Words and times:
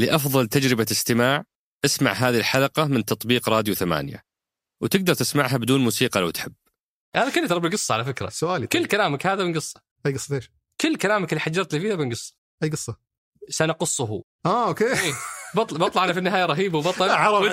لأفضل 0.00 0.46
تجربة 0.46 0.86
استماع 0.90 1.44
اسمع 1.84 2.12
هذه 2.12 2.38
الحلقة 2.38 2.84
من 2.84 3.04
تطبيق 3.04 3.48
راديو 3.48 3.74
ثمانية. 3.74 4.24
وتقدر 4.82 5.14
تسمعها 5.14 5.56
بدون 5.56 5.80
موسيقى 5.80 6.20
لو 6.20 6.30
تحب. 6.30 6.52
هذا 7.16 7.30
كله 7.30 7.46
ترى 7.48 7.60
بالقصة 7.60 7.94
على 7.94 8.04
فكرة. 8.04 8.28
سؤالي 8.28 8.66
كل 8.66 8.78
طيب. 8.78 8.88
كلامك 8.88 9.26
هذا 9.26 9.44
من 9.44 9.54
قصة. 9.54 9.80
أي 10.06 10.12
قصة 10.12 10.36
إيش؟ 10.36 10.50
كل 10.80 10.96
كلامك 10.96 11.32
اللي 11.32 11.40
حجرت 11.40 11.74
لي 11.74 11.80
فيه 11.80 11.94
من 11.94 12.10
قصة. 12.10 12.34
أي 12.62 12.68
قصة؟ 12.68 12.96
سنقصه. 13.48 14.22
آه 14.46 14.68
okay. 14.68 14.84
إيه. 14.84 15.12
بطل 15.54 15.78
بطلع 15.78 16.04
أنا 16.04 16.12
في 16.12 16.18
النهاية 16.18 16.46
رهيب 16.46 16.74
وبطل. 16.74 17.06
لا، 17.06 17.16
حرام. 17.16 17.44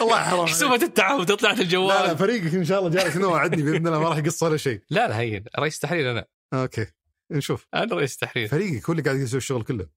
الله 0.00 0.22
حرام 0.22 0.46
حسومه 0.46 0.74
التعب 0.74 1.24
طلعت 1.24 1.42
لا 1.42 1.48
لا 1.48 1.60
الجوال 1.60 2.18
فريقك 2.18 2.54
إن 2.54 2.64
شاء 2.64 2.78
الله 2.78 2.90
جالس 2.90 3.16
هنا 3.16 3.26
وعدني 3.26 3.62
بإذن 3.62 3.86
الله 3.86 4.00
ما 4.00 4.08
راح 4.08 4.18
يقص 4.18 4.42
ولا 4.42 4.56
شيء. 4.56 4.80
لا 4.90 5.08
لا 5.08 5.18
هين. 5.18 5.44
رئيس 5.58 5.78
تحرير 5.78 6.10
أنا. 6.10 6.24
Okay. 6.54 6.86
نشوف. 7.30 7.66
أنا 7.74 7.94
رئيس 7.94 8.16
تحرير. 8.16 8.48
فريقك 8.48 8.86
هو 8.86 8.92
اللي 8.92 9.02
قاعد 9.02 9.16
يسوي 9.16 9.38
الشغل 9.38 9.62
كله. 9.62 9.88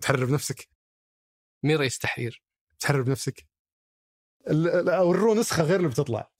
تحرر 0.00 0.24
بنفسك 0.24 0.68
مين 1.62 1.76
رئيس 1.76 1.98
تحرير؟ 1.98 2.42
تحرر 2.80 3.02
بنفسك. 3.02 3.46
لا، 4.46 5.00
وروا 5.00 5.34
نسخة 5.34 5.62
غير 5.62 5.76
اللي 5.76 5.88
بتطلع. 5.88 6.30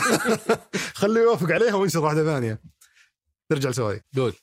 خليه 0.94 1.20
يوافق 1.20 1.50
عليها 1.52 1.74
وانشر 1.74 1.98
واحدة 2.04 2.24
ثانية. 2.24 2.62
نرجع 3.52 3.70
لسؤالي. 3.70 4.00
قول. 4.16 4.34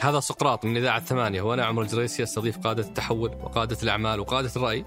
هذا 0.00 0.20
سقراط 0.20 0.64
من 0.64 0.76
إذاعة 0.76 1.00
ثمانية. 1.00 1.42
وأنا 1.42 1.64
عمر 1.64 1.82
الجريسي 1.82 2.22
أستضيف 2.22 2.58
قادة 2.58 2.82
التحول 2.82 3.30
وقادة 3.30 3.76
الأعمال 3.82 4.20
وقادة 4.20 4.50
الرأي. 4.56 4.84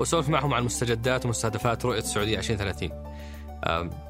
وأسولف 0.00 0.28
معهم 0.28 0.54
عن 0.54 0.64
مستجدات 0.64 1.26
ومستهدفات 1.26 1.84
رؤية 1.84 1.98
السعودية 1.98 2.38
2030 2.38 2.92
أم، 2.92 3.07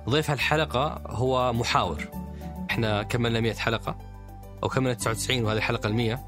ضيف 0.09 0.31
هالحلقة 0.31 1.03
هو 1.07 1.53
محاور. 1.53 2.05
إحنا 2.71 3.03
كملنا 3.03 3.41
100 3.41 3.55
حلقة 3.55 3.99
أو 4.63 4.69
كملنا 4.69 4.95
99 4.95 5.45
وهذه 5.45 5.57
الحلقة 5.57 5.87
المية 5.87 6.27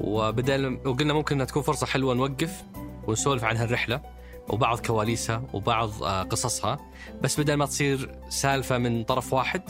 وبدل 0.00 0.80
وقلنا 0.86 1.12
ممكن 1.12 1.34
إنها 1.34 1.46
تكون 1.46 1.62
فرصة 1.62 1.86
حلوة 1.86 2.14
نوقف 2.14 2.64
ونسولف 3.06 3.44
عن 3.44 3.56
هالرحلة 3.56 4.00
وبعض 4.48 4.80
كواليسها 4.80 5.42
وبعض 5.52 6.02
آه، 6.02 6.22
قصصها. 6.22 6.78
بس 7.22 7.40
بدل 7.40 7.54
ما 7.54 7.66
تصير 7.66 8.18
سالفة 8.28 8.78
من 8.78 9.04
طرف 9.04 9.32
واحد 9.32 9.62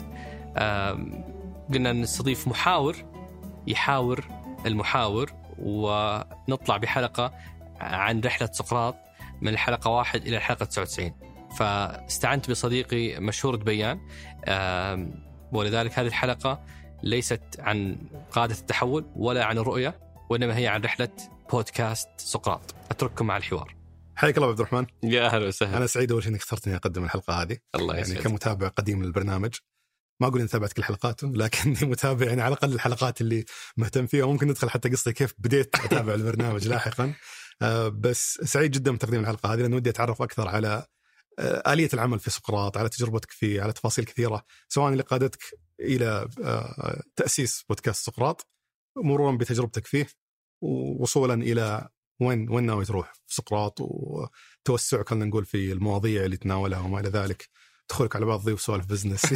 قلنا 1.74 1.92
نستضيف 1.92 2.48
محاور 2.48 2.96
يحاور 3.66 4.24
المحاور 4.66 5.32
ونطلع 5.58 6.76
بحلقة 6.76 7.32
عن 7.80 8.20
رحلة 8.20 8.48
سقراط 8.52 8.96
من 9.40 9.48
الحلقة 9.48 9.90
واحد 9.90 10.26
إلى 10.26 10.36
الحلقة 10.36 10.64
99 10.64 11.12
فاستعنت 11.58 12.50
بصديقي 12.50 13.20
مشهور 13.20 13.54
دبيان 13.56 13.98
ولذلك 15.52 15.98
هذه 15.98 16.06
الحلقة 16.06 16.64
ليست 17.02 17.42
عن 17.58 17.96
قادة 18.32 18.54
التحول 18.54 19.06
ولا 19.16 19.44
عن 19.44 19.58
الرؤية 19.58 20.00
وإنما 20.30 20.56
هي 20.56 20.66
عن 20.66 20.82
رحلة 20.82 21.08
بودكاست 21.52 22.08
سقراط. 22.16 22.74
أترككم 22.90 23.26
مع 23.26 23.36
الحوار. 23.36 23.74
حياك 24.16 24.36
الله 24.36 24.50
أبو 24.50 24.52
عبد 24.52 24.60
الرحمن. 24.60 24.86
يا 25.12 25.26
أهلا 25.26 25.46
وسهلا. 25.46 25.76
أنا 25.76 25.86
سعيد 25.86 26.12
أول 26.12 26.22
شيء 26.22 26.32
إنك 26.32 26.40
اخترتني 26.40 26.76
أقدم 26.76 27.04
الحلقة 27.04 27.42
هذه. 27.42 27.56
الله 27.74 27.94
يعني 27.94 28.08
يسعدك. 28.08 28.22
كمتابع 28.22 28.68
قديم 28.68 29.02
للبرنامج. 29.02 29.54
ما 30.20 30.26
أقول 30.26 30.38
إني 30.38 30.48
تابعت 30.48 30.72
كل 30.72 30.84
حلقاته 30.84 31.28
لكني 31.28 31.76
متابع 31.90 32.26
يعني 32.26 32.42
على 32.42 32.52
الأقل 32.52 32.72
الحلقات 32.72 33.20
اللي 33.20 33.44
مهتم 33.76 34.06
فيها. 34.06 34.24
وممكن 34.24 34.48
ندخل 34.48 34.70
حتى 34.70 34.88
قصتي 34.88 35.12
كيف 35.12 35.34
بديت 35.38 35.74
أتابع 35.74 36.14
البرنامج 36.14 36.66
لاحقا. 36.68 37.14
آه، 37.62 37.88
بس 37.88 38.40
سعيد 38.44 38.70
جدا 38.70 38.92
بتقديم 38.92 39.20
الحلقة 39.20 39.54
هذه 39.54 39.60
لأنه 39.60 39.76
ودي 39.76 39.90
أتعرف 39.90 40.22
أكثر 40.22 40.48
على 40.48 40.86
آه، 41.40 41.72
آلية 41.72 41.88
العمل 41.94 42.18
في 42.18 42.30
سقراط 42.30 42.76
على 42.76 42.88
تجربتك 42.88 43.30
فيه 43.30 43.62
على 43.62 43.72
تفاصيل 43.72 44.04
كثيرة 44.04 44.44
سواء 44.68 44.92
اللي 44.92 45.02
قادتك 45.02 45.42
إلى 45.80 46.28
آه، 46.44 47.02
تأسيس 47.16 47.64
بودكاست 47.68 48.06
سقراط 48.06 48.46
مرورا 48.96 49.36
بتجربتك 49.36 49.86
فيه 49.86 50.06
ووصولا 50.62 51.34
إلى 51.34 51.88
وين 52.20 52.50
وين 52.50 52.64
ناوي 52.66 52.84
تروح 52.84 53.12
في 53.12 53.34
سقراط 53.34 53.78
وتوسع 53.80 55.02
خلينا 55.04 55.24
نقول 55.24 55.44
في 55.44 55.72
المواضيع 55.72 56.24
اللي 56.24 56.36
تناولها 56.36 56.80
وما 56.80 57.00
إلى 57.00 57.08
ذلك 57.08 57.48
دخولك 57.90 58.16
على 58.16 58.24
بعض 58.24 58.40
ضيوف 58.40 58.60
سوالف 58.60 58.86
بزنس 58.86 59.32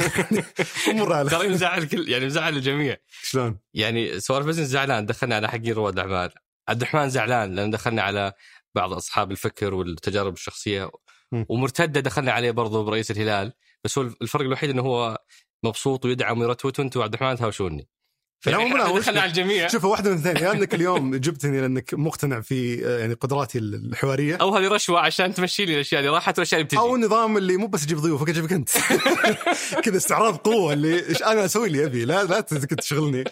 امور 0.91 1.13
على 1.13 1.31
ترى 1.31 1.49
مزعل 1.49 1.83
الكل 1.83 2.09
يعني 2.09 2.27
مزعل 2.27 2.57
الجميع 2.57 2.97
شلون؟ 3.23 3.59
يعني 3.75 4.21
سوالف 4.21 4.47
بزنس 4.47 4.69
زعلان 4.69 5.07
دخلنا 5.07 5.37
على 5.37 5.49
حقين 5.49 5.73
رواد 5.73 5.99
الأعمال 5.99 6.31
عبد 6.69 6.83
الرحمن 6.83 7.11
زعلان 7.11 7.55
لأن 7.55 7.71
دخلنا 7.71 8.03
على 8.03 8.33
بعض 8.75 8.93
أصحاب 8.93 9.31
الفكر 9.31 9.75
والتجارب 9.75 10.33
الشخصية. 10.33 10.91
ومرتدة 11.33 12.01
دخلنا 12.01 12.33
عليه 12.33 12.51
برضو 12.51 12.85
برئيس 12.85 13.11
الهلال 13.11 13.53
بس 13.85 13.99
هو 13.99 14.11
الفرق 14.23 14.43
الوحيد 14.43 14.71
إنه 14.71 14.83
هو 14.83 15.19
مبسوط 15.65 16.05
ويدعم 16.05 16.41
ويرتوت 16.41 16.79
وأنتم 16.79 17.03
عبد 17.03 17.15
الرحمن 17.15 17.37
تهاوشوني 17.37 17.89
لا، 18.47 18.59
مو. 18.59 18.99
دخلنا 18.99 19.21
على 19.21 19.29
الجميع. 19.29 19.69
شوف 19.69 19.85
واحدة 19.85 20.11
من 20.11 20.17
اثنين 20.17 20.37
يا 20.37 20.53
إنك 20.53 20.75
اليوم 20.75 21.15
جبتني 21.25 21.61
لأنك 21.61 21.95
مقتنع 21.95 22.41
في 22.41 22.87
آه، 22.87 22.99
يعني 22.99 23.15
قدراتي 23.15 23.59
الحوارية. 23.59 24.37
أو 24.37 24.57
هذه 24.57 24.69
رشوة 24.69 25.01
عشان 25.01 25.35
تمشي 25.35 25.65
لي 25.65 25.75
الأشياء 25.75 26.01
اللي 26.01 26.13
راحت 26.13 26.39
والاشياء 26.39 26.61
اللي 26.61 26.67
بتجي. 26.67 26.81
أو 26.81 26.95
النظام 26.95 27.37
اللي 27.37 27.57
مو 27.57 27.67
بس 27.67 27.85
أجيب 27.85 27.99
ضيوفك 27.99 28.29
اجيبك 28.29 28.53
انت 28.53 28.69
كذا 29.85 29.97
استعراض 29.97 30.37
قوة 30.37 30.73
اللي 30.73 30.99
أنا 31.27 31.45
أسوي 31.45 31.67
اللي 31.67 31.85
أبي 31.85 32.05
لا 32.05 32.25
لا 32.25 32.41
تشغلني. 32.41 33.25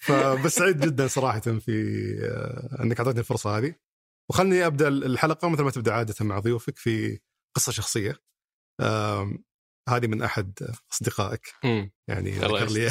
فبس 0.00 0.54
سعيد 0.54 0.80
جدا 0.80 1.06
صراحة 1.06 1.40
في 1.40 2.04
آه، 2.22 2.82
إنك 2.82 2.98
أعطيتني 3.00 3.20
الفرصة 3.20 3.58
هذه. 3.58 3.74
وخلني 4.30 4.66
أبدأ 4.66 4.88
الحلقة 4.88 5.48
مثل 5.48 5.62
ما 5.62 5.70
تبدأ 5.70 5.92
عادة 5.92 6.24
مع 6.24 6.38
ضيوفك 6.38 6.78
في 6.78 7.18
قصة 7.56 7.72
شخصية. 7.72 8.16
هذه 9.88 10.06
من 10.06 10.22
أحد 10.22 10.74
أصدقائك. 10.92 11.52
مم. 11.64 11.92
يعني 12.08 12.30
ذكر 12.30 12.68
لي. 12.68 12.90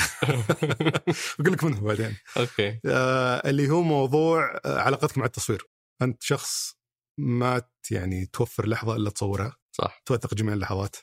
بقول 1.39 1.53
لك 1.53 1.63
منه 1.63 1.81
بعدين. 1.81 2.17
أوكي. 2.37 2.79
آه، 2.85 3.49
اللي 3.49 3.69
هو 3.69 3.81
موضوع 3.81 4.59
علاقتك 4.65 5.17
مع 5.17 5.25
التصوير. 5.25 5.67
أنت 6.01 6.23
شخص 6.23 6.75
ما 7.19 7.61
يعني 7.91 8.25
توفر 8.25 8.67
لحظة 8.67 8.95
إلا 8.95 9.09
تصورها. 9.09 9.57
صح. 9.77 10.01
توثق 10.05 10.33
جميع 10.33 10.53
اللحظات. 10.53 10.95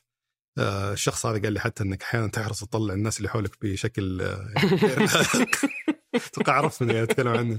آه، 0.59 0.93
الشخص 0.93 1.27
هذا 1.27 1.43
قال 1.43 1.53
لي 1.53 1.61
حتى 1.61 1.83
إنك 1.83 2.03
أحيانا 2.03 2.29
تحرص 2.29 2.61
تطلع 2.61 2.95
الناس 2.95 3.19
اللي 3.19 3.29
حولك 3.29 3.65
بشكل 3.65 4.23
آه، 4.23 4.53
يعني 4.57 4.77
غير. 4.77 5.09
أتوقع 6.27 6.53
عرفت 6.53 6.83
من 6.83 6.97
أتكلم 6.97 7.29
عنه. 7.29 7.57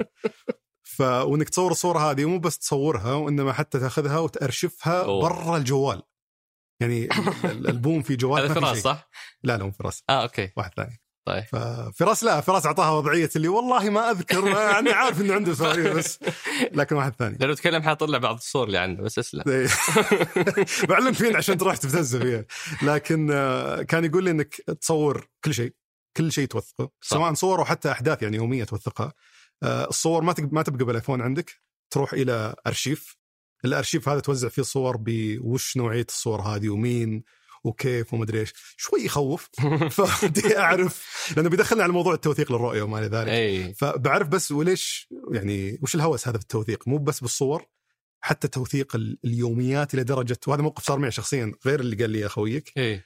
ف 0.93 1.01
وإنك 1.01 1.49
تصور 1.49 1.71
الصورة 1.71 1.99
هذه 2.11 2.25
مو 2.25 2.39
بس 2.39 2.57
تصورها 2.57 3.13
وإنما 3.13 3.53
حتى 3.53 3.79
تأخذها 3.79 4.19
وتأرشفها 4.19 5.03
أوه. 5.03 5.21
برا 5.21 5.57
الجوال 5.57 6.01
يعني 6.81 7.05
ال- 7.05 7.45
ال- 7.51 7.67
البوم 7.69 8.01
في 8.01 8.15
جوال 8.15 8.43
هذا 8.51 8.53
فراس. 8.53 8.77
صح؟ 8.77 9.09
لا 9.43 9.57
لا 9.57 9.63
مو 9.63 9.71
فراس 9.71 10.03
آه 10.09 10.23
أوكي 10.23 10.51
واحد 10.57 10.71
ثاني 10.75 10.99
طيب 11.27 11.43
ففراس 11.43 12.23
لا 12.23 12.41
فراس 12.41 12.65
أعطاها 12.65 12.91
وضعية 12.91 13.29
اللي 13.35 13.47
والله 13.47 13.89
ما 13.89 14.11
أذكر 14.11 14.39
أنا 14.79 14.93
عارف 14.93 15.21
إنه 15.21 15.33
عنده 15.33 15.53
سواليف 15.53 15.95
بس 15.97 16.19
لكن 16.71 16.95
واحد 16.95 17.15
ثاني 17.15 17.37
لأنه 17.39 17.53
تكلم 17.55 17.81
حاطلع 17.83 18.17
بعض 18.17 18.35
الصور 18.35 18.67
اللي 18.67 18.77
عنده 18.77 19.03
بس 19.03 19.19
اسلم. 19.19 19.43
بعلم 20.89 21.13
فين 21.13 21.35
عشان 21.35 21.57
تروح 21.57 21.77
تبتز 21.77 22.15
فيها 22.15 22.45
لكن 22.81 23.29
آه، 23.31 23.81
كان 23.81 24.05
يقول 24.05 24.23
لي 24.23 24.31
إنك 24.31 24.55
تصور 24.81 25.27
كل 25.45 25.53
شيء 25.53 25.73
كل 26.17 26.31
شيء 26.31 26.47
توثقه. 26.47 26.89
سواء 27.01 27.33
صور 27.33 27.59
أو 27.59 27.65
حتى 27.65 27.91
أحداث 27.91 28.23
يعني 28.23 28.37
يومية 28.37 28.63
توثقها 28.63 29.13
الصور 29.63 30.21
ما 30.23 30.35
ما 30.51 30.61
تبقى 30.61 30.85
بالآيفون 30.85 31.21
عندك 31.21 31.61
تروح 31.91 32.13
إلى 32.13 32.55
أرشيف. 32.67 33.17
الأرشيف 33.65 34.09
هذا 34.09 34.19
توزع 34.19 34.49
فيه 34.49 34.61
الصور 34.61 34.97
بوش 34.99 35.77
نوعية 35.77 36.05
الصور 36.09 36.41
هذه 36.41 36.69
ومين 36.69 37.23
وكيف 37.63 38.13
ومدري 38.13 38.39
إيش. 38.39 38.53
شوي 38.77 39.01
يخوف. 39.05 39.49
فبدي 39.97 40.57
أعرف 40.59 41.33
لأنه 41.37 41.49
بيدخلنا 41.49 41.83
على 41.83 41.91
موضوع 41.93 42.13
التوثيق 42.13 42.51
للرؤية 42.51 42.81
وما 42.81 42.99
إلى 42.99 43.07
ذلك. 43.07 43.29
أي. 43.29 43.73
فبعرف 43.73 44.27
بس 44.27 44.51
وليش 44.51 45.07
يعني 45.31 45.79
وش 45.81 45.95
الهوس 45.95 46.27
هذا 46.27 46.37
في 46.37 46.43
التوثيق؟ 46.43 46.87
مو 46.87 46.97
بس 46.97 47.19
بالصور 47.21 47.65
حتى 48.21 48.47
توثيق 48.47 48.95
ال- 48.95 49.17
اليوميات 49.25 49.93
إلى 49.93 50.03
درجة 50.03 50.37
وهذا 50.47 50.61
موقف 50.61 50.83
صار 50.83 50.99
معي 50.99 51.11
شخصيا 51.11 51.51
غير 51.65 51.79
اللي 51.79 51.95
قال 51.95 52.09
لي 52.09 52.25
أخويك. 52.25 52.73
أي. 52.77 53.01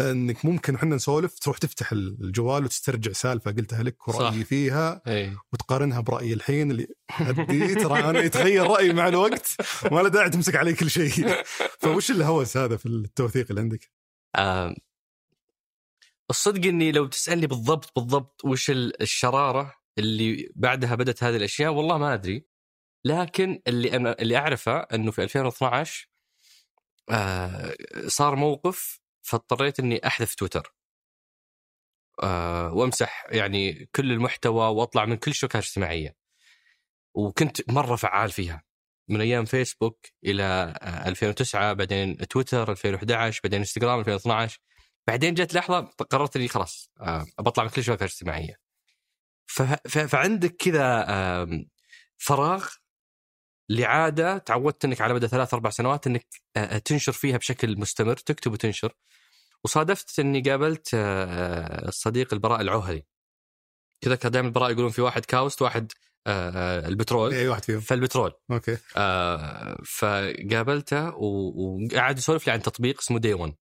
انك 0.00 0.44
ممكن 0.44 0.74
إحنا 0.74 0.96
نسولف 0.96 1.38
تروح 1.38 1.58
تفتح 1.58 1.92
الجوال 1.92 2.64
وتسترجع 2.64 3.12
سالفة 3.12 3.50
قلتها 3.50 3.82
لك 3.82 4.08
ورأيي. 4.08 4.44
فيها 4.44 5.02
إي 5.06 5.36
وتقارنها 5.52 6.00
برأيي 6.00 6.32
الحين 6.32 6.70
اللي 6.70 6.86
هدي 7.10 7.74
ترى 7.74 8.00
أنا 8.10 8.20
يتغير 8.20 8.66
رأيي 8.66 8.92
مع 8.92 9.08
الوقت 9.08 9.56
ما 9.92 10.00
له 10.00 10.08
داعي 10.08 10.30
تمسك 10.30 10.56
علي 10.56 10.74
كل 10.74 10.90
شيء 10.90 11.10
فوش 11.82 12.10
الهوس 12.10 12.56
هذا 12.56 12.76
في 12.76 12.86
التوثيق 12.86 13.46
اللي 13.50 13.60
عندك؟ 13.60 13.90
آم، 14.36 14.74
الصدق 16.30 16.66
إني 16.68 16.92
لو 16.92 17.06
تسألني 17.06 17.46
بالضبط 17.46 17.92
بالضبط 17.98 18.44
وش 18.44 18.70
ال- 18.70 19.02
الشرارة 19.02 19.74
اللي 19.98 20.52
بعدها 20.56 20.94
بدأت 20.94 21.24
هذه 21.24 21.36
الأشياء 21.36 21.72
والله 21.72 21.98
ما 21.98 22.14
أدري 22.14 22.46
لكن 23.04 23.62
اللي 23.66 23.96
أنا 23.96 24.16
اللي 24.20 24.36
أعرفه 24.36 24.78
إنه 24.78 25.10
في 25.10 25.22
2012 25.22 26.08
آه 27.10 27.74
صار 28.06 28.36
موقف 28.36 28.99
فاضطريت 29.22 29.80
إني 29.80 30.06
أحذف 30.06 30.34
تويتر. 30.34 30.74
آه 32.22 32.72
وأمسح 32.74 33.26
يعني 33.30 33.88
كل 33.94 34.12
المحتوى 34.12 34.66
وأطلع 34.66 35.04
من 35.04 35.16
كل 35.16 35.30
الشبكات 35.30 35.62
الاجتماعية. 35.62 36.16
وكنت 37.14 37.70
مرة 37.70 37.96
فعال 37.96 38.30
فيها. 38.30 38.62
من 39.08 39.20
أيام 39.20 39.44
فيسبوك 39.44 40.06
إلى 40.24 40.42
آه، 40.82 41.08
2009 41.08 41.72
بعدين 41.72 42.16
تويتر 42.16 42.72
2011 42.72 43.40
بعدين 43.44 43.58
إنستغرام 43.58 44.00
2012 44.00 44.58
بعدين 45.06 45.34
جت 45.34 45.54
لحظة 45.54 45.80
قررت 46.10 46.36
إني 46.36 46.48
خلاص 46.48 46.90
آه، 47.00 47.26
بطلع 47.40 47.64
من 47.64 47.70
كل 47.70 47.84
شبكه 47.84 48.04
اجتماعيه 48.04 48.56
فعندك 50.08 50.56
كذا 50.56 51.06
فراغ 52.18 52.68
لعادة 53.70 54.38
تعودت 54.38 54.84
إنك 54.84 55.00
على 55.00 55.14
مدى 55.14 55.28
ثلاث 55.28 55.54
أربع 55.54 55.70
سنوات 55.70 56.06
إنك 56.06 56.26
آه، 56.56 56.78
تنشر 56.78 57.12
فيها 57.12 57.36
بشكل 57.36 57.78
مستمر 57.78 58.16
تكتب 58.16 58.52
وتنشر. 58.52 58.92
وصادفت 59.64 60.18
إني 60.18 60.40
قابلت 60.40 60.90
آه، 60.94 61.88
الصديق 61.88 62.34
البراء 62.34 62.60
العوهري. 62.60 63.06
كذا 64.00 64.14
كان 64.16 64.32
دائما 64.32 64.48
البراء 64.48 64.70
يقولون 64.70 64.90
في 64.90 65.02
واحد 65.02 65.24
كاوست 65.24 65.62
واحد 65.62 65.92
آه، 66.26 66.50
آه، 66.50 66.88
البترول. 66.88 67.34
أي 67.34 67.48
واحد 67.48 67.64
فيهم. 67.64 67.80
فالبترول. 67.80 68.32
أوكي. 68.50 68.78
آه 68.96 69.76
فقابلته 69.86 71.14
وقعد 71.16 72.18
يسولف 72.18 72.46
لي 72.46 72.52
عن 72.52 72.62
تطبيق 72.62 72.98
اسمه 72.98 73.18
Day 73.18 73.34
One 73.34 73.54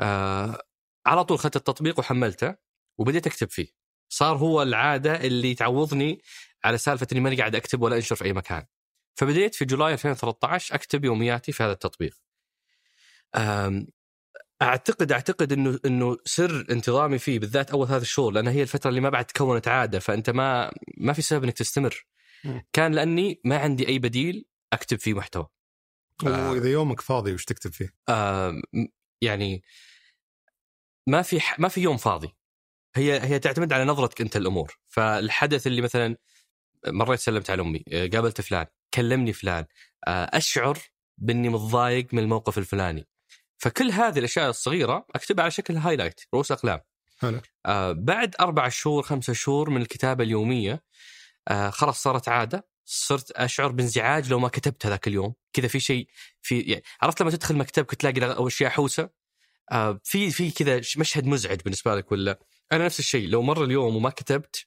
آه 0.00 0.62
على 1.06 1.24
طول 1.24 1.36
اخذت 1.36 1.56
التطبيق 1.56 1.98
وحملته 1.98 2.54
وبديت 2.98 3.26
أكتب 3.26 3.50
فيه. 3.50 3.68
صار 4.08 4.36
هو 4.36 4.62
العادة 4.62 5.20
اللي 5.20 5.54
تعوضني 5.54 6.22
على 6.64 6.78
سالفة 6.78 7.06
إني 7.12 7.20
ماني 7.20 7.36
قاعد 7.36 7.54
أكتب 7.54 7.82
ولا 7.82 7.96
أنشر 7.96 8.16
في 8.16 8.24
أي 8.24 8.32
مكان. 8.32 8.66
فبديت 9.18 9.54
في 9.54 9.64
جولاي 9.64 9.92
2013 9.92 10.74
أكتب 10.74 11.04
يومياتي 11.04 11.52
في 11.52 11.62
هذا 11.62 11.72
التطبيق. 11.72 12.14
اعتقد 14.62 15.12
أعتقد 15.12 15.52
انه 15.52 15.78
إنه 15.86 16.16
سر 16.24 16.66
انتظامي 16.70 17.18
فيه 17.18 17.38
بالذات 17.38 17.70
أول 17.70 17.88
ثلاث 17.88 18.02
شهور 18.02 18.32
لأن 18.32 18.48
هي 18.48 18.62
الفترة 18.62 18.88
اللي 18.90 19.00
ما 19.00 19.10
بعد 19.10 19.24
تكونت 19.24 19.68
عادة 19.68 19.98
فأنت 19.98 20.30
ما 20.30 20.70
ما 20.96 21.12
في 21.12 21.22
سبب 21.22 21.44
إنك 21.44 21.54
تستمر. 21.54 22.06
كان 22.72 22.92
لأني 22.94 23.40
ما 23.44 23.58
عندي 23.58 23.88
أي 23.88 23.98
بديل 23.98 24.44
أكتب 24.72 24.98
فيه 24.98 25.14
محتوى 25.14 25.46
آه. 26.26 26.50
واذا 26.50 26.68
يومك 26.70 27.00
فاضي 27.00 27.32
وش 27.34 27.44
تكتب 27.44 27.72
فيه؟ 27.72 27.94
آم، 28.08 28.62
يعني 29.22 29.62
ما 31.06 31.22
في 31.22 31.40
ح- 31.40 31.60
ما 31.60 31.68
في 31.68 31.80
يوم 31.80 31.96
فاضي 31.96 32.36
هي 32.96 33.20
هي 33.20 33.38
تعتمد 33.38 33.72
على 33.72 33.84
نظرتك 33.84 34.20
أنت 34.20 34.36
الأمور 34.36 34.78
فالحدث 34.88 35.66
اللي 35.66 35.82
مثلا 35.82 36.16
مريت 36.86 37.20
سلمت 37.20 37.50
على 37.50 37.62
أمي 37.62 37.84
آه، 37.92 38.06
قابلت 38.06 38.40
فلان 38.40 38.66
كلمني 38.94 39.32
فلان 39.32 39.64
آه، 40.08 40.30
أشعر 40.32 40.78
بإني 41.18 41.48
متضايق 41.48 42.14
من 42.14 42.18
الموقف 42.22 42.58
الفلاني 42.58 43.08
فكل 43.58 43.90
هذه 43.90 44.18
الأشياء 44.18 44.50
الصغيرة 44.50 45.06
أكتبها 45.14 45.42
على 45.42 45.50
شكل 45.50 45.76
هايلايت 45.76 46.20
رؤوس 46.34 46.52
أقلام. 46.52 46.80
حلو. 47.18 47.40
آه 47.66 47.92
بعد 47.92 48.34
أربع 48.40 48.68
شهور 48.68 49.02
خمسة 49.02 49.32
شهور 49.32 49.70
من 49.70 49.82
الكتابة 49.82 50.24
اليومية 50.24 50.82
آه 51.48 51.70
خلاص 51.70 52.02
صارت 52.02 52.28
عادة. 52.28 52.68
صرت 52.84 53.30
أشعر 53.30 53.68
بانزعاج 53.72 54.30
لو 54.30 54.38
ما 54.38 54.48
كتبت 54.48 54.86
هذاك 54.86 55.08
اليوم. 55.08 55.34
كذا 55.52 55.68
في 55.68 55.80
شيء 55.80 56.08
في 56.42 56.60
يعني 56.60 56.82
عرفت 57.02 57.22
لما 57.22 57.30
تدخل 57.30 57.56
مكتبك 57.56 57.94
تلاقي 57.94 58.36
أول 58.36 58.52
شيء 58.52 58.68
حوسة؟ 58.68 59.10
آه 59.72 60.00
في 60.04 60.30
في 60.30 60.50
كذا 60.50 60.76
مشهد 60.76 61.26
مزعج 61.26 61.60
بالنسبة 61.60 61.94
لك 61.94 62.12
ولا؟ 62.12 62.38
أنا 62.72 62.84
نفس 62.84 62.98
الشيء 62.98 63.28
لو 63.28 63.42
مر 63.42 63.64
اليوم 63.64 63.96
وما 63.96 64.10
كتبت 64.10 64.66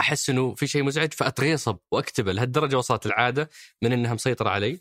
أحس 0.00 0.30
إنه 0.30 0.54
في 0.54 0.66
شيء 0.66 0.82
مزعج 0.82 1.12
فأتغيصب 1.12 1.78
وأكتبه 1.90 2.32
لهالدرجة 2.32 2.78
وصلت 2.78 3.06
العادة 3.06 3.50
من 3.82 3.92
إنها 3.92 4.14
مسيطرة 4.14 4.50
علي. 4.50 4.80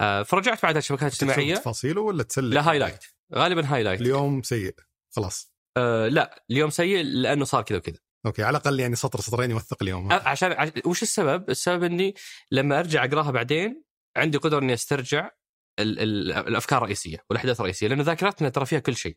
فرجعت 0.00 0.62
بعد 0.62 0.76
الشبكات 0.76 1.12
تكتب 1.12 1.26
الاجتماعية 1.26 1.56
تفاصيله 1.56 2.00
ولا 2.00 2.22
تسلك؟ 2.22 2.54
لا 2.54 2.70
highlight 2.70 3.04
غالبا 3.34 3.74
highlight 3.74 4.00
اليوم 4.00 4.42
سيء. 4.42 4.74
خلاص. 5.16 5.54
آه 5.76 6.08
لا 6.08 6.44
اليوم 6.50 6.70
سيء 6.70 7.02
لأنه 7.02 7.44
صار 7.44 7.62
كذا 7.62 7.78
وكذا. 7.78 7.98
أوكي 8.26 8.42
على 8.42 8.58
الأقل 8.58 8.80
يعني 8.80 8.96
سطر 8.96 9.20
سطرين 9.20 9.50
يوثق 9.50 9.82
اليوم 9.82 10.12
عشان 10.12 10.52
عش... 10.52 10.68
وش 10.84 11.02
السبب؟ 11.02 11.50
السبب 11.50 11.84
إني 11.84 12.14
لما 12.50 12.78
أرجع 12.78 13.04
أقراها 13.04 13.30
بعدين 13.30 13.82
عندي 14.16 14.38
قدرة 14.38 14.58
إني 14.58 14.74
أسترجع 14.74 15.30
ال... 15.78 15.98
ال... 16.00 16.32
الأفكار 16.32 16.78
الرئيسية 16.78 17.24
والأحداث 17.30 17.60
الرئيسية 17.60 17.88
لأنه 17.88 18.02
ذاكرتنا 18.02 18.48
ترى 18.48 18.66
فيها 18.66 18.78
كل 18.78 18.96
شيء. 18.96 19.16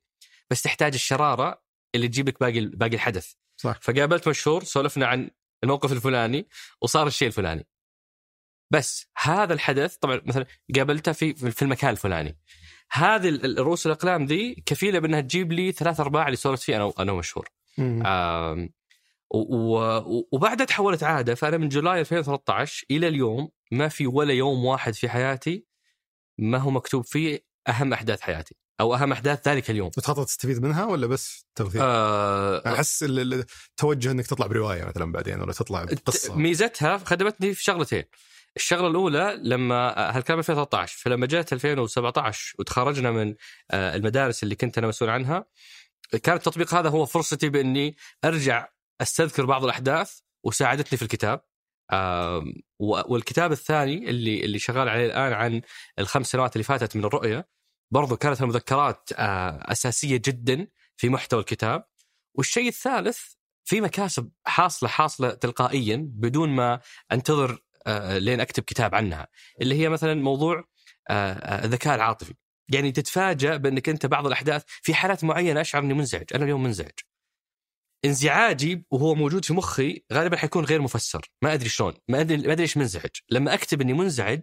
بس 0.50 0.62
تحتاج 0.62 0.94
الشرارة 0.94 1.62
اللي 1.96 2.08
تجيب 2.08 2.28
لك 2.28 2.40
باقي 2.40 2.66
باقي 2.66 2.96
الحدث. 2.96 3.34
صح. 3.58 3.80
فقابلت 3.82 4.28
مشهور 4.28 4.64
سولفنا 4.64 5.08
عن 5.08 5.30
الموقف 5.64 5.92
الفلاني 5.92 6.48
وصار 6.82 7.08
الشيء 7.08 7.28
الفلاني. 7.28 7.68
بس 8.71 9.07
هذا 9.18 9.54
الحدث 9.54 9.95
طبعا 9.95 10.21
مثلا 10.25 10.45
قابلته 10.75 11.12
في 11.12 11.33
في 11.51 11.62
المكان 11.62 11.89
الفلاني 11.89 12.38
هذه 12.92 13.30
ال- 13.30 13.60
الرؤوس 13.60 13.86
الأقلام 13.86 14.25
ذي 14.25 14.63
كفيلة 14.66 15.00
بأنها 15.00 15.21
تجيب 15.21 15.51
لي 15.51 15.71
ثلاث 15.71 16.00
أرباع 16.00 16.25
اللي 16.25 16.38
سولفت 16.38 16.63
فيه 16.63 16.75
أنا 16.75 16.94
أنا 17.00 17.12
ومشهور 17.12 17.50
وبعدها 20.31 20.66
تحولت 20.66 21.04
عادة 21.04 21.36
فأنا 21.36 21.57
من 21.57 21.69
جولاي 21.69 22.00
2013 22.00 22.86
إلى 22.92 23.07
اليوم 23.07 23.50
ما 23.71 23.88
في 23.88 24.07
ولا 24.07 24.33
يوم 24.33 24.66
واحد 24.66 24.94
في 24.94 25.10
حياتي 25.10 25.65
ما 26.38 26.57
هو 26.57 26.69
مكتوب 26.72 27.06
فيه 27.06 27.45
أهم 27.68 27.94
أحداث 27.94 28.22
حياتي 28.22 28.56
أو 28.80 28.95
أهم 28.95 29.12
أحداث 29.12 29.48
ذلك 29.48 29.69
اليوم. 29.69 29.88
وتخطط 29.88 30.25
تستفيد 30.25 30.62
منها 30.62 30.86
ولا 30.86 31.07
بس 31.07 31.45
توثيق؟ 31.56 31.81
آه 31.83 32.74
أحس 32.74 33.04
ال- 33.04 33.33
ال- 33.33 33.45
توجه 33.77 34.12
إنك 34.12 34.27
تطلع 34.27 34.48
برواية 34.48 34.83
مثلا 34.83 35.12
بعدين 35.12 35.42
ولا 35.42 35.54
تطلع 35.54 35.83
بقصه 35.83 36.36
ميزتها 36.36 36.98
خدمتني 36.98 37.54
في 37.54 37.63
شغلتين. 37.63 38.04
الشغلة 38.56 38.88
الأولى 38.88 39.40
لما 39.44 39.94
هالكلام 40.18 40.40
2013 40.40 40.98
فلما 40.98 41.25
جت 41.25 41.54
2017 41.54 42.56
وتخرجنا 42.60 43.12
من 43.12 43.36
آه، 43.72 43.96
المدارس 43.96 44.44
اللي 44.44 44.56
كنت 44.56 44.78
أنا 44.78 44.88
مسؤول 44.88 45.10
عنها 45.10 45.46
كان 46.24 46.36
التطبيق 46.36 46.74
هذا 46.74 46.90
هو 46.90 47.06
فرصتي 47.06 47.50
بإني 47.50 47.96
أرجع 48.25 48.68
أستذكر 49.01 49.46
بعض 49.46 49.63
الأحداث 49.63 50.19
وساعدتني 50.44 50.98
في 50.98 51.04
الكتاب. 51.04 51.42
والكتاب 52.80 53.51
الثاني 53.51 54.10
اللي 54.10 54.46
اللي 54.46 54.60
شغال 54.60 54.90
عليه 54.90 55.06
الآن 55.06 55.34
عن 55.34 55.62
الخمس 56.00 56.28
سنوات 56.31 56.56
اللي 56.56 56.63
فاتت 56.63 56.96
من 56.96 57.06
الرؤية 57.06 57.50
برضو 57.92 58.18
كانت 58.18 58.42
المذكرات 58.42 59.10
آه، 59.13 59.72
أساسية 59.72 60.18
جدا 60.18 60.68
في 60.98 61.10
محتوى 61.10 61.40
الكتاب. 61.40 61.88
والشيء 62.36 62.68
الثالث 62.68 63.19
في 63.66 63.81
مكاسب 63.81 64.31
حاصلة 64.46 64.90
حاصلة 64.90 65.30
تلقائيا 65.30 66.10
بدون 66.13 66.50
ما 66.50 66.80
أنتظر 67.12 67.51
آه، 67.51 67.60
لين 68.18 68.40
أكتب 68.40 68.64
كتاب 68.64 68.96
عنها 68.96 69.28
اللي 69.62 69.76
هي 69.76 69.90
مثلا 69.90 70.14
موضوع 70.14 70.64
آه، 71.10 71.34
آه، 71.34 71.66
الذكاء 71.66 71.96
العاطفي. 71.96 72.34
يعني 72.70 72.92
تتفاجأ 72.92 73.58
بأنك 73.58 73.90
أنت 73.90 74.06
بعض 74.06 74.26
الأحداث 74.26 74.64
في 74.68 74.94
حالات 74.94 75.24
معينة 75.24 75.62
أشعر 75.62 75.84
إني 75.84 75.94
منزعج 75.94 76.26
أنا 76.36 76.44
اليوم 76.44 76.64
منزعج. 76.64 76.92
انزعاجي 78.06 78.86
وهو 78.92 79.16
موجود 79.16 79.46
في 79.46 79.54
مخي 79.54 80.04
غالبا 80.14 80.38
حيكون 80.38 80.66
غير 80.66 80.81
مفسر 80.81 81.31
ما 81.42 81.54
أدري 81.54 81.70
شلون 81.70 81.94
ما 82.08 82.22
أدري 82.22 82.38
ما 82.38 82.52
أدري 82.52 82.64
إيش 82.64 82.78
منزعج. 82.78 83.12
لما 83.30 83.54
أكتب 83.54 83.82
إني 83.82 83.94
منزعج 83.94 84.42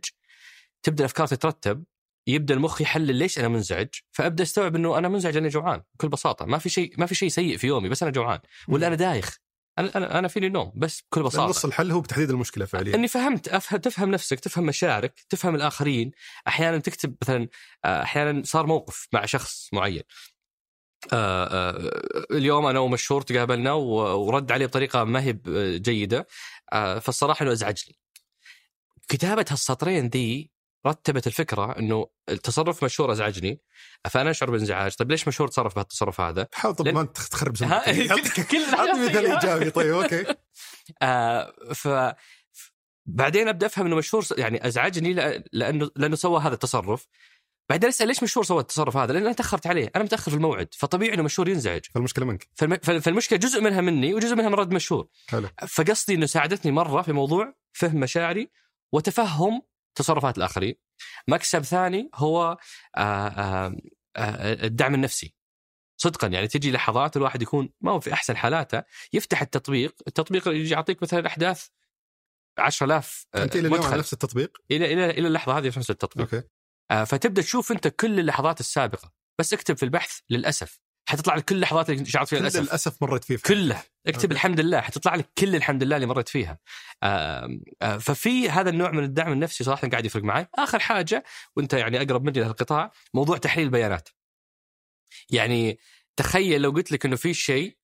تبدأ 0.82 1.04
الافكار 1.04 1.26
تترتب 1.26 1.84
يبدأ 2.26 2.54
المخ 2.54 2.80
يحلل 2.80 3.14
ليش 3.14 3.38
أنا 3.38 3.48
منزعج 3.48 3.88
فأبدأ 4.12 4.42
أستوعب 4.42 4.76
إنه 4.76 4.98
أنا 4.98 5.08
منزعج 5.08 5.34
لاني 5.34 5.48
جوعان 5.48 5.82
بكل 5.94 6.08
بساطة. 6.08 6.46
ما 6.46 6.58
في 6.58 6.68
شيء 6.68 6.94
ما 6.98 7.06
في 7.06 7.14
شيء 7.14 7.28
سيء 7.28 7.56
في 7.56 7.66
يومي 7.66 7.88
بس 7.88 8.02
أنا 8.02 8.12
جوعان 8.12 8.38
ولا 8.68 8.86
أنا 8.86 8.94
دايخ. 8.96 9.38
أنا 9.78 9.96
أنا 9.96 10.18
أنا 10.18 10.28
فيني 10.28 10.48
نوم 10.48 10.72
بس 10.74 11.00
بكل 11.00 11.22
بساطة. 11.22 11.50
نص 11.50 11.64
الحل 11.64 11.90
هو 11.90 12.00
بتحديد 12.00 12.30
المشكلة 12.30 12.64
فعليا. 12.64 12.94
إني 12.94 13.08
فهمت 13.08 13.48
أفهم 13.48 13.80
تفهم 13.80 14.10
نفسك 14.10 14.40
تفهم 14.40 14.66
مشاعرك 14.66 15.20
تفهم 15.28 15.54
الآخرين. 15.54 16.10
أحيانا 16.48 16.78
تكتب 16.78 17.16
مثلا 17.22 17.48
آه، 17.84 18.02
أحيانا 18.02 18.42
صار 18.44 18.66
موقف 18.66 19.08
مع 19.12 19.26
شخص 19.26 19.68
معين. 19.72 20.02
آه، 21.12 21.46
آه، 21.46 22.26
اليوم 22.30 22.66
أنا 22.66 22.78
ومشهور 22.78 23.22
تقابلنا 23.22 23.72
ورد 23.72 24.52
علي 24.52 24.66
بطريقة 24.66 25.04
ما 25.04 25.22
هي 25.22 25.38
جيدة. 25.78 26.26
فالصراحة 26.72 27.42
إنه 27.42 27.52
أزعجني. 27.52 27.98
كتابة 29.08 29.44
هالسطرين 29.50 30.08
ذي 30.08 30.50
رتبت 30.86 31.26
الفكرة 31.26 31.78
إنه 31.78 32.06
التصرف 32.28 32.84
مشهور 32.84 33.12
أزعجني. 33.12 33.60
فانا 34.10 34.30
أشعر 34.30 34.50
بانزعاج؟ 34.50 34.94
طيب 34.94 35.10
ليش 35.10 35.28
مشهور 35.28 35.48
تصرف 35.48 35.74
بهالتصرف 35.74 36.20
هذا؟ 36.20 36.48
حاول 36.54 36.74
طب 36.74 36.88
لأن- 36.88 36.94
ما 36.94 37.04
تخ- 37.04 37.28
تخرب 37.28 37.56
كل- 38.50 38.66
مثال 39.06 39.32
إيجابي. 39.32 39.70
طيب 39.70 39.94
أوكي. 39.94 40.24
آه 41.02 41.52
ف 41.74 41.88
بعدين 43.08 43.48
أبدأ 43.48 43.66
أفهم 43.66 43.86
إنه 43.86 43.96
مشهور 43.96 44.24
يعني 44.38 44.66
أزعجني 44.66 45.42
لأنه 45.52 45.90
لأنه 45.96 46.16
سوى 46.16 46.40
هذا 46.40 46.54
التصرف. 46.54 47.06
بعدين 47.70 47.88
أسأل 47.88 48.08
ليش 48.08 48.22
مشهور 48.22 48.44
سوى 48.44 48.60
التصرف 48.60 48.96
هذا؟ 48.96 49.12
لأن 49.12 49.22
أنا 49.22 49.32
تأخرت 49.32 49.66
عليه، 49.66 49.90
أنا 49.96 50.04
متأخر 50.04 50.30
في 50.30 50.36
الموعد، 50.36 50.68
فطبيعي 50.78 51.14
إنه 51.14 51.22
مشهور 51.22 51.48
ينزعج، 51.48 51.80
فالمشكلة 51.94 52.24
منك. 52.24 52.48
فالم... 52.54 52.78
فال- 52.82 53.02
فالمشكلة 53.02 53.38
جزء 53.38 53.60
منها 53.60 53.80
مني 53.80 54.14
وجزء 54.14 54.34
منها 54.36 54.48
من 54.48 54.54
رد 54.54 54.72
مشهور، 54.74 55.08
حلو. 55.28 55.48
فقصدي 55.68 56.14
إنه 56.14 56.26
ساعدتني 56.26 56.72
مرة 56.72 57.02
في 57.02 57.12
موضوع 57.12 57.54
فهم 57.72 57.96
مشاعري 58.00 58.50
وتفهم 58.92 59.62
تصرفات 59.96 60.38
الآخرين. 60.38 60.74
مكسب 61.28 61.62
ثاني 61.62 62.10
هو 62.14 62.58
آه 62.96 63.28
آه 63.28 63.76
آه 64.16 64.66
الدعم 64.66 64.94
النفسي. 64.94 65.34
صدقا 66.00 66.26
يعني 66.28 66.48
تجي 66.48 66.72
لحظات 66.72 67.16
الواحد 67.16 67.42
يكون 67.42 67.68
ما 67.80 67.92
هو 67.92 68.00
في 68.00 68.12
أحسن 68.12 68.36
حالاته 68.36 68.82
يفتح 69.12 69.42
التطبيق، 69.42 69.94
التطبيق 70.06 70.48
يجي 70.48 70.74
يعطيك 70.74 71.02
مثلا 71.02 71.26
أحداث 71.26 71.66
10000 72.58 73.26
آه، 73.34 73.42
أنت 73.42 73.56
إلى 73.56 73.68
اليوم 73.68 73.86
على 73.86 73.98
نفس 73.98 74.12
التطبيق؟ 74.12 74.58
إلى 74.70 74.92
إلى 74.92 75.10
إلى 75.10 75.28
اللحظة 75.28 75.58
هذه 75.58 75.70
في 75.70 75.78
نفس 75.78 75.90
التطبيق. 75.90 76.34
أوكي. 76.34 76.48
فتبدأ 77.06 77.42
تشوف 77.42 77.72
أنت 77.72 77.88
كل 77.88 78.20
اللحظات 78.20 78.60
السابقة. 78.60 79.12
بس 79.38 79.52
اكتب 79.52 79.76
في 79.76 79.82
البحث 79.82 80.20
للأسف 80.30 80.80
حتطلع 81.08 81.34
لك 81.34 81.44
كل 81.44 81.54
اللحظات 81.54 81.90
اللي 81.90 82.04
شعرت 82.04 82.28
فيها 82.28 82.38
الأسف. 82.38 82.60
للاسف 82.60 83.02
مريت 83.02 83.24
فيه 83.24 83.36
كله 83.36 83.82
اكتب 84.06 84.22
أوكي. 84.22 84.34
الحمد 84.34 84.60
لله. 84.60 84.80
حتطلع 84.80 85.14
لك 85.14 85.30
كل 85.38 85.56
الحمد 85.56 85.82
لله 85.82 85.96
اللي 85.96 86.06
مريت 86.06 86.28
فيها. 86.28 86.58
آم، 87.02 87.60
آه، 87.82 87.98
ففي 87.98 88.50
هذا 88.50 88.70
النوع 88.70 88.90
من 88.90 89.04
الدعم 89.04 89.32
النفسي 89.32 89.64
صراحة 89.64 89.88
قاعد 89.88 90.04
يفرق 90.06 90.22
معي. 90.22 90.46
آخر 90.54 90.78
حاجة 90.78 91.24
وأنت 91.56 91.72
يعني 91.72 92.02
أقرب 92.02 92.24
مني 92.24 92.40
لهالقطاع 92.40 92.92
موضوع 93.14 93.38
تحليل 93.38 93.66
البيانات. 93.66 94.08
يعني 95.30 95.78
تخيل 96.16 96.62
لو 96.62 96.70
قلت 96.70 96.92
لك 96.92 97.06
إنه 97.06 97.16
في 97.16 97.34
شيء 97.34 97.76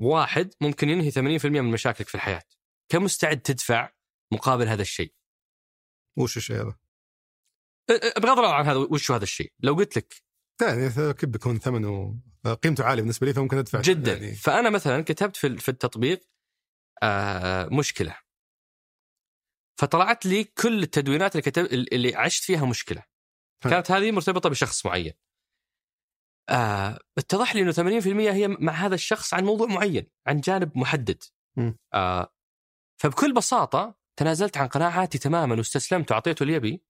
واحد 0.00 0.54
ممكن 0.60 0.88
ينهي 0.88 1.10
80% 1.10 1.44
من 1.60 1.70
مشاكلك 1.70 2.08
في 2.08 2.14
الحياة. 2.14 2.42
كم 2.88 3.04
مستعد 3.04 3.40
تدفع 3.40 3.90
مقابل 4.32 4.68
هذا 4.68 4.82
الشيء. 4.82 5.12
وش 6.18 6.36
الشيء 6.36 6.56
هذا؟ 6.56 6.76
بغض 8.18 8.38
النظر 8.38 8.54
عن 8.54 8.66
هذا 8.66 8.76
وش 8.78 9.10
هذا 9.10 9.22
الشيء. 9.22 9.52
لو 9.60 9.74
قلت 9.74 9.96
لك 9.96 10.22
يعني 10.60 11.10
أكيد 11.10 11.30
بيكون 11.30 11.58
ثمنه؟ 11.58 12.18
قيمته 12.62 12.84
عالية 12.84 13.02
بالنسبة 13.02 13.26
لي 13.26 13.34
فممكن 13.34 13.58
أدفع 13.58 13.80
جدا. 13.80 14.12
يعني. 14.12 14.34
فأنا 14.34 14.70
مثلا 14.70 15.02
كتبت 15.02 15.36
في 15.36 15.56
في 15.58 15.68
التطبيق 15.68 16.28
آه 17.02 17.68
مشكلة. 17.72 18.16
فطلعت 19.80 20.26
لي 20.26 20.44
كل 20.44 20.82
التدوينات 20.82 21.32
اللي 21.32 21.42
كتب 21.42 21.64
اللي 21.64 22.16
عشت 22.16 22.44
فيها 22.44 22.66
مشكلة. 22.66 23.02
كانت 23.62 23.90
هذه 23.90 24.10
مرتبطة 24.10 24.50
بشخص 24.50 24.86
معين. 24.86 25.12
آه 26.48 26.98
اتضح 27.18 27.54
لي 27.54 27.62
إنه 27.62 27.72
80% 27.72 28.06
هي 28.32 28.48
مع 28.48 28.72
هذا 28.72 28.94
الشخص 28.94 29.34
عن 29.34 29.44
موضوع 29.44 29.66
معين 29.66 30.06
عن 30.26 30.40
جانب 30.40 30.78
محدد. 30.78 31.22
آه 31.94 32.34
فبكل 33.00 33.34
بساطة 33.34 33.98
تنازلت 34.16 34.56
عن 34.56 34.68
قناعاتي 34.68 35.18
تماما 35.18 35.54
واستسلمت 35.54 36.10
وأعطيته 36.10 36.42
اللي 36.42 36.54
يبي 36.54 36.84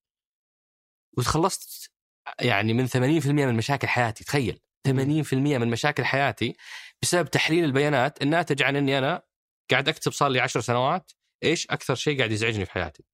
وتخلصت 1.19 1.93
يعني 2.41 2.73
من 2.73 2.89
80% 2.89 3.27
من 3.27 3.55
مشاكل 3.55 3.89
حياتي 3.89 4.25
تخيل. 4.25 4.61
80% 4.89 5.35
من 5.35 5.69
مشاكل 5.69 6.05
حياتي 6.05 6.57
بسبب 7.03 7.31
تحليل 7.31 7.65
البيانات 7.65 8.23
الناتج 8.23 8.63
عن 8.63 8.77
إني 8.77 8.99
أنا 8.99 9.23
قاعد 9.71 9.89
أكتب 9.89 10.13
صار 10.13 10.29
لي 10.29 10.41
10 10.41 10.61
سنوات 10.61 11.13
إيش 11.45 11.67
أكثر 11.67 11.95
شيء 11.95 12.19
قاعد 12.19 12.33
يزعجني 12.33 12.65
في 12.65 12.73
حياتي. 12.73 13.05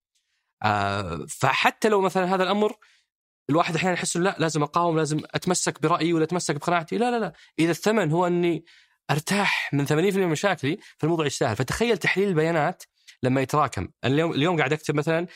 آه 0.63 1.27
فحتى 1.29 1.89
لو 1.89 2.01
مثلا 2.01 2.35
هذا 2.35 2.43
الأمر 2.43 2.77
الواحد 3.51 3.77
أحيانا 3.77 3.95
يحس 3.95 4.17
لا 4.17 4.37
لازم 4.39 4.63
أقاوم 4.63 4.97
لازم 4.97 5.21
أتمسك 5.25 5.83
برأيي 5.83 6.13
ولا 6.13 6.25
أتمسك 6.25 6.55
بقناعتي. 6.55 6.99
لا 6.99 7.11
لا 7.11 7.19
لا. 7.19 7.33
إذا 7.59 7.71
الثمن 7.71 8.11
هو 8.11 8.27
إني 8.27 8.65
أرتاح 9.11 9.75
من 9.75 9.87
80% 9.87 9.93
من 9.93 10.29
مشاكلي 10.29 10.79
فالموضوع 10.99 11.27
يستاهل. 11.27 11.57
فتخيل 11.57 11.99
تحليل 11.99 12.29
البيانات 12.29 12.83
لما 13.23 13.41
يتراكم. 13.41 13.89
اليوم 14.05 14.33
اليوم 14.33 14.59
قاعد 14.59 14.73
أكتب 14.73 14.95
مثلا 14.95 15.27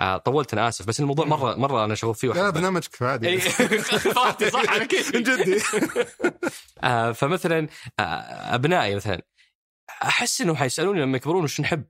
آه 0.00 0.16
طولت 0.16 0.52
أنا 0.52 0.68
اسف 0.68 0.86
بس 0.86 1.00
الموضوع 1.00 1.24
مرة 1.26 1.54
مرة 1.54 1.84
أنا 1.84 1.94
شغوف 1.94 2.18
فيه 2.18 2.28
لا. 2.32 2.50
برنامجك 2.50 3.02
عادي. 3.02 3.36
راحتي 4.16 4.50
صح 4.50 4.68
على 4.68 4.86
كيفي. 4.86 5.18
جدي 5.22 5.62
آه 6.84 7.12
فمثلا 7.12 7.68
آه 8.00 8.02
أبنائي 8.54 8.94
مثلا 8.94 9.22
أحس 10.02 10.40
إنهم 10.40 10.56
حيسألوني 10.56 11.00
لما 11.02 11.16
يكبرون 11.16 11.44
وش 11.44 11.60
نحب 11.60 11.84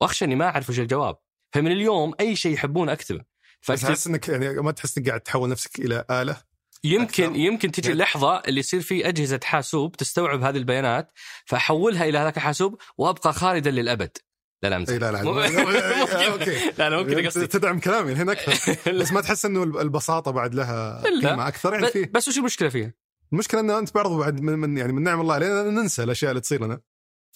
وأخشى 0.00 0.24
إني 0.24 0.34
ما 0.34 0.44
أعرف 0.48 0.70
وش 0.70 0.78
الجواب 0.80 1.16
فمن 1.54 1.72
اليوم 1.72 2.14
أي 2.20 2.36
شيء 2.36 2.52
يحبون 2.52 2.88
أكتبه 2.88 3.24
بس 3.68 3.84
احس 3.84 4.06
إنك 4.06 4.28
يعني 4.28 4.48
ما 4.54 4.72
تحس 4.72 4.98
إنك 4.98 5.08
قاعد 5.08 5.20
تحول 5.20 5.48
نفسك 5.48 5.78
إلى 5.78 6.04
آلة 6.10 6.36
يمكن 6.84 7.24
أكثر. 7.24 7.36
يمكن 7.36 7.70
تجي 7.72 7.88
يعني- 7.88 7.92
اللحظة 7.92 8.36
اللي 8.48 8.60
يصير 8.60 8.80
في 8.80 9.08
أجهزة 9.08 9.40
حاسوب 9.44 9.96
تستوعب 9.96 10.42
هذه 10.42 10.56
البيانات 10.56 11.12
فأحولها 11.46 12.04
إلى 12.04 12.18
هذاك 12.18 12.36
الحاسوب 12.36 12.80
وأبقى 12.98 13.32
خالدا 13.32 13.70
للأبد 13.70 14.18
لا 14.62 14.68
لا 14.68 14.76
اي 14.88 14.98
لا 14.98 15.12
لا 15.12 15.22
لا 16.78 16.90
لا 16.90 17.02
ممكن 17.02 17.26
قصدي. 17.26 17.46
تدعم 17.46 17.78
كلامي 17.80 18.12
الحين 18.12 18.30
أكثر 18.30 18.92
بس 19.00 19.12
ما 19.12 19.20
تحس 19.20 19.44
إنه 19.44 19.62
البساطة 19.62 20.30
بعد 20.30 20.54
لها. 20.54 21.02
قيمة 21.02 21.48
أكثر؟ 21.48 21.74
يعني 21.74 21.86
فيه 21.86 22.10
بس 22.14 22.28
وش 22.28 22.38
المشكلة 22.38 22.68
فيها؟ 22.68 22.92
المشكلة 23.32 23.60
ان 23.60 23.70
أنت 23.70 23.94
برضو 23.94 24.18
بعد 24.18 24.40
من, 24.40 24.58
من 24.58 24.78
يعني 24.78 24.92
من 24.92 25.02
نعم 25.02 25.20
الله 25.20 25.34
علينا 25.34 25.62
ننسى 25.62 26.02
الأشياء 26.02 26.30
اللي 26.30 26.40
تصير 26.40 26.64
لنا 26.64 26.80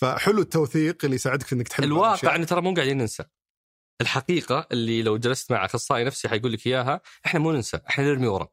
فحلو 0.00 0.40
التوثيق 0.42 1.04
اللي 1.04 1.14
يساعدك 1.16 1.46
في 1.46 1.54
إنك 1.54 1.68
تحل 1.68 1.84
الواقع 1.84 2.10
الأشياء. 2.12 2.36
ان 2.36 2.46
ترى 2.46 2.60
مو 2.60 2.74
قاعدين 2.74 2.98
ننسى. 2.98 3.24
الحقيقة 4.00 4.66
اللي 4.72 5.02
لو 5.02 5.16
جلست 5.16 5.52
مع 5.52 5.64
أخصائي 5.64 6.04
نفسي 6.04 6.28
حيقول 6.28 6.52
لك 6.52 6.66
إياها 6.66 7.00
إحنا 7.26 7.40
مو 7.40 7.52
ننسى 7.52 7.80
إحنا 7.88 8.04
نرمي 8.04 8.26
ورا. 8.26 8.48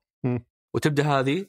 وتبدأ 0.75 1.03
هذه 1.03 1.45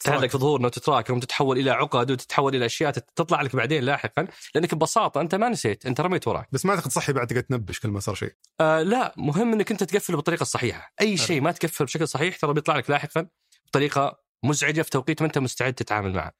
تتعلق 0.00 0.26
في 0.26 0.38
ظهورنا 0.38 0.66
وتتراكم 0.66 1.16
وتتحول 1.16 1.58
إلى 1.58 1.70
عقد 1.70 2.10
وتتحول 2.10 2.56
إلى 2.56 2.66
أشياء 2.66 2.90
تطلع 2.90 3.42
لك 3.42 3.56
بعدين 3.56 3.82
لاحقا 3.82 4.26
لأنك 4.54 4.74
ببساطة 4.74 5.20
أنت 5.20 5.34
ما 5.34 5.48
نسيت 5.48 5.86
أنت 5.86 6.00
رميت 6.00 6.28
وراك. 6.28 6.48
بس 6.52 6.66
ما 6.66 6.74
أعتقد 6.74 6.90
صحي 6.90 7.12
بعد 7.12 7.26
تقعد 7.26 7.42
تنبش 7.42 7.80
كل 7.80 7.88
ما 7.88 8.00
صار 8.00 8.14
شيء. 8.14 8.32
آه 8.60 8.82
لا 8.82 9.14
مهم 9.16 9.52
إنك 9.52 9.70
أنت 9.70 9.84
تقفله 9.84 10.16
بالطريقة 10.16 10.42
الصحيحة. 10.42 10.92
أي 11.00 11.16
شيء 11.16 11.40
ما 11.40 11.52
تقفل 11.52 11.84
بشكل 11.84 12.08
صحيح 12.08 12.36
ترى 12.36 12.52
بيطلع 12.54 12.76
لك 12.76 12.90
لاحقا 12.90 13.26
بطريقة 13.66 14.20
مزعجة 14.42 14.82
في 14.82 14.90
توقيت 14.90 15.22
ما 15.22 15.26
أنت 15.26 15.38
مستعد 15.38 15.74
تتعامل 15.74 16.12
معه. 16.12 16.32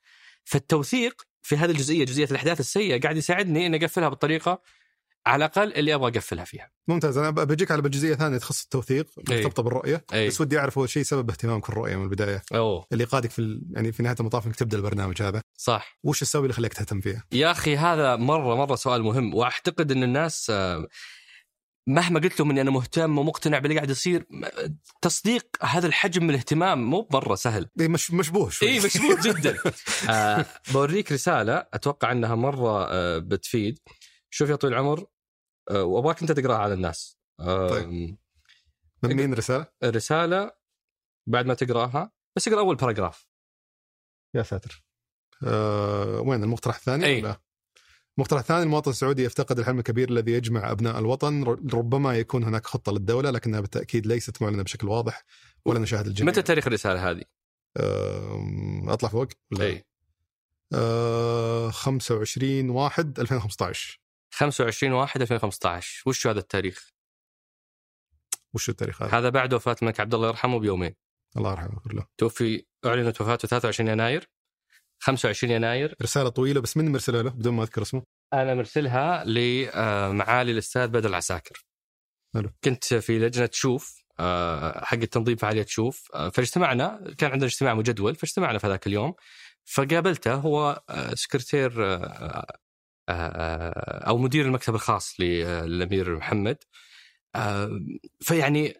فالتوثيق 0.44 1.22
في 1.42 1.56
هذه 1.56 1.70
الجزئية 1.70 2.04
جزئية 2.04 2.28
الأحداث 2.30 2.60
السيئة 2.60 3.00
قاعد 3.00 3.16
يساعدني 3.16 3.66
إني 3.66 3.76
أقفلها 3.76 4.08
بالطريقة 4.08 4.62
على 5.26 5.44
الأقل 5.44 5.72
اللي 5.72 5.94
أبغى 5.94 6.10
أقفلها 6.10 6.44
فيها. 6.44 6.70
ممتاز. 6.88 7.18
أنا 7.18 7.30
بجيك 7.30 7.70
على 7.70 7.82
جزئيه 7.82 8.14
ثانية 8.14 8.38
تخص 8.38 8.62
التوثيق 8.62 9.06
مرتبطة 9.28 9.62
بالرؤية. 9.62 10.04
أي. 10.12 10.28
بس 10.28 10.40
ودي 10.40 10.58
أعرف 10.58 10.78
أول 10.78 10.88
شيء 10.88 11.02
سبب 11.02 11.30
اهتمامك 11.30 11.68
بالرؤية 11.68 11.96
من 11.96 12.04
البداية. 12.04 12.42
أوه. 12.54 12.86
اللي 12.92 13.04
قادك 13.04 13.30
في 13.30 13.38
ال... 13.38 13.62
يعني 13.70 13.92
في 13.92 14.02
نهاية 14.02 14.16
المطاف 14.20 14.46
إنك 14.46 14.56
تبدأ 14.56 14.76
البرنامج 14.76 15.22
هذا. 15.22 15.42
صح. 15.56 15.98
وش 16.04 16.22
السبب 16.22 16.42
اللي 16.42 16.54
خلاك 16.54 16.72
تهتم 16.72 17.00
فيها؟ 17.00 17.24
يا 17.32 17.50
أخي 17.50 17.76
هذا 17.76 18.16
مرة 18.16 18.54
مرة 18.54 18.74
سؤال 18.74 19.02
مهم. 19.02 19.34
وأعتقد 19.34 19.92
إن 19.92 20.02
الناس 20.02 20.50
آه، 20.50 20.86
مهما 21.88 22.20
قلت 22.20 22.40
لهم 22.40 22.50
إني 22.50 22.60
أنا 22.60 22.70
مهتم 22.70 23.18
ومقتنع 23.18 23.58
باللي 23.58 23.74
قاعد 23.74 23.90
يصير 23.90 24.26
تصديق 25.02 25.46
هذا 25.62 25.86
الحجم 25.86 26.24
من 26.24 26.30
الاهتمام 26.30 26.90
مو 26.90 27.08
مرة 27.12 27.34
سهل. 27.34 27.68
إيه 27.80 27.88
مش 27.88 28.10
مشبوه 28.10 28.50
شوي. 28.50 28.68
إي 28.68 28.80
مشبوه 28.80 29.22
جدا. 29.22 29.56
آه 30.10 30.46
بوريك 30.72 31.12
رسالة 31.12 31.66
أتوقع 31.74 32.12
إنها 32.12 32.34
مرة 32.34 32.86
آه 32.90 33.18
بتفيد. 33.18 33.78
شوف 34.30 34.50
يا 34.50 34.56
طويل 34.56 34.72
العمر 34.74 35.06
آه 35.70 35.84
وأبغاك 35.84 36.20
أنت 36.20 36.32
تقرأها 36.32 36.58
على 36.58 36.74
الناس 36.74 37.18
طيب. 37.38 38.16
من 39.02 39.16
مين 39.16 39.34
رسالة؟ 39.34 39.66
رسالة 39.84 40.52
بعد 41.26 41.46
ما 41.46 41.54
تقرأها 41.54 42.12
بس 42.36 42.48
اقرأ 42.48 42.60
أول 42.60 42.76
paragraph 42.76 43.28
يا 44.34 44.42
ساتر 44.42 44.84
أه 45.44 46.20
وين 46.20 46.44
المقترح 46.44 46.76
الثاني؟ 46.76 47.06
أي. 47.06 47.20
لا. 47.20 47.40
المقترح 48.18 48.40
الثاني 48.40 48.62
المواطن 48.62 48.90
السعودي 48.90 49.24
يفتقد 49.24 49.58
الحلم 49.58 49.78
الكبير 49.78 50.10
الذي 50.10 50.32
يجمع 50.32 50.70
أبناء 50.70 50.98
الوطن 50.98 51.44
ربما 51.74 52.18
يكون 52.18 52.44
هناك 52.44 52.66
خطة 52.66 52.92
للدولة 52.92 53.30
لكنها 53.30 53.60
بالتأكيد 53.60 54.06
ليست 54.06 54.42
معلنة 54.42 54.62
بشكل 54.62 54.88
واضح 54.88 55.24
ولا 55.64 55.78
نشاهد 55.78 56.06
الجميع 56.06 56.32
متى 56.32 56.42
تاريخ 56.42 56.66
الرسالة 56.66 57.10
هذه؟ 57.10 57.22
أه 57.76 58.84
أطلع 58.88 59.08
فوق 59.08 59.28
ولا 59.52 59.64
أي 59.64 59.84
أه 60.72 61.70
25 61.70 62.70
1 62.70 63.18
2015 63.18 63.99
25 64.30 64.92
1 64.92 65.20
2015 65.22 66.02
وش 66.06 66.26
هذا 66.26 66.38
التاريخ؟ 66.38 66.90
وش 68.54 68.68
التاريخ 68.68 69.02
هذا؟ 69.02 69.18
هذا 69.18 69.28
بعد 69.28 69.54
وفاة 69.54 69.76
الملك 69.82 70.00
عبد 70.00 70.14
الله 70.14 70.28
يرحمه 70.28 70.58
بيومين. 70.58 70.94
الله 71.36 71.50
يرحمه 71.50 71.80
كله. 71.80 72.06
توفي 72.18 72.64
أعلنت 72.86 73.20
وفاته 73.20 73.48
23 73.48 73.88
يناير. 73.90 74.30
25 75.02 75.52
يناير. 75.52 75.94
رسالة 76.02 76.28
طويلة 76.28 76.60
بس 76.60 76.76
من 76.76 76.92
مرسلها 76.92 77.22
له 77.22 77.30
بدون 77.30 77.54
ما 77.54 77.62
أذكر 77.62 77.82
اسمه؟ 77.82 78.02
أنا 78.32 78.54
مرسلها 78.54 79.24
لمعالي 79.24 80.52
الأستاذ 80.52 80.88
بدر 80.88 81.14
عساكر. 81.14 81.64
حلو. 82.34 82.50
كنت 82.64 82.94
في 82.94 83.18
لجنة 83.18 83.48
شوف 83.52 84.00
آه، 84.20 84.84
حق 84.84 84.96
التنظيم 84.98 85.36
فعالية 85.36 85.66
شوف 85.68 86.08
آه، 86.14 86.28
فاجتمعنا. 86.28 87.14
كان 87.18 87.30
عندنا 87.32 87.46
اجتماع 87.46 87.74
مجدول 87.74 88.14
فاجتمعنا 88.14 88.58
في 88.58 88.68
ذاك 88.68 88.86
اليوم. 88.86 89.14
فقابلته 89.64 90.34
هو 90.34 90.82
آه، 90.88 91.14
سكرتير 91.14 91.84
آه، 91.84 91.96
آه، 91.96 92.06
آه، 92.06 92.58
أو 94.08 94.18
مدير 94.18 94.44
المكتب 94.44 94.74
الخاص 94.74 95.20
للأمير 95.20 96.16
محمد 96.16 96.56
آه، 97.34 97.80
فيعني 98.20 98.74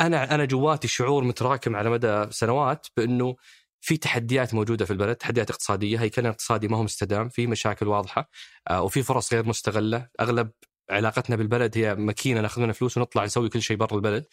أنا 0.00 0.34
أنا 0.34 0.44
جواتي 0.44 0.88
شعور 0.88 1.24
متراكم 1.24 1.76
على 1.76 1.90
مدى 1.90 2.26
سنوات 2.30 2.86
بأنه 2.96 3.36
في 3.80 3.96
تحديات 3.96 4.54
موجودة 4.54 4.84
في 4.84 4.90
البلد، 4.92 5.16
تحديات 5.16 5.50
اقتصادية، 5.50 6.00
هيكلنا 6.00 6.28
الاقتصادي 6.28 6.68
ما 6.68 6.76
هو 6.76 6.82
مستدام، 6.82 7.28
في 7.28 7.46
مشاكل 7.46 7.88
واضحة 7.88 8.30
آه، 8.70 8.82
وفي 8.82 9.02
فرص 9.02 9.34
غير 9.34 9.46
مستغلة، 9.46 10.08
أغلب 10.20 10.50
علاقتنا 10.90 11.36
بالبلد 11.36 11.78
هي 11.78 11.94
ماكينة 11.94 12.40
ناخذ 12.40 12.62
منها 12.62 12.72
فلوس 12.72 12.96
ونطلع 12.98 13.24
نسوي 13.24 13.48
كل 13.48 13.62
شيء 13.62 13.76
برا 13.76 13.96
البلد. 13.96 14.26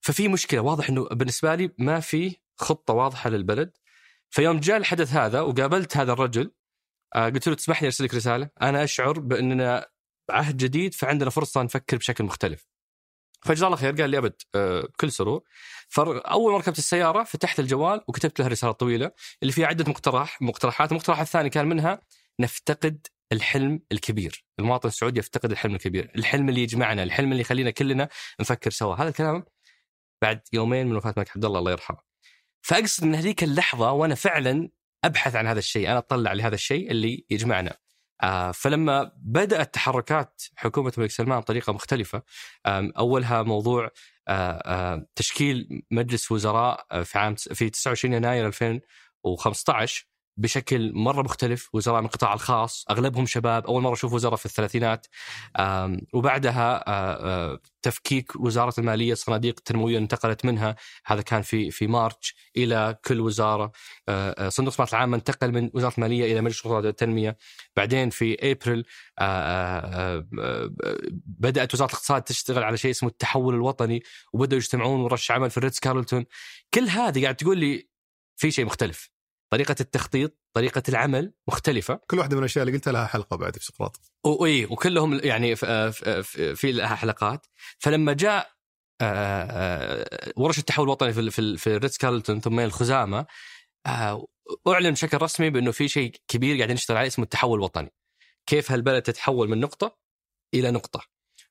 ففي 0.00 0.28
مشكلة 0.28 0.60
واضح 0.60 0.88
إنه 0.88 1.08
بالنسبة 1.08 1.54
لي 1.54 1.70
ما 1.78 2.00
في 2.00 2.36
خطة 2.56 2.94
واضحة 2.94 3.30
للبلد. 3.30 3.72
فيوم 4.30 4.60
جاء 4.60 4.76
الحدث 4.76 5.12
هذا 5.12 5.40
وقابلت 5.40 5.96
هذا 5.96 6.12
الرجل 6.12 6.42
آه، 6.44 6.61
قلت 7.14 7.48
له 7.48 7.54
تسمح 7.54 7.82
لي 7.82 7.86
ارسل 7.86 8.04
لك 8.04 8.14
رسالة، 8.14 8.50
أنا 8.62 8.84
أشعر 8.84 9.18
بأننا 9.18 9.86
عهد 10.30 10.56
جديد 10.56 10.94
فعندنا 10.94 11.30
فرصة 11.30 11.62
نفكر 11.62 11.96
بشكل 11.96 12.24
مختلف. 12.24 12.66
فجزاه 13.42 13.66
الله 13.66 13.76
خير 13.76 14.00
قال 14.00 14.10
لي 14.10 14.18
أبد 14.18 14.34
آه، 14.54 14.80
بكل 14.80 15.12
سرور. 15.12 15.42
فاول 15.88 16.52
ما 16.52 16.58
ركبت 16.58 16.78
السيارة 16.78 17.24
فتحت 17.24 17.60
الجوال 17.60 18.00
وكتبت 18.08 18.40
له 18.40 18.46
رسالة 18.46 18.72
طويلة 18.72 19.10
اللي 19.42 19.52
فيها 19.52 19.66
عدة 19.66 19.84
مقترح 19.88 20.42
مقترحات. 20.42 20.90
المقترح 20.92 21.20
الثاني 21.20 21.50
كان 21.50 21.66
منها 21.66 22.00
نفتقد 22.40 23.06
الحلم 23.32 23.80
الكبير. 23.92 24.44
المواطن 24.58 24.88
السعودي 24.88 25.18
يفتقد 25.18 25.50
الحلم 25.50 25.74
الكبير. 25.74 26.12
الحلم 26.16 26.48
اللي 26.48 26.62
يجمعنا 26.62 27.02
الحلم 27.02 27.32
اللي 27.32 27.40
يخلينا 27.40 27.70
كلنا 27.70 28.08
نفكر 28.40 28.70
سوا. 28.70 28.94
هذا 28.94 29.08
الكلام 29.08 29.44
بعد 30.22 30.40
يومين 30.52 30.86
من 30.86 30.96
وفاة 30.96 31.10
الملك 31.10 31.30
عبد 31.36 31.44
الله 31.44 31.58
الله 31.58 31.70
يرحمه. 31.70 31.98
فأقصد 32.62 33.04
من 33.04 33.14
هذيك 33.14 33.42
اللحظة 33.42 33.92
وأنا 33.92 34.14
فعلا 34.14 34.70
أبحث 35.04 35.36
عن 35.36 35.46
هذا 35.46 35.58
الشيء، 35.58 35.90
أنا 35.90 35.98
أطلع 35.98 36.32
لهذا 36.32 36.54
الشيء 36.54 36.90
اللي 36.90 37.26
يجمعنا. 37.30 37.76
آه 38.22 38.52
فلما 38.52 39.12
بدأت 39.16 39.74
تحركات 39.74 40.42
حكومة 40.56 40.92
الملك 40.98 41.10
سلمان 41.10 41.40
بطريقة 41.40 41.72
مختلفة 41.72 42.22
أولها 42.66 43.42
موضوع 43.42 43.90
آه 44.28 44.62
آه 44.66 45.06
تشكيل 45.14 45.82
مجلس 45.90 46.32
وزراء 46.32 47.02
في 47.02 47.18
عام 47.18 47.34
في 47.34 47.70
29 47.70 48.14
يناير 48.14 48.46
2015 48.46 50.06
بشكل 50.36 50.92
مرة 50.94 51.22
مختلف 51.22 51.68
وزراء 51.72 52.00
من 52.00 52.06
القطاع 52.06 52.34
الخاص 52.34 52.84
أغلبهم 52.90 53.26
شباب 53.26 53.66
أول 53.66 53.82
مرة 53.82 53.92
أشوف 53.92 54.12
وزراء 54.12 54.36
في 54.36 54.46
الثلاثينات. 54.46 55.06
وبعدها 56.14 56.88
آه، 56.88 57.52
آه، 57.52 57.58
تفكيك 57.82 58.36
وزارة 58.36 58.74
المالية 58.78 59.14
صناديق 59.14 59.60
تنموية 59.60 59.98
انتقلت 59.98 60.44
منها. 60.44 60.76
هذا 61.06 61.22
كان 61.22 61.42
في 61.42 61.70
في 61.70 61.86
مارتش 61.86 62.34
إلى 62.56 62.98
كل 63.04 63.20
وزارة. 63.20 63.72
آه، 64.08 64.48
صندوق 64.48 64.68
الاستثمارات 64.68 64.94
العامة 64.94 65.16
انتقل 65.16 65.52
من 65.52 65.70
وزارة 65.74 65.94
المالية 65.94 66.32
إلى 66.32 66.40
مجلس 66.40 66.60
الخطط 66.60 66.84
والتنميه 66.84 67.36
بعدين 67.76 68.10
في 68.10 68.52
أبريل 68.52 68.84
بدأت 71.26 71.74
وزارة 71.74 71.88
الاقتصاد 71.88 72.22
تشتغل 72.22 72.62
على 72.64 72.76
شيء 72.76 72.90
اسمه 72.90 73.08
التحول 73.08 73.54
الوطني 73.54 74.02
وبدأوا 74.32 74.58
يجتمعون 74.60 75.00
ورش 75.00 75.30
عمل 75.30 75.50
في 75.50 75.58
الريتز 75.58 75.78
كارلتون. 75.78 76.24
كل 76.74 76.88
هذه 76.88 77.22
قاعد 77.22 77.36
تقول 77.36 77.58
لي 77.58 77.88
في 78.36 78.50
شيء 78.50 78.64
مختلف. 78.64 79.11
طريقة 79.52 79.76
التخطيط 79.80 80.38
طريقة 80.52 80.82
العمل 80.88 81.32
مختلفة. 81.48 82.00
كل 82.06 82.18
واحدة 82.18 82.36
من 82.36 82.38
الأشياء 82.38 82.64
اللي 82.64 82.76
قلتها 82.76 82.92
لها 82.92 83.06
حلقة 83.06 83.36
بعد 83.36 83.56
في 83.56 83.64
سقراط. 83.64 84.00
واي 84.24 84.64
وكلهم 84.64 85.20
يعني 85.24 85.56
في 85.56 86.72
لها 86.72 86.94
حلقات. 86.94 87.46
فلما 87.78 88.12
جاء 88.12 88.50
آه، 89.00 89.44
آه، 89.50 90.32
ورش 90.36 90.58
التحول 90.58 90.84
الوطني 90.84 91.12
في 91.12 91.30
في 91.30 91.56
في 91.56 91.76
الريتز 91.76 91.96
كارلتون 91.96 92.40
ثم 92.40 92.60
الخزامة 92.60 93.26
آه، 93.86 94.26
أعلن 94.68 94.90
بشكل 94.90 95.22
رسمي 95.22 95.50
بأنه 95.50 95.70
في 95.70 95.88
شيء 95.88 96.12
كبير 96.28 96.56
قاعدين 96.56 96.74
نشتغل 96.74 96.96
عليه 96.96 97.08
اسمه 97.08 97.24
التحول 97.24 97.58
الوطني. 97.58 97.92
كيف 98.46 98.72
هالبلد 98.72 99.02
تتحول 99.02 99.48
من 99.48 99.60
نقطة 99.60 99.98
إلى 100.54 100.70
نقطة. 100.70 101.00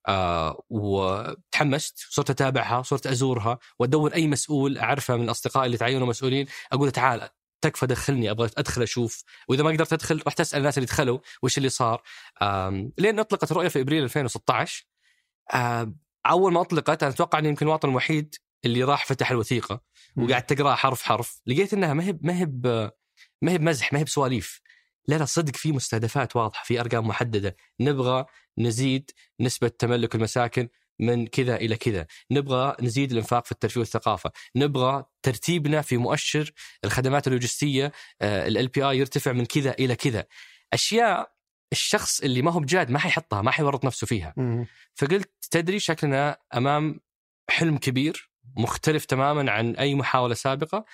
آه 0.07 0.63
وتحمست 0.69 1.99
صرت 2.09 2.29
أتابعها 2.29 2.81
صرت 2.81 3.07
أزورها 3.07 3.59
وأدور 3.79 4.13
أي 4.13 4.27
مسؤول 4.27 4.77
اعرفه 4.77 5.15
من 5.15 5.29
أصدقائي 5.29 5.65
اللي 5.65 5.77
تعينوا 5.77 6.07
مسؤولين 6.07 6.47
أقول 6.71 6.91
تعال 6.91 7.29
تكفى 7.61 7.85
دخلني 7.87 8.31
أبغى 8.31 8.49
أدخل 8.57 8.81
أشوف. 8.83 9.23
وإذا 9.47 9.63
ما 9.63 9.69
قدرت 9.69 9.93
أدخل 9.93 10.23
رحت 10.27 10.39
اسال 10.39 10.59
الناس 10.59 10.77
اللي 10.77 10.87
دخلوا 10.87 11.19
وش 11.43 11.57
اللي 11.57 11.69
صار. 11.69 12.01
لين 12.97 13.19
أطلقت 13.19 13.51
الرؤية 13.51 13.67
في 13.67 13.81
إبريل 13.81 14.03
2016 14.03 14.85
آم، 15.53 15.97
أول 16.25 16.53
ما 16.53 16.61
أطلقت 16.61 17.03
أنا 17.03 17.11
أتوقع 17.13 17.39
اني 17.39 17.49
يمكن 17.49 17.65
الوطن 17.67 17.89
الوحيد 17.89 18.35
اللي 18.65 18.83
راح 18.83 19.05
فتح 19.05 19.31
الوثيقة. 19.31 19.81
وقاعد 20.17 20.45
تقرأها 20.45 20.75
حرف 20.75 21.03
حرف. 21.03 21.41
لقيت 21.45 21.73
إنها 21.73 21.93
ما 21.93 22.03
هي 22.03 22.17
ما 22.21 22.39
هي 22.39 22.45
ما 23.41 23.51
هي 23.51 23.57
بمزح 23.57 23.93
ما 23.93 23.99
هي 23.99 24.03
بسواليف. 24.03 24.61
لا 25.07 25.15
لا 25.15 25.25
صدق 25.25 25.55
في 25.55 25.71
مستهدفات 25.71 26.35
واضحة 26.35 26.63
في 26.63 26.79
أرقام 26.79 27.07
محددة. 27.07 27.55
نبغى 27.79 28.25
نزيد 28.57 29.11
نسبة 29.39 29.67
تملك 29.67 30.15
المساكن. 30.15 30.69
من 31.01 31.27
كذا 31.27 31.55
إلى 31.55 31.75
كذا، 31.75 32.05
نبغى 32.31 32.75
نزيد 32.81 33.11
الإنفاق 33.11 33.45
في 33.45 33.51
الترفيه 33.51 33.79
والثقافة، 33.79 34.31
نبغى 34.55 35.05
ترتيبنا 35.23 35.81
في 35.81 35.97
مؤشر 35.97 36.51
الخدمات 36.83 37.27
اللوجستية 37.27 37.91
ال 38.21 38.67
بي 38.67 38.83
اي 38.83 38.97
يرتفع 38.97 39.31
من 39.31 39.45
كذا 39.45 39.71
إلى 39.71 39.95
كذا. 39.95 40.25
أشياء 40.73 41.31
الشخص 41.71 42.21
اللي 42.21 42.41
ما 42.41 42.51
هو 42.51 42.59
بجاد 42.59 42.91
ما 42.91 42.99
حيحطها 42.99 43.41
ما 43.41 43.51
حيورط 43.51 43.85
نفسه 43.85 44.07
فيها. 44.07 44.33
فقلت 44.95 45.31
تدري 45.51 45.79
شكلنا 45.79 46.37
أمام 46.53 46.99
حلم 47.49 47.77
كبير 47.77 48.31
مختلف 48.57 49.05
تماما 49.05 49.51
عن 49.51 49.75
أي 49.75 49.95
محاولة 49.95 50.33
سابقة 50.33 50.77
آه، 50.77 50.85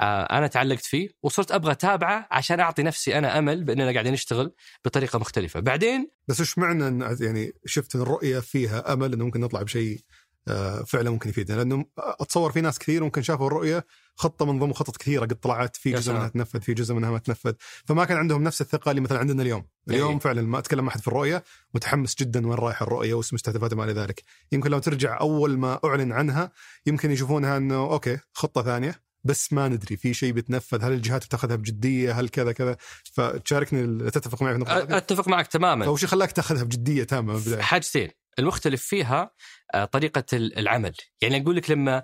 أنا 0.00 0.46
تعلقت 0.46 0.84
فيه 0.84 1.08
وصرت 1.22 1.52
أبغى 1.52 1.72
أتابعه 1.72 2.28
عشان 2.30 2.60
أعطي 2.60 2.82
نفسي 2.82 3.18
أنا 3.18 3.38
أمل 3.38 3.64
بأننا 3.64 3.92
قاعدين 3.92 4.12
نشتغل 4.12 4.52
بطريقة 4.84 5.18
مختلفة. 5.18 5.60
بعدين 5.60 6.10
بس 6.28 6.40
وش 6.40 6.58
معنى 6.58 6.88
إن 6.88 7.16
يعني 7.20 7.52
شفت 7.66 7.94
الرؤية 7.94 8.40
فيها 8.40 8.92
أمل 8.92 9.12
إنه 9.12 9.24
ممكن 9.24 9.40
نطلع 9.40 9.62
بشيء 9.62 10.00
آه، 10.48 10.82
فعلا 10.82 11.10
ممكن 11.10 11.30
يفيدنا؟ 11.30 11.56
لأنه 11.56 11.84
أتصور 11.98 12.52
في 12.52 12.60
ناس 12.60 12.78
كثير 12.78 13.04
ممكن 13.04 13.22
شافوا 13.22 13.46
الرؤية 13.46 13.86
خطة 14.16 14.52
من 14.52 14.58
ضمن 14.58 14.72
خطط 14.72 14.96
كثيرة 14.96 15.20
قد 15.20 15.34
طلعت 15.34 15.76
في 15.76 15.92
جزء. 15.92 16.12
منها 16.12 16.28
تنفذ 16.28 16.60
في 16.60 16.74
جزء 16.74 16.94
منها 16.94 17.10
ما 17.10 17.18
تنفذ. 17.18 17.52
فما 17.84 18.04
كان 18.04 18.16
عندهم 18.16 18.42
نفس 18.42 18.60
الثقة 18.60 18.90
اللي 18.90 19.00
مثلا 19.00 19.18
عندنا 19.18 19.42
اليوم. 19.42 19.66
اليوم 19.88 20.12
إيه. 20.12 20.18
فعلا 20.18 20.42
ما 20.42 20.58
أتكلم 20.58 20.86
أحد 20.86 21.00
في 21.00 21.08
الرؤية 21.08 21.44
متحمس 21.74 22.14
جدا 22.14 22.46
وين 22.46 22.58
رايح 22.58 22.82
الرؤية 22.82 23.14
وش 23.14 23.34
مستهدفاتها 23.34 23.76
ما 23.76 23.84
إلى 23.84 23.92
ذلك. 23.92 24.22
يمكن 24.52 24.70
لو 24.70 24.78
ترجع 24.78 25.20
أول 25.20 25.58
ما 25.58 25.80
أعلن 25.84 26.12
عنها 26.12 26.52
يمكن 26.86 27.10
يشوفونها 27.10 27.56
إنه 27.56 27.74
أوكي 27.74 28.18
خطة 28.32 28.62
ثانية. 28.62 29.11
بس 29.24 29.52
ما 29.52 29.68
ندري 29.68 29.96
في 29.96 30.14
شيء 30.14 30.32
بيتنفذ 30.32 30.84
هل 30.84 30.92
الجهات 30.92 31.24
بتاخذها 31.24 31.56
بجدية 31.56 32.12
هل 32.20 32.28
كذا 32.28 32.52
كذا. 32.52 32.76
فتشاركني 33.12 34.10
تتفق 34.10 34.42
معي 34.42 34.52
في 34.52 34.56
النقطة؟ 34.62 34.96
أتفق 34.96 35.28
معك 35.28 35.46
تماما. 35.46 35.84
فوش 35.84 36.04
خلاك 36.04 36.32
تاخذها 36.32 36.62
بجدية 36.64 37.04
تامه 37.04 37.60
حاجتين 37.62 38.10
المختلف 38.38 38.82
فيها 38.82 39.30
آه، 39.74 39.84
طريقة 39.84 40.24
ال- 40.32 40.58
العمل. 40.58 40.94
يعني 41.22 41.42
أقول 41.42 41.56
لك 41.56 41.70
لما 41.70 42.02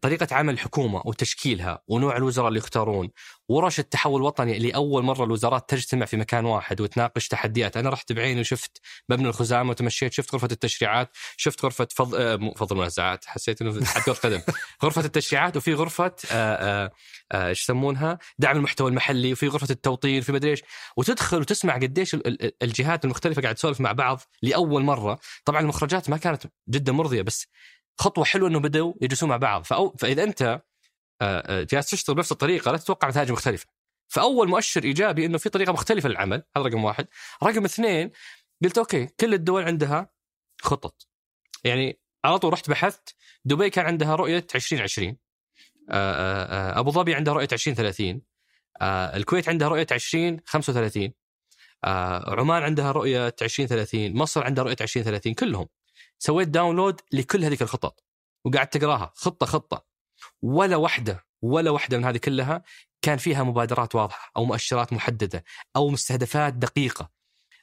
طريقة 0.00 0.36
عمل 0.36 0.54
الحكومة 0.54 1.02
وتشكيلها 1.04 1.82
ونوع 1.88 2.16
الوزراء 2.16 2.48
اللي 2.48 2.58
يختارون 2.58 3.10
ورش 3.48 3.78
التحول 3.78 4.20
الوطني 4.20 4.56
اللي 4.56 4.74
أول 4.74 5.02
مرة 5.02 5.24
الوزارات 5.24 5.70
تجتمع 5.70 6.06
في 6.06 6.16
مكان 6.16 6.44
واحد 6.44 6.80
وتناقش 6.80 7.28
تحديات. 7.28 7.76
أنا 7.76 7.90
رحت 7.90 8.12
بعيني 8.12 8.40
وشفت 8.40 8.80
مبنى 9.08 9.28
الخزامة 9.28 9.70
وتمشيت 9.70 10.12
شفت 10.12 10.32
غرفة 10.32 10.48
التشريعات 10.52 11.10
شفت 11.36 11.64
غرفة 11.64 11.88
فض... 11.94 12.14
آه، 12.14 12.36
مو 12.36 12.54
فضل 12.54 12.76
المنازعات 12.76 13.24
حسيت 13.24 13.62
أنه 13.62 13.80
كرة 14.04 14.12
قدم. 14.12 14.40
غرفة 14.84 15.04
التشريعات 15.04 15.56
وفي 15.56 15.74
غرفة 15.74 16.12
آه، 16.32 16.92
آه، 17.32 17.48
إيش 17.48 17.62
يسمونها؟ 17.62 18.18
دعم 18.38 18.56
المحتوى 18.56 18.90
المحلي 18.90 19.32
وفي 19.32 19.48
غرفة 19.48 19.70
التوطين 19.70 20.20
في 20.20 20.32
مدري 20.32 20.50
إيش. 20.50 20.62
وتدخل 20.96 21.40
وتسمع 21.40 21.74
قديش 21.74 22.14
ال- 22.14 22.26
ال- 22.26 22.52
الجهات 22.62 23.04
المختلفة 23.04 23.42
قاعد 23.42 23.54
تسولف 23.54 23.80
مع 23.80 23.92
بعض 23.92 24.20
لأول 24.42 24.82
مرة. 24.82 25.18
طبعا 25.44 25.60
المخرجات 25.60 26.10
ما 26.10 26.16
كانت 26.16 26.42
جدا 26.68 26.92
مرضية 26.92 27.22
بس 27.22 27.46
خطوة 27.98 28.24
حلوة 28.24 28.48
إنه 28.48 28.60
بدأوا 28.60 28.94
يجلسون 29.00 29.28
مع 29.28 29.36
بعض. 29.36 29.64
فأو 29.64 29.96
فإذا 29.98 30.22
أنت 30.22 30.42
آه، 30.42 30.60
آه، 31.22 31.62
جالس 31.62 31.90
تشتغل 31.90 32.16
بنفس 32.16 32.32
الطريقة 32.32 32.70
لا 32.72 32.76
تتوقع 32.78 33.08
نتائج 33.08 33.32
مختلفة. 33.32 33.66
فأول 34.08 34.48
مؤشر 34.48 34.84
إيجابي 34.84 35.26
إنه 35.26 35.38
في 35.38 35.48
طريقة 35.48 35.72
مختلفة 35.72 36.08
للعمل 36.08 36.42
هذا 36.56 36.66
رقم 36.66 36.84
واحد. 36.84 37.06
رقم 37.44 37.64
اثنين 37.64 38.10
قلت 38.64 38.78
أوكي 38.78 39.06
كل 39.06 39.34
الدول 39.34 39.62
عندها 39.62 40.10
خطط. 40.62 41.08
يعني 41.64 42.00
على 42.24 42.38
طول 42.38 42.52
رحت 42.52 42.70
بحثت 42.70 43.14
دبي 43.44 43.70
كان 43.70 43.86
عندها 43.86 44.14
رؤية 44.14 44.46
2020 44.54 45.16
آه، 45.90 46.78
أبو 46.80 46.90
ظبي 46.90 47.14
عندها 47.14 47.34
رؤية 47.34 47.48
2030 47.52 48.22
آه، 48.80 49.16
الكويت 49.16 49.48
عندها 49.48 49.68
رؤية 49.68 49.86
2035 49.92 51.12
آه، 51.84 52.40
عمان 52.40 52.62
عندها 52.62 52.92
رؤية 52.92 53.34
2030 53.42 54.16
مصر 54.16 54.44
عندها 54.44 54.64
رؤية 54.64 54.76
2030 54.80 55.34
كلهم. 55.34 55.68
سويت 56.18 56.48
download 56.48 57.00
لكل 57.12 57.44
هذيك 57.44 57.62
الخطط 57.62 58.04
وقعدت 58.44 58.78
تقراها 58.78 59.12
خطة 59.14 59.46
خطة. 59.46 59.84
ولا 60.42 60.76
واحدة 60.76 61.26
ولا 61.42 61.70
واحدة 61.70 61.98
من 61.98 62.04
هذه 62.04 62.16
كلها 62.16 62.62
كان 63.02 63.18
فيها 63.18 63.42
مبادرات 63.42 63.94
واضحة 63.94 64.30
أو 64.36 64.44
مؤشرات 64.44 64.92
محددة 64.92 65.44
أو 65.76 65.88
مستهدفات 65.88 66.52
دقيقة. 66.54 67.10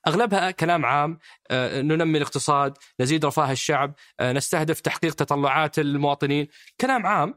أغلبها 0.07 0.51
كلام 0.51 0.85
عام 0.85 1.19
آه، 1.51 1.81
ننمي 1.81 2.17
الاقتصاد 2.17 2.77
نزيد 2.99 3.25
رفاه 3.25 3.51
الشعب 3.51 3.95
آه، 4.19 4.33
نستهدف 4.33 4.81
تحقيق 4.81 5.13
تطلعات 5.13 5.79
المواطنين. 5.79 6.47
كلام 6.81 7.05
عام. 7.05 7.35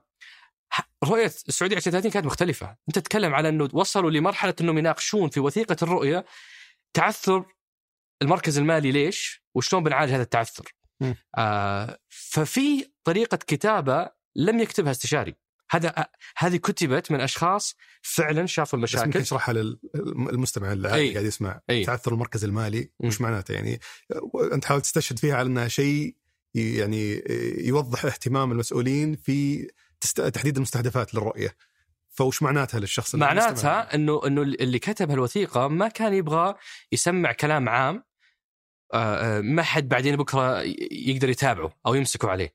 رؤية 1.04 1.26
السعودية 1.26 1.76
2030 1.76 2.10
كانت 2.10 2.26
مختلفة. 2.26 2.76
أنت 2.88 2.98
تتكلم 2.98 3.34
على 3.34 3.48
أنه 3.48 3.68
وصلوا 3.72 4.10
لمرحلة 4.10 4.54
انهم 4.60 4.78
يناقشون 4.78 5.30
في 5.30 5.40
وثيقة 5.40 5.76
الرؤية 5.82 6.24
تعثر 6.94 7.44
المركز 8.22 8.58
المالي 8.58 8.92
ليش؟ 8.92 9.42
وشلون 9.54 9.82
بنعالج 9.82 10.12
هذا 10.12 10.22
التعثر. 10.22 10.75
آه 11.38 11.98
ففي 12.08 12.90
طريقة 13.04 13.36
كتابة 13.36 14.10
لم 14.36 14.60
يكتبها 14.60 14.90
استشاري 14.90 15.34
هذا 15.70 16.06
هذه 16.38 16.56
كتبت 16.56 17.12
من 17.12 17.20
أشخاص 17.20 17.76
فعلا 18.02 18.46
شافوا 18.46 18.78
بس 18.78 18.94
ممكن 18.94 19.04
المشاكل 19.04 19.20
اشرحها 19.20 19.52
للمستمع 19.54 20.72
اللي 20.72 20.94
أي. 20.94 21.12
قاعد 21.12 21.24
يسمع 21.24 21.60
أي. 21.70 21.84
تعثر 21.84 22.12
المركز 22.12 22.44
المالي 22.44 22.90
م. 23.00 23.06
وش 23.06 23.20
معناته 23.20 23.54
يعني 23.54 23.80
أنت 24.52 24.64
حاول 24.64 24.80
تستشهد 24.80 25.18
فيها 25.18 25.36
على 25.36 25.46
أنها 25.46 25.68
شيء 25.68 26.16
يعني 26.54 27.22
يوضح 27.58 28.04
اهتمام 28.04 28.52
المسؤولين 28.52 29.16
في. 29.16 29.68
تحديد 30.32 30.56
المستهدفات 30.56 31.14
للرؤية 31.14 31.56
فوش 32.10 32.42
معناتها 32.42 32.80
للشخص؟ 32.80 33.14
معناتها 33.14 33.94
انه 33.94 34.26
إنه 34.26 34.42
اللي 34.42 34.78
كتب 34.78 35.10
هالوثيقة 35.10 35.68
ما 35.68 35.88
كان 35.88 36.14
يبغى 36.14 36.54
يسمع 36.92 37.32
كلام 37.32 37.68
عام 37.68 38.04
ما 39.42 39.62
حد 39.62 39.88
بعدين 39.88 40.16
بكرة 40.16 40.62
يقدر 40.90 41.28
يتابعه 41.28 41.72
أو 41.86 41.94
يمسكوا 41.94 42.30
عليه. 42.30 42.54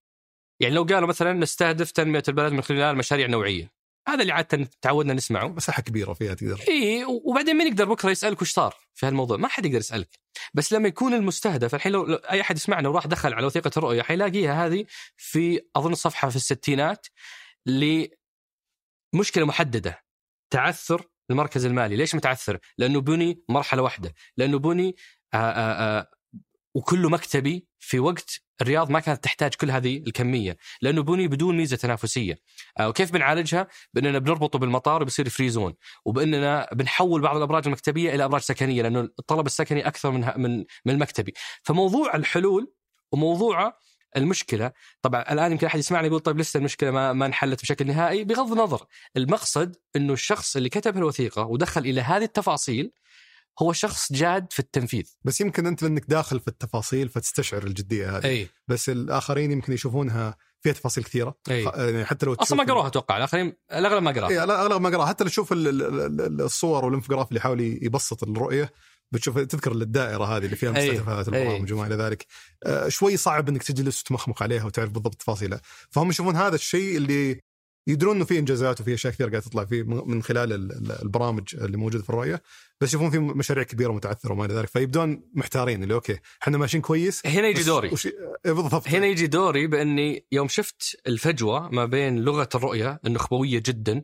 يعني 0.59 0.75
لو 0.75 0.83
قالوا 0.83 1.07
مثلا 1.07 1.33
نستهدف 1.33 1.91
تنمية 1.91 2.23
البلد 2.27 2.53
من 2.53 2.61
خلال 2.61 2.95
مشاريع 2.95 3.27
نوعية. 3.27 3.71
هذا 4.07 4.21
اللي 4.21 4.33
عادة 4.33 4.69
تعودنا 4.81 5.13
نسمعه. 5.13 5.47
مساحة 5.47 5.81
كبيرة 5.81 6.13
فيها 6.13 6.33
تقدر. 6.33 6.59
إي 6.69 7.05
وبعدين 7.05 7.55
مين 7.57 7.67
يقدر 7.67 7.85
بكرة 7.85 8.09
يسألك 8.09 8.41
وش 8.41 8.51
صار 8.51 8.75
في 8.93 9.05
هالموضوع؟ 9.05 9.37
ما 9.37 9.47
حد 9.47 9.65
يقدر 9.65 9.77
يسألك. 9.77 10.19
بس 10.53 10.73
لما 10.73 10.87
يكون 10.87 11.13
المستهدف 11.13 11.75
الحين 11.75 11.91
لو 11.91 12.05
لو 12.05 12.15
أي 12.15 12.41
أحد 12.41 12.55
يسمعنا 12.57 12.89
وراح 12.89 13.07
دخل 13.07 13.33
على 13.33 13.45
وثيقة 13.45 13.71
الرؤية 13.77 14.01
حيلاقيها 14.01 14.65
هذه 14.65 14.85
في 15.17 15.61
أظن 15.75 15.93
صفحة 15.93 16.29
في 16.29 16.35
الستينات 16.35 17.07
ل 17.65 18.05
مشكله 19.15 19.45
محددة. 19.45 20.03
تعثر 20.53 21.05
المركز 21.31 21.65
المالي. 21.65 21.95
ليش 21.95 22.15
متعثر؟ 22.15 22.59
لأنه 22.77 23.01
بني 23.01 23.43
مرحلة 23.49 23.81
واحدة. 23.81 24.13
لأنه 24.37 24.59
بني 24.59 24.95
آآ 25.33 25.99
آآ 25.99 26.11
وكله 26.73 27.09
مكتبي 27.09 27.67
في 27.79 27.99
وقت 27.99 28.41
الرياض 28.61 28.89
ما 28.91 28.99
كانت 28.99 29.23
تحتاج 29.23 29.55
كل 29.55 29.71
هذه 29.71 29.97
الكمية 29.97 30.57
لأنه 30.81 31.03
بني 31.03 31.27
بدون 31.27 31.57
ميزة 31.57 31.77
تنافسية. 31.77 32.39
آه، 32.79 32.89
وكيف 32.89 33.11
بنعالجها؟ 33.11 33.67
بأننا 33.93 34.19
بنربطه 34.19 34.59
بالمطار 34.59 35.01
وبصير 35.01 35.29
free 35.29 35.49
zone 35.49 35.73
وبأننا 36.05 36.69
بنحول 36.73 37.21
بعض 37.21 37.37
الأبراج 37.37 37.63
المكتبية 37.65 38.15
إلى 38.15 38.25
أبراج 38.25 38.41
سكنية 38.41 38.81
لأنه 38.81 38.99
الطلب 38.99 39.45
السكني 39.45 39.87
أكثر 39.87 40.11
من 40.11 40.33
من 40.37 40.57
من 40.85 40.93
المكتبي. 40.93 41.33
فموضوع 41.63 42.15
الحلول 42.15 42.73
وموضوع 43.11 43.73
المشكلة 44.17 44.71
طبعا 45.01 45.21
الآن 45.33 45.51
يمكن 45.51 45.67
أحد 45.67 45.79
يسمعني 45.79 46.07
يقول 46.07 46.19
طيب 46.19 46.39
لسه 46.39 46.57
المشكلة 46.57 46.91
ما 46.91 47.13
ما 47.13 47.25
انحلت 47.25 47.61
بشكل 47.61 47.87
نهائي؟ 47.87 48.23
بغض 48.23 48.51
النظر 48.51 48.85
المقصد 49.17 49.75
إنه 49.95 50.13
الشخص 50.13 50.55
اللي 50.55 50.69
كتب 50.69 50.97
الوثيقة 50.97 51.45
ودخل 51.45 51.81
إلى 51.81 52.01
هذه 52.01 52.23
التفاصيل 52.23 52.91
هو 53.61 53.73
شخص 53.73 54.13
جاد 54.13 54.53
في 54.53 54.59
التنفيذ. 54.59 55.03
بس 55.23 55.41
يمكن 55.41 55.67
أنت 55.67 55.83
لانك 55.83 56.05
داخل 56.07 56.39
في 56.39 56.47
التفاصيل 56.47 57.09
فتستشعر 57.09 57.63
الجدية 57.63 58.17
هذه. 58.17 58.25
أي. 58.25 58.47
بس 58.67 58.89
الآخرين 58.89 59.51
يمكن 59.51 59.73
يشوفونها 59.73 60.37
فيها 60.61 60.73
تفاصيل 60.73 61.03
كثيرة. 61.03 61.35
خ- 61.47 61.49
يعني 61.49 62.05
حتى 62.05 62.25
لو 62.25 62.33
أصلا 62.33 62.57
ما 62.57 62.63
قروها 62.63 62.87
أتوقع. 62.87 63.17
الآخرين 63.17 63.53
الأغلب 63.71 64.03
ما 64.03 64.11
قراها. 64.11 64.29
اي 64.29 64.35
لا 64.45 64.61
أغلب 64.61 64.81
ما 64.81 64.89
قراها. 64.89 65.05
حتى 65.05 65.23
لو 65.23 65.29
تشوف 65.29 65.51
ال- 65.53 65.67
ال- 65.67 66.21
ال- 66.21 66.41
الصور 66.41 66.85
والانفجراف 66.85 67.27
اللي 67.27 67.37
يحاول 67.39 67.61
يبسط 67.61 68.23
الرؤية 68.23 68.71
بتشوف 69.11 69.39
تذكر 69.39 69.71
الدائرة 69.71 70.25
هذه 70.37 70.45
اللي 70.45 70.55
فيها 70.55 70.77
أي. 70.77 70.89
مستهدفات 70.91 71.29
أي. 71.33 71.41
البرامج 71.43 71.73
وما 71.73 71.87
إلى 71.87 71.95
ذلك. 71.95 72.25
آه، 72.65 72.87
شوي 72.89 73.17
صعب 73.17 73.49
إنك 73.49 73.63
تجلس 73.63 74.01
وتمخمخ 74.01 74.41
عليها 74.43 74.63
وتعرف 74.65 74.89
بالضبط 74.91 75.15
تفاصيلها. 75.15 75.61
فهم 75.89 76.09
يشوفون 76.09 76.35
هذا 76.35 76.55
الشيء 76.55 76.97
اللي 76.97 77.39
يدرون 77.87 78.15
إنه 78.15 78.25
في 78.25 78.39
إنجازات 78.39 78.81
وفي 78.81 78.93
أشياء 78.93 79.13
كثير 79.13 79.29
قاعدة 79.29 79.45
تطلع 79.45 79.65
فيه 79.65 79.83
من 79.83 80.23
خلال 80.23 80.53
ال- 80.53 80.71
ال- 80.71 81.01
البرامج 81.01 81.55
اللي 81.55 81.77
موجودة 81.77 82.03
في 82.03 82.09
الرؤية 82.09 82.41
بس 82.81 82.87
يشوفون 82.89 83.09
في 83.09 83.19
مشاريع 83.19 83.63
كبيرة 83.63 83.91
متعثرة 83.91 84.31
وما 84.31 84.45
إلى 84.45 84.53
ذلك 84.53 84.67
فيبدون 84.69 85.29
محتارين 85.33 85.83
اللي 85.83 85.93
أوكي 85.93 86.19
إحنا 86.43 86.57
ماشيين 86.57 86.81
كويس 86.81 87.25
هنا 87.25 87.47
يجي 87.47 87.63
دوري. 87.63 87.89
وش... 87.89 88.05
إيه 88.45 88.51
بالضبط. 88.51 88.87
هنا 88.87 89.05
يجي 89.05 89.27
دوري 89.27 89.67
بإني 89.67 90.27
يوم 90.31 90.47
شفت 90.47 90.97
الفجوة 91.07 91.69
ما 91.69 91.85
بين 91.85 92.19
لغة 92.19 92.49
الرؤية 92.55 92.99
النخبويه 93.05 93.63
جدا 93.65 94.03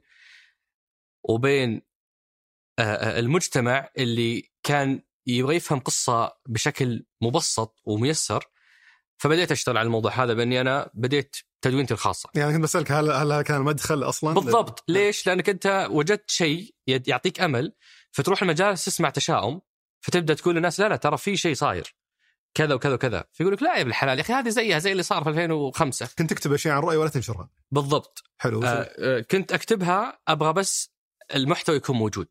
وبين 1.30 1.82
آه، 2.80 2.82
آه، 2.82 3.20
المجتمع 3.20 3.90
اللي 3.98 4.52
كان 4.64 5.02
يبغى 5.28 5.56
يفهم 5.56 5.80
قصة 5.80 6.32
بشكل 6.48 7.06
مبسط 7.22 7.76
وميسر 7.86 8.44
فبديت 9.18 9.52
أشتغل 9.52 9.78
على 9.78 9.86
الموضوع 9.86 10.24
هذا 10.24 10.34
بإني 10.34 10.62
أنا 10.62 10.90
بديت 10.94 11.36
تدوينتي 11.62 11.94
الخاصة. 11.94 12.30
يعني 12.36 12.54
كنت 12.54 12.64
بسألك 12.64 12.92
هل 12.92 13.12
هل 13.12 13.42
كان 13.42 13.62
مدخل 13.62 14.04
أصلا؟ 14.04 14.34
بالضبط. 14.34 14.84
ليش؟ 14.88 15.28
لأنك 15.28 15.50
أنت 15.50 15.88
وجدت 15.92 16.30
شيء 16.32 16.76
يعطيك 16.88 17.42
أمل 17.42 17.74
فتروح 18.12 18.42
المجالس 18.42 18.86
تسمع 18.86 19.10
تشاؤم 19.10 19.62
فتبدأ 20.02 20.34
تقول 20.34 20.56
للناس 20.56 20.80
لا 20.80 20.90
لا 20.90 20.96
ترى 20.96 21.18
في 21.18 21.38
شيء 21.38 21.54
صاير. 21.56 21.96
كذا 22.54 22.74
وكذا 22.74 22.94
وكذا. 22.94 23.24
فيقول 23.34 23.54
لك 23.54 23.64
لا 23.64 23.76
يا 23.76 23.82
ابن 23.82 23.90
الحلال 23.90 24.18
يا 24.18 24.24
أخي 24.24 24.34
هذه 24.34 24.50
زيها 24.50 24.80
زي 24.80 24.92
اللي 24.92 25.04
صار 25.04 25.24
في 25.24 25.30
2005 25.30 26.10
كنت 26.18 26.30
تكتب 26.30 26.54
أشياء 26.54 26.74
عن 26.74 26.80
الرؤيه 26.80 26.98
ولا 26.98 27.10
تنشرها؟ 27.10 27.50
بالضبط. 27.72 28.24
حلو. 28.38 28.64
آه 28.64 28.90
آه 29.00 29.20
كنت 29.22 29.52
أكتبها 29.52 30.20
أبغى 30.28 30.54
بس 30.54 30.92
المحتوى 31.36 31.76
يكون 31.76 31.96
موجود. 31.96 32.28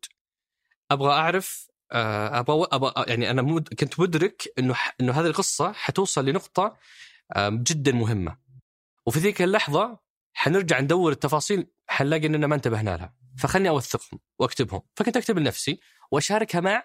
أبغى 0.91 1.11
أعرف 1.11 1.67
آه 1.91 2.39
أبغى 2.39 2.67
أبغى 2.71 2.93
يعني 3.07 3.29
أنا 3.31 3.41
مد 3.41 3.73
كنت 3.73 3.99
مدرك 3.99 4.43
إنه 4.59 4.73
ح- 4.73 4.95
إنه 5.01 5.13
هذه 5.13 5.25
القصة 5.25 5.71
حتوصل 5.71 6.25
لنقطة 6.25 6.77
آه 7.35 7.49
جدا 7.49 7.91
مهمة. 7.91 8.37
وفي 9.07 9.19
ذيك 9.19 9.41
اللحظة 9.41 9.99
حنرجع 10.33 10.79
ندور 10.79 11.11
التفاصيل 11.11 11.67
حنلاقي 11.87 12.25
إننا 12.27 12.47
ما 12.47 12.55
انتبهنا 12.55 12.97
لها. 12.97 13.15
فخلني 13.37 13.69
أوثقهم 13.69 14.19
وأكتبهم. 14.39 14.81
فكنت 14.95 15.17
أكتب 15.17 15.39
لنفسي 15.39 15.79
وأشاركها 16.11 16.61
مع 16.61 16.83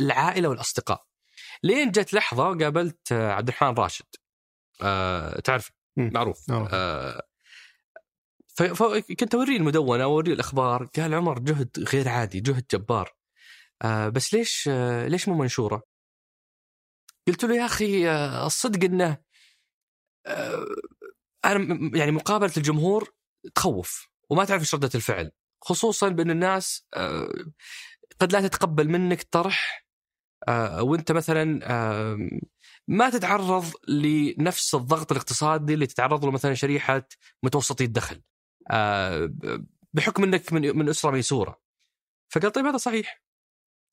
العائلة 0.00 0.48
والأصدقاء. 0.48 1.04
لين 1.62 1.90
جت 1.90 2.14
لحظة 2.14 2.44
قابلت 2.58 3.12
عبد 3.12 3.48
الرحمن 3.48 3.74
راشد. 3.74 4.04
آه 4.82 5.40
تعرف. 5.40 5.70
معروف. 5.96 6.50
أوه. 6.50 6.68
آه 6.72 7.22
فكنت 8.56 9.34
أوريه 9.34 9.56
المدونة 9.56 10.06
واوريه 10.06 10.32
الأخبار. 10.32 10.84
قال 10.84 11.14
عمر 11.14 11.38
جهد 11.38 11.88
غير 11.92 12.08
عادي 12.08 12.40
جهد 12.40 12.64
جبار. 12.72 13.14
آه 13.82 14.08
بس 14.08 14.34
ليش 14.34 14.68
آه 14.72 15.08
ليش 15.08 15.28
مو 15.28 15.34
منشورة؟ 15.34 15.82
قلت 17.28 17.44
له 17.44 17.56
يا 17.56 17.66
أخي 17.66 18.08
آه 18.08 18.46
الصدق 18.46 18.84
إنه 18.84 19.18
آه 20.26 20.66
أنا 21.44 21.90
يعني 21.98 22.10
مقابلة 22.12 22.52
الجمهور 22.56 23.14
تخوف 23.54 24.08
وما 24.30 24.44
تعرف 24.44 24.62
إيش 24.62 24.74
ردة 24.74 24.90
الفعل. 24.94 25.30
خصوصا 25.62 26.08
بأن 26.08 26.30
الناس 26.30 26.86
آه 26.94 27.28
قد 28.20 28.32
لا 28.32 28.48
تتقبل 28.48 28.88
منك 28.88 29.22
طرح 29.22 29.86
آه 30.48 30.82
وأنت 30.82 31.12
مثلا 31.12 31.60
ما 32.88 33.10
تتعرض 33.10 33.64
لنفس 33.88 34.74
الضغط 34.74 35.12
الاقتصادي 35.12 35.74
اللي 35.74 35.86
تتعرض 35.86 36.24
له 36.24 36.30
مثلا 36.30 36.54
شريحة 36.54 37.08
متوسطي 37.42 37.84
الدخل 37.84 38.22
آه 38.70 39.34
بحكم 39.92 40.22
إنك 40.22 40.52
من 40.52 40.76
من 40.78 40.88
أسرة 40.88 41.10
ميسورة. 41.10 41.60
فقال 42.28 42.52
طيب 42.52 42.66
هذا 42.66 42.76
صحيح. 42.76 43.24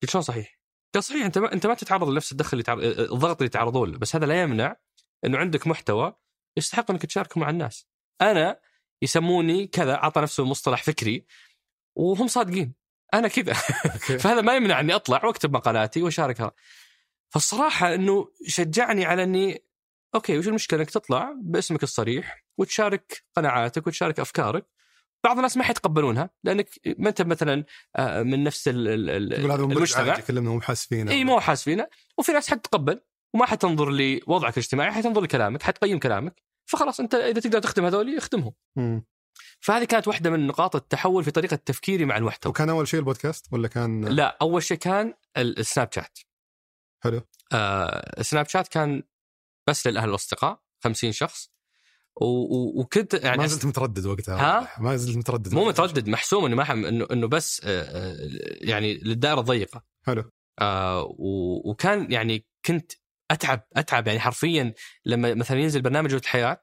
قلت 0.02 0.10
شلون 0.10 0.22
صحيح؟ 0.22 0.60
قال 0.94 1.04
صحيح 1.04 1.24
أنت 1.24 1.38
ما 1.38 1.52
أنت 1.52 1.66
ما 1.66 1.74
تتعرض 1.74 2.08
لنفس 2.08 2.32
الدخل 2.32 2.64
اللي 2.68 3.04
الضغط 3.12 3.36
اللي 3.36 3.46
يتعرضون 3.46 3.92
له 3.92 3.98
بس 3.98 4.16
هذا 4.16 4.26
لا 4.26 4.42
يمنع 4.42 4.76
إنه 5.24 5.38
عندك 5.38 5.66
محتوى 5.66 6.14
يستحق 6.56 6.90
أنك 6.90 7.06
تشاركه 7.06 7.40
مع 7.40 7.50
الناس. 7.50 7.86
أنا 8.20 8.60
يسموني 9.02 9.66
كذا 9.66 9.94
عطى 9.96 10.20
نفسه 10.20 10.44
مصطلح 10.44 10.82
فكري 10.82 11.26
وهم 11.96 12.26
صادقين. 12.26 12.74
أنا 13.14 13.28
كذا. 13.28 13.52
فهذا 14.22 14.40
ما 14.40 14.56
يمنع 14.56 14.80
اني 14.80 14.94
أطلع 14.94 15.24
وأكتب 15.24 15.52
مقالاتي 15.52 16.02
واشاركها. 16.02 16.52
فالصراحة 17.30 17.94
إنه 17.94 18.28
شجعني 18.46 19.04
على 19.04 19.22
إني 19.22 19.64
أوكي 20.14 20.38
وش 20.38 20.48
المشكلة؟ 20.48 20.80
إنك 20.80 20.90
تطلع 20.90 21.34
باسمك 21.42 21.82
الصريح 21.82 22.44
وتشارك 22.58 23.24
قناعاتك 23.36 23.86
وتشارك 23.86 24.20
أفكارك. 24.20 24.66
بعض 25.24 25.36
الناس 25.36 25.56
ما 25.56 25.64
حيتقبلونها 25.64 26.30
لأنك 26.44 26.68
ما 26.98 27.08
أنت 27.08 27.22
مثلا 27.22 27.64
آه، 27.96 28.22
من 28.22 28.44
نفس 28.44 28.68
ال- 28.68 28.88
ال- 28.88 29.10
المجتمع. 29.42 30.10
عادي 30.10 30.20
يكلمنا 30.20 30.50
مو 30.50 30.60
حاس 30.60 30.86
فينا 30.86 31.10
إي 31.12 31.24
مو 31.24 31.40
حاس 31.40 31.62
فينا 31.64 31.88
وفي 32.18 32.32
ناس 32.32 32.50
حتتقبل. 32.50 33.00
وما 33.34 33.46
حتنظر 33.46 33.90
لوضعك 33.90 34.52
الاجتماعي 34.52 34.90
حتنظر 34.92 35.20
لكلامك 35.20 35.62
حتقيم 35.62 35.98
كلامك. 35.98 36.42
فخلاص 36.66 37.00
أنت 37.00 37.14
إذا 37.14 37.40
تقدر 37.40 37.58
تخدم 37.58 37.84
هذول 37.84 38.16
اخدمهم. 38.16 38.52
فهذه 39.60 39.84
كانت 39.84 40.08
واحدة 40.08 40.30
من 40.30 40.46
نقاط 40.46 40.76
التحول 40.76 41.24
في 41.24 41.30
طريقة 41.30 41.56
تفكيري 41.56 42.04
مع 42.04 42.16
المحتوى. 42.16 42.50
وكان 42.50 42.68
أول 42.70 42.88
شيء 42.88 43.00
البودكاست 43.00 43.46
ولا 43.52 43.68
كان؟ 43.68 44.04
لا 44.04 44.36
أول 44.42 44.62
شيء 44.62 44.76
كان 44.76 45.14
ال- 45.36 45.58
السناب 45.58 45.88
شات. 45.92 46.18
حلو. 47.04 47.20
آه 47.52 48.20
السناب 48.20 48.48
شات 48.48 48.68
كان 48.68 49.02
بس 49.68 49.86
للأهل 49.86 50.06
والأصدقاء 50.08 50.60
50 50.84 51.12
شخص. 51.12 51.50
وكنت 52.20 53.14
يعني 53.14 53.38
ما 53.38 53.46
زلت 53.46 53.66
متردد 53.66 54.06
وقتها. 54.06 54.36
ها؟ 54.60 54.80
ما 54.82 54.96
زلت 54.96 55.16
متردد 55.16 55.54
مو 55.54 55.64
متردد 55.64 56.08
محسوم 56.08 56.44
إنه 56.44 56.56
ما 56.56 56.64
حم- 56.64 56.84
انه 56.84 57.06
إنه 57.12 57.26
بس 57.28 57.60
آه، 57.64 57.82
آه، 57.82 58.16
يعني 58.60 58.94
للدائرة 58.94 59.40
الضيقة. 59.40 59.84
حلو. 60.06 60.30
آه 60.60 61.02
و- 61.02 61.70
وكان 61.70 62.12
يعني 62.12 62.46
كنت 62.66 62.92
أتعب 63.32 63.62
أتعب. 63.76 64.06
يعني 64.06 64.20
حرفيا 64.20 64.74
لما 65.06 65.34
مثلا 65.34 65.60
ينزل 65.60 65.82
برنامج 65.82 66.10
جوده 66.10 66.22
الحياة 66.24 66.60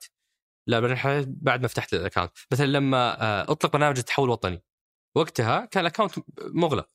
لا 0.68 0.80
برنامج 0.80 0.98
الحياة 0.98 1.26
بعد 1.28 1.62
ما 1.62 1.68
فتحت 1.68 1.94
ال 1.94 1.99
account 1.99 2.32
مثلا 2.52 2.66
لما 2.66 3.22
آه 3.24 3.52
أطلق 3.52 3.72
برنامج 3.74 3.98
التحول 3.98 4.26
الوطني 4.26 4.64
وقتها 5.16 5.66
كان 5.66 5.82
ال 5.82 5.86
account 5.86 6.16
مغلق. 6.40 6.90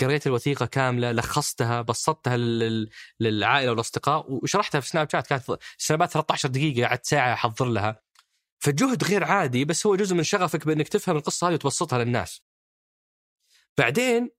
قريت 0.00 0.26
الوثيقة 0.26 0.66
كاملة 0.66 1.12
لخصتها 1.12 1.82
بسطتها 1.82 2.36
لل- 2.36 2.88
للعائلة 3.20 3.70
والأصدقاء 3.70 4.32
وشرحتها 4.32 4.80
في 4.80 4.88
سناب 4.88 5.08
شات. 5.12 5.26
كانت 5.26 5.58
سنابات 5.78 6.10
13 6.10 6.48
دقيقة 6.48 6.88
قعدت 6.88 7.06
ساعة 7.06 7.32
أحضر 7.32 7.66
لها. 7.66 8.02
فجهد 8.58 9.04
غير 9.04 9.24
عادي 9.24 9.64
بس 9.64 9.86
هو 9.86 9.96
جزء 9.96 10.14
من 10.14 10.22
شغفك 10.22 10.66
بإنك 10.66 10.88
تفهم 10.88 11.16
القصة 11.16 11.48
هذه 11.48 11.54
وتبسطها 11.54 12.04
للناس. 12.04 12.42
بعدين 13.78 14.30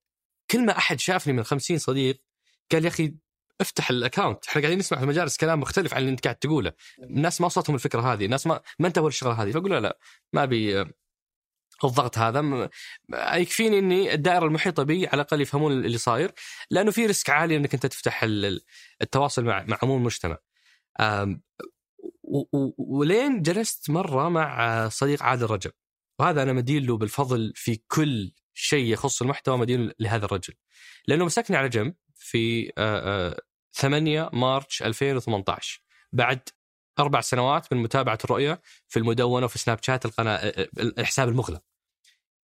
كل 0.51 0.65
ما 0.65 0.77
أحد 0.77 0.99
شافني 0.99 1.33
من 1.33 1.43
50 1.43 1.77
صديق 1.77 2.23
قال 2.71 2.83
يا 2.83 2.89
أخي 2.89 3.15
افتح 3.61 3.89
ال 3.89 3.96
account 3.96 4.45
إحنا 4.47 4.61
قاعدين 4.61 4.79
نسمع 4.79 4.97
في 4.97 5.03
المجالس 5.03 5.37
كلام 5.37 5.59
مختلف 5.59 5.93
عن 5.93 5.99
اللي 6.01 6.11
انت 6.11 6.23
قاعد 6.23 6.35
تقوله. 6.35 6.73
الناس 7.03 7.41
ما 7.41 7.45
وصلتهم 7.47 7.75
الفكرة 7.75 8.13
هذه. 8.13 8.25
الناس 8.25 8.47
ما 8.47 8.61
ما 8.79 8.87
انتبهوا 8.87 9.09
للشغله 9.09 9.43
هذه. 9.43 9.51
فأقول 9.51 9.71
لا 9.83 9.99
ما 10.33 10.43
أبي 10.43 10.81
آه، 10.81 10.89
الضغط 11.83 12.17
هذا. 12.17 12.41
م- 12.41 12.69
يكفيني 13.33 13.79
إني 13.79 14.13
الدائرة 14.13 14.45
المحيطة 14.45 14.83
بي 14.83 15.07
على 15.07 15.13
الأقل 15.15 15.41
يفهمون 15.41 15.71
اللي 15.71 15.97
صاير 15.97 16.31
لأنه 16.71 16.91
في 16.91 17.05
risk 17.05 17.29
عالي 17.29 17.55
إنك 17.57 17.73
أنت 17.73 17.85
تفتح 17.85 18.23
ال- 18.23 18.45
ال- 18.45 18.61
التواصل 19.01 19.43
مع 19.45 19.63
مع 19.67 19.77
عموم 19.83 19.97
المجتمع. 19.99 20.37
ولين 22.77 23.41
جلست 23.41 23.89
مرة 23.89 24.29
مع 24.29 24.89
صديق 24.89 25.23
عادل 25.23 25.45
رجب. 25.45 25.71
وهذا 26.19 26.43
أنا 26.43 26.53
مدين 26.53 26.85
له 26.85 26.97
بالفضل 26.97 27.53
في 27.55 27.81
كل 27.87 28.31
شيء 28.53 28.93
يخص 28.93 29.21
المحتوى 29.21 29.57
مدين 29.57 29.91
لهذا 29.99 30.25
الرجل. 30.25 30.53
لأنه 31.07 31.25
مسكني 31.25 31.57
على 31.57 31.69
جنب 31.69 31.95
في 32.15 32.71
آه، 32.77 33.29
آه، 33.29 33.41
8 33.77 34.29
March 34.33 34.83
2018 34.83 35.81
بعد 36.13 36.49
أربع 36.99 37.21
سنوات 37.21 37.73
من 37.73 37.81
متابعة 37.83 38.17
الرؤية 38.23 38.61
في 38.87 38.99
المدونة 38.99 39.45
وفي 39.45 39.59
سناب 39.59 39.83
شات 39.83 40.05
القناة 40.05 40.35
آه، 40.35 40.61
آه، 40.61 40.67
الحساب 40.79 41.29
المغلق. 41.29 41.61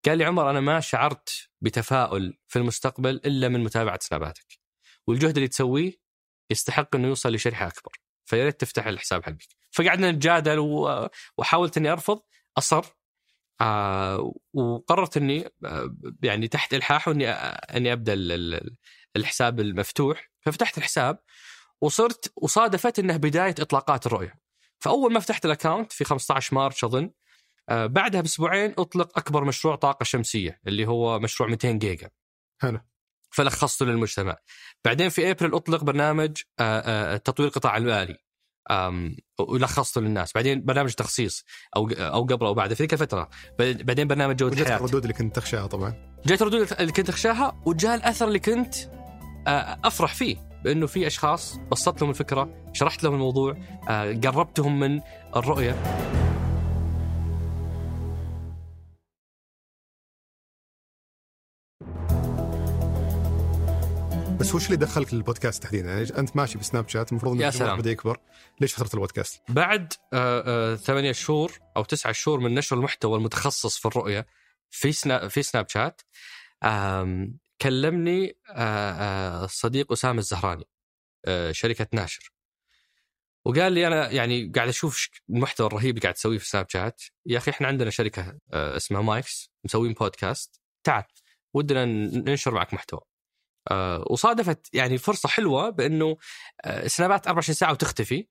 قال 0.06 0.18
لي 0.18 0.26
عمر 0.26 0.50
أنا 0.50 0.60
ما 0.60 0.80
شعرت 0.80 1.50
بتفاؤل 1.62 2.38
في 2.48 2.60
المستقبل 2.60 3.16
إلا 3.26 3.48
من 3.48 3.64
متابعة 3.64 4.00
سناباتك. 4.02 4.60
والجهد 5.08 5.36
اللي 5.38 5.48
تسويه 5.48 5.94
يستحق 6.52 6.96
إنه 6.96 7.08
يوصل 7.08 7.34
لشريحه 7.34 7.68
أكبر 7.68 7.92
فيا 8.26 8.46
ريت 8.46 8.62
تفتح 8.62 8.88
الحساب 8.88 9.24
حقك. 9.24 9.48
فقعدنا 9.72 10.12
نتجادل 10.12 10.60
وحاولت 11.38 11.78
إني 11.78 11.92
أرفض 11.92 12.22
أصر 12.58 12.86
آه 13.62 14.34
وقررت 14.54 15.18
إني 15.18 15.50
يعني 16.24 16.48
تحت 16.48 16.74
الحاحه 16.74 17.12
اني 17.12 17.30
آه 17.30 17.78
إني 17.78 17.94
أبدأ 17.94 18.14
الحساب 19.16 19.60
المفتوح 19.60 20.32
ففتحت 20.42 20.78
الحساب 20.78 21.20
وصرت 21.82 22.34
وصادفت 22.36 23.00
إنه 23.00 23.18
بداية 23.18 23.56
إطلاقات 23.60 24.06
الرؤية. 24.06 24.40
فأول 24.80 25.14
ما 25.14 25.20
فتحت 25.20 25.46
الاكونت 25.46 25.92
في 25.92 26.04
15 26.04 26.56
مارس 26.56 26.84
أظن 26.84 27.12
آه 27.70 27.86
بعدها 27.86 28.22
بأسبوعين 28.22 28.74
أطلق 28.78 29.18
أكبر 29.18 29.44
مشروع 29.44 29.76
طاقة 29.76 30.04
شمسية 30.04 30.60
اللي 30.68 30.88
هو 30.88 31.20
مشروع 31.20 31.50
200 31.50 31.72
جيجا. 31.72 32.10
حلو. 32.62 32.80
فلخصته 33.32 33.86
للمجتمع. 33.86 34.38
بعدين 34.86 35.10
في 35.10 35.32
إبريل 35.32 35.54
أطلق 35.56 35.84
برنامج 35.84 36.42
آه، 36.60 36.80
آه، 36.80 37.18
تطوير 37.18 37.50
القطاع 37.50 37.78
المالي. 37.78 38.18
ولخصته 39.40 40.02
للناس. 40.02 40.34
بعدين 40.34 40.66
برنامج 40.66 40.94
تخصيص 40.94 41.46
أو 41.76 41.90
أو 41.90 42.24
قبل 42.24 42.46
أو 42.46 42.54
بعد 42.54 42.74
في 42.74 42.84
ذيك 42.84 42.94
الفترة. 42.94 43.30
بعدين 43.60 44.08
برنامج 44.08 44.36
جودة 44.36 44.56
وجدت 44.56 44.68
حياه 44.68 44.78
الردود 44.78 45.02
اللي 45.02 45.14
كنت 45.14 45.36
تخشاها 45.36 45.68
طبعا. 45.68 46.20
جت 46.26 46.42
الردود 46.42 46.74
اللي 46.80 46.92
كنت 46.92 47.10
اخشاها 47.10 47.62
وجاء 47.66 47.96
الأثر 47.96 48.28
اللي 48.28 48.40
كنت 48.40 48.76
أفرح 49.48 50.14
فيه 50.14 50.54
بأنه 50.64 50.88
في 50.88 51.08
أشخاص 51.08 51.58
بسطت 51.72 52.02
لهم 52.02 52.10
الفكرة 52.10 52.50
شرحت 52.74 53.04
لهم 53.04 53.14
الموضوع 53.14 53.58
آه، 53.90 54.14
قربتهم 54.14 54.80
من 54.80 55.02
الرؤية 55.36 55.76
بس 64.40 64.56
وش 64.56 64.66
اللي 64.66 64.78
دخلك 64.78 65.14
للبودكاست 65.14 65.64
تحديدا؟ 65.64 65.90
يعني 65.90 66.18
أنت 66.18 66.36
ماشي 66.36 66.58
بسناب 66.58 66.90
شات 66.90 67.12
المفروض 67.12 67.50
سلام. 67.50 67.80
بدا 67.80 67.92
يكبر 67.92 68.18
ليش 68.62 68.74
اخترت 68.74 68.94
البودكاست؟ 68.94 69.42
بعد 69.50 69.94
آه، 70.14 70.44
آه، 70.74 70.76
ثمانية 70.76 71.12
شهور 71.12 71.60
أو 71.78 71.84
تسعة 71.84 72.14
شهور 72.14 72.40
من 72.40 72.56
نشر 72.56 72.76
المحتوى 72.76 73.18
المتخصص 73.18 73.78
في 73.78 73.86
الرؤية 73.86 74.26
في 74.70 74.92
سنا 74.92 75.28
في 75.28 75.44
سناب 75.44 75.70
شات 75.70 76.02
كلمني 77.62 78.38
آه، 78.50 78.92
آه، 78.92 79.46
الصديق 79.46 79.92
أسامة 79.92 80.20
الزهراني 80.20 80.66
آه، 81.26 81.52
شركة 81.52 81.88
ناشر. 81.94 82.32
وقال 83.46 83.74
لي 83.74 83.88
أنا 83.88 84.12
يعني 84.12 84.52
قاعد 84.56 84.68
أشوف 84.68 85.10
المحتوى 85.30 85.68
الرهيب 85.68 85.90
اللي 85.90 86.02
قاعد 86.02 86.14
تسويه 86.14 86.38
في 86.38 86.48
سناب 86.50 86.70
شات. 86.70 87.02
يا 87.26 87.38
أخي 87.38 87.52
إحنا 87.52 87.68
عندنا 87.68 87.90
شركة 87.90 88.40
آه، 88.54 88.78
اسمها 88.78 89.02
مايكس 89.02 89.52
مسوين 89.66 89.94
بودكاست. 89.94 90.62
تعال 90.84 91.04
ودنا 91.54 91.86
ننشر 91.86 92.52
معك 92.54 92.74
محتوى. 92.74 93.02
آه، 93.72 94.06
وصادفت 94.10 94.70
يعني 94.76 94.98
فرصة 94.98 95.30
حلوة 95.30 95.70
بأنه 95.70 96.18
آه، 96.66 96.88
سنابات 96.88 97.28
24 97.28 97.56
ساعة 97.56 97.72
وتختفي. 97.72 98.28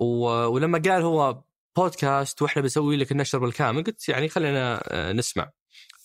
ولما 0.00 0.78
قال 0.78 1.02
هو 1.02 1.42
بودكاست 1.76 2.42
وإحنا 2.42 2.62
بنسوي 2.62 2.96
لك 2.96 3.12
النشر 3.12 3.38
بالكامل 3.38 3.84
قلت 3.84 4.08
يعني 4.08 4.28
خلينا 4.28 4.82
آه، 4.88 5.12
نسمع. 5.12 5.50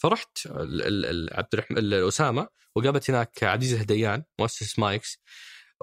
فرحت 0.03 0.37
عبد 1.31 1.47
الرحمن 1.53 1.77
ال- 1.77 2.07
أسامة 2.07 2.47
وقابلت 2.75 3.09
هناك 3.09 3.43
عزيز 3.43 3.73
الهديان 3.73 4.23
مؤسس 4.39 4.79
مايكس 4.79 5.19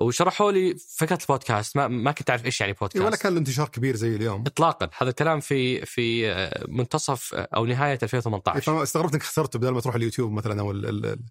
وشرحوا 0.00 0.52
لي 0.52 0.76
فكره 0.96 1.18
البودكاست 1.22 1.76
ما 1.76 1.88
ما 1.88 2.12
كنت 2.12 2.30
أعرف 2.30 2.44
إيش 2.44 2.60
يعني 2.60 2.72
إيه، 2.72 2.78
بودكاست 2.80 3.04
ولا 3.06 3.16
كان 3.16 3.32
له 3.32 3.38
انتشار 3.38 3.68
كبير 3.68 3.96
زي 3.96 4.16
اليوم. 4.16 4.44
اطلاقا. 4.46 4.88
هذا 4.98 5.10
الكلام 5.10 5.40
في 5.40 5.86
في 5.86 6.30
آه، 6.32 6.64
منتصف 6.68 7.34
آه، 7.34 7.48
أو 7.56 7.66
نهاية 7.66 7.90
إيه، 7.92 7.98
2018 8.02 8.60
فما 8.60 8.82
استغربت 8.82 9.12
إنك 9.12 9.22
اخترته 9.22 9.58
بدل 9.58 9.68
ما 9.70 9.80
تروح 9.80 9.94
اليوتيوب 9.94 10.32
مثلا 10.32 10.60
أو 10.60 10.72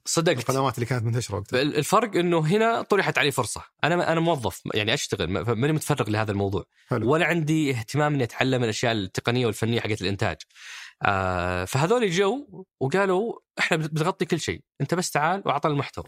صدقت. 0.05 0.37
القنوات 0.49 0.75
اللي 0.75 0.85
كانت 0.85 1.03
منتشرة 1.05 1.35
وقتها. 1.35 1.61
الفرق 1.61 2.15
إنه 2.15 2.39
هنا 2.39 2.81
طرحت 2.81 3.17
علي 3.17 3.31
فرصة. 3.31 3.63
أنا 3.83 4.11
أنا 4.11 4.19
موظف 4.19 4.61
يعني 4.73 4.93
أشتغل 4.93 5.29
ما- 5.29 5.53
ماني 5.53 5.73
متفرغ 5.73 6.09
لهذا 6.09 6.31
الموضوع. 6.31 6.65
حلو. 6.87 7.11
ولا 7.11 7.25
عندي 7.25 7.71
اهتمام 7.71 8.13
إني 8.13 8.23
أتعلم 8.23 8.63
الأشياء 8.63 8.91
التقنية 8.91 9.45
والفنية 9.45 9.79
حقت 9.79 10.01
الإنتاج. 10.01 10.37
آه 11.03 11.65
فهذول 11.65 12.09
جو 12.11 12.65
وقالوا 12.79 13.39
إحنا 13.59 13.77
بنغطي 13.77 14.25
كل 14.25 14.39
شيء 14.39 14.63
أنت 14.81 14.93
بس 14.93 15.11
تعال 15.11 15.43
واعطنا 15.45 15.71
المحتوى. 15.71 16.05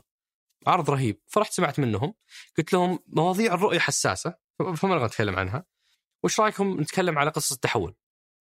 عرض 0.67 0.89
رهيب. 0.89 1.21
فرحت 1.27 1.53
سمعت 1.53 1.79
منهم. 1.79 2.13
قلت 2.57 2.73
لهم 2.73 2.99
مواضيع 3.07 3.53
الرؤية 3.53 3.79
حساسة 3.79 4.35
فما 4.59 4.95
نبغى 4.95 5.05
نتكلم 5.05 5.35
عنها. 5.35 5.65
وش 6.23 6.39
رأيكم 6.39 6.81
نتكلم 6.81 7.19
على 7.19 7.29
قصص 7.29 7.51
التحول 7.51 7.95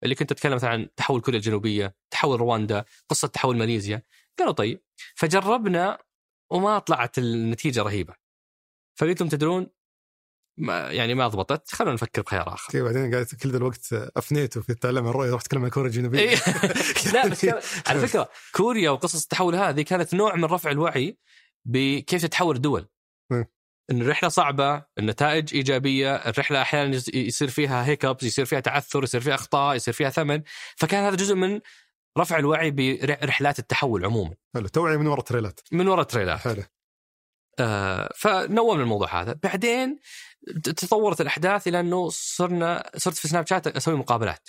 اللي 0.04 0.14
كنت 0.14 0.32
أتكلم 0.32 0.54
مثلا 0.54 0.70
عن 0.70 0.88
تحول 0.96 1.20
كوريا 1.20 1.38
الجنوبية 1.38 1.96
تحول 2.10 2.40
رواندا 2.40 2.84
قصة 3.08 3.28
تحول 3.28 3.56
ماليزيا. 3.56 4.02
قالوا 4.38 4.52
طيب 4.52 4.82
فجربنا 5.14 5.98
وما 6.50 6.78
طلعت 6.78 7.18
النتيجة 7.18 7.82
رهيبة. 7.82 8.14
فقلت 8.98 9.20
لهم 9.20 9.30
تدرون 9.30 9.66
ما 10.60 10.90
يعني 10.90 11.14
ما 11.14 11.28
ضبطت 11.28 11.74
خلونا 11.74 11.94
نفكر 11.94 12.22
بخيار 12.22 12.54
آخر. 12.54 12.72
كيف 12.72 12.84
بعدين 12.84 13.14
قاعد 13.14 13.26
كل 13.42 13.50
ذا 13.50 13.56
الوقت 13.56 13.92
افنيته 13.92 14.60
في 14.60 14.70
التعلم 14.70 15.04
عن 15.04 15.10
الرؤيه 15.10 15.34
رحت 15.34 15.44
أتكلم 15.46 15.64
عن 15.64 15.70
كوريا 15.70 15.88
الجنوبية. 15.88 16.18
إيه. 16.20 16.36
لا 17.14 17.26
بس 17.28 17.46
على 17.86 18.06
فكرة 18.06 18.28
كوريا 18.52 18.90
وقصص 18.90 19.22
التحول 19.22 19.54
هذه 19.54 19.82
كانت 19.82 20.14
نوع 20.14 20.36
من 20.36 20.44
رفع 20.44 20.70
الوعي 20.70 21.18
بكيف 21.64 22.22
تتحول 22.22 22.56
الدول. 22.56 22.88
إن 23.90 24.02
الرحلة 24.02 24.28
صعبة 24.28 24.84
النتائج 24.98 25.54
إيجابية 25.54 26.14
الرحلة 26.16 26.62
أحيانا 26.62 26.96
يص- 26.96 27.14
يصير 27.14 27.48
فيها 27.48 27.86
هيكبز 27.86 28.24
يصير 28.24 28.44
فيها 28.44 28.60
تعثر 28.60 29.02
يصير 29.02 29.20
فيها 29.20 29.34
أخطاء 29.34 29.76
يصير 29.76 29.94
فيها 29.94 30.10
ثمن. 30.10 30.42
فكان 30.76 31.04
هذا 31.04 31.16
جزء 31.16 31.34
من 31.34 31.60
رفع 32.18 32.38
الوعي 32.38 32.70
برحلات 32.70 33.58
التحول 33.58 34.04
عموما. 34.04 34.34
حلو. 34.54 34.68
توعية 34.68 34.96
من 34.96 35.06
وراء 35.06 35.18
التريلات. 35.20 35.60
من 35.72 35.88
وراء 35.88 36.00
التريلات. 36.00 36.38
حلو. 36.38 36.62
فنومنا 38.16 38.82
الموضوع 38.82 39.22
هذا. 39.22 39.32
بعدين 39.42 39.98
تطورت 40.64 41.20
الأحداث 41.20 41.68
إلى 41.68 41.80
إنه 41.80 42.08
صرنا 42.08 42.90
صرت 42.96 43.14
في 43.14 43.28
سناب 43.28 43.46
شات 43.46 43.66
أسوي 43.66 43.94
مقابلات. 43.94 44.48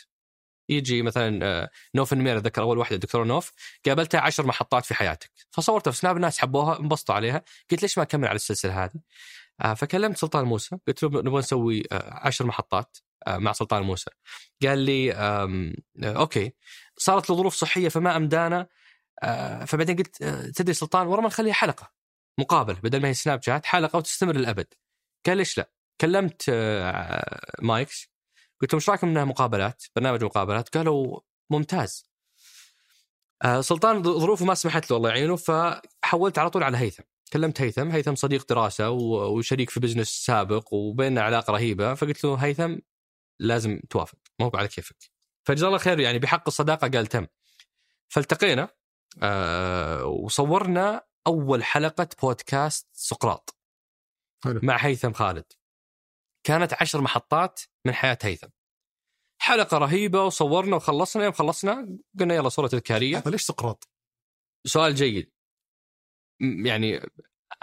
يجي 0.70 1.02
مثلا 1.02 1.40
آه، 1.46 1.70
نوف 1.96 2.14
النمير 2.14 2.38
أتذكر 2.38 2.62
أول 2.62 2.78
واحدة 2.78 2.96
الدكتوره 2.96 3.24
نوف 3.24 3.52
قابلتها 3.86 4.22
عشر 4.22 4.46
محطات 4.46 4.86
في 4.86 4.94
حياتك. 4.94 5.32
فصورتها 5.52 5.92
في 5.92 5.98
سناب 5.98 6.16
الناس 6.16 6.40
حبوها 6.40 6.80
انبسطوا 6.80 7.16
عليها. 7.16 7.44
قلت 7.72 7.82
ليش 7.82 7.98
ما 7.98 8.04
أكمل 8.04 8.28
على 8.28 8.36
السلسلة 8.36 8.84
هذه؟ 8.84 9.00
آه، 9.62 9.74
فكلمت 9.74 10.18
سلطان 10.18 10.46
موسى. 10.46 10.78
قلت 10.88 11.04
له 11.04 11.10
نبغى 11.10 11.40
نسوي 11.40 11.84
آه، 11.92 12.20
عشر 12.28 12.46
محطات 12.46 12.98
آه، 13.28 13.38
مع 13.38 13.52
سلطان 13.52 13.84
موسى. 13.84 14.12
قال 14.64 14.80
لي 14.80 15.14
آه، 15.14 15.74
okay. 16.04 16.54
صارت 16.98 17.30
له 17.30 17.36
ظروف 17.36 17.56
صحية 17.56 17.90
فما 17.90 18.18
أمدانا. 18.18 18.68
آه، 19.24 19.66
فبعدين 19.66 19.96
قلت 19.96 20.22
آه، 20.22 20.50
تدري 20.56 20.74
سلطان 20.74 21.08
ورا 21.08 21.22
ما 21.22 21.28
نخليها 21.28 21.54
حلقة. 21.54 22.01
مقابله 22.38 22.80
بدل 22.80 23.02
ما 23.02 23.08
هي 23.08 23.14
سناب 23.14 23.42
شات 23.44 23.66
حلقة 23.66 23.98
وتستمر 23.98 24.36
للأبد. 24.36 24.68
قال 25.26 25.38
ليش 25.38 25.58
لا؟ 25.58 25.72
كلمت 26.02 26.46
آه، 26.50 27.40
مايكس 27.62 28.12
قلت 28.62 28.74
لهم 28.74 28.80
إيش 28.80 28.90
رأيكم 28.90 29.08
إنها 29.08 29.26
مقابلات؟ 29.26 29.84
برنامج 29.96 30.24
مقابلات؟ 30.24 30.78
قالوا 30.78 31.20
ممتاز. 31.50 32.12
آه، 33.44 33.62
سلطان 33.62 34.04
ظروفه 34.04 34.46
ما 34.46 34.54
سمحت 34.54 34.92
له 34.92 34.98
الله 34.98 35.10
يعينه 35.10 35.36
فحولت 35.36 36.38
على 36.40 36.50
طول 36.50 36.64
على 36.64 36.78
هيثم. 36.78 37.04
كلمت 37.34 37.62
هيثم 37.62 37.92
هيثم 37.92 38.16
صديق 38.16 38.46
دراسة 38.50 38.90
و- 38.90 39.38
وشريك 39.38 39.70
في 39.70 39.80
business 39.80 40.08
سابق 40.10 40.74
وبيننا 40.74 41.22
علاقة 41.22 41.52
رهيبة 41.54 41.94
فقلت 41.94 42.24
له 42.24 42.36
هيثم 42.36 42.76
لازم 43.40 43.80
توافق 43.90 44.18
ما 44.40 44.46
هو 44.46 44.52
على 44.54 44.68
كيفك 44.68 44.96
فجزاه 45.44 45.68
الله 45.68 45.78
خير 45.78 46.00
يعني 46.00 46.20
بحق 46.20 46.44
الصداقة 46.48 46.88
قال 46.90 47.08
تم. 47.08 47.28
فالتقينا 48.10 48.70
آه 49.24 50.06
وصورنا 50.06 51.04
أول 51.28 51.64
حلقة 51.64 52.10
بودكاست 52.22 52.88
سقراط. 52.94 53.58
حلو. 54.44 54.60
مع 54.64 54.78
هيثم 54.78 55.12
خالد. 55.12 55.46
كانت 56.44 56.74
عشر 56.82 57.02
محطات 57.02 57.62
من 57.86 57.94
حياة 57.94 58.18
هيثم. 58.24 58.48
حلقة 59.42 59.78
رهيبة 59.78 60.24
وصورنا 60.24 60.76
وخلصنا 60.76 61.24
يوم 61.24 61.34
خلصنا 61.34 61.98
قلنا 62.20 62.36
يلا 62.36 62.50
صورة 62.50 62.68
تذكاريه 62.68 63.24
ليش 63.26 63.42
سقراط؟ 63.42 63.90
سؤال 64.68 64.96
جيد. 64.96 65.32
يعني 66.66 67.02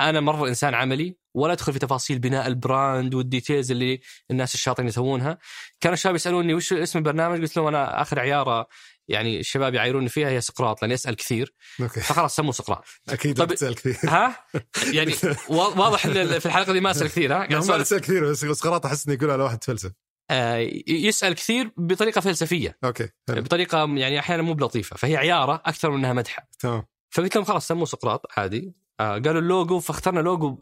أنا 0.01 0.21
مرة 0.21 0.49
إنسان 0.49 0.75
عملي 0.75 1.17
ولا 1.35 1.53
أدخل 1.53 1.73
في 1.73 1.79
تفاصيل 1.79 2.19
بناء 2.19 2.47
ال 2.47 2.58
brand 2.58 3.15
وال 3.15 3.27
details 3.27 3.71
اللي 3.71 4.01
الناس 4.31 4.55
الشاطرين 4.55 4.89
يسوونها. 4.89 5.39
كان 5.81 5.93
الشباب 5.93 6.15
يسألوني 6.15 6.55
وش 6.55 6.73
اسم 6.73 6.99
البرنامج؟ 6.99 7.41
قلت 7.41 7.57
لهم 7.57 7.67
أنا 7.67 8.03
آخر 8.03 8.21
عيارة 8.21 8.69
يعني 9.09 9.41
الشباب 9.41 9.75
يعايروني 9.75 10.09
فيها 10.09 10.29
هي 10.29 10.41
سقراط 10.41 10.83
لاني 10.83 10.95
اسال 10.95 11.17
كثير. 11.17 11.55
okay. 11.81 12.01
فخلاص 12.01 12.37
سموه 12.37 12.53
سقراط. 12.53 12.85
أكيد 13.09 13.39
لا 13.39 13.45
تسال 13.45 13.75
كثير. 13.75 13.97
ها؟ 14.05 14.45
يعني 14.97 15.15
وا- 15.49 15.79
واضح 15.79 16.07
إن 16.07 16.39
في 16.39 16.47
الحلقة 16.47 16.73
دي 16.73 16.81
ما 16.81 16.91
أسأل 16.91 17.07
كثير 17.09 17.35
ها؟ 17.35 17.47
لا، 17.47 17.61
ما. 17.61 17.79
تسال 17.79 18.01
كثير 18.01 18.31
بس 18.31 18.45
سقراط 18.45 18.87
أحس 18.87 19.07
إنه 19.07 19.17
يقول 19.17 19.31
على 19.31 19.43
واحد 19.43 19.65
فلسفه 19.65 19.93
آه، 20.31 20.57
يسأل 20.89 21.35
كثير 21.35 21.71
بطريقة 21.77 22.21
فلسفية. 22.21 22.79
okay 22.85 23.09
حلو. 23.29 23.43
بطريقة 23.43 23.79
يعني 23.79 24.19
أحيانا 24.19 24.43
مو 24.43 24.55
بلطيفة 24.55 24.97
فهي 24.97 25.17
عيارة 25.17 25.63
أكثر 25.67 25.91
من 25.91 25.97
إنها 25.99 26.13
مدحة. 26.13 26.49
تمام. 26.59 26.83
فقلت 27.11 27.37
لهم 27.37 27.45
خلاص 27.45 27.69
سموه 27.69 27.85
سقراط 27.85 28.27
عادي. 28.37 28.73
آه 29.01 29.13
قالوا 29.13 29.41
اللوجو 29.41 29.81
فاخترنا 29.81 30.21
لوجو 30.21 30.59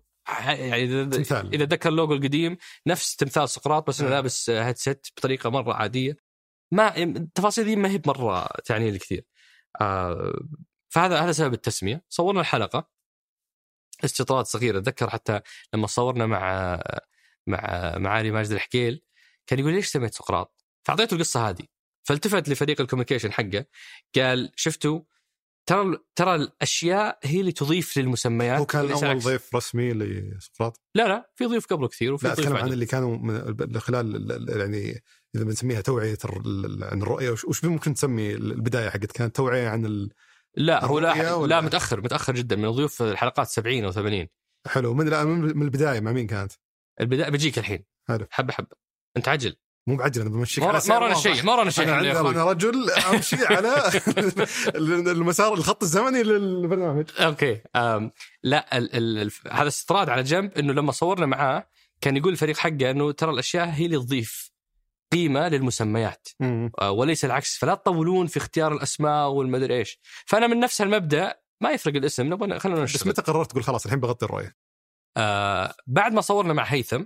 يعني 0.48 1.06
تمثال. 1.06 1.54
إذا 1.54 1.64
ذكر 1.64 1.88
اللوجو 1.88 2.14
القديم 2.14 2.56
نفس 2.87 3.16
تمثال 3.16 3.48
سقراط 3.48 3.88
بس 3.88 4.00
إنه 4.00 4.09
آه. 4.09 4.12
لابس 4.12 4.50
headset 4.50 5.06
بطريقة 5.16 5.50
مرة 5.50 5.74
عادية. 5.74 6.16
ما 6.72 6.96
التفاصيل 6.96 7.64
دي 7.64 7.76
ما 7.76 7.90
هي 7.90 8.02
مره 8.07 8.46
تعني 8.64 8.90
لي 8.90 8.98
كثير. 8.98 9.24
آه 9.81 10.38
فهذا 10.88 11.20
هذا 11.20 11.33
سبب 11.33 11.52
التسمية. 11.55 12.05
صورنا 12.09 12.40
الحلقة. 12.40 12.88
استطراد 14.05 14.44
صغير 14.44 14.79
أتذكر 14.79 15.11
حتى 15.11 15.40
لما 15.74 15.87
صورنا 15.87 16.26
مع 16.26 16.81
مع 17.46 17.94
معالي 17.98 18.31
ماجد 18.31 18.50
الحقيل 18.52 19.02
كان 19.46 19.59
يقول 19.59 19.72
ليش 19.72 19.87
سميت 19.87 20.14
سقراط؟ 20.14 20.64
فأعطيته 20.85 21.14
القصة 21.14 21.48
هذه. 21.48 21.66
فالتفت 22.02 22.48
لفريق 22.48 22.81
ال 22.80 22.84
communication 22.84 23.32
حقه. 23.33 23.66
قال 24.16 24.52
شفتوا 24.57 25.00
ترى 25.68 25.98
ترى 26.14 26.35
الأشياء 26.35 27.18
هي 27.24 27.40
اللي 27.40 27.52
تضيف 27.52 27.98
للمسميات. 27.98 28.59
هو 28.59 28.66
كان 28.66 28.90
أول. 28.90 29.18
ضيف 29.18 29.55
رسمي 29.57 29.92
لسقراط؟ 29.92 30.81
لا 30.94 31.09
لا 31.09 31.31
في 31.35 31.46
ضيوف 31.46 31.66
قبله 31.66 31.88
كثير 31.88 32.12
وفي 32.12 32.29
لا 32.29 32.35
ضيوف 32.35 32.46
اتكلم 32.46 32.62
عن. 32.64 32.72
اللي 32.72 32.87
كانوا 32.87 33.16
من 33.18 33.81
خلال 33.81 34.16
ال- 34.16 34.33
ال- 34.50 34.61
يعني 34.61 35.02
إذا 35.34 35.44
بنسميها 35.44 35.80
توعية 35.80 36.16
عن 36.82 37.02
الرؤية 37.02 37.30
وش- 37.30 37.64
ممكن 37.64 37.94
تسمي 37.94 38.34
البداية 38.34 38.88
حقت؟ 38.90 39.12
كانت 39.12 39.36
توعية 39.36 39.68
عن 39.68 39.86
ال... 39.86 40.10
لا 40.56 40.84
هو 40.84 40.98
لا 40.98 41.46
لا 41.46 41.60
متأخر 41.60 42.00
متأخر 42.00 42.34
جدا 42.34 42.56
من 42.56 42.70
ضيوف 42.70 43.02
الحلقات 43.02 43.46
70 43.48 43.84
أو 43.84 43.90
80 43.92 44.26
حلو. 44.66 44.94
من 44.94 45.06
من 45.56 45.62
البداية 45.62 46.00
مع 46.00 46.12
مين 46.12 46.26
كانت؟ 46.26 46.52
البدايه 47.00 47.30
بجيك 47.30 47.58
الحين. 47.58 47.84
حلو. 48.08 48.26
حبة 48.30 48.52
حبة. 48.52 48.76
أنت 49.16 49.28
عجل. 49.28 49.56
مو 49.88 49.96
بعجل 49.96 50.20
أنا 50.20 50.30
بمشيك 50.30 50.64
ما 50.64 50.70
واضح. 50.70 51.16
شيء 51.18 51.44
ما 51.44 51.52
ورانا 51.52 51.70
شيء 51.70 51.84
أنا, 51.84 52.20
أنا 52.30 52.44
رجل 52.44 52.90
أمشي 52.90 53.36
على 53.46 53.74
المسار 55.12 55.54
الخط 55.54 55.82
الزمني 55.82 56.22
للبرنامج. 56.22 57.04
أوكي. 57.18 57.60
أم 57.76 58.10
لا 58.42 58.78
ال 58.78 58.94
ال 58.96 59.18
ال 59.18 59.32
هذا 59.50 59.68
استطراد 59.68 60.08
على 60.08 60.22
جنب 60.22 60.52
إنه 60.52 60.72
لما 60.72 60.92
صورنا 60.92 61.26
معاه 61.26 61.68
كان 62.00 62.16
يقول 62.16 62.32
الفريق 62.32 62.56
حقه 62.56 62.90
إنه 62.90 63.12
ترى 63.12 63.30
الأشياء 63.30 63.68
هي 63.68 63.86
اللي 63.86 63.96
تضيف. 63.98 64.50
قيمة 65.12 65.48
للمسميات. 65.48 66.28
مم. 66.40 66.72
آه، 66.80 66.90
وليس 66.90 67.24
العكس. 67.24 67.58
فلا 67.58 67.74
تطولون 67.74 68.26
في 68.26 68.36
اختيار 68.36 68.72
الأسماء 68.72 69.28
والمدري 69.28 69.78
إيش. 69.78 70.00
فأنا 70.26 70.46
من 70.46 70.60
نفس 70.60 70.80
المبدأ 70.80 71.40
ما 71.62 71.70
يفرق 71.70 71.94
الاسم. 71.94 72.26
نبغى 72.26 72.58
خلينا 72.58 72.82
بس 72.82 72.94
نشتغل. 72.94 73.08
متى 73.08 73.22
قررت 73.22 73.50
تقول 73.50 73.64
خلاص 73.64 73.84
الحين 73.84 74.00
بغطي 74.00 74.26
الرؤية؟ 74.26 74.56
آه 75.16 75.74
بعد 75.86 76.12
ما 76.12 76.20
صورنا 76.20 76.52
مع 76.52 76.62
هيثم 76.62 77.04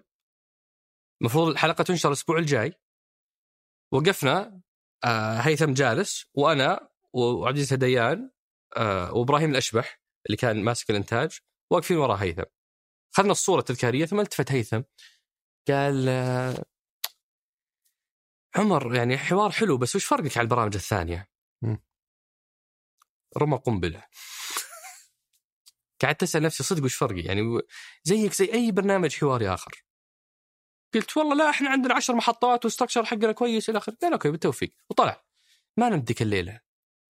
المفروض 1.22 1.48
الحلقة 1.48 1.84
تنشر 1.84 2.08
الأسبوع 2.08 2.38
الجاي. 2.38 2.72
وقفنا. 3.92 4.60
آه 5.04 5.34
هيثم 5.34 5.72
جالس 5.72 6.26
وأنا 6.34 6.88
وعبد 7.12 7.56
العزيز 7.56 7.72
هديان 7.72 8.30
آه 8.76 9.14
وإبراهيم 9.14 9.50
الأشبح 9.50 10.00
اللي 10.26 10.36
كان 10.36 10.62
ماسك 10.64 10.90
الإنتاج 10.90 11.38
واقفين 11.72 11.96
وراء 11.96 12.16
هيثم. 12.16 12.42
اخذنا 13.14 13.32
الصورة 13.32 13.58
التذكارية 13.60 14.06
ثم 14.06 14.20
التفت 14.20 14.52
هيثم. 14.52 14.82
قال 15.68 16.08
آه 16.08 16.64
عمر 18.56 18.94
يعني 18.94 19.18
حوار 19.18 19.50
حلو 19.50 19.76
بس 19.76 19.96
وش 19.96 20.04
فرقك 20.04 20.38
على 20.38 20.44
البرامج 20.44 20.74
الثانية؟ 20.74 21.28
رمى 23.38 23.56
قنبلة 23.56 24.04
قعدت 26.02 26.22
اسال 26.22 26.42
نفسي 26.42 26.62
صدق 26.62 26.84
وش 26.84 26.94
فرقي؟ 26.94 27.20
يعني 27.20 27.42
زيك 28.04 28.32
زي 28.32 28.52
أي 28.52 28.72
برنامج 28.72 29.16
حواري 29.16 29.48
آخر. 29.48 29.84
قلت 30.94 31.16
والله 31.16 31.34
لا 31.34 31.50
إحنا 31.50 31.70
عندنا 31.70 31.94
عشر 31.94 32.14
محطات 32.14 32.64
وال 32.64 32.71
structure 32.71 33.04
حقنا 33.04 33.32
كويس 33.32 33.70
إلى 33.70 33.78
آخره، 33.78 33.96
قال 34.02 34.12
okay 34.12 34.30
بالتوفيق 34.30 34.74
وطلع. 34.90 35.24
ما 35.76 35.88
نمت 35.88 36.08
ذيك 36.08 36.22
الليلة. 36.22 36.60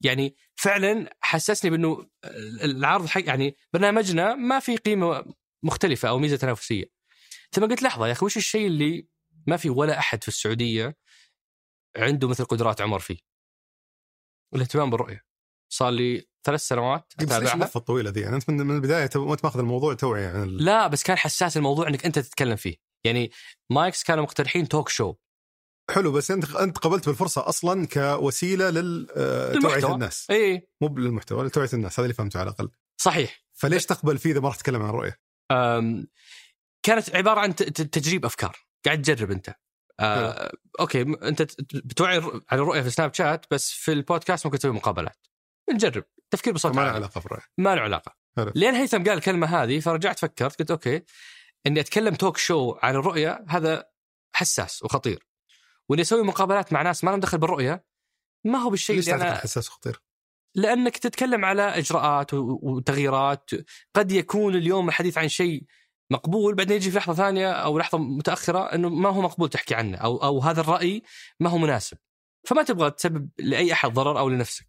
يعني 0.00 0.36
فعلا 0.54 1.16
حسسني 1.20 1.70
بأنه 1.70 2.10
العرض 2.64 3.06
حق 3.06 3.26
يعني 3.26 3.56
برنامجنا 3.72 4.34
ما 4.34 4.60
في 4.60 4.76
قيمة 4.76 5.24
مختلفة 5.62 6.08
أو 6.08 6.18
ميزة 6.18 6.36
تنافسية. 6.36 6.84
ثم 7.52 7.66
قلت 7.66 7.82
لحظة 7.82 8.06
يا 8.06 8.12
أخي 8.12 8.26
وش 8.26 8.36
الشيء 8.36 8.66
اللي 8.66 9.08
ما 9.46 9.56
في 9.56 9.70
ولا 9.70 9.98
أحد 9.98 10.22
في 10.22 10.28
السعودية 10.28 10.96
عنده 11.96 12.28
مثل 12.28 12.44
قدرات 12.44 12.80
عمر 12.80 12.98
فيه؟ 12.98 13.18
الاهتمام 14.54 14.90
بالرؤية. 14.90 15.24
صار 15.72 15.90
لي 15.90 16.26
ثلاث 16.46 16.60
سنوات 16.60 17.12
بس 17.18 17.22
إيش 17.24 17.32
أتابعها 17.32 17.54
اللفة 17.54 17.78
الطويلة 17.78 18.10
ذي؟ 18.10 18.20
يعني 18.20 18.36
أنت 18.36 18.50
من 18.50 18.70
البداية 18.76 19.06
تو- 19.06 19.24
وأنت 19.30 19.44
ماخذ 19.44 19.58
الموضوع 19.60 19.94
توعيه 19.94 20.28
عن 20.28 20.42
ال... 20.42 20.64
لا 20.64 20.86
بس 20.86 21.02
كان 21.02 21.16
حساس 21.18 21.56
الموضوع 21.56 21.88
إنك 21.88 22.06
أنت 22.06 22.18
تتكلم 22.18 22.56
فيه 22.56 22.76
يعني 23.04 23.30
مايكس 23.70 24.02
كانوا 24.04 24.22
مقترحين 24.24 24.68
talk 24.68 24.88
show 24.88 25.14
حلو 25.90 26.12
بس 26.12 26.30
أنت 26.30 26.56
أنت 26.56 26.78
قبلت 26.78 27.06
بالفرصة 27.06 27.48
أصلا 27.48 27.86
كوسيلة 27.86 28.70
للتوعيه 28.70 29.52
للمحتوى. 29.58 29.94
الناس 29.94 30.30
اي 30.30 30.68
مو 30.82 30.88
للمحتوى 30.98 31.44
لتوعية 31.46 31.68
الناس 31.72 31.92
هذا 32.00 32.04
اللي 32.04 32.14
فهمته 32.14 32.40
على 32.40 32.48
الأقل 32.50 32.70
صحيح 33.00 33.44
فليش 33.52 33.86
تقبل 33.86 34.18
فيه 34.18 34.30
إذا 34.32 34.40
ما 34.40 34.48
راح 34.48 34.56
تتكلم 34.56 34.82
عن 34.82 34.88
الرؤية؟ 34.90 35.20
كانت 36.82 37.16
عبارة 37.16 37.40
عن 37.40 37.54
تجريب 37.54 38.24
أفكار 38.24 38.56
قاعد 38.84 39.02
تجرب 39.02 39.30
أنت 39.30 39.54
آه 40.00 40.52
okay 40.80 41.02
أنت 41.02 41.42
بتوعي 41.74 42.16
على 42.50 42.62
الرؤيه 42.62 42.82
في 42.82 42.90
سناب 42.90 43.14
شات 43.14 43.46
بس 43.50 43.70
في 43.70 43.92
البودكاست 43.92 44.46
ممكن 44.46 44.58
تسوي 44.58 44.72
مقابلات. 44.72 45.26
نجرب. 45.72 46.04
تفكير 46.30 46.52
بصوت 46.52 46.74
ما 46.76 46.80
له. 46.80 46.90
علاقة 46.90 47.20
بالرؤيه 47.20 47.44
ما 47.58 47.74
له 47.74 47.80
علاقة. 47.80 48.16
لين 48.54 48.74
هيثم 48.74 48.96
قال 48.96 49.10
الكلمة 49.10 49.46
هذه 49.46 49.80
فرجعت 49.80 50.18
فكرت 50.18 50.58
قلت 50.58 50.70
أوكي 50.70 51.02
إني 51.66 51.80
أتكلم 51.80 52.14
توك 52.14 52.36
شو 52.36 52.76
عن 52.82 52.94
الرؤيه 52.94 53.44
هذا 53.48 53.84
حساس 54.34 54.82
وخطير. 54.82 55.26
وإني 55.88 56.02
أسوي 56.02 56.22
مقابلات 56.22 56.72
مع 56.72 56.82
ناس 56.82 57.04
ما 57.04 57.10
لهم 57.10 57.20
دخل 57.20 57.38
بالرؤية 57.38 57.84
ما 58.44 58.58
هو 58.58 58.70
بالشيء 58.70 58.98
اللي 58.98 59.14
أنا 59.14 59.34
حساس 59.34 59.68
وخطير؟ 59.68 60.02
لأنك 60.54 60.96
تتكلم 60.96 61.44
على 61.44 61.62
إجراءات 61.62 62.34
وتغييرات. 62.34 63.50
قد 63.94 64.12
يكون 64.12 64.54
اليوم 64.54 64.88
الحديث 64.88 65.18
عن 65.18 65.28
شيء 65.28 65.64
مقبول 66.10 66.54
بعدين 66.54 66.76
يجي 66.76 66.90
في 66.90 66.98
لحظة 66.98 67.14
ثانية 67.14 67.52
أو 67.52 67.78
لحظة 67.78 67.98
متأخرة 67.98 68.74
إنه 68.74 68.88
ما 68.88 69.08
هو 69.08 69.20
مقبول 69.20 69.48
تحكي 69.48 69.74
عنه 69.74 69.98
أو 69.98 70.22
أو 70.22 70.40
هذا 70.40 70.60
الرأي 70.60 71.02
ما 71.40 71.50
هو 71.50 71.58
مناسب. 71.58 71.98
فما 72.46 72.62
تبغى 72.62 72.90
تسبب 72.90 73.30
لأي 73.38 73.72
أحد 73.72 73.92
ضرر 73.92 74.18
أو 74.18 74.28
لنفسك. 74.28 74.68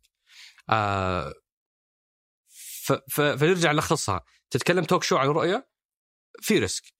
آه 0.69 1.33
ف 2.47 2.93
ف 2.93 3.21
فنرجع 3.21 3.71
نلخصها 3.71 4.25
تتكلم 4.49 4.83
توك 4.83 5.03
شو 5.03 5.17
عن 5.17 5.27
الرؤيه 5.27 5.69
في 6.41 6.59
ريسك. 6.59 6.93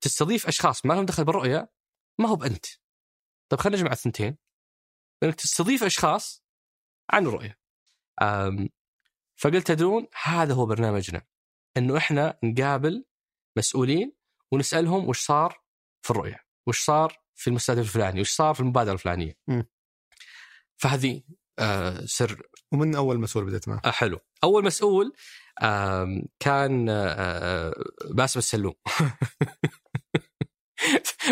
تستضيف 0.00 0.46
أشخاص 0.46 0.86
ما 0.86 0.94
لهم 0.94 1.06
دخل 1.06 1.24
بالرؤية؟ 1.24 1.72
ما 2.18 2.28
هو 2.28 2.36
بأنت. 2.36 2.66
طيب 3.48 3.60
خلينا 3.60 3.78
نجمع 3.78 3.92
الثنتين. 3.92 4.38
إنك 5.22 5.34
تستضيف 5.34 5.84
أشخاص 5.84 6.44
عن 7.10 7.26
الرؤيه. 7.26 7.58
فقلت 9.36 9.66
تدرون 9.66 10.06
هذا 10.22 10.54
هو 10.54 10.66
برنامجنا. 10.66 11.22
إنه 11.76 11.96
إحنا 11.96 12.38
نقابل 12.44 13.04
مسؤولين 13.56 14.12
ونسألهم 14.52 15.08
وش 15.08 15.20
صار 15.20 15.60
في 16.02 16.10
الرؤية، 16.10 16.40
وش 16.66 16.84
صار 16.84 17.18
في 17.34 17.48
المستهدف 17.50 17.80
الفلاني، 17.82 18.20
وش 18.20 18.30
صار 18.30 18.54
في 18.54 18.60
المبادرة 18.60 18.92
الفلانية. 18.92 19.38
فهذه 20.76 21.22
آه 21.58 22.04
سر 22.06 22.42
ومن 22.72 22.94
أول 22.94 23.20
مسؤول 23.20 23.44
بديت 23.44 23.68
معه 23.68 23.80
آه 23.84 23.90
حلو. 23.90 24.18
أول 24.44 24.64
مسؤول 24.64 25.12
آم، 25.62 26.22
كان 26.40 26.86
آه 26.90 27.74
باسم 28.10 28.38
السلوم. 28.38 28.74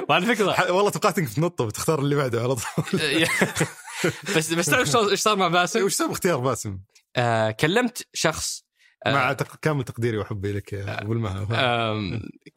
وعلى 0.08 0.26
فكرة 0.26 0.72
والله 0.72 0.90
توقعت 0.90 1.18
إنك 1.18 1.28
بتنط 1.30 1.60
وبتختار 1.60 1.98
اللي 1.98 2.16
بعده 2.16 2.42
على 2.42 2.54
طول 2.54 3.00
بس 4.36 4.52
بس 4.52 4.66
تعرف 4.66 4.96
إيش 4.96 5.20
صار 5.20 5.36
مع 5.36 5.48
باسم؟ 5.48 5.84
وش 5.84 5.94
سبب 5.94 6.10
اختيار 6.10 6.38
باسم؟ 6.40 6.78
آه 7.16 7.50
كلمت 7.50 8.08
شخص 8.14 8.64
آه، 8.64 8.69
مع 9.06 9.32
تق- 9.32 9.56
كامل 9.56 9.84
تقديري 9.84 10.18
وحبي 10.18 10.52
لك 10.52 10.72
يا 10.72 11.02
أبو 11.02 11.12
المها. 11.12 11.46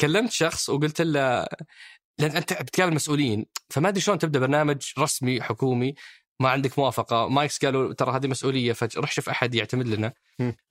كلمت 0.02 0.32
شخص 0.32 0.70
وقلت 0.70 1.02
له 1.02 1.48
لأن 2.20 2.32
أنت 2.32 2.54
بتقابل 2.54 2.94
مسؤولين 2.96 3.46
فما 3.70 3.90
أدري 3.90 4.02
شلون 4.02 4.18
تبدأ 4.18 4.40
برنامج 4.40 4.92
رسمي 5.00 5.42
حكومي 5.42 5.96
ما 6.40 6.50
عندك 6.50 6.80
موافقة. 6.80 7.28
مايكس 7.28 7.66
قالوا 7.66 7.94
ترى 7.94 8.16
هذه 8.16 8.28
مسؤولية 8.28 8.74
فروح 8.74 9.12
شوف 9.12 9.30
أحد 9.30 9.56
يعتمد 9.56 9.88
لنا. 9.88 10.14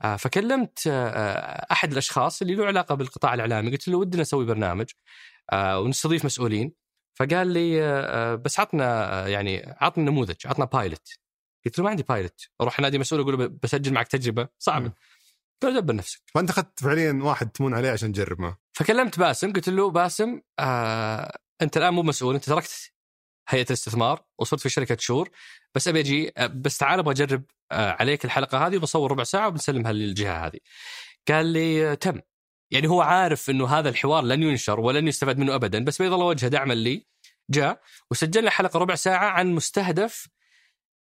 آه، 0.03 0.17
فكلمت 0.17 0.79
آه، 0.87 1.67
أحد 1.73 1.93
الأشخاص 1.93 2.43
اللي 2.43 2.55
له 2.55 2.67
علاقة 2.67 2.95
بالقطاع 2.95 3.35
الإعلامي. 3.35 3.71
قلت 3.71 3.89
له 3.89 3.99
ودنا 3.99 4.23
نسوي 4.23 4.45
برنامج 4.45 4.87
آه، 5.53 5.81
ونستضيف 5.81 6.25
مسؤولين. 6.25 6.73
فقال 7.15 7.47
لي 7.49 7.83
آه، 7.83 8.35
بس 8.35 8.61
عطنا 8.61 9.13
آه، 9.25 9.29
يعني 9.29 9.75
عطنا 9.81 10.05
نموذج 10.11 10.37
عطنا 10.47 10.65
pilot 10.65 11.09
قلت 11.67 11.79
له 11.79 11.85
ما 11.85 11.91
عندي 11.91 12.03
بايلوت 12.03 12.41
أروح 12.61 12.79
أنادي 12.79 12.99
مسؤول 12.99 13.21
أقول 13.21 13.39
له 13.39 13.47
بسجل 13.63 13.93
معك 13.93 14.09
تجربة. 14.09 14.49
صعبة. 14.59 14.93
دبر 15.71 15.95
نفسك 15.95 16.21
فأنت 16.35 16.51
أخذت 16.51 16.81
فعليا 16.81 17.21
واحد 17.23 17.51
تمون 17.51 17.75
عليه 17.75 17.91
عشان 17.91 18.13
تجرب 18.13 18.41
معه. 18.41 18.59
فكلمت 18.73 19.19
باسم 19.19 19.53
قلت 19.53 19.69
له 19.69 19.91
باسم 19.91 20.41
آه 20.59 21.39
أنت 21.63 21.77
الآن 21.77 21.95
مو 21.95 22.03
مسؤول 22.03 22.35
أنت 22.35 22.45
تركت 22.45 22.93
هيئة 23.49 23.67
الاستثمار 23.67 24.25
وصرت 24.39 24.61
في 24.61 24.69
شركة 24.69 24.97
شور 25.01 25.31
بس 25.75 25.89
أبي 25.89 26.01
أجي 26.01 26.33
آه، 26.37 26.47
بس 26.47 26.79
تعال 26.79 26.99
أبغى 26.99 27.13
أجرب 27.13 27.43
آه 27.73 27.97
عليك 28.01 28.25
الحلقة 28.25 28.67
هذه 28.67 28.77
وبصور 28.77 29.11
ربع 29.11 29.25
ساعة 29.25 29.49
وبنسلمها 29.49 29.93
للجهة 29.93 30.47
هذه. 30.47 30.59
قال 31.29 31.47
لي 31.47 31.91
آه، 31.91 31.95
تم. 31.95 32.21
يعني 32.71 32.89
هو 32.89 33.01
عارف 33.01 33.51
إنه 33.51 33.67
هذا 33.67 33.89
الحوار 33.89 34.25
لن 34.25 34.43
ينشر 34.43 34.81
ولن 34.81 35.09
يستفاد 35.09 35.39
منه 35.39 35.55
ابدا 35.55 35.85
بس 35.85 36.03
بيض 36.03 36.13
الله 36.13 36.27
وجهه 36.27 36.49
دعما 36.49 36.75
لي. 36.75 37.07
جاء 37.51 37.81
وسجلنا 38.11 38.51
حلقة 38.51 38.79
ربع 38.79 38.95
ساعة 38.95 39.27
عن 39.27 39.55
مستهدف 39.55 40.29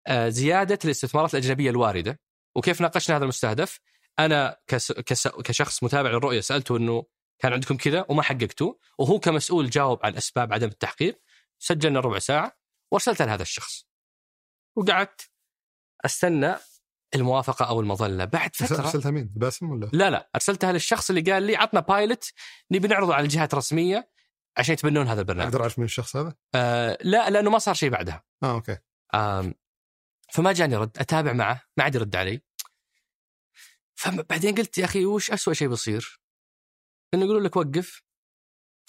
آه 0.08 0.30
زيادة 0.30 0.80
الاستثمارات 0.86 1.34
الأجنبية 1.34 1.70
الواردة. 1.70 2.20
وكيف 2.56 2.82
ناقشنا 2.82 3.18
هذا 3.18 3.24
المستهدف؟ 3.24 3.80
أنا 4.20 4.58
كس 4.68 4.92
كس 4.92 5.28
كشخص 5.28 5.84
متابع 5.84 6.10
للرؤية 6.10 6.42
سألته 6.42 6.78
إنه 6.78 7.06
كان 7.40 7.54
عندكم 7.54 7.78
كذا 7.78 8.06
وما 8.10 8.22
حققتوه 8.22 8.80
وهو 9.00 9.20
كمسؤول 9.20 9.70
جاوب 9.70 10.00
عن 10.06 10.16
أسباب 10.16 10.54
عدم 10.54 10.68
التحقيق 10.68 11.22
سجلنا 11.60 12.00
ربع 12.00 12.20
ساعة 12.20 12.58
وارسلتها 12.92 13.26
لهذا 13.26 13.42
الشخص. 13.42 13.88
وقعدت 14.76 15.30
أستنى 16.06 16.56
الموافقة 17.16 17.66
أو 17.66 17.80
المظلة. 17.80 18.26
بعد 18.26 18.56
فترة 18.56 18.80
أرسلتها 18.80 19.12
مين؟ 19.12 19.32
باسم 19.36 19.70
ولا؟ 19.70 19.90
لا 19.94 20.10
لا 20.10 20.30
أرسلتها 20.36 20.72
للشخص 20.72 21.10
اللي 21.10 21.32
قال 21.32 21.44
لي 21.44 21.56
عطنا 21.56 21.80
بايلوت 21.80 22.32
نبي 22.72 22.88
نعرضه 22.88 23.16
على 23.16 23.24
الجهات 23.24 23.54
الرسمية 23.54 24.10
عشان 24.58 24.74
يتبنون 24.74 25.08
هذا 25.08 25.22
البرنامج. 25.22 25.48
أقدر 25.48 25.62
أعرف 25.62 25.80
من 25.80 25.86
الشخص 25.86 26.16
هذا؟ 26.16 26.36
آه 26.56 26.98
لا 27.02 27.30
لأنه 27.30 27.50
ما 27.50 27.60
صار 27.60 27.74
شيء 27.74 27.90
بعدها. 27.90 28.24
آه 28.44 28.52
أوكي. 28.52 28.78
آم 29.16 29.54
فما 30.32 30.52
جاني 30.52 30.76
رد. 30.76 30.98
أتابع 30.98 31.34
معه 31.34 31.62
ما 31.78 31.84
عاد 31.84 31.96
يرد 31.96 32.16
علي. 32.16 32.42
فبعدين 33.96 34.56
قلت 34.56 34.78
يا 34.78 34.86
أخي 34.86 35.06
وش 35.06 35.32
أسوأ 35.32 35.54
شيء 35.54 35.68
بيصير؟ 35.68 36.20
إنه 37.14 37.24
يقولون 37.26 37.44
لك 37.44 37.56
وقف 37.56 38.04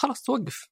خلاص 0.00 0.22
توقف 0.22 0.68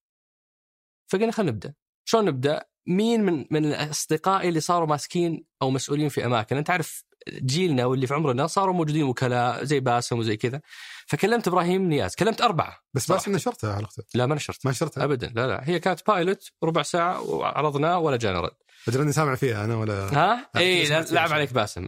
فقلنا 1.10 1.32
خلينا 1.32 1.52
نبدأ 1.52 1.74
شلون 2.04 2.24
نبدأ؟ 2.24 2.68
مين 2.86 3.20
من 3.20 3.46
من 3.50 3.72
اصدقائي 3.72 4.48
اللي 4.48 4.60
صاروا 4.60 4.88
ماسكين 4.88 5.46
أو 5.62 5.70
مسؤولين 5.70 6.08
في 6.08 6.26
أماكن 6.26 6.56
أنت 6.56 6.70
عارف 6.70 7.04
جيلنا 7.28 7.84
واللي 7.84 8.06
في 8.06 8.14
عمرنا 8.14 8.46
صاروا 8.46 8.74
موجودين 8.74 9.02
وكلاء 9.02 9.64
زي 9.64 9.80
باسم 9.80 10.18
وزي 10.18 10.36
كذا. 10.36 10.60
فكلمت 11.06 11.48
إبراهيم 11.48 11.88
نياز 11.88 12.14
كلمت 12.14 12.40
أربعة. 12.40 12.78
بس. 12.94 13.12
باسم 13.12 13.32
نشرتها 13.32 13.76
حلقته 13.76 14.02
لا 14.14 14.26
ما 14.26 14.34
نشرت 14.34 14.66
ما 14.66 14.70
نشرتها 14.70 15.04
ابدا 15.04 15.32
لا 15.34 15.46
لا. 15.46 15.60
هي 15.64 15.78
كانت 15.78 16.00
بايلوت 16.06 16.50
ربع 16.64 16.82
ساعة 16.82 17.20
وعرضناه 17.22 17.98
ولا 17.98 18.16
جانا 18.16 18.40
رد 18.40 18.50
أجل 18.88 19.00
إني 19.00 19.12
سامع 19.12 19.34
فيها 19.34 19.64
أنا 19.64 19.76
ولا 19.76 19.94
ها؟ 19.94 20.50
اي 20.56 20.88
لعب. 20.88 21.32
عليك 21.32 21.52
باسم. 21.52 21.86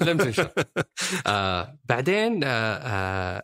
لم 0.00 0.18
تنشر. 0.18 0.50
آه 1.26 1.78
بعدين 1.84 2.44
آه 2.44 2.48
آه 2.76 3.42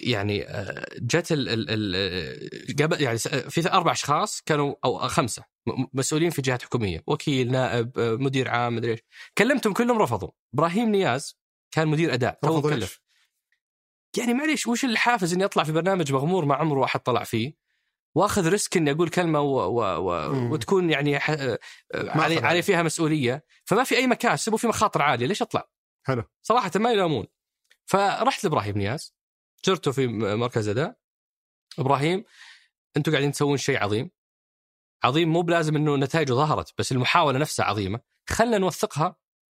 يعني 0.00 0.48
آه 0.48 0.86
جت 0.98 1.32
ال 1.32 1.48
ال 1.70 2.76
قبل 2.82 3.02
يعني 3.02 3.18
في 3.18 3.70
أربع 3.72 3.92
أشخاص 3.92 4.40
كانوا 4.40 4.74
أو 4.84 4.98
خمسة 4.98 5.44
م- 5.66 5.86
مسؤولين 5.94 6.30
في 6.30 6.42
جهات 6.42 6.62
حكومية 6.62 7.02
وكيل 7.06 7.52
نائب 7.52 7.98
آه، 7.98 8.14
مدير 8.14 8.48
عام 8.48 8.76
مدري 8.76 8.90
إيش. 8.90 9.00
كلمتهم 9.38 9.72
كلهم 9.72 9.98
رفضوا. 9.98 10.30
إبراهيم 10.54 10.88
نياز 10.88 11.38
كان 11.70 11.88
مدير 11.88 12.14
أداء 12.14 12.38
رفضوا 12.44 12.70
ليش؟ 12.70 13.02
يعني 14.18 14.34
معليش 14.34 14.66
وش 14.66 14.84
الحافز 14.84 15.34
إني 15.34 15.44
أطلع 15.44 15.64
في 15.64 15.72
برنامج 15.72 16.12
مغمور 16.12 16.44
ما 16.44 16.54
عمره 16.54 16.84
احد 16.84 17.00
طلع 17.00 17.24
فيه؟ 17.24 17.54
وأخذ 18.14 18.48
risk 18.48 18.76
إني 18.76 18.90
أقول 18.90 19.08
كلمة 19.08 19.40
و... 19.40 19.56
و... 19.56 19.82
و... 19.98 20.52
وتكون 20.52 20.90
يعني 20.90 21.18
ح... 21.18 21.30
علي... 21.94 22.38
علي 22.38 22.62
فيها 22.62 22.82
مسؤولية. 22.82 23.44
فما 23.64 23.84
في 23.84 23.96
أي 23.96 24.06
مكاسب 24.06 24.52
وفي 24.52 24.66
مخاطر 24.66 25.02
عالية 25.02 25.26
ليش 25.26 25.42
أطلع؟ 25.42 25.68
حلو. 26.06 26.24
صراحة 26.42 26.70
ما 26.76 26.92
يلامون 26.92 27.26
فرحت 27.86 28.44
لإبراهيم 28.44 28.78
نياز. 28.78 29.16
زرته 29.64 29.92
في 29.92 30.06
مركز 30.06 30.68
اداء 30.68 30.96
إبراهيم 31.78 32.24
أنتم 32.96 33.12
قاعدين 33.12 33.32
تسوون 33.32 33.56
شيء 33.56 33.82
عظيم. 33.82 34.10
عظيم 35.04 35.28
مو 35.28 35.42
بلازم 35.42 35.76
إنه 35.76 35.96
نتائجه 35.96 36.32
ظهرت 36.32 36.74
بس 36.78 36.92
المحاولة 36.92 37.38
نفسها 37.38 37.66
عظيمة. 37.66 38.00
خلنا 38.28 38.58
نوثقها 38.58 39.16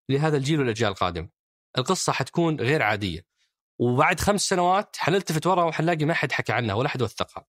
لهذا 0.10 0.38
الجيل 0.38 0.60
والأجيال 0.60 0.92
القادمه 0.92 1.30
القصة 1.78 2.14
حتكون 2.14 2.60
غير 2.60 2.82
عادية. 2.82 3.26
وبعد 3.80 4.20
خمس 4.20 4.42
سنوات 4.42 4.96
حنلتفت 4.98 5.48
ورا 5.48 5.64
وحنلاقي 5.64 6.06
ما 6.06 6.14
حد 6.14 6.32
حكى 6.32 6.54
عنها 6.54 6.76
ولا 6.76 6.90
حد 6.90 7.02
وثقها. 7.02 7.46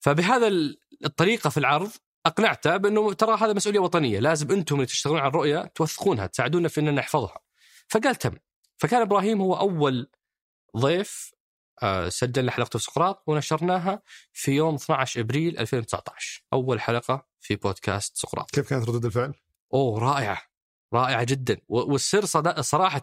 فبهذا 0.00 0.46
ال- 0.46 0.78
الطريقة 1.04 1.50
في 1.50 1.58
العرض 1.58 1.90
أقنعته 2.26 2.76
بأنه 2.76 3.12
ترى 3.12 3.36
هذا 3.36 3.52
مسؤولية 3.52 3.80
وطنية. 3.80 4.20
لازم 4.20 4.50
أنتم 4.50 4.74
اللي 4.74 4.86
تشتغلون 4.86 5.18
على 5.18 5.28
الرؤية 5.28 5.72
توثقونها 5.74 6.26
تساعدونا 6.26 6.68
في 6.68 6.80
إننا 6.80 6.90
نحفظها. 6.90 7.38
فقال 7.88 8.14
تم. 8.14 8.36
فكان 8.76 9.00
إبراهيم 9.00 9.40
هو 9.40 9.54
أول 9.54 10.10
ضيف 10.76 11.32
سجلنا 12.08 12.50
حلقته 12.52 12.78
في 12.78 12.84
سقراط 12.84 13.22
ونشرناها 13.26 14.02
في 14.32 14.50
يوم 14.52 14.74
12 14.74 15.20
إبريل 15.20 15.58
2019 15.58 16.42
أول 16.52 16.80
حلقة 16.80 17.26
في 17.40 17.56
بودكاست 17.56 18.16
سقراط. 18.16 18.50
كيف 18.50 18.68
كانت 18.68 18.88
ردود 18.88 19.04
الفعل؟ 19.04 19.34
أوه 19.74 19.98
رائعة. 20.00 20.42
رائعة 20.94 21.24
جدا. 21.24 21.56
والسر 21.68 22.24
صراحة 22.60 23.02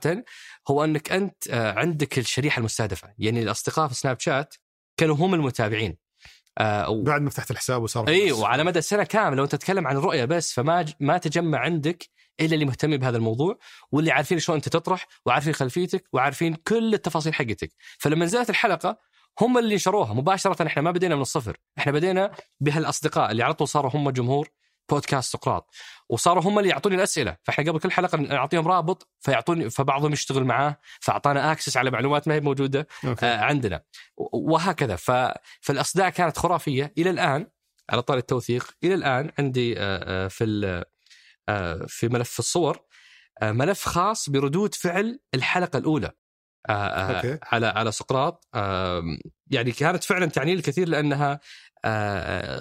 هو 0.69 0.83
أنك 0.83 1.11
أنت 1.11 1.47
آه، 1.49 1.71
عندك 1.79 2.17
الشريحة 2.17 2.59
المستهدفة. 2.59 3.13
يعني 3.17 3.43
الأصدقاء 3.43 3.87
في 3.87 3.95
سناب 3.95 4.19
شات 4.19 4.55
كانوا 4.97 5.15
هم 5.15 5.33
المتابعين. 5.33 5.97
آه، 6.57 6.89
و- 6.89 7.03
بعد 7.03 7.21
ما 7.21 7.29
فتحت 7.29 7.51
الحساب 7.51 7.81
وصار 7.83 8.07
اي 8.07 8.31
وعلى 8.31 8.63
مدى 8.63 8.79
السنة 8.79 9.03
كاملة 9.03 9.35
لو 9.37 9.43
أنت 9.43 9.51
تتكلم 9.51 9.87
عن 9.87 9.97
الرؤيه 9.97 10.25
بس 10.25 10.53
فما 10.53 10.85
ما 10.99 11.17
تجمع 11.17 11.59
عندك 11.59 12.09
إلا 12.41 12.53
اللي 12.53 12.65
مهتمين 12.65 12.99
بهذا 12.99 13.17
الموضوع 13.17 13.57
واللي 13.91 14.11
عارفين 14.11 14.39
شلون 14.39 14.55
أنت 14.55 14.69
تطرح 14.69 15.07
وعارفين 15.25 15.53
خلفيتك 15.53 16.03
وعارفين 16.13 16.53
كل 16.53 16.93
التفاصيل 16.93 17.33
حقتك. 17.33 17.71
فلما 17.99 18.25
نزلت 18.25 18.49
الحلقة 18.49 18.97
هم 19.41 19.57
اللي 19.57 19.75
نشروها 19.75 20.13
مباشرة 20.13 20.67
إحنا 20.67 20.81
ما 20.81 20.91
بدينا 20.91 21.15
من 21.15 21.21
الصفر. 21.21 21.57
إحنا 21.77 21.91
بدينا 21.91 22.31
بهالأصدقاء 22.59 23.31
اللي 23.31 23.43
على 23.43 23.53
طول 23.53 23.67
صاروا 23.67 23.91
هم 23.93 24.09
جمهور 24.09 24.49
بودكاست 24.89 25.33
سقراط. 25.33 25.69
وصاروا 26.09 26.43
هم 26.43 26.59
اللي 26.59 26.69
يعطوني 26.69 26.95
الأسئلة. 26.95 27.37
فإحنا 27.43 27.71
قبل 27.71 27.79
كل 27.79 27.91
حلقة 27.91 28.17
نعطيهم 28.17 28.67
رابط 28.67 29.09
فيعطوني 29.19 29.69
فبعضهم 29.69 30.13
يشتغل 30.13 30.43
معاه 30.43 30.77
فأعطانا 30.99 31.51
أكسس 31.51 31.77
على 31.77 31.91
معلومات 31.91 32.27
ما 32.27 32.35
هي 32.35 32.39
موجودة 32.39 32.87
أوكي. 33.05 33.25
آه، 33.25 33.37
عندنا. 33.37 33.81
وهكذا. 34.17 34.95
ف... 34.95 35.11
فالأصداء 35.61 36.09
كانت 36.09 36.37
خرافية. 36.37 36.93
إلى 36.97 37.09
الآن 37.09 37.47
على 37.89 38.01
طار 38.01 38.17
التوثيق 38.17 38.75
إلى 38.83 38.93
الآن 38.93 39.31
عندي 39.39 39.79
آه، 39.79 40.25
آه، 40.25 40.27
في 40.27 40.43
في 41.87 42.07
ملف 42.07 42.39
الصور 42.39 42.79
آه، 43.41 43.51
ملف 43.51 43.85
خاص 43.85 44.29
بردود 44.29 44.75
فعل 44.75 45.19
الحلقة 45.33 45.77
الأولى. 45.79 46.11
آه، 46.69 46.71
آه، 46.71 47.15
أوكي. 47.17 47.39
على 47.43 47.67
على 47.67 47.91
سقراط. 47.91 48.47
يعني 49.51 49.71
كانت 49.77 50.03
فعلا 50.03 50.25
تعني 50.25 50.53
الكثير 50.53 50.89
لأنها 50.89 51.39
آه، 51.85 52.17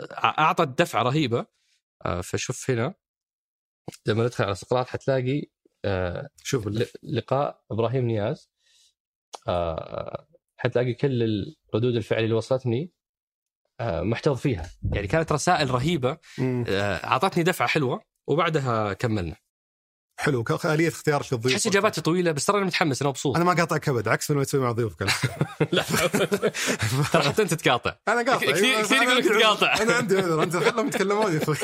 آه، 0.07 0.41
أعطت 0.41 0.83
دفعة 0.83 1.03
رهيبة. 1.03 1.47
آه، 2.07 2.21
فشوف 2.21 2.71
هنا. 2.71 2.95
لما 4.07 4.25
ندخل 4.25 4.45
على 4.45 4.55
سقراط 4.55 4.87
حتلاقي 4.89 5.43
آه، 5.85 6.29
شوف 6.45 6.69
لقاء 7.03 7.61
إبراهيم 7.71 8.05
نياز. 8.07 8.51
آه، 9.49 10.27
حتلاقي 10.57 10.95
كل 10.95 11.45
ردود 11.75 11.97
الفعل 11.97 12.25
اللي 12.25 12.35
وصلتني 12.35 12.93
آه، 13.81 14.01
محتفظ 14.03 14.37
فيها. 14.41 14.71
يعني 14.93 15.07
كانت 15.07 15.33
رسائل 15.33 15.71
رهيبة. 15.71 16.19
آه، 16.69 16.97
أعطتني 17.07 17.43
دفعة 17.43 17.69
حلوة. 17.69 18.16
وبعدها 18.29 18.93
كملنا. 18.93 19.37
حلو 20.21 20.45
ك- 20.45 20.67
اليه 20.67 20.89
اختيارك 20.89 21.33
للضيوف 21.33 21.55
تحس 21.55 21.67
اجاباتي 21.67 22.01
طويلة 22.01 22.33
بس 22.33 22.45
ترى 22.45 22.57
أنا 22.59 22.67
متحمس 22.67 23.03
أنا 23.03 23.09
مبسوط. 23.09 23.37
أنا 23.37 23.45
ما 23.45 23.53
قاطعك 23.55 23.89
أبد 23.89 24.09
عكس 24.09 24.31
لما 24.31 24.45
تسوي 24.45 24.61
مع 24.61 24.73
ضيوفك. 24.73 25.03
لا 25.73 25.83
ترى 27.13 27.23
حتى 27.23 27.43
أنت 27.43 27.55
تقاطع. 27.55 27.95
أنا 28.09 28.33
قاطع. 28.33 28.53
كثير- 28.53 28.55
أيوة، 28.77 29.03
يقول 29.03 29.17
لك. 29.19 29.25
تقاطع. 29.25 29.83
أنا 29.83 29.95
عندي 29.95 30.17
عذر 30.17 30.43
انت 30.43 30.57
خلهم 30.57 30.87
يتكلمون 30.87 31.33
يا 31.33 31.43
أخوي. 31.43 31.57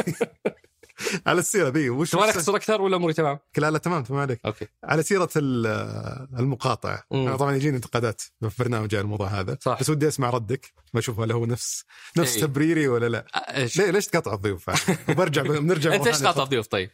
على 1.27 1.41
السيرة 1.41 1.69
ذي 1.69 1.91
وش 1.91 2.11
تبغى 2.11 2.31
اختصر 2.31 2.57
أكثر 2.57 2.83
ولا 2.83 2.97
أموري 2.97 3.13
تمام؟ 3.13 3.39
لا 3.59 3.71
لا 3.71 3.79
تمام 3.79 4.03
تمام 4.03 4.21
عليك 4.21 4.41
أوكي 4.47 4.67
على 4.85 5.03
سيرة 5.03 5.29
ال- 5.37 5.67
المقاطعة 6.39 7.03
مم. 7.11 7.27
أنا 7.29 7.37
طبعا 7.37 7.57
يجيني 7.57 7.77
انتقادات 7.77 8.23
في 8.49 8.63
برنامج 8.65 8.95
على 8.95 9.03
الموضوع 9.05 9.27
هذا 9.29 9.59
صح. 9.61 9.81
بس 9.81 9.91
ودي 9.91 10.09
أسمع 10.09 10.31
ردك 10.31 10.73
بشوف 10.95 11.21
هل 11.21 11.33
هو 11.33 11.47
نفس 11.47 11.85
نفس 12.17 12.35
إيه. 12.37 12.43
تبريري 12.43 12.89
ولا 12.89 13.09
لا 13.09 13.27
إيش؟ 13.57 13.77
ليه 13.77 13.91
ليش 13.91 14.07
تقطع 14.07 14.35
الضيوف 14.35 14.71
وبرجع 15.11 15.43
بنرجع 15.43 15.95
أنت 15.95 16.07
إيش 16.07 16.17
ثانية. 16.17 16.31
تقاطع 16.33 16.51
ضيوف 16.51 16.67
طيب؟ 16.67 16.91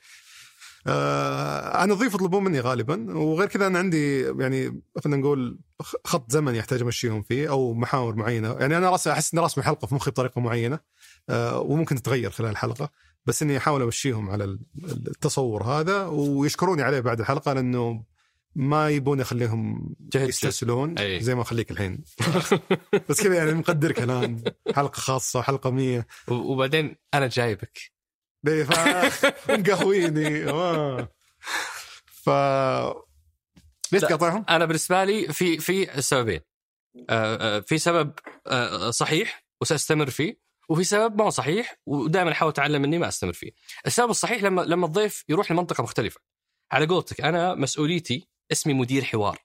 آه 0.86 1.84
أنا 1.84 1.92
الضيوف 1.92 2.14
يطلبون 2.14 2.44
مني 2.44 2.60
غالبا 2.60 3.18
وغير 3.18 3.48
كذا 3.48 3.66
أنا 3.66 3.78
عندي 3.78 4.22
يعني 4.22 4.82
خلينا 5.04 5.20
نقول 5.20 5.58
خط 6.04 6.32
زمني 6.32 6.58
يحتاج 6.58 6.82
أمشيهم 6.82 7.22
فيه 7.22 7.50
أو 7.50 7.74
محاور 7.74 8.14
معينة 8.16 8.56
يعني 8.60 8.76
أنا 8.76 8.90
راس 8.90 9.08
أحس 9.08 9.34
اني 9.34 9.42
راسم 9.42 9.60
الحلقة 9.60 9.86
في 9.86 9.94
مخي 9.94 10.10
بطريقة 10.10 10.40
معينة 10.40 10.78
آه 11.28 11.58
وممكن 11.60 11.94
تتغير 11.96 12.30
خلال 12.30 12.50
الحلقة 12.50 12.90
بس 13.26 13.42
إني 13.42 13.56
أحاول 13.56 13.82
امشيهم 13.82 14.30
على 14.30 14.44
ال- 14.44 14.60
التصور 14.84 15.62
هذا 15.62 16.06
ويشكروني 16.06 16.82
عليه 16.82 17.00
بعد 17.00 17.20
الحلقة 17.20 17.52
لأنه 17.52 18.04
ما 18.54 18.88
يبون 18.90 19.20
يستسهلون 20.14 20.98
أي. 20.98 21.20
زي 21.20 21.34
ما 21.34 21.42
أخليك 21.42 21.70
الحين 21.70 22.04
بس 23.08 23.22
كذا 23.22 23.34
يعني 23.36 23.52
مقدرك 23.54 23.98
الان 24.02 24.42
حلقة 24.74 24.96
خاصة 25.00 25.42
حلقه 25.42 25.70
100 25.70 26.06
و- 26.28 26.34
وبعدين 26.34 26.96
أنا 27.14 27.26
جايبك 27.26 27.78
مقهويني 29.48 30.44
آه. 30.50 31.08
ف 32.06 32.30
ليش 33.92 34.02
لا. 34.02 34.08
تقاطعهم؟ 34.08 34.44
أنا 34.48 34.64
بالنسبة 34.64 35.04
لي 35.04 35.32
في 35.32 35.58
في 35.58 36.02
سببين 36.02 36.40
آه، 37.10 37.56
آه، 37.56 37.60
في 37.60 37.78
سبب 37.78 38.12
صحيح 38.90 39.46
وسأستمر 39.60 40.10
فيه 40.10 40.38
وفي 40.70 40.84
سبب 40.84 41.18
ما 41.18 41.24
هو 41.24 41.30
صحيح 41.30 41.76
ودائما 41.86 42.32
أحاول 42.32 42.50
أتعلم 42.50 42.84
اني 42.84 42.98
ما 42.98 43.08
أستمر 43.08 43.32
فيه. 43.32 43.50
السبب 43.86 44.10
الصحيح 44.10 44.42
لما 44.42 44.62
لما 44.62 44.86
الضيف 44.86 45.24
يروح 45.28 45.52
لمنطقة 45.52 45.82
مختلفة. 45.82 46.20
على 46.72 46.86
قولتك 46.86 47.20
أنا 47.20 47.54
مسؤوليتي 47.54 48.28
اسمي 48.52 48.74
مدير 48.74 49.04
حوار. 49.04 49.38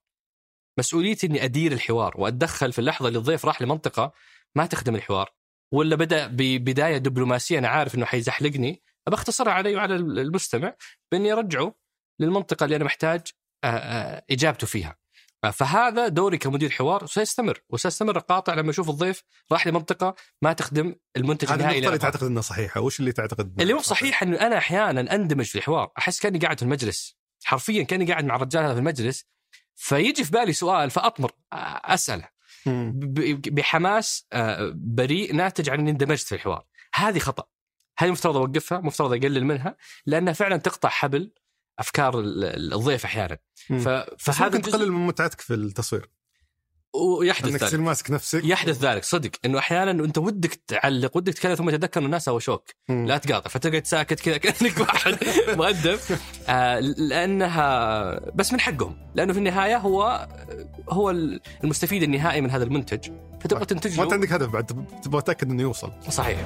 مسؤوليتي 0.80 1.28
إني 1.28 1.44
أدير 1.44 1.72
الحوار 1.72 2.14
وأتدخل 2.18 2.74
في 2.74 2.80
اللحظة 2.80 3.08
اللي 3.08 3.20
الضيف 3.20 3.46
راح 3.46 3.62
لمنطقة 3.62 4.14
ما 4.56 4.66
تخدم 4.66 4.96
الحوار 4.96 5.34
ولا 5.74 5.96
بدأ 5.96 6.28
ببداية 6.28 6.98
دبلوماسية 6.98 7.60
أنا 7.60 7.68
عارف 7.68 7.96
إنه 7.96 8.06
حيزحلقني 8.06 8.84
بختصرها 9.10 9.54
علي 9.54 9.76
وعلى 9.76 9.96
المستمع 9.96 10.76
بإني 11.12 11.34
أرجعه 11.34 11.76
للمنطقة 12.20 12.64
اللي 12.64 12.76
أنا 12.76 12.84
محتاج 12.84 13.22
آه، 13.64 13.68
آه، 13.68 14.26
إجابته 14.32 14.68
فيها. 14.68 15.03
فهذا 15.52 16.08
دوري 16.08 16.38
كمدير 16.38 16.70
حوار 16.70 17.04
وسيستمر 17.04 17.60
وسيستمر 17.70 18.18
اقاطع 18.18 18.54
لما 18.54 18.70
أشوف 18.70 18.90
الضيف 18.90 19.24
راح 19.52 19.68
لمنطقة 19.68 20.16
ما 20.42 20.54
تخدم 20.54 20.96
المنتج 21.18 21.52
النهائي 21.52 21.78
النقطة 21.78 21.88
اللي 21.88 22.00
تعتقد 22.00 22.24
إنها 22.24 22.42
صحيحة، 22.42 22.82
وش 22.82 23.00
اللي 23.00 23.12
تعتقد 23.12 23.62
اللي 23.62 23.74
مو 23.74 23.80
صحيح؟ 23.80 24.24
إنه 24.24 24.38
أنا 24.38 24.58
أحيانا 24.58 25.16
أندمج 25.16 25.46
في 25.46 25.58
الحوار 25.58 25.92
أحس 25.98 26.20
كأني 26.20 26.40
قاعد 26.40 26.58
في 26.58 26.64
المجلس. 26.64 27.18
حرفيا 27.44 27.84
كأني 27.84 28.12
قاعد 28.12 28.26
مع 28.26 28.36
الرجال 28.36 28.64
هذا 28.64 28.74
في 28.74 28.80
المجلس. 28.80 29.26
فيجي 29.76 30.24
في 30.24 30.32
بالي 30.32 30.54
سؤال 30.54 30.90
فأطمر 30.90 31.32
أسأله. 31.86 32.30
بحماس 33.52 34.28
بريء 34.74 35.36
ناتج 35.36 35.70
عن 35.70 35.80
إني 35.80 35.92
اندمجت 35.92 36.28
في 36.28 36.36
الحوار. 36.36 36.66
هذه 36.96 37.20
خطأ. 37.20 37.44
هذه 37.98 38.12
مفترض 38.12 38.38
أوقفها 38.38 38.80
مفترض 38.80 39.14
أقلل 39.14 39.46
منها 39.46 39.78
لأنها 40.06 40.34
فعلا 40.34 40.58
تقطع 40.58 40.90
حبل 40.90 41.32
أفكار 41.80 42.20
ال- 42.20 42.44
ال- 42.44 42.74
الضيف 42.74 43.06
أحيانا. 43.06 43.38
ف- 43.70 43.88
فهذا 44.20 44.46
ممكن 44.58 44.62
تقلل 44.62 44.92
من 44.92 45.08
متعتك 45.08 45.42
في 45.42 45.54
التصوير. 45.54 46.10
ويحدث 47.20 47.46
إنك 47.46 47.54
ذلك. 47.54 47.62
تصير 47.64 47.82
ماسك 47.82 48.12
نفسك 48.12 48.44
يحدث 48.46 48.84
ذلك 48.84 49.04
صدق. 49.04 49.32
إنه 49.46 49.60
أحيانا 49.60 49.92
أنت 49.92 50.18
ودك 50.18 50.54
تعلق 50.68 51.18
ودك 51.18 51.34
تتكلم 51.34 51.56
ثم 51.56 51.70
تتذكر 51.70 52.00
إنه 52.00 52.06
الناس 52.06 52.26
سووا 52.26 52.40
شوك. 52.40 52.70
مم. 52.90 53.06
لا 53.08 53.18
تقاطع 53.18 53.50
فتقعد 53.50 53.86
ساكت 53.88 54.20
كذا 54.20 54.38
كأنك 54.38 54.80
واحد 54.82 55.18
مؤدب. 55.48 56.00
آه 56.48 56.80
لأنها 56.80 58.32
بس 58.36 58.54
من 58.54 58.60
حقهم. 58.60 58.98
لأنه 59.16 59.34
في 59.34 59.40
النهاية 59.40 59.78
هو 59.78 60.28
هو 60.90 61.10
المستفيد 61.64 62.04
النهائي 62.04 62.42
من 62.42 62.50
هذا 62.52 62.64
المنتج. 62.64 63.12
فتبغى 63.42 63.66
تنتج 63.66 63.98
ما 63.98 64.04
انت 64.04 64.14
عندك 64.14 64.32
هدف 64.34 64.50
بعد 64.50 64.66
تب- 64.66 65.02
تبغى 65.04 65.22
تأكد 65.22 65.52
إنه 65.52 65.62
يوصل. 65.62 65.92
صحيح. 66.10 66.40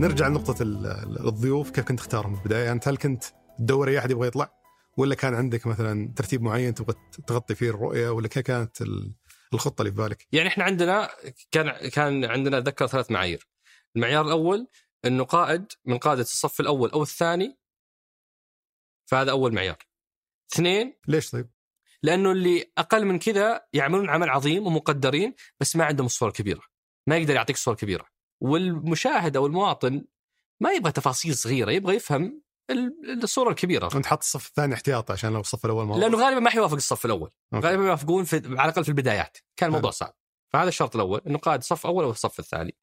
نرجع 0.00 0.28
لنقطة 0.28 0.62
ال- 0.62 0.86
ال- 0.86 1.28
الضيوف 1.28 1.70
كيف 1.70 1.84
كنت 1.84 1.98
تختارهم 1.98 2.34
في 2.34 2.40
البداية؟ 2.42 2.64
يعني 2.64 2.80
هل 2.86 2.96
كنت 2.96 3.24
تدور 3.58 3.88
أي 3.88 3.98
أحد 3.98 4.10
يبغى 4.10 4.28
يطلع؟ 4.28 4.52
ولا 4.96 5.14
كان 5.14 5.34
عندك 5.34 5.66
مثلا 5.66 6.12
ترتيب 6.16 6.42
معين 6.42 6.74
تبغى 6.74 6.94
تغطي 7.26 7.54
فيه 7.54 7.70
الرؤية 7.70 8.08
ولا 8.10 8.28
كيف 8.28 8.42
كانت 8.42 8.82
ال- 8.82 9.14
الخطة 9.54 9.82
اللي 9.82 9.92
في 9.92 9.96
بالك؟ 9.98 10.26
يعني 10.32 10.48
إحنا 10.48 10.64
عندنا 10.64 11.10
كان 11.50 11.88
كان 11.88 12.24
عندنا 12.24 12.58
أتذكر 12.58 12.86
ثلاث 12.86 13.10
معايير 13.10 13.48
المعيار 13.96 14.26
الأول 14.26 14.68
إنه 15.04 15.24
قائد 15.24 15.64
من 15.84 15.98
قادة 15.98 16.20
الصف 16.22 16.60
الأول 16.60 16.90
أو 16.90 17.02
الثاني 17.02 17.58
فهذا 19.06 19.30
أول 19.30 19.54
معيار 19.54 19.78
اثنين 20.54 20.96
ليش 21.08 21.30
طيب؟ 21.30 21.50
لأنه 22.02 22.32
اللي 22.32 22.72
أقل 22.78 23.04
من 23.04 23.18
كذا 23.18 23.66
يعملون 23.72 24.10
عمل 24.10 24.28
عظيم 24.30 24.66
ومقدرين 24.66 25.34
بس 25.60 25.76
ما 25.76 25.84
عندهم 25.84 26.06
الصورة 26.06 26.28
الكبيرة 26.28 26.62
ما 27.06 27.16
يقدر 27.16 27.34
يعطيك 27.34 27.56
الصورة 27.56 27.74
الكبيره 27.74 28.06
والمشاهد 28.40 29.36
أو 29.36 29.46
المواطن 29.46 30.04
ما 30.60 30.72
يبغى 30.72 30.92
تفاصيل 30.92 31.36
صغيرة 31.36 31.70
يبغى 31.70 31.94
يفهم 31.96 32.42
ال- 32.70 33.22
الصورة 33.22 33.50
الكبيرة. 33.50 33.90
أنت 33.96 34.06
حاط 34.06 34.18
الصف 34.18 34.46
الثاني 34.48 34.74
احتياطي 34.74 35.12
عشان 35.12 35.32
لو 35.32 35.40
الصف 35.40 35.64
الأول 35.64 35.86
ما 35.86 35.94
لأنه 35.94 36.18
غالبا 36.24 36.40
ما 36.40 36.50
حيوافق 36.50 36.74
الصف 36.74 37.04
الأول. 37.06 37.30
أوكي. 37.54 37.66
غالبا 37.66 37.84
يوافقون 37.84 38.24
في 38.24 38.36
على 38.36 38.52
الأقل 38.52 38.82
في 38.84 38.88
البدايات. 38.88 39.38
كان 39.56 39.68
الموضوع 39.68 39.90
حلو. 39.90 39.96
صعب. 39.96 40.14
فهذا 40.52 40.68
الشرط 40.68 40.94
الأول 40.94 41.20
إنه 41.26 41.38
قائد 41.38 41.62
صف 41.62 41.86
أول 41.86 42.04
أو 42.04 42.10
الصف 42.10 42.38
الثاني. 42.38 42.76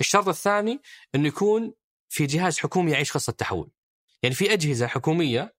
الشرط 0.00 0.28
الثاني 0.28 0.82
إنه 1.14 1.28
يكون 1.28 1.74
في 2.08 2.26
جهاز 2.26 2.58
حكومي 2.58 2.90
يعيش 2.92 3.12
قصة 3.12 3.32
تحول. 3.32 3.70
يعني 4.22 4.34
في 4.34 4.52
أجهزة 4.52 4.86
حكومية 4.86 5.54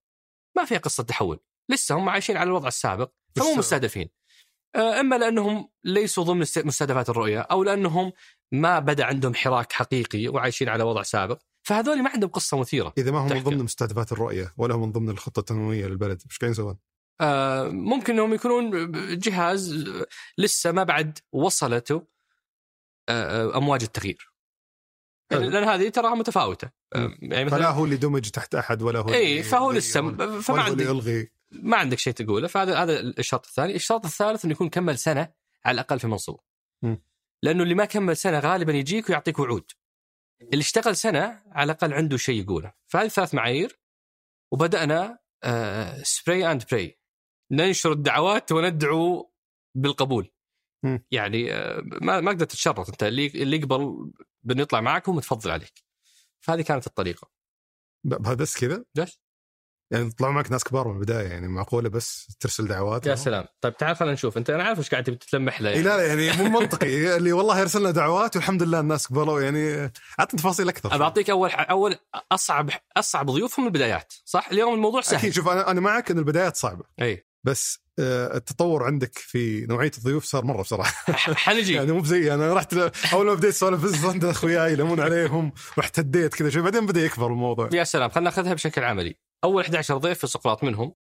ما 0.58 0.66
فيها 0.66 0.78
قصة 0.78 1.04
تحول. 1.04 1.40
لسه 1.70 1.96
هم 1.96 2.10
عايشين 2.10 2.38
على 2.38 2.48
الوضع 2.48 2.68
السابق 2.68 3.12
فمو؟ 3.36 3.56
مستهدفين. 3.56 4.10
آه، 4.76 5.00
إما 5.00 5.16
لأنهم 5.16 5.70
ليسوا 5.84 6.24
ضمن 6.24 6.40
مستهدفات 6.40 7.10
الرؤية 7.10 7.40
أو 7.40 7.64
لأنهم 7.64 8.12
ما 8.52 8.80
بدا 8.80 9.06
عندهم 9.06 9.34
حراك 9.34 9.72
حقيقي 9.72 10.28
وعايشين 10.28 10.70
على 10.70 10.84
وضع 10.84 11.02
سابق 11.02 11.42
فهذول 11.64 12.04
ما 12.04 12.10
عندهم 12.10 12.30
قصة 12.30 12.60
مثيرة 12.60 12.94
إذا 12.98 13.12
ما 13.12 13.20
هم 13.20 13.30
من. 13.30 13.44
ضمن 13.44 13.64
مستهدفات 13.64 14.12
الرؤية 14.12 14.54
ولا 14.58 14.76
هم 14.76 14.82
من 14.82 14.92
ضمن 14.92 15.10
الخطة 15.10 15.40
التنموية 15.40 15.88
للبلد 15.88 16.22
إيش 16.26 16.38
قاعدين 16.38 16.52
يسوون؟ 16.52 16.78
آه، 17.22 17.68
ممكن 17.68 18.14
إنهم 18.14 18.34
يكونون 18.34 18.92
جهاز 19.20 19.86
لسه 20.38 20.72
ما 20.72 20.84
بعد 20.84 21.20
وصلته 21.32 22.08
آه، 23.10 23.54
آه، 23.54 23.58
أمواج 23.58 23.84
التغيير 23.84 24.32
يعني 25.32 25.44
حلو. 25.44 25.52
لأن 25.52 25.64
هذه 25.64 25.90
تراها 25.90 26.16
متفاوتة 26.16 26.70
آه،. 26.96 27.18
يعني 27.22 27.50
فلا 27.50 27.58
مثلا 27.58 27.70
هو 27.70 27.86
اللي 27.86 27.98
دمج 27.98 28.30
تحت 28.30 28.56
أحد 28.56 28.82
ولا 28.82 29.00
هو 29.00 29.14
إي 29.14 29.44
فهو 29.44 29.72
لسه 29.72 30.02
فما 30.42 30.62
عندك 30.62 30.86
يلغي 30.86 31.32
ما 31.52 31.78
عندك 31.78 32.00
شيء 32.00 32.14
تقوله 32.14 32.48
فهذا 32.48 32.84
هذا 32.84 33.00
الشرط 33.00 33.46
الثاني، 33.46 33.76
الشرط 33.76 34.06
الثالث 34.06 34.46
إنه 34.46 34.52
يكون 34.52 34.70
كمل 34.70 34.98
سنة 34.98 35.32
على 35.66 35.76
الأقل 35.76 36.00
في 36.00 36.08
منصبه. 36.08 36.40
لأنه 37.44 37.64
اللي 37.64 37.76
ما 37.76 37.86
كمل 37.86 38.18
سنة 38.18 38.40
غالبا 38.40 38.74
يجيك 38.74 39.10
ويعطيك 39.10 39.40
وعود. 39.40 39.72
اللي 40.42 40.62
اشتغل 40.62 40.96
سنة 40.96 41.44
على 41.52 41.72
الأقل 41.72 41.94
عنده 41.94 42.18
شيء 42.18 42.42
يقوله، 42.44 42.74
فهذه 42.88 43.08
ثلاث 43.08 43.34
معايير 43.34 43.80
وبدأنا 44.54 45.20
spray 46.04 46.52
and 46.52 46.64
pray 46.72 47.00
ننشر 47.52 47.92
الدعوات 47.92 48.52
وندعو 48.52 49.32
بالقبول. 49.78 50.32
يعني 51.12 51.54
آه، 51.54 51.82
ما 52.02 52.22
ما 52.22 52.32
قدرت 52.32 52.52
تتشرط 52.52 52.90
أنت 52.90 53.04
اللي 53.04 53.28
اللي 53.28 53.58
يقبل 53.58 54.12
بانه 54.44 54.62
يطلع 54.62 54.82
معك 54.82 55.10
هو 55.10 55.16
متفضل 55.16 55.52
عليك. 55.52 55.84
فهذه 56.40 56.62
كانت 56.62 56.88
الطريقة. 56.88 57.32
بس 58.40 58.58
كذا؟ 58.58 58.86
بس. 58.96 59.20
يعني 59.92 60.12
طلعوا 60.12 60.34
معك 60.34 60.52
ناس 60.52 60.64
كبار 60.64 60.88
من 60.88 60.96
البداية 60.96 61.28
يعني 61.28 61.48
معقولة 61.48 61.90
بس 61.90 62.38
ترسل 62.40 62.68
دعوات 62.68 63.06
يا 63.06 63.16
سلام، 63.16 63.46
طيب 63.62 63.78
تعال 63.78 63.96
خلينا 63.96 64.14
نشوف. 64.14 64.38
انت 64.38 64.50
أنا 64.50 64.64
عارف 64.64 64.80
إيش 64.80 64.90
قاعد 64.90 65.04
تبي 65.04 65.16
تتلمح 65.16 65.62
له 65.62 65.70
إي 65.70 65.82
لا 65.82 65.98
لا 65.98 66.06
يعني. 66.08 66.44
مو 66.44 66.60
منطقي. 66.60 67.16
اللي 67.18 67.32
والله 67.32 67.60
يرسلنا 67.60 67.92
دعوات 67.92 68.36
والحمد 68.36 68.64
لله 68.64 68.80
الناس 68.80 69.08
قبلوا 69.08 69.42
يعني 69.42 69.92
أعطني 70.20 70.40
تفاصيل 70.40 70.70
أكثر. 70.70 70.96
أبى 70.96 71.04
أعطيك 71.04 71.30
أول 71.30 71.52
ح... 71.52 71.70
أول 71.70 71.96
أصعب 72.32 72.70
أصعب 72.98 73.30
ضيوف 73.32 73.60
هم 73.60 73.66
البدايات 73.68 74.14
صح؟ 74.26 74.48
اليوم 74.52 74.74
الموضوع 74.74 75.02
سهل. 75.02 75.20
أكيد 75.20 75.34
شوف 75.34 75.48
أنا 75.48 75.72
أنا 75.72 75.82
معك 75.82 76.12
إن 76.12 76.18
البدايات 76.18 76.56
صعبة. 76.56 76.84
إي. 77.02 77.26
بس 77.44 77.80
آه، 78.00 78.38
التطور 78.38 78.84
عندك 78.84 79.18
في 79.18 79.66
نوعية 79.66 79.92
الضيوف 79.98 80.24
صار 80.24 80.46
مرة 80.46 80.62
بصراحه 80.62 81.14
حنجي. 81.34 81.74
يعني 81.78 81.92
مو 81.92 82.00
بزي 82.00 82.34
أنا 82.34 82.54
رحت 82.54 82.74
أول 83.14 83.26
ما 83.26 83.34
بديت 83.34 83.54
سوالف 83.54 83.84
بزنس 83.84 84.24
أخوياي 84.24 84.74
يلمون 84.74 85.00
عليهم 85.00 85.52
واحتديت 85.78 86.36
كذا 86.36 86.50
شوي 86.50 86.62
بعدين 86.62 86.86
بدأ 86.86 87.02
يكبر 87.02 87.28
الموضوع. 87.28 87.70
يا 87.74 87.84
سلام 87.84 88.10
خلينا 88.10 88.30
ناخذها 88.30 88.54
بشكل 88.54 88.84
عملي. 88.84 89.25
أول 89.44 89.64
11 89.64 89.98
ضيف 89.98 90.20
في 90.20 90.28
سقراط 90.28 90.64
منهم 90.64 90.96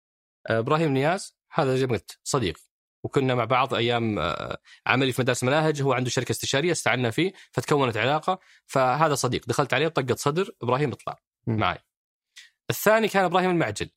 آه، 0.49 0.59
إبراهيم 0.59 0.93
نياز 0.93 1.35
هذا 1.53 1.75
زي 1.75 1.85
ما 1.87 1.93
قلت 1.93 2.19
صديق. 2.23 2.57
وكنا 3.03 3.35
مع 3.35 3.45
بعض 3.45 3.73
أيام 3.73 4.19
آه، 4.19 4.57
عملي 4.87 5.11
في 5.13 5.21
مدارس 5.21 5.43
مناهج 5.43 5.81
هو 5.81 5.93
عنده 5.93 6.09
شركة 6.09 6.31
استشارية 6.31 6.71
استعنا 6.71 7.11
فيه 7.11 7.33
فتكونت 7.51 7.97
علاقة 7.97 8.39
فهذا 8.65 9.15
صديق. 9.15 9.45
دخلت 9.47 9.73
عليه 9.73 9.87
طقت 9.87 10.19
صدر 10.19 10.55
إبراهيم 10.61 10.91
اطلع. 10.91 11.19
معي. 11.47 11.79
الثاني 12.69 13.07
كان 13.07 13.25
إبراهيم 13.25 13.49
المعجل. 13.49 13.89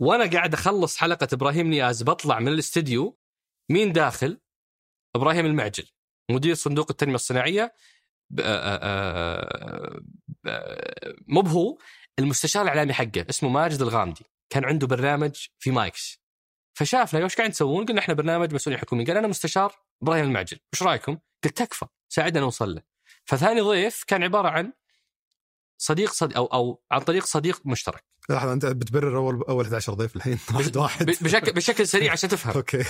وأنا 0.00 0.30
قاعد 0.30 0.54
أخلص 0.54 0.96
حلقة 0.96 1.28
إبراهيم 1.32 1.66
نياز 1.66 2.02
بطلع 2.02 2.38
من 2.38 2.48
الاستديو 2.48 3.18
مين 3.70 3.92
داخل؟ 3.92 4.40
إبراهيم 5.16 5.46
المعجل 5.46 5.88
مدير 6.30 6.54
صندوق 6.54 6.86
التنمية 6.90 7.14
الصناعية 7.14 7.74
آه، 8.40 10.00
مو 11.26 11.40
بهو. 11.40 11.78
المستشار 12.18 12.62
الإعلامي 12.62 12.92
حقه 12.92 13.26
اسمه 13.30 13.48
ماجد 13.48 13.82
الغامدي 13.82 14.24
كان 14.50 14.64
عنده 14.64 14.86
برنامج 14.86 15.46
في 15.58 15.70
مايكس. 15.70 16.18
فشافنا 16.74 17.24
وش 17.24 17.36
قاعد 17.36 17.50
تسوون؟ 17.50 17.86
قلنا 17.86 18.00
إحنا 18.00 18.14
برنامج 18.14 18.54
مسؤولين 18.54 18.80
حكوميين 18.80 19.06
قال 19.06 19.16
أنا 19.16 19.28
مستشار 19.28 19.74
إبراهيم 20.02 20.24
المعجل. 20.24 20.58
وش 20.72 20.82
رأيكم؟ 20.82 21.18
قلت 21.44 21.58
تكفى 21.58 21.86
ساعدنا 22.08 22.40
نوصل 22.40 22.74
له. 22.74 22.82
فثاني 23.24 23.60
ضيف 23.60 24.04
كان 24.06 24.22
عبارة 24.22 24.48
عن 24.48 24.72
صديق 25.78 26.12
صديق 26.12 26.36
أو 26.36 26.46
أو 26.46 26.82
عن 26.90 27.00
طريق 27.00 27.24
صديق 27.24 27.60
مشترك. 27.64 28.04
لحظة 28.30 28.52
أنت 28.52 28.66
بتبرر 28.66 29.16
أول 29.16 29.42
أول 29.48 29.64
11 29.64 29.94
ضيف 29.94 30.16
الحين؟ 30.16 30.38
واحد 30.54 30.76
واحد. 30.76 31.06
بشكل 31.06 31.52
بشكل 31.52 31.88
سريع 31.88 32.12
عشان 32.12 32.28
تفهم. 32.28 32.52
أوكي. 32.56 32.84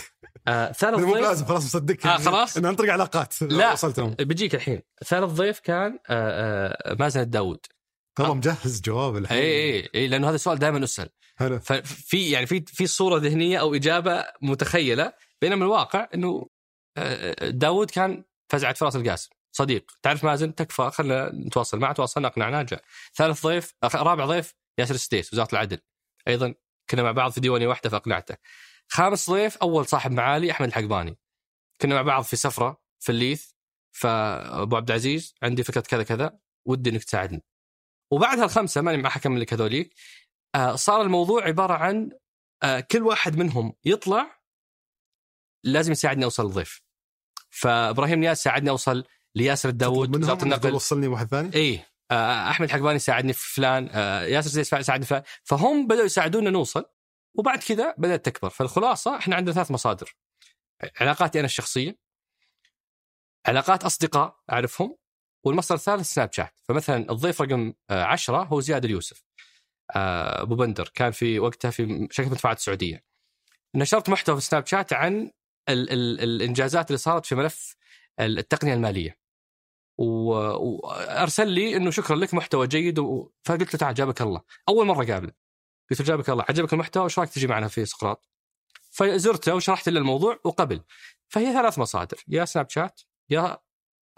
آه 0.49 0.73
ثالث 0.73 1.01
ضيف 1.01 1.17
لازم 1.17 1.45
خلاص 1.45 1.65
مصدقك 1.65 2.07
آه، 2.07 2.17
خلاص؟ 2.17 2.59
عن 2.59 2.75
طريق 2.75 2.93
علاقات. 2.93 3.43
لا. 3.43 3.73
وصلت 3.73 3.99
لهم. 3.99 4.11
بيجيك 4.11 4.55
الحين. 4.55 4.83
ثالث 5.05 5.33
ضيف 5.33 5.61
كان 5.61 5.99
آه 6.09 6.93
آه 6.93 6.95
مازن 6.95 7.21
الداود 7.21 7.67
والله 8.21 8.35
مجهز 8.35 8.81
جواب 8.81 9.17
الحين. 9.17 9.39
اي 9.39 9.75
اي 9.75 9.89
اي 9.95 10.09
لأنه 10.09 10.29
هذا 10.29 10.35
السؤال 10.35 10.59
دائما 10.59 10.85
أسأل. 10.85 11.09
حلو 11.37 11.59
ففي 11.59 12.31
يعني 12.31 12.47
في 12.47 12.65
في 12.67 12.87
صورة 12.87 13.19
ذهنية 13.19 13.61
أو 13.61 13.75
إجابة 13.75 14.25
متخيلة 14.43 15.13
بينما 15.41 15.65
الواقع 15.65 16.09
إنه 16.15 16.49
داود 17.43 17.91
كان 17.91 18.25
فزعه 18.49 18.75
فراس 18.75 18.97
القاسم 18.97 19.31
صديق. 19.53 19.93
تعرف 20.03 20.25
مازن؟ 20.25 20.55
تكفى 20.55 20.91
خلنا 20.91 21.33
نتواصل 21.35 21.79
معه 21.79 21.93
تواصلنا 21.93 22.29
أقنعناه 22.29 22.63
جاء. 22.63 22.83
ثالث 23.15 23.47
ضيف 23.47 23.75
رابع 23.85 24.27
ضيف 24.27 24.55
ياسر 24.79 24.95
السديس 24.95 25.33
وزارة 25.33 25.49
العدل. 25.53 25.79
أيضا 26.29 26.55
كنا 26.91 27.03
مع 27.03 27.13
بعض 27.13 27.31
في 27.31 27.41
ديوانية 27.41 27.67
واحدة 27.67 27.91
فأقنعته. 27.91 28.37
خامس 28.89 29.31
ضيف 29.31 29.57
أول 29.57 29.87
صاحب 29.87 30.13
معالي 30.13 30.51
أحمد 30.51 30.69
الحقباني. 30.69 31.19
كنا 31.81 31.95
مع 31.95 32.03
بعض 32.03 32.23
في 32.25 32.37
سفرة 32.37 32.83
في 32.99 33.13
الليث 33.13 33.51
فأبو 33.93 34.77
عبد 34.77 34.91
العزيز 34.91 35.35
عندي 35.43 35.63
فكرة 35.63 35.81
كذا 35.81 36.03
كذا 36.03 36.39
ودي 36.67 36.91
إنك 36.91 37.05
تساعدني. 37.05 37.45
وبعدها 38.11 38.45
الخمسة 38.45 38.81
ماني 38.81 39.03
ما 39.03 39.09
حكمل 39.09 39.41
لك 39.41 39.53
هذوليك 39.53 39.95
آه، 40.55 40.75
صار 40.75 41.03
الموضوع 41.03 41.45
عبارة 41.45 41.75
عن 41.75 42.11
آه، 42.63 42.81
كل 42.81 43.03
واحد 43.03 43.37
منهم 43.37 43.75
يطلع 43.85 44.41
لازم 45.65 45.93
يساعدني 45.93 46.25
أوصل 46.25 46.45
للضيف 46.45 46.83
فإبراهيم 47.51 48.21
نياس 48.21 48.43
ساعدني 48.43 48.71
أوصل 48.71 49.05
لياسر 49.35 49.69
الداود 49.69 50.09
منهم 50.09 50.23
وزاره 50.23 50.43
النقل 50.43 50.75
وصلني 50.75 51.07
واحد 51.07 51.27
ثاني؟ 51.27 51.55
اي 51.55 51.85
آه، 52.11 52.51
أحمد 52.51 52.71
حقباني 52.71 52.99
ساعدني 52.99 53.33
في 53.33 53.55
فلان 53.55 53.87
ياسر 54.29 54.51
زيد 54.51 54.65
ساعدني 54.65 55.05
في 55.05 55.09
فلان. 55.09 55.23
فهم 55.45 55.87
بدأوا 55.87 56.05
يساعدونا 56.05 56.51
نوصل 56.51 56.85
وبعد 57.35 57.59
كذا 57.59 57.95
بدأت 57.99 58.25
تكبر. 58.25 58.51
فالخلاصة 58.51 59.17
إحنا 59.17 59.37
عندنا 59.37 59.55
ثلاث 59.55 59.71
مصادر. 59.71 60.17
علاقاتي 61.01 61.39
أنا 61.39 61.47
الشخصية 61.47 61.99
علاقات 63.47 63.85
أصدقاء 63.85 64.39
أعرفهم 64.53 64.97
والمصدر 65.49 65.75
الثالث 65.75 66.15
سناب 66.15 66.33
شات. 66.33 66.61
فمثلا 66.65 67.13
الضيف 67.13 67.43
رقم 67.43 67.73
10 67.91 68.45
هو 68.45 68.61
زياد 68.61 68.85
اليوسف. 68.85 69.23
آه، 69.97 70.43
أبو 70.43 70.55
بندر. 70.55 70.91
كان 70.95 71.11
في 71.11 71.39
وقتها 71.39 71.71
في 71.71 72.09
شركة 72.11 72.31
مدفوعات 72.31 72.57
السعودية. 72.57 73.05
نشرت 73.75 74.09
محتوى 74.09 74.41
في 74.41 74.47
سناب 74.47 74.67
شات 74.67 74.93
عن 74.93 75.31
ال 75.69 75.93
ال 75.93 76.21
الإنجازات 76.21 76.87
اللي 76.87 76.99
صارت 76.99 77.27
في 77.27 77.35
ملف 77.35 77.77
التقنية 78.21 78.75
المالية. 78.75 79.19
وأرسل 79.99 81.49
لي 81.49 81.77
إنه 81.77 81.91
شكرا 81.91 82.17
لك 82.17 82.35
محتوى 82.35 82.67
جيد 82.67 82.99
و... 82.99 83.31
فقلت 83.45 83.75
له 83.75 83.79
تعال 83.81 83.95
جابك 83.95 84.23
الله. 84.23 84.43
أول 84.69 84.87
مرة 84.87 85.05
قابله. 85.05 85.33
قلت 85.91 86.01
له 86.01 86.07
جابك 86.07 86.31
الله 86.31 86.45
عجبك 86.49 86.73
المحتوى 86.73 87.05
وش 87.05 87.19
رأيك 87.19 87.31
تجي 87.31 87.47
معنا 87.47 87.69
في 87.69 87.85
سقراط؟ 87.85 88.29
فزرته 88.91 89.55
وشرحت 89.55 89.89
له 89.89 90.01
الموضوع 90.01 90.39
وقبل. 90.45 90.81
فهي 91.29 91.53
ثلاث 91.53 91.79
مصادر. 91.79 92.17
يا 92.29 92.45
سناب 92.45 92.71
شات 92.71 93.01
يا 93.31 93.59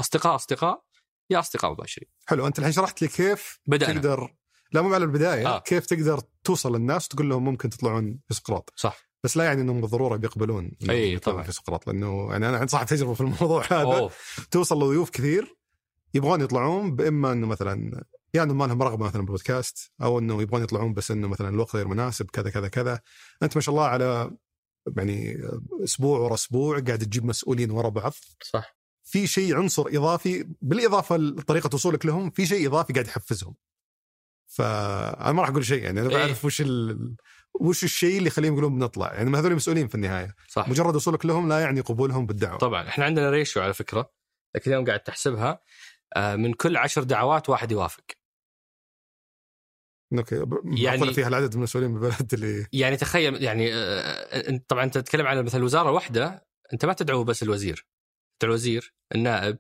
أصدقاء 0.01 0.35
أصدقاء 0.35 0.85
يا 1.31 1.39
أصدقاء 1.39 1.73
مباشرين. 1.73 2.09
حلو 2.27 2.47
أنت 2.47 2.59
الحين 2.59 2.73
شرحت 2.73 3.03
لي 3.03 3.09
كيف 3.09 3.59
بدأنا. 3.67 3.93
تقدر 3.93 4.35
لا 4.73 4.83
مو 4.83 4.95
على 4.95 5.05
البداية 5.05 5.49
آه. 5.49 5.59
كيف 5.59 5.87
تقدر 5.87 6.21
توصل 6.45 6.77
للناس 6.77 7.07
وتقول 7.07 7.29
لهم 7.29 7.45
ممكن 7.45 7.71
تطلعون 7.71 8.19
في 8.29 8.35
سقراط. 8.35 8.73
صح. 8.77 9.11
بس 9.25 9.37
لا 9.37 9.45
يعني 9.45 9.61
إنهم 9.61 9.81
بالضرورة 9.81 10.17
بيقبلون 10.17 10.71
يطلعون 10.81 11.19
طبعاً. 11.19 11.43
في 11.43 11.53
سقراط 11.53 11.87
لأنه 11.87 12.29
يعني 12.31 12.49
أنا 12.49 12.57
عندي 12.57 12.71
صاحب 12.71 12.87
تجربة 12.87 13.15
في 13.15 13.21
الموضوع 13.21 13.65
هذا. 13.65 13.83
أوه. 13.83 14.11
توصل 14.51 14.83
لضيوف 14.83 15.11
كثير 15.11 15.57
يبغون 16.15 16.41
يطلعون 16.41 16.97
بإما 16.97 17.33
إنه 17.33 17.47
مثلا 17.47 18.05
يا 18.35 18.43
إنه 18.43 18.55
ما 18.55 18.65
لهم 18.65 18.83
رغبة 18.83 19.07
مثلا 19.07 19.21
بالبودكاست 19.23 19.93
أو 20.03 20.19
إنه 20.19 20.43
يبغون 20.43 20.63
يطلعون 20.63 20.95
بس 20.95 21.11
إنه 21.11 21.29
مثلا 21.29 21.49
الوقت 21.49 21.77
غير 21.77 21.89
مناسب 21.89 22.31
كذا 22.31 22.51
كذا 22.51 22.69
كذا. 22.69 23.01
أنت 23.43 23.57
ما 23.57 23.63
شاء 23.63 23.75
الله 23.75 23.87
على 23.87 24.31
يعني 24.97 25.37
أسبوع 25.85 26.19
ورا 26.19 26.35
أسبوع 26.35 26.81
قاعد 26.81 26.99
تجيب 26.99 27.25
مسؤولين 27.25 27.71
ورا 27.71 27.89
بعض. 27.89 28.13
صح. 28.43 28.80
في 29.11 29.27
شيء 29.27 29.57
عنصر 29.57 29.83
إضافي 29.87 30.47
بالإضافة 30.63 31.17
لطريقة 31.17 31.71
وصولك 31.75 32.07
لهم 32.07 32.31
في 32.31 32.47
شيء 32.47 32.69
إضافي 32.69 32.93
قاعد 32.93 33.07
يحفزهم. 33.07 33.55
فانا 34.47 35.33
ما 35.33 35.43
راح 35.43 35.49
أقول 35.51 35.65
شيء 35.65 35.83
يعني 35.83 36.01
أنا 36.01 36.09
إيه. 36.11 36.17
بعرف 36.17 36.45
وش 36.45 36.61
ال... 36.61 37.17
وش 37.61 37.85
الشيء 37.85 38.19
اللي 38.19 38.27
يخليهم 38.27 38.53
يقولون 38.53 38.79
بنطلع. 38.79 39.15
يعني 39.15 39.37
هذول 39.37 39.55
مسؤولين 39.55 39.89
في 39.89 39.95
النهاية. 39.95 40.35
صح. 40.49 40.69
مجرد 40.69 40.97
وصولك 40.97 41.27
لهم 41.27 41.49
لا 41.49 41.61
يعني 41.61 41.81
قبولهم 41.81 42.27
بالدعوة. 42.27 42.59
طبعا 42.59 42.89
إحنا 42.89 43.05
عندنا 43.05 43.31
ريشيو 43.31 43.63
على 43.63 43.75
فكرة 43.75 44.13
لكن 44.55 44.71
اليوم 44.71 44.87
قاعد 44.87 45.01
تحسبها 45.01 45.63
آه، 46.17 46.37
من 46.37 46.53
كل 46.53 46.77
عشر 46.77 47.03
دعوات 47.03 47.49
واحد 47.49 47.73
يوافق. 47.73 48.05
أوكي 50.19 50.45
يعني- 50.65 51.15
فيها 51.15 51.29
العدد 51.29 51.51
من 51.55 51.59
المسؤولين 51.59 51.93
بالبلد 51.95 52.35
اللي 52.35 52.67
يعني 52.73 52.97
تخيل 52.97 53.43
يعني 53.43 53.75
آه، 53.75 54.43
أنت- 54.51 54.61
طبعا 54.69 54.85
أنت 54.85 54.99
تتكلم 54.99 55.27
عن 55.27 55.45
مثلا 55.45 55.65
وزاره 55.65 55.91
واحدة 55.91 56.47
أنت 56.73 56.85
ما 56.85 56.93
تدعو 56.93 57.25
بس 57.25 57.43
الوزير. 57.43 57.87
الوزير 58.45 58.95
النائب 59.15 59.59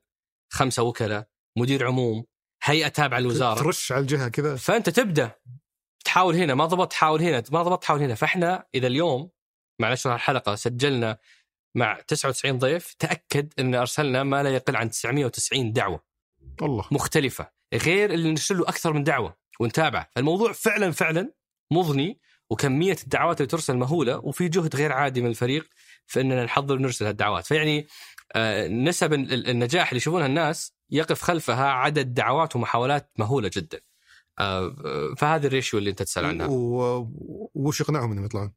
خمسة 0.52 0.82
وكلاء 0.82 1.28
مدير 1.58 1.86
عموم 1.86 2.24
هيئة 2.62 2.88
تابعة 2.88 3.18
للوزارة. 3.18 3.62
ترش 3.62 3.92
على 3.92 4.00
الجهة 4.00 4.28
كذا. 4.28 4.56
فأنت 4.56 4.90
تبدأ 4.90 5.30
تحاول 6.04 6.34
هنا 6.36 6.54
ما 6.54 6.66
ضبط 6.66 6.90
تحاول 6.90 7.22
هنا 7.22 7.42
ما 7.52 7.62
ضبط 7.62 7.82
تحاول 7.82 8.02
هنا. 8.02 8.14
فإحنا 8.14 8.66
إذا 8.74 8.86
اليوم 8.86 9.30
مع 9.80 9.92
نشر 9.92 10.14
الحلقة 10.14 10.54
سجلنا 10.54 11.18
مع 11.76 12.00
99 12.00 12.58
ضيف 12.58 12.94
تأكد 12.94 13.52
إن 13.58 13.74
أرسلنا 13.74 14.22
ما 14.22 14.42
لا 14.42 14.50
يقل 14.50 14.76
عن 14.76 14.90
990 14.90 15.72
دعوة. 15.72 16.04
والله 16.62 16.86
مختلفة. 16.90 17.50
غير 17.74 18.14
اللي 18.14 18.30
نرسل 18.30 18.58
له 18.58 18.68
أكثر 18.68 18.92
من 18.92 19.04
دعوة 19.04 19.36
ونتابعه 19.60 20.08
فالموضوع 20.14 20.52
فعلا 20.52 20.90
فعلا 20.90 21.32
مضني 21.72 22.20
وكمية 22.50 22.96
الدعوات 23.02 23.40
اللي 23.40 23.48
ترسل 23.48 23.76
مهولة 23.76 24.18
وفي 24.18 24.48
جهد 24.48 24.76
غير 24.76 24.92
عادي 24.92 25.20
من 25.20 25.30
الفريق 25.30 25.68
في 26.06 26.20
إننا 26.20 26.44
نحضر 26.44 26.74
ونرسل 26.74 27.06
هالدعوات. 27.06 27.46
فيعني 27.46 27.86
نسب 28.68 29.12
ال- 29.12 29.50
النجاح 29.50 29.88
اللي 29.88 29.96
يشوفونها 29.96 30.26
الناس 30.26 30.74
يقف 30.90 31.22
خلفها 31.22 31.66
عدد 31.66 32.14
دعوات 32.14 32.56
ومحاولات 32.56 33.12
مهولة 33.18 33.50
جدا 33.54 33.80
آه، 34.38 34.76
آه، 34.84 35.14
فهذه 35.18 35.46
الريشيو 35.46 35.78
اللي 35.78 35.90
أنت 35.90 36.02
تسأل 36.02 36.24
عنها 36.24 36.46
وش 37.54 37.80
يقنعهم 37.80 38.12
إنهم 38.12 38.24
يطلعون؟ 38.24 38.52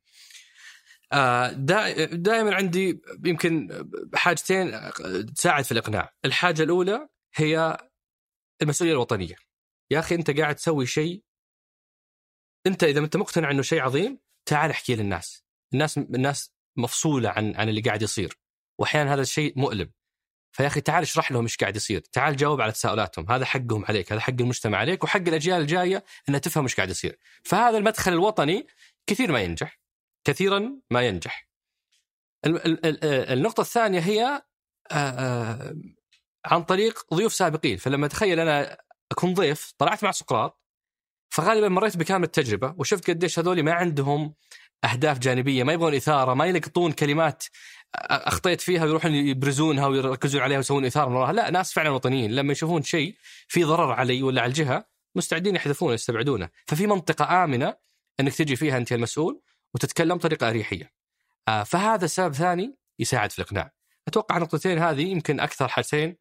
آه، 1.13 1.51
دا 1.51 2.05
دائما 2.05 2.55
عندي 2.55 3.01
يمكن 3.26 3.84
حاجتين 4.15 4.91
تساعد 5.36 5.63
في 5.63 5.71
الإقناع، 5.71 6.13
الحاجة 6.26 6.63
الأولى 6.63 7.09
هي 7.36 7.78
المسؤولية 8.61 8.93
الوطنية. 8.93 9.36
يا 9.91 9.99
أخي 9.99 10.15
أنت 10.15 10.32
قاعد 10.39 10.55
تسوي 10.55 10.86
شيء 10.86 11.24
أنت 12.67 12.84
إذا 12.84 12.99
أنت 12.99 13.17
مقتنع 13.17 13.51
إنه 13.51 13.61
شيء 13.61 13.82
عظيم 13.82 14.19
تعال 14.45 14.71
احكي 14.71 14.95
للناس. 14.95 15.43
الناس 15.74 15.97
الناس 15.97 16.53
مفصولة 16.78 17.30
عن 17.30 17.55
عن 17.55 17.69
اللي 17.69 17.82
قاعد 17.82 18.01
يصير 18.01 18.38
واحيانا 18.78 19.13
هذا 19.13 19.21
الشيء 19.21 19.53
مؤلم. 19.55 19.91
فيا 20.51 20.67
أخي 20.67 20.82
تعال 20.82 21.03
اشرح 21.03 21.32
لهم 21.32 21.43
إيش 21.43 21.57
قاعد 21.57 21.76
يصير، 21.76 21.99
تعال 21.99 22.36
جاوب 22.36 22.61
على 22.61 22.71
تساؤلاتهم، 22.71 23.32
هذا 23.32 23.45
حقهم 23.45 23.86
عليك، 23.86 24.11
هذا 24.11 24.21
حق 24.21 24.34
المجتمع 24.39 24.78
عليك 24.78 25.03
وحق 25.03 25.19
الأجيال 25.19 25.61
الجاية 25.61 26.03
انها 26.30 26.39
تفهم 26.39 26.63
إيش 26.63 26.76
قاعد 26.76 26.89
يصير. 26.89 27.19
فهذا 27.43 27.78
المدخل 27.78 28.13
الوطني 28.13 28.67
كثير 29.07 29.32
ما 29.32 29.41
ينجح. 29.41 29.80
كثيرا 30.26 30.80
ما 30.91 31.01
ينجح. 31.01 31.47
ال- 32.45 32.65
ال- 32.65 32.86
ال- 32.86 33.05
النقطة 33.34 33.61
الثانية 33.61 33.99
هي 33.99 34.41
آه، 34.91 34.95
آه، 34.95 35.76
عن 36.45 36.63
طريق 36.63 37.13
ضيوف 37.13 37.34
سابقين 37.34 37.78
فلما 37.78 38.07
تخيل 38.07 38.39
أنا 38.39 38.78
أكون 39.11 39.34
ضيف 39.34 39.74
طلعت 39.78 40.03
مع 40.03 40.11
سقراط 40.11 40.61
فغالبا 41.30 41.69
مريت 41.69 41.97
بكامل 41.97 42.24
التجربة 42.24 42.76
وشفت 42.78 43.09
قديش 43.09 43.39
هذول 43.39 43.63
ما 43.63 43.74
عندهم 43.74 44.36
أهداف 44.84 45.19
جانبية 45.19 45.63
ما 45.63 45.74
يبغون 45.74 45.95
إثارة 45.95 46.34
ما 46.34 46.45
يلقطون 46.45 46.91
كلمات 46.91 47.43
أخطيت 47.95 48.61
فيها 48.61 48.85
ويروحون 48.85 49.15
يبرزونها 49.15 49.87
ويركزون 49.87 50.41
عليها 50.41 50.57
ويسوون 50.57 50.85
إثارة 50.85 51.09
من 51.09 51.15
وراها 51.15 51.33
لا 51.33 51.49
ناس 51.49 51.73
فعلا 51.73 51.89
وطنيين 51.89 52.31
لما 52.31 52.51
يشوفون 52.51 52.83
شيء 52.83 53.15
في 53.47 53.63
ضرر 53.63 53.91
علي 53.91 54.23
ولا 54.23 54.41
على 54.41 54.49
الجهة 54.49 54.85
مستعدين 55.15 55.55
يحذفونه 55.55 55.93
يستبعدونه 55.93 56.49
ففي 56.67 56.87
منطقة 56.87 57.43
آمنة 57.43 57.75
أنك 58.19 58.35
تجي 58.35 58.55
فيها 58.55 58.77
أنت 58.77 58.91
المسؤول 58.91 59.41
وتتكلم 59.73 60.17
بطريقة 60.17 60.49
أريحية. 60.49 60.91
آه 61.47 61.63
فهذا 61.63 62.07
سبب 62.07 62.33
ثاني 62.33 62.77
يساعد 62.99 63.31
في 63.31 63.39
الإقناع. 63.39 63.71
أتوقع 64.07 64.37
النقطتين 64.37 64.79
هذه 64.79 65.01
يمكن 65.01 65.39
أكثر 65.39 65.67
حاجتين 65.67 66.17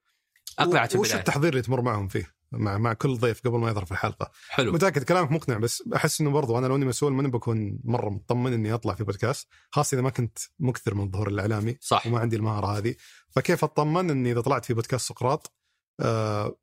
أقنعت 0.58 0.96
وش. 0.96 1.14
التحضير 1.14 1.50
اللي 1.50 1.62
تمر 1.62 1.80
معهم 1.80 2.08
فيه؟ 2.08 2.41
مع 2.53 2.78
مع 2.78 2.92
كل 2.92 3.16
ضيف 3.16 3.40
قبل 3.40 3.59
ما 3.59 3.70
يظهر 3.70 3.84
في 3.84 3.92
الحلقة. 3.92 4.30
حلو. 4.48 4.72
متأكد 4.72 5.03
كلامك 5.03 5.32
مقنع 5.32 5.59
بس 5.59 5.82
أحس 5.94 6.20
إنه 6.20 6.30
برضو 6.30 6.59
أنا 6.59 6.66
لو 6.66 6.76
إني 6.76 6.84
مسؤول 6.84 7.12
ماني 7.12 7.28
بكون 7.28 7.78
مرة 7.84 8.11
مطمن 8.11 8.53
إني 8.53 8.74
أطلع 8.74 8.94
في 8.94 9.05
بودكاست 9.05 9.48
خاصة 9.70 9.94
إذا 9.94 10.03
ما 10.03 10.11
كنت 10.11 10.38
مكثر 10.59 10.94
من 10.94 11.05
الظهور 11.05 11.28
الإعلامي 11.28 11.76
صح. 11.80 12.07
وما 12.07 12.18
عندي 12.18 12.36
المهارة 12.36 12.78
هذه. 12.78 12.94
فكيف 13.30 13.64
أطمن 13.64 14.11
إني 14.11 14.32
إذا 14.32 14.40
طلعت 14.40 14.64
في 14.64 14.74
بودكاست 14.74 15.09
سقراط؟ 15.09 15.55
آه 16.00 16.59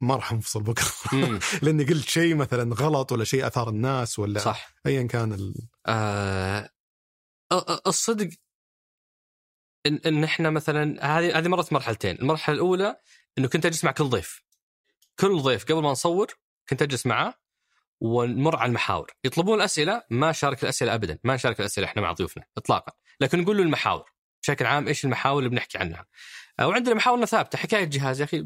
ما 0.00 0.14
راح 0.14 0.32
أنفصل 0.32 0.62
بكرة. 0.62 0.86
لإني 1.62 1.84
قلت 1.84 2.08
شيء 2.08 2.34
مثلا 2.34 2.74
غلط 2.74 3.12
ولا 3.12 3.24
شيء 3.24 3.46
أثار 3.46 3.68
الناس 3.68 4.18
ولا 4.18 4.38
صح. 4.38 4.74
ايا 4.86 5.02
كان 5.02 5.32
ال... 5.32 5.54
آه 5.86 6.70
الصدق 7.86 8.28
ان 9.86 10.00
إن 10.06 10.24
إحنا 10.24 10.50
مثلا 10.50 11.18
هذه 11.18 11.38
هذه 11.38 11.48
مرت 11.48 11.72
مرحلتين، 11.72 12.18
المرحلة 12.18 12.54
الأولى 12.54 12.96
إنه 13.38 13.48
كنت 13.48 13.66
أجلس 13.66 13.84
مع 13.84 13.92
كل 13.92 14.04
ضيف. 14.04 14.42
كل 15.20 15.40
ضيف 15.40 15.64
قبل 15.64 15.82
ما 15.82 15.90
نصور 15.90 16.34
كنت 16.68 16.82
أجلس 16.82 17.06
معاه 17.06 17.34
ونمر 18.00 18.56
على 18.56 18.68
المحاور، 18.68 19.12
يطلبون 19.24 19.58
الاسئله 19.58 20.02
ما 20.10 20.32
شارك 20.32 20.62
الأسئلة 20.62 20.94
ابدا، 20.94 21.18
ما 21.24 21.34
نشارك 21.34 21.60
الأسئلة 21.60 21.86
إحنا 21.86 22.02
مع 22.02 22.12
ضيوفنا 22.12 22.44
اطلاقا، 22.56 22.92
لكن 23.20 23.40
نقول 23.40 23.56
له 23.56 23.62
المحاور 23.62 24.12
بشكل 24.42 24.66
عام 24.66 24.88
إيش 24.88 25.04
المحاور 25.04 25.38
اللي 25.38 25.50
بنحكي 25.50 25.78
عنها. 25.78 26.06
وعندنا 26.60 26.94
محاورنا 26.94 27.26
ثابتة، 27.26 27.58
حكاية 27.58 27.84
جهاز 27.84 28.20
يا 28.20 28.24
أخي 28.24 28.44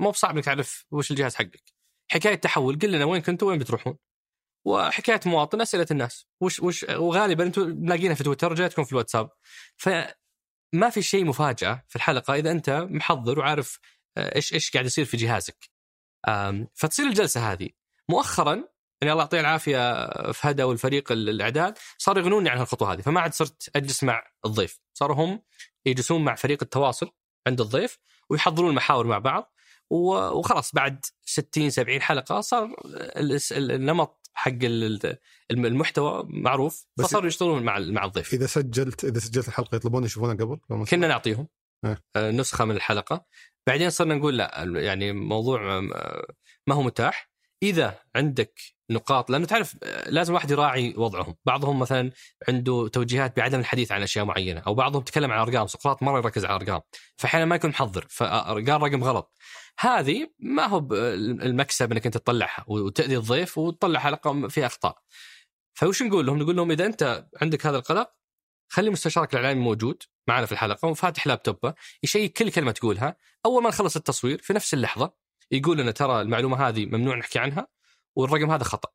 مو 0.00 0.10
بصعب 0.10 0.34
إنك 0.34 0.44
تعرف 0.44 0.86
وش 0.90 1.10
الجهاز 1.10 1.34
حقك. 1.34 1.72
حكاية 2.10 2.34
تحول 2.34 2.78
قل 2.78 2.92
لنا 2.92 3.04
وين 3.04 3.22
كنتوا 3.22 3.48
وين 3.48 3.58
بتروحون. 3.58 3.96
وحكاية 4.64 5.20
مواطن 5.26 5.60
أسئلة 5.60 5.86
الناس 5.90 6.26
وش 6.40 6.60
وش 6.60 6.84
وغالبا 6.88 7.44
أنتم 7.44 7.86
لاقينها 7.86 8.14
في 8.14 8.24
تويتر 8.24 8.54
جاتكم 8.54 8.84
في 8.84 8.92
الواتساب 8.92 9.30
فما 9.76 10.90
في 10.90 11.02
شيء 11.02 11.24
مفاجأة 11.24 11.84
في 11.88 11.96
الحلقة 11.96 12.34
إذا 12.34 12.50
أنت 12.50 12.70
محضر 12.90 13.38
وعارف 13.38 13.78
آه، 14.16 14.34
إيش 14.36 14.54
إيش 14.54 14.70
قاعد 14.70 14.86
يصير 14.86 15.04
في 15.04 15.16
جهازك 15.16 15.73
فتصير 16.74 17.06
الجلسة 17.06 17.52
هذه. 17.52 17.68
مؤخرا 18.08 18.54
يعني 19.00 19.12
الله 19.12 19.22
يعطيه 19.22 19.40
العافية 19.40 20.06
فهدى 20.32 20.62
والفريق 20.62 21.12
ال- 21.12 21.28
الأعداد 21.28 21.78
صاروا 21.98 22.22
يغنوني 22.22 22.50
عن 22.50 22.60
الخطوة 22.60 22.92
هذه. 22.92 23.00
فما 23.00 23.20
عاد 23.20 23.34
صرت 23.34 23.70
أجلس 23.76 24.04
مع 24.04 24.22
الضيف. 24.46 24.80
صاروا 24.94 25.16
هم 25.16 25.42
يجلسون 25.86 26.24
مع 26.24 26.34
فريق 26.34 26.58
التواصل 26.62 27.10
عند 27.46 27.60
الضيف 27.60 27.98
ويحضرون 28.30 28.70
المحاور 28.70 29.06
مع 29.06 29.18
بعض. 29.18 29.52
وخلاص 29.90 30.72
بعد 30.74 31.04
60 31.24 31.70
70 31.70 32.02
حلقة 32.02 32.40
صار 32.40 32.64
ال- 32.84 33.32
ال- 33.52 33.70
النمط 33.72 34.30
حق 34.34 34.50
ال- 34.62 35.16
الم- 35.50 35.66
المحتوى 35.66 36.24
معروف. 36.26 36.86
فصاروا 36.98 37.26
يشتغلون 37.26 37.62
مع 37.62 37.78
مع 37.78 38.04
الضيف. 38.04 38.34
إذا 38.34 38.46
سجلت 38.46 39.04
إذا 39.04 39.18
سجلت 39.18 39.48
الحلقة 39.48 39.76
يطلبون 39.76 40.04
يشوفونها 40.04 40.34
قبل؟ 40.34 40.84
كنا 40.90 41.08
نعطيهم. 41.08 41.48
نسخة 42.16 42.64
من 42.64 42.76
الحلقة 42.76 43.24
بعدين 43.66 43.90
صرنا 43.90 44.14
نقول 44.14 44.36
لا 44.36 44.64
يعني 44.76 45.12
موضوع 45.12 45.78
آه، 45.78 46.26
ما 46.66 46.74
هو 46.74 46.82
متاح 46.82 47.30
إذا 47.62 47.98
عندك 48.16 48.60
نقاط 48.90 49.30
لأنه 49.30 49.46
تعرف 49.46 49.76
آه، 49.82 50.10
لازم 50.10 50.32
الواحد 50.32 50.50
يراعي 50.50 50.94
وضعهم، 50.96 51.36
بعضهم 51.44 51.78
مثلا 51.78 52.10
عنده 52.48 52.88
توجيهات 52.88 53.36
بعدم 53.36 53.60
الحديث 53.60 53.92
عن 53.92 54.02
أشياء 54.02 54.24
معينة، 54.24 54.60
أو 54.60 54.74
بعضهم 54.74 55.02
تكلم 55.02 55.32
عن 55.32 55.38
أرقام، 55.38 55.66
سقراط 55.66 56.02
مرة 56.02 56.18
يركز 56.18 56.44
على 56.44 56.54
ارقام، 56.54 56.80
فاحيانا 57.16 57.44
ما 57.44 57.56
يكون 57.56 57.70
محضر 57.70 58.06
فقال 58.10 58.82
رقم 58.82 59.04
غلط. 59.04 59.32
هذه 59.78 60.28
ما 60.38 60.66
هو 60.66 60.88
المكسب 60.92 61.92
إنك 61.92 62.06
أنت 62.06 62.18
تطلعها 62.18 62.64
وتأذي 62.66 63.16
الضيف 63.16 63.58
وتطلع 63.58 64.00
حلقة 64.00 64.48
فيها 64.48 64.66
أخطاء. 64.66 64.98
فوش 65.74 66.02
نقول 66.02 66.26
لهم؟ 66.26 66.38
نقول 66.38 66.56
لهم 66.56 66.70
إذا 66.70 66.86
أنت 66.86 67.26
عندك 67.42 67.66
هذا 67.66 67.76
القلق 67.76 68.10
خلي 68.74 68.90
مستشارك 68.90 69.34
الإعلامي 69.34 69.60
موجود 69.60 70.02
معنا 70.28 70.46
في 70.46 70.52
الحلقة 70.52 70.88
وفاتح 70.88 71.26
لابتوبه 71.26 71.74
يشيك 72.02 72.38
كل 72.38 72.50
كلمة 72.50 72.72
تقولها 72.72 73.16
أول 73.46 73.62
ما 73.62 73.68
نخلص 73.68 73.96
التصوير 73.96 74.38
في 74.38 74.52
نفس 74.52 74.74
اللحظة 74.74 75.14
يقول 75.50 75.78
لنا 75.78 75.90
ترى 75.90 76.20
المعلومة 76.20 76.68
هذه 76.68 76.86
ممنوع 76.86 77.16
نحكي 77.16 77.38
عنها 77.38 77.68
والرقم 78.16 78.50
هذا 78.50 78.64
خطأ 78.64 78.88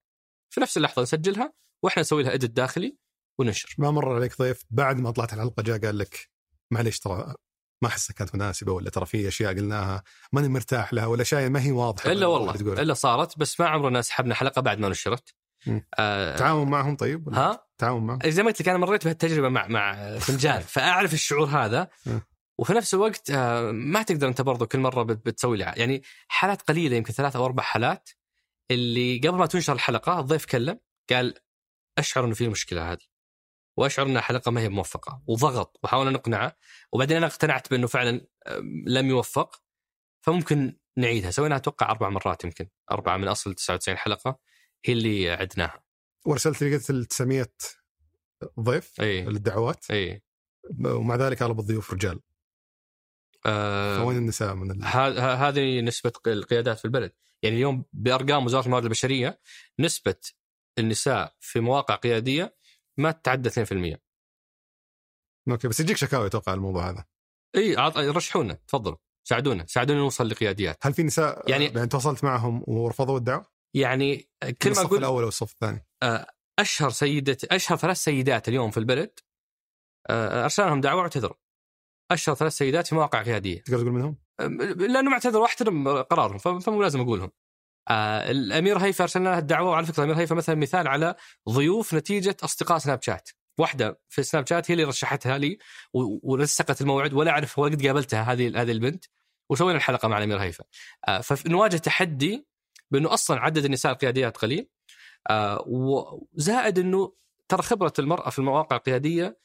في 0.49 0.61
نفس 0.61 0.77
اللحظة 0.77 1.01
نسجلها 1.01 1.53
وإحنا 1.84 2.01
نسوي 2.01 2.23
لها 2.23 2.34
ادت 2.34 2.51
داخلي 2.51 2.97
وننشر 3.39 3.75
ما 3.77 3.91
مر 3.91 4.15
عليك 4.15 4.38
ضيف 4.38 4.63
بعد 4.69 4.99
ما 4.99 5.11
طلعت 5.11 5.34
الحلقة 5.34 5.63
جاء 5.63 5.80
قال 5.80 5.97
لك 5.97 6.30
معليش 6.71 6.99
ترى 6.99 7.36
ما 7.84 7.88
احسها 7.89 8.13
كانت 8.13 8.36
مناسبة 8.36 8.71
ولا 8.71 8.89
ترى 8.89 9.05
في 9.05 9.27
أشياء 9.27 9.53
قلناها 9.53 10.03
ماني 10.34 10.49
مرتاح 10.49 10.93
لها 10.93 11.05
ولا 11.05 11.21
اشياء 11.21 11.49
ما 11.49 11.63
هي 11.63 11.71
واضحة 11.71 12.11
إلا 12.11 12.25
والله. 12.25 12.53
إلا 12.53 12.93
صارت 12.93 13.38
بس 13.38 13.59
ما 13.59 13.67
عمرنا 13.67 14.01
سحبنا 14.01 14.36
حلقة 14.36 14.61
بعد 14.61 14.80
ما 14.80 14.89
نشرت. 14.89 15.36
آه 15.99 16.36
تعاون 16.36 16.70
معهم 16.70 16.95
طيب 16.95 17.28
ولا 17.28 17.38
ها؟ 17.38 17.68
تعاون 17.78 18.07
معهم؟ 18.07 18.20
زي 18.26 18.43
ما 18.43 18.49
قلت 18.49 18.62
لك 18.62 18.68
أنا 18.70 18.78
مريت 18.78 19.03
بهالتجربة 19.05 19.49
مع 19.49 19.68
مع 19.68 20.18
فنجان 20.18 20.62
فأعرف 20.74 21.14
الشعور 21.14 21.47
هذا 21.47 21.88
م. 22.05 22.20
وفي 22.57 22.74
نفس 22.74 22.93
الوقت 22.93 23.32
آه، 23.32 23.72
ما 23.72 24.01
تقدر 24.03 24.28
أنت 24.28 24.41
برضو 24.41 24.66
كل 24.66 24.80
مرة 24.80 25.03
بت- 25.03 25.26
بتسوي 25.26 25.57
لها 25.57 25.74
يعني 25.78 26.01
حالات 26.28 26.62
قليلة 26.62 26.95
يمكن 26.95 27.14
ثلاث 27.14 27.36
أو 27.36 27.45
أربع 27.45 27.64
حالات 27.64 28.10
اللي 28.72 29.18
قبل 29.18 29.38
ما 29.38 29.45
تنشر 29.45 29.74
الحلقة 29.74 30.20
الضيف 30.20 30.45
كلم 30.45 30.80
قال 31.10 31.34
أشعر 31.97 32.26
إنه 32.26 32.34
في 32.34 32.47
مشكلة 32.47 32.91
هذه 32.91 33.01
وأشعر 33.78 34.05
إنها 34.05 34.22
حلقة 34.22 34.51
ما 34.51 34.62
هي 34.62 34.70
موفقة 34.70 35.22
وضغط 35.28 35.80
وحاولنا 35.84 36.12
نقنعه 36.12 36.55
وبعدين 36.91 37.18
أنا 37.18 37.26
اقتنعت 37.26 37.70
بأنه 37.72 37.88
فعلا 37.88 38.22
آه، 38.47 38.60
لم 38.88 39.05
يوفق 39.07 39.62
فممكن 40.22 40.78
نعيدها. 40.97 41.32
سويناها 41.32 41.57
أتوقع 41.57 41.91
أربع 41.91 42.10
مرات 42.10 42.43
يمكن 42.43 42.68
أربعة 42.91 43.18
من 43.18 43.28
أصل 43.28 43.53
99 43.53 43.97
حلقة. 43.97 44.39
هي 44.86 44.93
اللي 44.93 45.30
عدناها. 45.30 45.84
وارسلت 46.25 46.63
لي 46.63 46.75
قلت 46.75 46.89
ال 46.89 47.05
900 47.05 47.47
ضيف 48.59 49.01
اي 49.01 49.25
للدعوات. 49.25 49.91
اي 49.91 50.23
ومع 50.86 51.15
ذلك 51.15 51.41
اغلب 51.41 51.59
الضيوف 51.59 51.93
رجال. 51.93 52.19
آه 53.45 53.97
فوين 53.97 54.17
النساء 54.17 54.55
من 54.55 54.71
ال... 54.71 54.84
هذه 55.19 55.82
نسبة 55.82 56.11
القيادات 56.27 56.77
في 56.80 56.86
البلد. 56.86 57.11
يعني 57.43 57.55
اليوم 57.55 57.86
بأرقام 57.93 58.45
وزارة 58.45 58.65
الموارد 58.65 58.84
البشرية 58.84 59.39
نسبة 59.80 60.15
النساء 60.80 61.36
في 61.39 61.59
مواقع 61.59 61.95
قيادية 61.95 62.55
ما 62.97 63.11
تتعدى 63.11 63.49
2% 63.49 63.97
أوكي 65.51 65.67
بس 65.67 65.80
يجيك 65.80 65.97
شكاوي 65.97 66.27
أتوقع 66.27 66.53
الموضوع 66.53 66.89
هذا. 66.89 67.05
إي 67.55 67.75
رشحونا 68.09 68.53
تفضلوا. 68.53 68.97
ساعدونا 69.23 69.65
ساعدونا 69.65 69.99
نوصل 69.99 70.30
لقياديات. 70.30 70.77
هل 70.86 70.93
في 70.93 71.03
نساء 71.03 71.49
يعني- 71.49 71.63
يعني, 71.65 71.75
يعني 71.77 71.88
تواصلت 71.89 72.23
معهم 72.23 72.63
ورفضوا 72.67 73.17
الدعوة؟ 73.17 73.45
يعني 73.74 74.30
كل 74.61 74.70
ما 74.70 74.82
الصف 74.82 74.93
الأول 74.93 75.24
أو 75.24 75.30
الصف 75.30 75.51
الثاني 75.51 75.86
أشهر 76.59 76.89
سيدة 76.89 77.38
أشهر 77.51 77.78
ثلاث 77.78 77.97
سيدات 77.97 78.49
اليوم 78.49 78.72
في 78.72 78.78
البلد 78.78 79.20
آه، 80.09 80.43
ارسلنا 80.43 80.67
لهم 80.67 80.82
دعوة 80.82 81.01
واعتذروا 81.01 81.36
أشهر 82.11 82.36
ثلاث 82.36 82.53
سيدات 82.53 82.88
في 82.88 82.95
مواقع 82.95 83.24
قيادية 83.24 83.61
تقدر 83.61 83.78
تقول 83.78 83.91
منهم؟ 83.91 84.17
لانهم 84.76 85.13
اعتذروا 85.13 85.41
واحترم 85.41 86.01
قرارهم 86.01 86.38
فمو 86.38 86.82
لازم 86.82 87.01
أقولهم. 87.01 87.32
آه 87.89 88.32
الأمير 88.32 88.78
هيفا 88.78 89.03
ارسلنا 89.03 89.30
لها 89.30 89.39
الدعوة 89.39 89.70
وعلى 89.70 89.86
فكرة 89.86 90.03
الأمير 90.03 90.22
هيفا 90.22 90.36
مثلا 90.36 90.55
مثال 90.55 90.88
على 90.88 91.15
ضيوف 91.49 91.93
نتيجة 91.93 92.38
أصدقاء 92.43 92.78
سناب 92.78 93.01
شات. 93.01 93.30
واحدة 93.59 94.01
في 94.09 94.24
سناب 94.24 94.47
شات 94.47 94.72
هي 94.72 94.74
اللي 94.74 94.84
رشحتها 94.84 95.38
لي 95.38 95.57
ولصقت 96.24 96.82
الموعد 96.82 97.13
ولا 97.13 97.32
أعرف 97.32 97.59
ولا 97.59 97.76
قد 97.76 97.86
قابلتها 97.86 98.24
هذه 98.24 98.61
هذه 98.61 98.72
البنت 98.72 99.05
وسوينا 99.49 99.78
الحلقة 99.78 100.07
مع 100.07 100.17
الأمير 100.17 100.38
هيفا. 100.38 100.63
آه 101.07 101.22
فنواجه 101.22 101.78
تحدي 101.78 102.47
بأنه 102.92 103.14
أصلا 103.14 103.40
عدد 103.40 103.66
النساء 103.66 103.92
القياديات 103.92 104.38
قليل. 104.38 104.70
آه 105.30 105.64
وزائد 105.68 106.80
أنه 106.80 107.14
ترى 107.48 107.62
خبرة 107.62 107.94
المرأة 108.00 108.30
في 108.30 108.40
المواقع 108.40 108.76
القيادية 108.76 109.40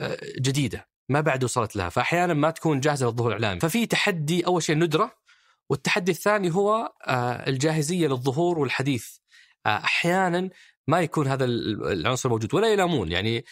آه 0.00 0.18
جديدة 0.40 0.88
ما 1.08 1.20
بعد 1.20 1.44
وصلت 1.44 1.76
لها. 1.76 1.88
فاحيانا 1.88 2.34
ما 2.34 2.50
تكون 2.50 2.80
جاهزة 2.80 3.06
للظهور 3.06 3.36
الإعلامي. 3.36 3.60
ففي 3.60 3.86
تحدي 3.86 4.46
أول 4.46 4.62
شيء 4.62 4.76
ندرة 4.76 5.14
والتحدي 5.70 6.10
الثاني 6.12 6.54
هو 6.54 6.92
آه، 7.06 7.48
الجاهزية 7.48 8.06
للظهور 8.06 8.58
والحديث. 8.58 9.16
أحيانا 9.66 10.50
ما 10.88 11.00
يكون 11.00 11.26
هذا 11.26 11.44
ال- 11.44 11.86
العنصر 11.92 12.28
موجود 12.28 12.54
ولا 12.54 12.72
يلامون 12.72 13.12
يعني 13.12 13.44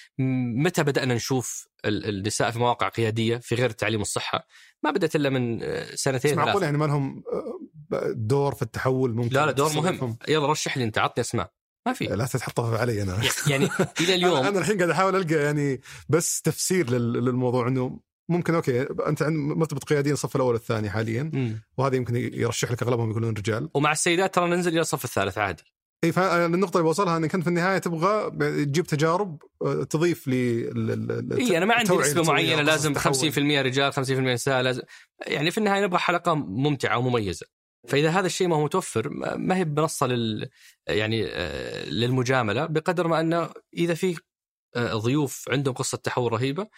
متى 0.57 0.83
بدأنا 0.83 1.15
نشوف 1.15 1.69
ال- 1.85 2.09
النساء 2.09 2.51
في 2.51 2.59
مواقع 2.59 2.89
قيادية 2.89 3.37
في 3.37 3.55
غير 3.55 3.71
التعليم 3.71 4.01
والصحه 4.01 4.47
ما 4.83 4.91
بدأت 4.91 5.17
إلا 5.17 5.31
من 5.31 5.61
سنتين 5.95 6.37
معقول 6.37 6.63
يعني 6.63 6.79
ما 6.79 6.85
لهم 6.85 7.23
دور 8.15 8.55
في 8.55 8.63
التحول 8.63 9.15
ممكن 9.15 9.35
لا 9.37 9.47
لا 9.47 9.53
دور 9.53 9.73
مهم؟ 9.73 10.17
يلا 10.29 10.47
رشح 10.47 10.77
لي 10.77 10.85
انت 10.85 10.99
عطني 10.99 11.21
أسماء. 11.21 11.51
ما 11.87 11.93
في. 11.93 12.05
لا 12.05 12.27
تحطها 12.27 12.79
علي 12.79 13.03
أنا. 13.03 13.19
يعني 13.47 13.69
إلى 14.01 14.15
اليوم. 14.15 14.37
أنا 14.37 14.59
الحين 14.59 14.77
قاعد 14.77 14.91
أحاول 14.91 15.17
ألقى 15.17 15.35
يعني 15.35 15.81
بس 16.09 16.43
تفسير 16.43 16.91
لل- 16.91 17.13
للموضوع 17.25 17.69
إنه 17.69 18.01
ممكن 18.31 18.55
أوكي 18.55 18.83
أنت 18.83 19.23
عند 19.23 19.37
مرتبه 19.37 19.81
قياديين 19.81 20.13
الصف 20.15 20.37
الأول 20.37 20.53
والثاني 20.55 20.91
حاليا. 20.91 21.31
مم. 21.35 21.63
وهذا 21.79 21.97
يمكن 21.97 22.17
يرشح 22.17 22.71
لك 22.73 22.83
أغلبهم 22.83 23.11
يكونون 23.11 23.35
رجال. 23.35 23.69
ومع 23.75 23.93
السيدات 23.93 24.35
ترى 24.35 24.49
ننزل 24.51 24.73
إلى 24.73 24.81
الصف 24.81 25.05
الثالث 25.05 25.39
عادي. 25.39 25.63
إي 26.05 26.13
فالنقطه 26.13 26.77
اللي 26.77 26.83
بوصلها 26.89 27.17
انك 27.17 27.35
انت 27.35 27.43
في 27.45 27.49
النهاية 27.49 27.79
تبغى 27.79 28.31
تجيب 28.65 28.87
تجارب 28.87 29.43
آه، 29.63 29.83
تضيف 29.85 30.29
لي 30.29 30.63
إي 31.39 31.57
أنا 31.59 31.67
ما 31.67 31.75
عندي 31.75 31.97
نسبة 31.97 32.23
معينة 32.23 32.63
لازم 32.63 32.95
50% 32.95 33.63
رجال 33.63 33.93
50% 33.93 34.11
نساء 34.11 34.61
لازم 34.63 34.83
يعني 35.27 35.51
في 35.51 35.59
النهاية 35.59 35.85
نبغى 35.85 35.99
حلقة 35.99 36.35
ممتعة 36.35 36.99
ومميزة. 36.99 37.47
فإذا 37.89 38.11
هذا 38.11 38.27
الشيء 38.27 38.49
ما 38.49 38.57
هو 38.57 38.65
متوفر 38.65 39.09
ما 39.09 39.37
ما 39.37 39.57
هي 39.57 39.65
بمنصه 39.65 40.07
لل 40.07 40.49
يعني 40.87 41.27
آه، 41.27 41.85
للمجاملة. 41.85 42.67
بقدر 42.67 43.09
ما 43.09 43.21
أنه 43.21 43.51
إذا 43.75 43.95
في 43.95 44.19
آه، 44.77 44.95
ضيوف 44.95 45.45
عندهم 45.51 45.75
قصة 45.75 45.99
تحول 45.99 46.33
رهيبة 46.33 46.69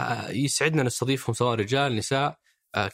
آه، 0.00 0.30
يسعدنا 0.30 0.82
نستضيفهم 0.82 1.34
سواء 1.34 1.54
رجال 1.54 1.96
نساء 1.96 2.38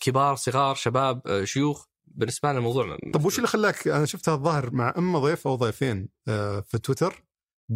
كبار 0.00 0.36
صغار 0.36 0.74
شباب 0.74 1.44
شيوخ. 1.44 1.86
بالنسبة 2.14 2.48
لنا 2.48 2.58
الموضوع 2.58 2.98
طب 3.14 3.24
وش 3.24 3.36
اللي 3.36 3.48
خلاك 3.48 3.88
أنا 3.88 4.06
شفتها 4.06 4.34
الظاهر 4.34 4.74
مع 4.74 4.94
اما 4.98 5.18
ضيف 5.18 5.46
أو 5.46 5.54
ضيفين 5.54 6.08
في 6.64 6.78
تويتر 6.82 7.24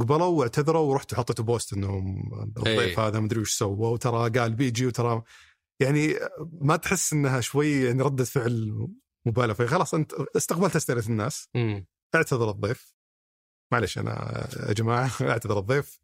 قبلوا 0.00 0.26
واعتذروا 0.26 0.80
ورحتوا 0.80 1.18
حطيتوا 1.18 1.44
بوست 1.44 1.72
إنهم 1.72 2.30
الضيف 2.42 2.98
إيه. 2.98 3.06
هذا 3.06 3.20
مدري 3.20 3.40
وش 3.40 3.52
سوى 3.52 3.92
وترى 3.92 4.30
قال 4.30 4.54
بيجي 4.54 4.86
وترى 4.86 5.22
يعني 5.80 6.14
ما 6.60 6.76
تحس 6.76 7.12
إنها 7.12 7.40
شوي 7.40 7.82
يعني 7.82 8.02
ردة 8.02 8.24
فعل 8.24 8.88
مبالغ 9.26 9.54
فيها. 9.54 9.66
خلاص 9.66 9.94
أنت 9.94 10.12
استقبلت 10.36 10.76
أسئلة 10.76 11.06
الناس. 11.06 11.48
مم. 11.54 11.86
اعتذر 12.14 12.50
الضيف. 12.50 12.94
معلش 13.72 13.98
أنا 13.98 14.12
يا 14.68 14.72
جماعة 14.72 15.10
اعتذر 15.30 15.58
الضيف. 15.58 16.00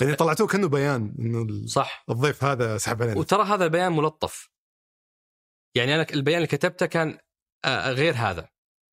يعني 0.00 0.14
طلعتوه 0.14 0.46
كأنه 0.46 0.68
بيان 0.68 1.14
إنه 1.18 1.66
صح. 1.66 2.04
الضيف 2.10 2.44
هذا 2.44 2.78
سحب 2.78 3.02
علينا. 3.02 3.18
وترى 3.18 3.42
هذا 3.42 3.64
البيان 3.64 3.92
ملطف. 3.92 4.50
يعني 5.76 5.94
أنا 5.94 6.06
البيان 6.12 6.36
اللي 6.36 6.46
كتبته 6.46 6.86
كان 6.86 7.18
آه، 7.64 7.92
غير 7.92 8.14
هذا. 8.14 8.48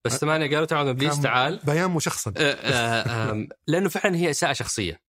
بس 0.06 0.18
ثمانية 0.18 0.50
قالوا 0.50 0.66
تعال 0.66 0.88
ابليس 0.88 1.22
تعال 1.22 1.60
بيان 1.64 1.92
مشخصن 1.92 2.34
آه، 2.38 2.42
آه، 2.42 3.48
لأنه 3.68 3.90
فعلا 3.90 4.16
هي 4.16 4.30
إساءة 4.30 4.54
شخصية. 4.54 5.02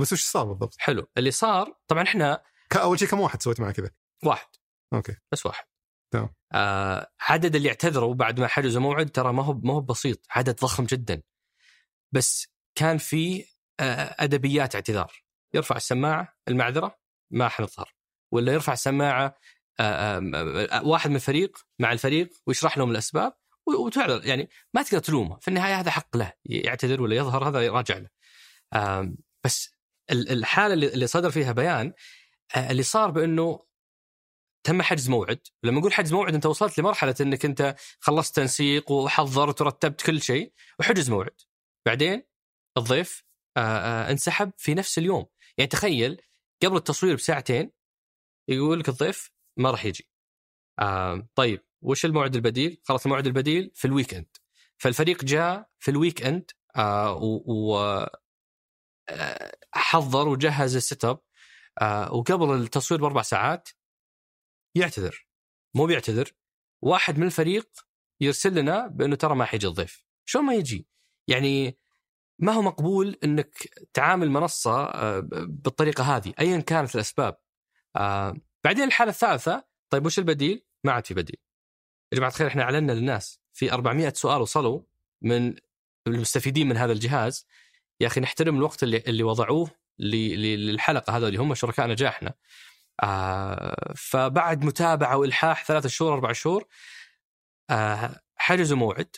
بس 0.00 0.12
وش 0.12 0.24
صار 0.24 0.44
بالضبط؟ 0.44 0.74
حلو. 0.78 1.06
اللي 1.18 1.30
صار 1.30 1.78
طبعا 1.88 2.02
إحنا 2.02 2.42
اول 2.76 2.98
شيء 2.98 3.08
كم 3.08 3.20
واحد 3.20 3.42
سويت 3.42 3.60
معه 3.60 3.72
كذا؟ 3.72 3.90
واحد. 4.24 4.48
أوكي. 4.94 5.16
بس 5.32 5.46
واحد. 5.46 5.64
آه 6.52 7.10
عدد 7.20 7.56
اللي 7.56 7.68
اعتذروا 7.68 8.14
بعد 8.14 8.40
ما 8.40 8.46
حجزوا 8.46 8.82
موعد 8.82 9.10
ترى 9.10 9.32
ما 9.32 9.44
هو 9.44 9.52
ما 9.54 9.74
هو 9.74 9.80
بسيط 9.80 10.26
عدد 10.30 10.56
ضخم 10.60 10.84
جدا. 10.84 11.22
بس 12.12 12.48
كان 12.74 12.98
في 12.98 13.44
آه 13.80 14.16
أدبيات 14.18 14.74
اعتذار. 14.74 15.12
يرفع 15.54 15.76
السماعة 15.76 16.36
المعذرة 16.48 16.98
ما 17.30 17.48
حنظهر 17.48 17.94
ولا 18.32 18.52
يرفع 18.52 18.72
السماعة 18.72 19.38
آه 19.80 19.82
آه 19.82 20.20
آه 20.72 20.84
واحد 20.84 21.10
من 21.10 21.16
الفريق 21.16 21.58
مع 21.78 21.92
الفريق 21.92 22.30
ويشرح 22.46 22.78
لهم 22.78 22.90
الأسباب 22.90 23.32
وتعذر. 23.66 24.26
يعني 24.26 24.48
ما 24.74 24.82
تقدر 24.82 24.98
تلومه. 24.98 25.38
في 25.38 25.48
النهاية 25.48 25.80
هذا 25.80 25.90
حق 25.90 26.16
له 26.16 26.32
يعتذر 26.44 27.02
ولا 27.02 27.16
يظهر 27.16 27.48
هذا 27.48 27.70
راجع 27.70 27.98
له. 27.98 28.08
بس 29.44 29.70
ال- 30.10 30.30
الحالة 30.32 30.74
اللي 30.74 30.86
اللي 30.94 31.06
صدر 31.06 31.30
فيها 31.30 31.52
بيان 31.52 31.92
آه، 32.56 32.70
اللي 32.70 32.82
صار 32.82 33.10
بأنه 33.10 33.60
تم 34.64 34.82
حجز 34.82 35.08
موعد. 35.08 35.40
لما 35.62 35.80
نقول 35.80 35.92
حجز 35.92 36.12
موعد 36.12 36.34
أنت 36.34 36.46
وصلت 36.46 36.78
لمرحلة 36.78 37.14
إنك 37.20 37.44
أنت 37.44 37.76
خلصت 38.00 38.36
تنسيق 38.36 38.90
وحضرت 38.92 39.60
ورتبت 39.60 40.00
كل 40.02 40.22
شيء 40.22 40.52
وحجز 40.80 41.10
موعد. 41.10 41.40
بعدين 41.86 42.22
الضيف 42.76 43.24
آه، 43.56 43.60
آه، 43.60 44.10
انسحب 44.10 44.52
في 44.56 44.74
نفس 44.74 44.98
اليوم. 44.98 45.26
يعني 45.58 45.68
تخيل 45.68 46.22
قبل 46.62 46.76
التصوير 46.76 47.14
بساعتين 47.14 47.72
يقول 48.48 48.80
لك 48.80 48.88
الضيف 48.88 49.30
ما 49.56 49.70
راح 49.70 49.84
يجي. 49.84 50.10
آه، 50.80 51.28
طيب 51.34 51.64
وش 51.82 52.04
الموعد 52.04 52.34
البديل؟ 52.34 52.80
خلاص 52.84 53.04
الموعد 53.04 53.26
البديل 53.26 53.70
في 53.74 53.84
ال 53.84 53.90
weekend. 53.90 54.36
فالفريق 54.78 55.24
جاء 55.24 55.68
في 55.78 55.90
ال 55.90 56.22
weekend 56.22 56.50
آه 56.76 57.14
و 57.46 57.78
آه، 59.08 59.56
حضر 59.74 60.28
وجهز 60.28 60.76
ال 60.76 61.04
setup 61.04 61.20
وقبل 62.12 62.54
التصوير 62.54 63.00
بأربع 63.00 63.22
ساعات 63.22 63.68
يعتذر 64.74 65.26
مو 65.74 65.86
بيعتذر 65.86 66.32
واحد 66.82 67.18
من 67.18 67.26
الفريق 67.26 67.68
يرسل 68.20 68.54
لنا 68.54 68.86
بأنه 68.86 69.16
ترى 69.16 69.34
ما 69.34 69.44
حيجي 69.44 69.66
الضيف 69.66 70.04
شلون 70.24 70.44
ما 70.44 70.54
يجي 70.54 70.86
يعني 71.28 71.78
ما 72.38 72.52
هو 72.52 72.62
مقبول 72.62 73.16
إنك 73.24 73.54
تعامل 73.94 74.30
منصة 74.30 74.84
آه، 74.84 75.20
بالطريقة 75.48 76.16
هذه 76.16 76.32
ايا 76.40 76.60
كانت 76.60 76.94
الأسباب 76.94 77.36
آه 77.96 78.36
بعدين 78.64 78.84
الحالة 78.84 79.10
الثالثة 79.10 79.64
طيب 79.90 80.06
وش 80.06 80.18
البديل؟ 80.18 80.64
ما 80.84 80.92
عاد 80.92 81.06
في 81.06 81.14
بديل. 81.14 81.36
يا 82.12 82.16
جماعة 82.16 82.30
الخير 82.30 82.46
إحنا 82.46 82.62
أعلنا 82.62 82.92
للناس 82.92 83.40
في 83.52 83.72
400 83.72 84.12
سؤال 84.12 84.40
وصلوا 84.40 84.82
من 85.22 85.54
المستفيدين 86.06 86.68
من 86.68 86.76
هذا 86.76 86.92
الجهاز 86.92 87.46
يا 88.00 88.06
أخي 88.06 88.20
نحترم 88.20 88.56
الوقت 88.56 88.82
اللي 88.82 88.98
اللي 89.06 89.22
وضعوه 89.22 89.70
للحلقة 89.98 91.16
هذا 91.16 91.28
اللي 91.28 91.38
هم 91.38 91.54
شركاء 91.54 91.88
نجاحنا. 91.88 92.34
آه 93.02 93.94
فبعد 93.96 94.64
متابعة 94.64 95.16
وإلحاح 95.16 95.64
ثلاثة 95.64 95.88
شهور 95.88 96.14
أربع 96.14 96.32
شهور 96.32 96.64
آه 97.70 98.20
حجزوا 98.36 98.76
موعد 98.78 99.16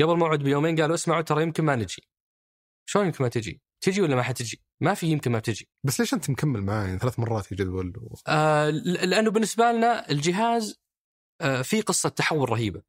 قبل 0.00 0.16
موعد 0.16 0.38
بيومين 0.38 0.80
قالوا 0.80 0.94
اسمعوا 0.94 1.22
ترى 1.22 1.42
يمكن 1.42 1.64
ما 1.64 1.76
نجي. 1.76 2.08
شلون 2.86 3.06
يمكن 3.06 3.24
ما 3.24 3.30
تجي؟ 3.30 3.62
تجي 3.80 4.00
ولا 4.02 4.16
ما 4.16 4.22
حتجي؟ 4.22 4.62
ما 4.80 4.94
في 4.94 5.06
يمكن 5.06 5.32
ما 5.32 5.38
تجي. 5.40 5.68
بس 5.84 6.00
ليش 6.00 6.14
أنت 6.14 6.30
مكمل 6.30 6.62
معاه 6.62 6.86
يعني 6.86 6.98
ثلاث 6.98 7.18
مرات 7.18 7.44
في 7.44 7.54
جدول 7.54 7.92
و... 7.96 8.14
آه 8.28 8.70
لأنه 8.70 9.30
بالنسبة 9.30 9.72
لنا 9.72 10.10
الجهاز 10.10 10.80
آه 11.40 11.62
في 11.62 11.80
قصة 11.80 12.08
تحول 12.08 12.50
رهيبة 12.50 12.82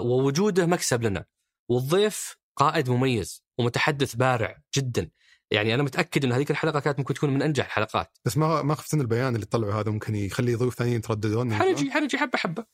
ووجوده 0.00 0.66
مكسب 0.66 1.02
لنا 1.02 1.24
والضيف 1.68 2.36
قائد 2.56 2.90
مميز 2.90 3.44
ومتحدث 3.58 4.14
بارع 4.14 4.62
جدا 4.76 5.10
يعني 5.50 5.74
أنا 5.74 5.82
متأكد 5.82 6.24
إن 6.24 6.32
هذيك 6.32 6.50
الحلقة 6.50 6.80
كانت 6.80 6.98
ممكن 6.98 7.14
تكون 7.14 7.30
من 7.30 7.42
أنجح 7.42 7.64
الحلقات. 7.64 8.18
بس 8.24 8.36
ما 8.36 8.62
ما 8.62 8.74
خفت 8.74 8.94
ان 8.94 9.00
البيان 9.00 9.34
اللي 9.34 9.46
طلعوا 9.46 9.72
هذا 9.72 9.90
ممكن 9.90 10.14
يخلي 10.14 10.54
ضيوف 10.54 10.74
ثانيين 10.74 10.96
يترددون 10.96 11.54
حنجي 11.54 11.90
حنجي 11.90 12.18
حبه 12.18 12.38
حبة. 12.38 12.64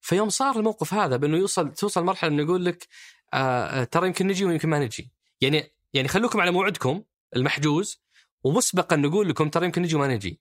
فيوم 0.00 0.28
صار 0.28 0.58
الموقف 0.58 0.94
هذا 0.94 1.16
بأنه 1.16 1.36
يوصل 1.36 1.72
توصل 1.72 2.04
مرحلة 2.04 2.30
إنه 2.30 2.42
يقول 2.42 2.64
لك 2.64 2.88
آه, 3.34 3.36
آه، 3.36 3.84
ترى 3.84 4.06
يمكن 4.06 4.26
نجي 4.26 4.44
ويمكن 4.44 4.68
ما 4.68 4.78
نجي. 4.78 5.12
يعني 5.40 5.74
يعني 5.94 6.08
خلوكم 6.08 6.40
على 6.40 6.50
موعدكم 6.50 7.02
المحجوز 7.36 8.02
ومسبقا 8.44 8.96
نقول 8.96 9.28
لكم 9.28 9.48
ترى 9.48 9.64
يمكن 9.64 9.82
نجي 9.82 9.96
وما 9.96 10.08
نجي. 10.08 10.40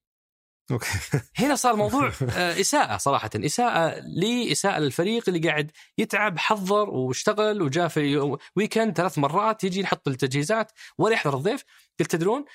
أوكي. 0.71 0.87
هنا 1.39 1.55
صار 1.55 1.75
موضوع 1.75 2.07
آه، 2.07 2.61
إساءة 2.61 2.97
صراحة 2.97 3.29
إساءة 3.35 3.99
لي 3.99 4.51
اساءه 4.51 4.79
للفريق 4.79 5.23
اللي 5.29 5.49
قاعد 5.49 5.71
يتعب 5.97 6.37
حضر 6.37 6.89
واشتغل 6.89 7.61
وجاء 7.61 7.87
في 7.87 8.37
weekend 8.55 8.97
ثلاث 8.97 9.17
مرات 9.17 9.63
يجي 9.63 9.81
يحط 9.81 10.07
التجهيزات 10.07 10.71
ولا 10.97 11.13
يحضر 11.13 11.37
الضيف. 11.37 11.63
قلت 11.99 12.11
تدرون 12.11 12.45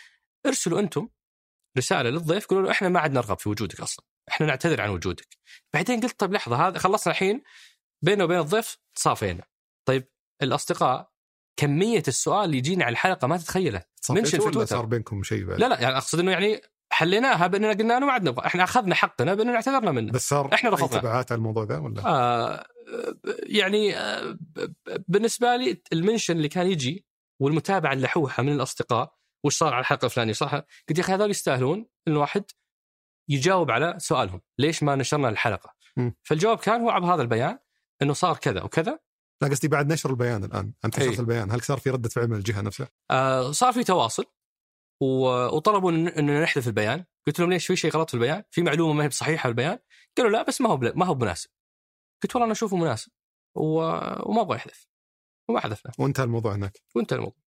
ارسلوا 0.47 0.81
أنتم 0.81 1.09
رسالة 1.79 2.11
للضيف 2.11 2.47
قولوا 2.47 2.65
له 2.65 2.71
إحنا 2.71 2.89
ما 2.89 3.01
عاد 3.01 3.13
نرغب 3.13 3.39
في 3.39 3.49
وجودك 3.49 3.81
أصلا 3.81 4.05
إحنا 4.29 4.47
نعتذر 4.47 4.81
عن 4.81 4.91
وجودك. 4.91 5.39
بعدين 5.75 6.01
قلت 6.01 6.21
طيب 6.21 6.33
لحظة 6.33 6.69
هذا 6.69 6.79
خلصنا 6.79 7.13
الحين 7.13 7.43
بينه 8.03 8.25
وبين 8.25 8.39
الضيف 8.39 8.79
صافينا 8.95 9.45
طيب 9.89 10.09
الأصدقاء 10.43 11.11
كمية 11.57 12.03
السؤال 12.09 12.45
اللي 12.45 12.59
يجينا 12.59 12.85
على 12.85 12.93
الحلقة 12.93 13.27
ما 13.27 13.37
تتخيله. 13.37 13.83
mention 14.11 14.39
في 14.39 14.51
تويتر. 14.51 14.65
صار 14.77 14.85
بينكم 14.85 15.23
شيء 15.23 15.45
لا 15.45 15.69
لا 15.69 15.81
يعني 15.81 15.97
أقصد 15.97 16.19
إنه 16.19 16.31
يعني 16.31 16.61
حليناها 16.93 17.47
بأننا 17.47 17.71
قلنا 17.71 17.99
له 17.99 18.07
ما 18.07 18.13
عاد 18.13 18.29
نبغى 18.29 18.47
إحنا 18.47 18.65
أخذنا 18.65 18.95
حقنا 18.95 19.35
بأننا 19.35 19.55
اعتذرنا 19.55 19.91
منه 19.91 20.13
بس 20.13 20.29
صار 20.29 20.55
إحنا 20.55 20.71
رفضنا 20.71 21.01
تبعات 21.01 21.33
على 21.33 21.39
الموضوع 21.39 21.65
ذا 21.65 21.79
ولا؟ 21.79 22.07
آه 22.07 22.67
يعني 23.43 23.97
آه 23.97 24.39
بالنسبة 25.09 25.57
لي 25.57 25.83
ال 25.93 25.98
mention 25.98 26.37
اللي 26.37 26.49
كان 26.49 26.67
يجي 26.67 27.07
والمتابعه 27.41 27.93
اللحوحه 27.93 28.43
من 28.43 28.53
الأصدقاء 28.53 29.15
وش 29.45 29.57
صار 29.57 29.75
على 29.75 29.81
الحلقة 29.81 30.05
الفلانية 30.07 30.33
صح 30.33 30.55
قلت 30.55 30.99
يا 30.99 31.01
أخي 31.01 31.13
هذول 31.13 31.31
يستاهلون 31.31 31.87
إن 32.09 32.13
الواحد 32.13 32.45
يجاوب 33.29 33.71
على 33.71 33.95
سؤالهم 33.99 34.41
ليش 34.59 34.83
ما 34.83 34.97
نشرنا 34.97 35.29
الحلقة 35.29 35.75
م. 35.97 36.11
فالجواب 36.23 36.59
كان 36.59 36.81
هو 36.81 36.91
عبر 36.91 37.15
هذا 37.15 37.23
البيان 37.23 37.59
إنه 38.03 38.13
صار 38.13 38.37
كذا 38.37 38.63
وكذا 38.63 38.99
لا 39.43 39.49
قصدي 39.49 39.69
بعد 39.69 39.93
نشر 39.93 40.11
البيان 40.11 40.45
الآن 40.45 40.73
أنت 40.85 40.99
نشرت 40.99 41.15
أي. 41.15 41.21
البيان 41.21 41.51
هل 41.51 41.61
صار 41.61 41.79
في 41.79 41.91
ردة 41.91 42.09
فعل 42.09 42.29
من 42.29 42.37
الجهة 42.37 42.61
نفسها؟ 42.61 42.89
آه 43.11 43.51
صار 43.51 43.73
في 43.73 43.85
تواصل 43.85 44.25
وطلبوا 45.01 45.91
إننا 45.91 46.43
نحذف 46.43 46.69
البيان. 46.69 47.05
قلت 47.27 47.41
لهم 47.41 47.51
ليش 47.51 47.67
في 47.67 47.77
شيء 47.77 47.91
غلط 47.91 48.09
في 48.11 48.15
البيان؟ 48.15 48.43
في 48.51 48.63
معلومة 48.63 48.93
ما 48.93 49.05
هي 49.05 49.09
بصحيحة 49.09 49.43
في 49.43 49.49
البيان. 49.49 49.79
قالوا 50.17 50.31
لا 50.31 50.43
بس 50.43 50.61
ما 50.61 50.69
هو 50.71 50.77
ما 50.77 51.07
هو 51.07 51.15
مناسب 51.15 51.51
قلت 52.23 52.35
والله 52.35 52.45
أنا 52.45 52.53
أشوفه 52.53 52.77
مناسب. 52.77 53.13
وما 53.55 54.41
أبغى 54.41 54.57
يحذف. 54.57 54.89
وما 55.49 55.61
حذفناه. 55.61 55.93
وانتهى 55.99 56.25
الموضوع 56.25 56.55
هناك. 56.55 56.83
وانتهى 56.95 57.17
الموضوع. 57.17 57.39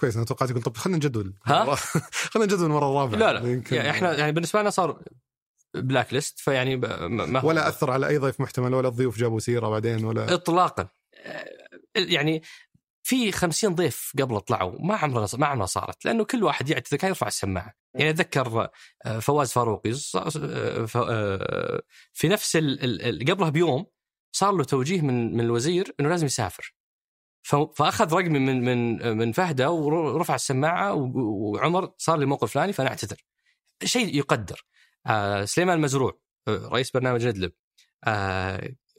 كويس 0.00 0.16
أنا 0.16 0.24
توقعت 0.24 0.50
يقول 0.50 0.62
طب 0.62 0.76
خلينا 0.76 0.96
نجدول. 0.96 1.34
ها؟ 1.44 1.74
خلينا 2.30 2.46
نجدول 2.46 2.66
المرة 2.66 2.90
الرابعة. 2.90 3.18
لا 3.18 3.32
لا. 3.32 3.50
يمكن 3.50 3.76
يعني 3.76 3.90
إحنا 3.90 4.18
يعني 4.18 4.32
بالنسبة 4.32 4.60
لنا 4.60 4.70
صار 4.70 5.02
blacklist 5.74 6.38
فيعني 6.38 6.76
ما 6.76 7.44
ولا 7.44 7.68
أثر 7.68 7.90
على 7.90 8.08
أي 8.08 8.18
ضيف 8.18 8.40
محتمل 8.40 8.74
ولا 8.74 8.88
الضيوف 8.88 9.18
جابوا 9.18 9.38
سيرة 9.38 9.68
بعدين 9.68 10.04
ولا 10.04 10.34
اطلاقا. 10.34 10.88
يعني 11.94 12.42
في 13.12 13.32
خمسين 13.32 13.74
ضيف 13.74 14.12
قبل 14.18 14.40
طلعوا 14.40 14.76
ما 14.80 14.96
عمرنا 14.96 15.26
ما 15.34 15.46
عمرنا 15.46 15.66
صارت 15.66 16.04
لأنه 16.04 16.24
كل 16.24 16.44
واحد 16.44 16.70
يعتذر 16.70 16.98
كان 16.98 17.08
يرفع 17.08 17.26
السماعة. 17.26 17.74
يعني 17.94 18.10
أتذكر 18.10 18.68
آه، 19.06 19.18
فواز 19.18 19.52
فاروقي 19.52 19.90
آه، 20.14 20.86
آه، 20.96 21.82
في 22.12 22.28
نفس 22.28 22.56
قبلها 23.30 23.50
بيوم 23.50 23.86
صار 24.32 24.52
له 24.52 24.64
توجيه 24.64 25.00
من 25.00 25.32
من 25.32 25.40
الوزير 25.40 25.94
إنه 26.00 26.08
لازم 26.08 26.26
يسافر. 26.26 26.74
فأخذ 27.74 28.14
رقمي 28.14 28.38
من 28.38 28.64
من 28.64 29.16
من 29.16 29.32
فهده 29.32 29.70
ورفع 29.70 30.34
السماعة 30.34 30.94
وعمر 30.94 31.92
صار 31.98 32.18
لي 32.18 32.26
موقف 32.26 32.52
فلاني 32.52 32.72
فأنا 32.72 32.88
أعتذر. 32.88 33.24
شيء 33.84 34.16
يقدر. 34.16 34.64
سليمان 35.44 35.76
المزروع 35.76 36.18
رئيس 36.48 36.90
برنامج 36.90 37.26
ندلب. 37.26 37.52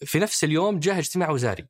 في 0.05 0.19
نفس 0.19 0.43
اليوم 0.43 0.79
جاء 0.79 0.99
اجتماع 0.99 1.29
وزاري. 1.29 1.67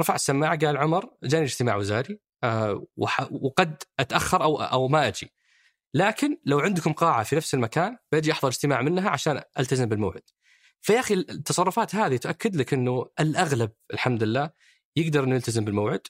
رفع 0.00 0.14
السماعة 0.14 0.58
قال 0.58 0.76
عمر 0.76 1.10
جاني 1.22 1.44
اجتماع 1.44 1.76
وزاري 1.76 2.20
آه 2.44 2.86
وقد 3.30 3.82
أتأخر 3.98 4.42
أو 4.42 4.62
أو 4.62 4.88
ما 4.88 5.08
أجي. 5.08 5.32
لكن 5.94 6.38
لو 6.44 6.60
عندكم 6.60 6.92
قاعة 6.92 7.22
في 7.22 7.36
نفس 7.36 7.54
المكان 7.54 7.96
بجي 8.12 8.32
أحضر 8.32 8.48
اجتماع 8.48 8.82
منها 8.82 9.10
عشان 9.10 9.42
ألتزم 9.58 9.86
بالموعد. 9.86 10.22
فيا 10.80 11.00
أخي 11.00 11.14
التصرفات 11.14 11.94
هذه 11.94 12.16
تاكد 12.16 12.56
لك 12.56 12.74
إنه 12.74 13.06
الأغلب 13.20 13.72
الحمد 13.92 14.22
لله 14.22 14.50
يقدر 14.96 15.24
إنه 15.24 15.34
يلتزم 15.34 15.64
بالموعد 15.64 16.06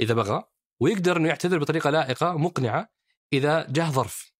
إذا 0.00 0.14
بغى 0.14 0.44
ويقدر 0.80 1.16
إنه 1.16 1.28
يعتذر 1.28 1.58
بطريقة 1.58 1.90
لائقة 1.90 2.32
مقنعة 2.36 2.88
إذا 3.32 3.66
جاه 3.70 3.90
ظرف. 3.90 4.32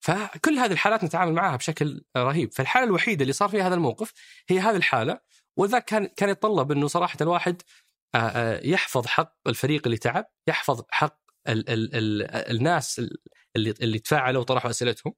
فكل 0.00 0.58
هذه 0.58 0.72
الحالات 0.72 1.04
نتعامل 1.04 1.32
معها 1.32 1.56
بشكل 1.56 2.04
رهيب. 2.16 2.52
فالحالة 2.52 2.86
الوحيدة 2.86 3.22
اللي 3.22 3.32
صار 3.32 3.48
فيها 3.48 3.66
هذا 3.66 3.74
الموقف 3.74 4.12
هي 4.48 4.60
هذه 4.60 4.76
الحالة 4.76 5.20
ولذلك 5.56 5.84
كان 5.84 6.06
كان 6.06 6.28
يتطلب 6.28 6.72
إنه 6.72 6.86
صراحة 6.86 7.16
الواحد 7.20 7.62
يحفظ 8.64 9.06
حق 9.06 9.36
الفريق 9.46 9.82
اللي 9.84 9.96
تعب 9.96 10.26
يحفظ 10.48 10.82
حق 10.90 11.20
ال 11.48 11.68
ال 11.70 11.94
ال 11.94 12.22
الناس 12.56 12.98
اللي 13.56 13.74
اللي 13.82 13.98
تفاعلوا 13.98 14.40
وطرحوا 14.40 14.70
أسئلتهم 14.70 15.14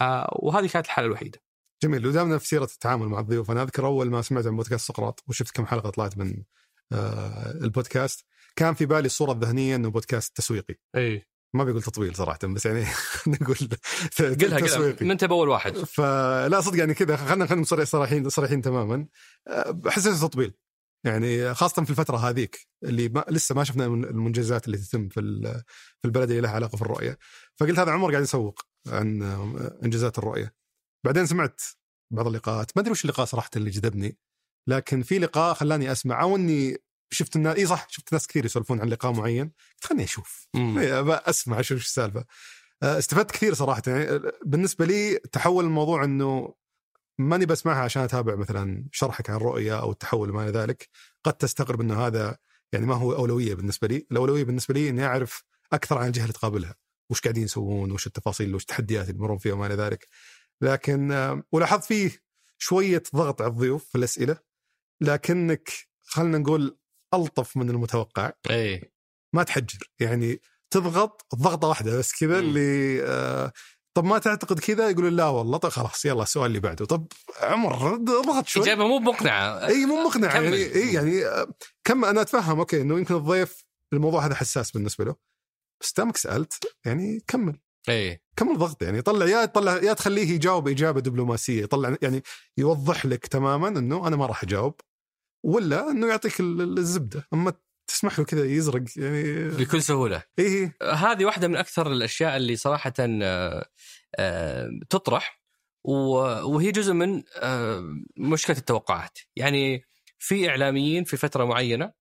آه، 0.00 0.38
وهذه 0.42 0.66
كانت 0.66 0.86
الحالة 0.86 1.06
الوحيدة. 1.06 1.42
جميل. 1.82 2.06
ودامنا 2.06 2.38
في 2.38 2.46
سيرة 2.46 2.64
التعامل 2.64 3.06
مع 3.06 3.20
الضيوف 3.20 3.50
أنا 3.50 3.62
أذكر 3.62 3.86
أول 3.86 4.10
ما 4.10 4.22
سمعت 4.22 4.46
عن 4.46 4.56
بودكاست 4.56 4.88
سقراط 4.88 5.24
وشفت 5.28 5.56
كم 5.56 5.66
حلقة 5.66 5.90
طلعت 5.90 6.18
من 6.18 6.42
البودكاست 7.62 8.26
كان 8.56 8.74
في 8.74 8.86
بالي 8.86 9.06
الصورة 9.06 9.32
الذهنية 9.32 9.76
إنه 9.76 9.90
بودكاست 9.90 10.36
تسويقي. 10.36 10.74
إي. 10.96 11.26
ما 11.54 11.64
بيقول 11.64 11.82
تطويل 11.82 12.16
صراحة 12.16 12.38
بس 12.44 12.66
يعني 12.66 12.84
نقول 13.26 13.56
قلها 14.18 14.58
قلها. 14.58 14.96
من 15.00 15.10
انت 15.10 15.24
باول 15.24 15.48
واحد. 15.48 15.76
فلا 15.76 16.60
صدق 16.60 16.78
يعني 16.78 16.94
كذا. 16.94 17.16
خلينا 17.16 17.46
خلينا 17.46 17.64
صريحين 17.64 18.28
صريحين 18.28 18.62
تماما. 18.62 19.06
احس 19.88 20.20
تطبيل 20.20 20.54
يعني 21.04 21.54
خاصة 21.54 21.84
في 21.84 21.90
الفترة 21.90 22.16
هذيك 22.16 22.68
اللي 22.84 23.08
ما 23.08 23.24
لسه 23.28 23.54
ما 23.54 23.64
شفنا 23.64 23.86
المنجزات 23.86 24.66
اللي 24.66 24.78
تتم 24.78 25.08
في 25.08 25.20
في 26.02 26.04
البلد 26.04 26.30
اللي 26.30 26.40
لها 26.42 26.50
علاقة 26.50 26.76
في 26.76 26.82
الرؤية. 26.82 27.18
فقلت 27.60 27.78
هذا 27.78 27.92
عمر 27.92 28.10
قاعد 28.10 28.22
يسوق 28.22 28.60
عن 28.86 29.22
إنجازات 29.84 30.18
الرؤية. 30.18 30.54
بعدين 31.04 31.26
سمعت 31.26 31.60
بعض 32.12 32.26
اللقاءات 32.26 32.70
ما 32.76 32.82
أدري 32.82 32.90
وش 32.90 33.04
اللقاء 33.04 33.26
صراحة 33.26 33.50
اللي 33.56 33.70
جذبني 33.70 34.18
لكن 34.68 35.02
في 35.02 35.18
لقاء 35.18 35.54
خلاني 35.54 35.92
أسمع 35.92 36.22
أو 36.22 36.36
إني 36.36 36.76
شفت 37.10 37.36
الناس 37.36 37.56
إي 37.56 37.66
صح 37.66 37.86
شفت 37.88 38.12
ناس 38.12 38.26
كثير 38.26 38.44
يسولفون 38.44 38.80
عن 38.80 38.88
لقاء 38.88 39.12
معين 39.12 39.52
خلني 39.82 40.04
أشوف. 40.04 40.48
أسمع 41.28 41.60
أشوف 41.60 41.78
إيش 41.78 41.86
السالفة. 41.86 42.24
آه، 42.82 42.98
استفدت 42.98 43.30
كثير 43.30 43.54
صراحة 43.54 43.82
يعني 43.86 44.20
بالنسبة 44.46 44.84
لي 44.84 45.18
تحول 45.18 45.64
الموضوع 45.64 46.04
إنه 46.04 46.54
ماني 47.18 47.46
بسمعها 47.46 47.82
عشان 47.82 48.02
أتابع 48.02 48.34
مثلا 48.34 48.88
شرحك 48.92 49.30
عن 49.30 49.36
الرؤيه 49.36 49.80
أو 49.80 49.90
التحول 49.90 50.30
وما 50.30 50.42
إلى 50.42 50.58
ذلك. 50.58 50.88
قد 51.24 51.32
تستغرب 51.32 51.80
إنه 51.80 52.06
هذا 52.06 52.38
يعني 52.72 52.86
ما 52.86 52.94
هو 52.94 53.12
أولوية 53.12 53.54
بالنسبة 53.54 53.88
لي. 53.88 54.06
الأولوية 54.12 54.44
بالنسبة 54.44 54.74
لي 54.74 54.88
إني 54.88 55.04
أعرف 55.04 55.44
أكثر 55.72 55.98
عن 55.98 56.06
الجهة 56.06 56.22
اللي 56.22 56.32
تقابلها. 56.32 56.74
وش 57.10 57.20
قاعدين 57.20 57.44
يسوون؟ 57.44 57.92
وش 57.92 58.06
التفاصيل؟ 58.06 58.54
وش 58.54 58.62
التحديات 58.62 59.08
اللي 59.08 59.18
يمرون 59.18 59.38
فيها 59.38 59.52
وما 59.52 59.66
إلى 59.66 59.74
ذلك. 59.74 60.08
لكن 60.60 61.42
ولاحظت 61.52 61.84
فيه 61.84 62.22
شوية 62.58 63.02
ضغط 63.16 63.42
على 63.42 63.50
الضيوف 63.50 63.88
في 63.88 63.98
الأسئلة. 63.98 64.38
لكنك 65.00 65.70
خلينا 66.02 66.38
نقول 66.38 66.78
ألطف 67.14 67.56
من 67.56 67.70
المتوقع. 67.70 68.32
اي 68.50 68.92
ما 69.32 69.42
تحجر. 69.42 69.78
يعني 70.00 70.40
تضغط 70.70 71.26
ضغطة 71.34 71.68
واحدة 71.68 71.98
بس 71.98 72.12
كذا. 72.20 72.38
اللي 72.38 73.02
آه 73.02 73.52
طب 73.96 74.04
ما 74.04 74.18
تعتقد 74.18 74.58
كذا؟ 74.58 74.90
يقولون 74.90 75.16
لا 75.16 75.26
والله. 75.28 75.58
طب 75.58 75.68
خلاص 75.68 76.04
يلا 76.04 76.22
السؤال 76.22 76.46
اللي 76.46 76.60
بعده. 76.60 76.84
طب 76.84 77.06
عمر 77.40 77.94
اضغط 77.94 78.46
شوي. 78.46 78.62
إجابة 78.62 78.86
مو 78.86 78.98
مقنعة. 78.98 79.66
إي 79.66 79.86
مو 79.86 80.04
مقنع 80.04 80.32
كمل. 80.32 80.44
يعني 80.44 80.74
إي 80.74 80.92
يعني 80.92 81.46
كم 81.84 82.04
أنا 82.04 82.20
أتفهم 82.20 82.58
أوكي 82.58 82.80
إنه 82.80 82.98
يمكن 82.98 83.14
الضيف 83.14 83.64
الموضوع 83.92 84.26
هذا 84.26 84.34
حساس 84.34 84.70
بالنسبة 84.70 85.04
له. 85.04 85.16
بس 85.82 85.92
دامك 85.96 86.16
سألت 86.16 86.64
يعني 86.86 87.20
كمل. 87.26 87.60
إي. 87.88 88.22
كمل 88.36 88.58
ضغط 88.58 88.82
يعني 88.82 89.02
طلع 89.02 89.26
يا 89.26 89.44
طلع 89.44 89.76
يا 89.76 89.92
تخليه 89.92 90.30
يجاوب 90.30 90.68
إجابة 90.68 91.00
دبلوماسية. 91.00 91.62
يطلع 91.62 91.96
يعني 92.02 92.22
يوضح 92.58 93.06
لك 93.06 93.26
تماما 93.26 93.68
إنه 93.68 94.06
أنا 94.08 94.16
ما 94.16 94.26
راح 94.26 94.42
أجاوب 94.42 94.80
ولا 95.44 95.90
إنه 95.90 96.06
يعطيك 96.06 96.40
ال- 96.40 96.60
ال- 96.60 96.78
الزبدة. 96.78 97.28
أما 97.32 97.52
تسمح 97.86 98.18
له 98.18 98.24
كذا 98.24 98.44
يزرق 98.44 98.82
يعني 98.96 99.48
بكل 99.48 99.82
سهولة. 99.82 100.22
إيه 100.38 100.76
هذه 100.82 101.24
واحدة 101.24 101.48
من 101.48 101.56
أكثر 101.56 101.92
الأشياء 101.92 102.36
اللي 102.36 102.56
صراحة 102.56 102.92
آه، 103.00 103.66
آه، 104.18 104.68
تطرح 104.90 105.40
وهي 105.84 106.70
جزء 106.70 106.92
من 106.92 107.22
آه، 107.36 107.84
مشكلة 108.16 108.56
التوقعات. 108.56 109.18
يعني 109.36 109.84
في 110.18 110.48
إعلاميين 110.48 111.04
في 111.04 111.16
فترة 111.16 111.44
معينة 111.44 111.92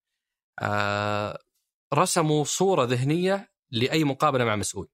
رسموا 1.94 2.44
صورة 2.44 2.84
ذهنية 2.84 3.52
لأي 3.72 4.04
مقابلة 4.04 4.46
مع 4.46 4.56
مسؤول. 4.56 4.88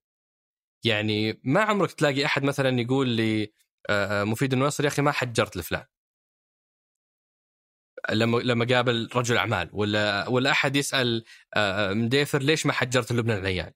يعني 0.86 1.42
ما 1.44 1.62
عمرك 1.62 1.92
تلاقي 1.92 2.26
أحد 2.26 2.44
مثلا 2.44 2.82
يقول 2.82 3.10
لي 3.10 3.54
مفيد 4.02 4.54
النصر 4.54 4.84
يا 4.84 4.90
أخي 4.90 5.02
ما 5.02 5.12
حجرت 5.12 5.58
لفلان. 5.58 5.86
لما 8.12 8.38
لما 8.38 8.66
قابل 8.76 9.10
رجل 9.16 9.38
أعمال 9.38 9.70
ولا 9.74 10.28
ولا 10.28 10.52
أحد 10.52 10.76
يسأل 10.76 11.24
آه، 11.54 11.94
مديفر 11.94 12.42
ليش 12.42 12.66
ما 12.66 12.74
حجرت 12.74 13.12
لبنان 13.12 13.38
العيان؟ 13.38 13.72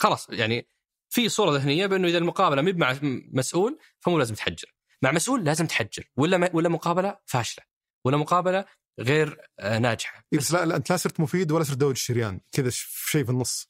خلاص 0.00 0.26
يعني 0.30 0.68
في 1.10 1.28
صورة 1.28 1.56
ذهنية 1.56 1.86
بأنه 1.86 2.08
إذا 2.08 2.18
المقابلة 2.18 2.62
مي 2.62 2.72
مع 2.72 2.96
مسؤول 3.32 3.78
فمو 4.00 4.18
لازم 4.18 4.34
تحجر. 4.34 4.74
مع 5.02 5.12
مسؤول 5.12 5.44
لازم 5.44 5.66
تحجر 5.66 6.04
ولا 6.16 6.50
ولا 6.52 6.68
مقابلة 6.68 7.18
فاشلة 7.26 7.64
ولا 8.04 8.16
مقابلة 8.16 8.64
غير 9.00 9.40
آه، 9.60 9.78
ناجحة. 9.78 10.24
إيه 10.32 10.38
بس 10.38 10.52
لا, 10.52 10.64
لا 10.64 10.76
أنت 10.76 10.90
لا 10.90 10.96
صرت 10.96 11.20
مفيد 11.20 11.52
ولا 11.52 11.64
صرت 11.64 11.76
داود 11.76 11.92
الشريان 11.94 12.40
كذا 12.52 12.70
شيء 12.70 13.24
في 13.24 13.30
النص. 13.30 13.68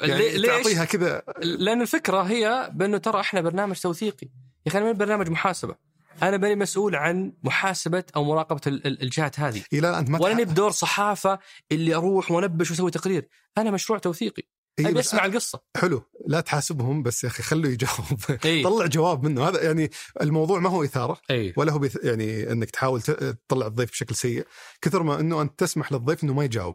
يعني 0.00 0.18
لي- 0.28 0.38
ليش؟ 0.38 0.46
تعطيها 0.50 0.84
كذا. 0.84 1.22
لأن 1.42 1.82
الفكرة 1.82 2.22
هي 2.22 2.70
بأنه 2.74 2.98
ترى 2.98 3.20
إحنا 3.20 3.40
برنامج 3.40 3.76
توثيقي. 3.80 4.26
يا 4.66 4.70
أخي 4.72 4.92
برنامج 4.92 5.28
محاسبة. 5.30 5.76
أنا 6.22 6.36
ماني 6.36 6.54
مسؤول 6.54 6.96
عن 6.96 7.32
محاسبة 7.42 8.04
أو 8.16 8.24
مراقبة 8.24 8.60
ال- 8.66 8.86
ال- 8.86 9.02
الجهات 9.02 9.40
هذه. 9.40 9.62
إيه 9.72 9.80
لا 9.80 9.98
انت 9.98 10.10
ما 10.10 10.22
ولا 10.22 10.44
بدور 10.44 10.70
صحافة 10.70 11.38
اللي 11.72 11.94
أروح 11.94 12.30
وأنبش 12.30 12.70
وأسوي 12.70 12.90
تقرير. 12.90 13.28
أنا 13.58 13.70
مشروع 13.70 13.98
توثيقي. 13.98 14.42
إيه 14.78 14.88
أبي 14.88 15.00
أسمع 15.00 15.24
القصة. 15.24 15.60
حلو. 15.76 16.02
لا 16.26 16.40
تحاسبهم 16.40 17.02
بس 17.02 17.24
يا 17.24 17.28
أخي 17.28 17.42
خلوا 17.42 17.70
يجاوب. 17.70 18.38
إي. 18.44 18.62
طلع 18.68 18.86
جواب 18.86 19.24
منه. 19.24 19.48
هذا 19.48 19.62
يعني 19.62 19.90
الموضوع 20.20 20.58
ما 20.60 20.70
هو 20.70 20.84
إثارة 20.84 21.20
إي. 21.30 21.54
ولا 21.56 21.72
هو 21.72 21.78
بيث... 21.78 21.98
يعني 22.04 22.52
إنك 22.52 22.70
تحاول 22.70 23.02
تطلع 23.02 23.66
الضيف 23.66 23.90
بشكل 23.90 24.14
سيء. 24.14 24.46
كثر 24.82 25.02
ما 25.02 25.20
إنه 25.20 25.42
أنت 25.42 25.58
تسمح 25.58 25.92
للضيف 25.92 26.24
إنه 26.24 26.34
ما 26.34 26.44
يجاوب. 26.44 26.74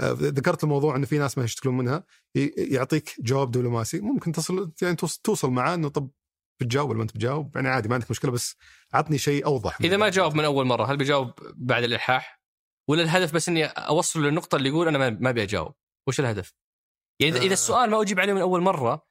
ذكرت 0.00 0.64
الموضوع 0.64 0.96
إنه 0.96 1.06
في 1.06 1.18
ناس 1.18 1.38
ما 1.38 1.44
يشتكلون 1.44 1.76
منها. 1.76 2.04
يعطيك 2.56 3.14
جواب 3.20 3.50
دبلوماسي. 3.50 4.00
ممكن 4.00 4.32
تصل 4.32 4.72
يعني 4.82 4.96
توص- 4.96 5.20
توصل 5.24 5.50
معاه 5.50 5.74
إنه 5.74 5.88
طب 5.88 6.10
بتجاوب 6.60 6.88
ولا 6.90 6.96
ما 6.98 7.02
انت 7.02 7.10
بتجاوب 7.10 7.56
يعني 7.56 7.68
عادي 7.68 7.88
ما 7.88 7.94
عندك 7.94 8.10
مشكلة 8.10 8.30
بس 8.30 8.56
عطني 8.92 9.18
شيء 9.18 9.46
أوضح 9.46 9.78
إذا 9.80 9.96
ما 9.96 10.08
جاوب 10.08 10.34
من 10.34 10.44
أول 10.44 10.66
مرة 10.66 10.84
هل 10.92 10.96
بيجاوب 10.96 11.32
بعد 11.54 11.82
الإلحاح؟ 11.82 12.40
ولا 12.88 13.02
الهدف 13.02 13.34
بس 13.34 13.48
إني 13.48 13.64
أوصل 13.64 14.22
للنقطة 14.22 14.56
اللي 14.56 14.68
يقول 14.68 14.88
أنا 14.88 15.10
ما- 15.10 15.30
أبي 15.30 15.42
أجاوب؟ 15.42 15.74
وش 16.08 16.20
الهدف؟ 16.20 16.54
يعني 17.20 17.36
اذا 17.36 17.48
آه. 17.48 17.52
السؤال 17.52 17.90
ما 17.90 18.02
أجيب 18.02 18.20
عليه 18.20 18.32
من 18.32 18.40
أول 18.40 18.60
مرة 18.60 19.06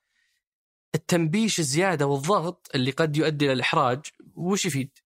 التنبيش 0.96 1.60
الزيادة 1.60 2.06
والضغط 2.06 2.70
اللي 2.76 2.92
قد 2.92 3.18
يؤدي 3.18 3.46
إلى 3.46 3.54
الإحراج 3.54 4.06
وش 4.36 4.66
يفيد؟ 4.66 4.98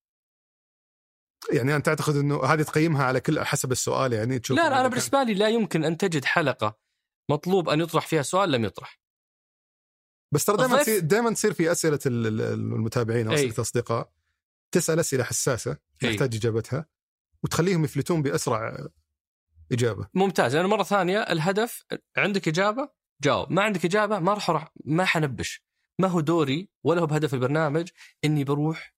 يعني 1.54 1.76
أنت 1.76 1.86
تعتقد 1.86 2.16
إنه 2.16 2.44
هذه 2.44 2.62
تقيمها 2.62 3.06
على 3.06 3.20
كل 3.20 3.44
حسب 3.44 3.72
السؤال 3.72 4.14
يعني 4.14 4.40
تشوف 4.40 4.58
لا 4.58 4.70
لا 4.70 4.80
أنا 4.80 4.88
بالنسبة 4.88 5.24
لي 5.24 5.34
لا 5.34 5.50
يمكن 5.50 5.84
أن 5.84 5.98
تجد 5.98 6.26
حلقة 6.26 6.78
مطلوب 7.30 7.70
أن 7.70 7.82
يطرح 7.82 8.08
فيها 8.08 8.22
سؤال 8.22 8.52
لم 8.52 8.66
يطرح. 8.66 9.00
بس 10.32 10.46
ترى 10.46 10.58
دائما 10.58 10.84
دائما 11.00 11.34
تصير 11.34 11.54
في 11.54 11.72
أسئلة 11.72 12.00
ال- 12.06 12.28
ال- 12.28 12.42
المتابعين 12.42 13.28
أو. 13.28 13.34
أسئلة 13.34 13.54
الاصدقاء 13.54 14.10
تسأل 14.72 15.00
أسئلة 15.00 15.24
حساسة 15.24 15.78
أي. 16.04 16.10
يحتاج 16.10 16.36
إجابتها 16.36 16.86
وتخليهم 17.44 17.84
يفلتون 17.84 18.22
بأسرع 18.22 18.78
إجابة. 19.72 20.08
ممتاز. 20.14 20.56
لأنه 20.56 20.68
مرة 20.68 20.84
ثانية 20.84 21.20
الهدف 21.20 21.84
عندك 22.18 22.48
إجابة 22.48 22.90
جاوب. 23.22 23.52
ما 23.52 23.62
عندك 23.64 23.86
إجابة 23.86 24.20
ما 24.20 24.34
راح 24.34 24.72
ما 24.86 25.06
حنبش. 25.06 25.64
ما 26.00 26.08
هو 26.08 26.20
دوري 26.20 26.70
ولا 26.84 27.02
هو 27.02 27.06
بهدف 27.06 27.34
البرنامج 27.34 27.90
إني 28.26 28.44
بروح 28.44 28.96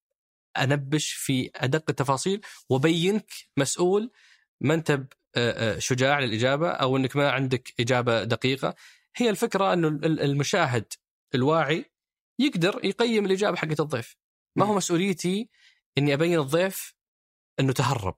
أنبش 0.57 1.11
في 1.13 1.51
أدق 1.55 1.83
التفاصيل 1.89 2.41
وبينك 2.69 3.31
مسؤول 3.57 4.11
ما 4.61 4.73
أنت 4.73 4.91
آه، 4.91 5.01
آه، 5.75 5.79
شجاع 5.79 6.19
للإجابة 6.19 6.69
أو 6.69 6.97
إنك 6.97 7.15
ما 7.15 7.31
عندك 7.31 7.73
إجابة 7.79 8.23
دقيقة. 8.23 8.75
هي 9.15 9.29
الفكرة 9.29 9.73
إنه 9.73 9.87
ال- 9.87 10.19
المشاهد 10.21 10.93
الواعي 11.35 11.85
يقدر 12.39 12.85
يقيم 12.85 13.25
الإجابة 13.25 13.57
حقت 13.57 13.79
الضيف. 13.79 14.15
ما 14.55 14.65
هو 14.65 14.73
مسؤوليتي 14.73 15.49
إني 15.97 16.13
أبين 16.13 16.39
الضيف 16.39 16.95
إنه 17.59 17.73
تهرب 17.73 18.15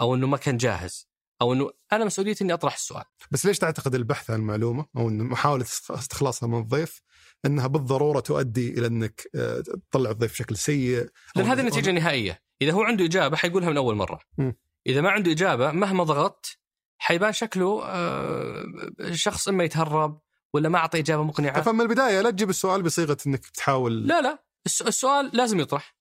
أو 0.00 0.14
إنه 0.14 0.26
ما 0.26 0.36
كان 0.36 0.56
جاهز 0.56 1.08
أو 1.42 1.52
إنه 1.52 1.70
أنا 1.92 2.04
مسؤوليتي 2.04 2.44
إني 2.44 2.52
أطرح 2.52 2.74
السؤال. 2.74 3.04
بس 3.30 3.46
ليش 3.46 3.58
تعتقد 3.58 3.94
البحث 3.94 4.30
عن 4.30 4.40
معلومه 4.40 4.86
أو 4.96 5.08
محاولة 5.08 5.62
استخلاصها 5.90 6.46
من 6.46 6.58
الضيف 6.58 7.02
إنها 7.46 7.66
بالضرورة 7.66 8.20
تؤدي 8.20 8.78
إلى 8.78 8.86
إنك 8.86 9.28
آه، 9.34 9.62
تطلع 9.90 10.10
الضيف 10.10 10.32
بشكل 10.32 10.56
سيء؟ 10.56 11.08
لأن 11.36 11.46
هذه 11.46 11.60
النتيجه 11.60 11.90
النهائيه 11.90 12.42
إذا 12.62 12.72
هو 12.72 12.82
عنده 12.82 13.04
إجابة 13.04 13.36
حيقولها 13.36 13.70
من 13.70 13.76
أول 13.76 13.94
مرة. 13.94 14.20
مم. 14.38 14.56
إذا 14.86 15.00
ما 15.00 15.10
عنده 15.10 15.32
إجابة 15.32 15.72
مهما 15.72 16.04
ضغطت 16.04 16.58
حيبان 16.98 17.32
شكله 17.32 17.84
آه، 17.84 18.64
شخص 19.12 19.48
إما 19.48 19.64
يتهرب 19.64 20.20
ولا 20.56 20.68
ما 20.68 20.78
اعطى 20.78 20.98
إجابة 20.98 21.22
مقنعة؟ 21.22 21.62
فمن 21.62 21.80
البداية 21.80 22.20
لا 22.20 22.30
تجيب 22.30 22.50
السؤال 22.50 22.82
بصيغة 22.82 23.16
إنك 23.26 23.38
بتحاول. 23.40 24.06
لا 24.06 24.20
لا. 24.20 24.44
الس- 24.66 24.82
السؤال 24.82 25.30
لازم 25.36 25.60
يطرح. 25.60 25.96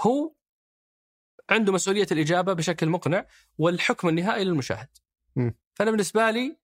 هو 0.00 0.34
عنده 1.50 1.72
مسؤولية 1.72 2.06
الإجابة 2.12 2.52
بشكل 2.52 2.88
مقنع 2.88 3.26
والحكم 3.58 4.08
النهائي 4.08 4.44
للمشاهد. 4.44 4.88
مم. 5.36 5.54
فأنا 5.74 5.90
بالنسبة 5.90 6.30
لي 6.30 6.56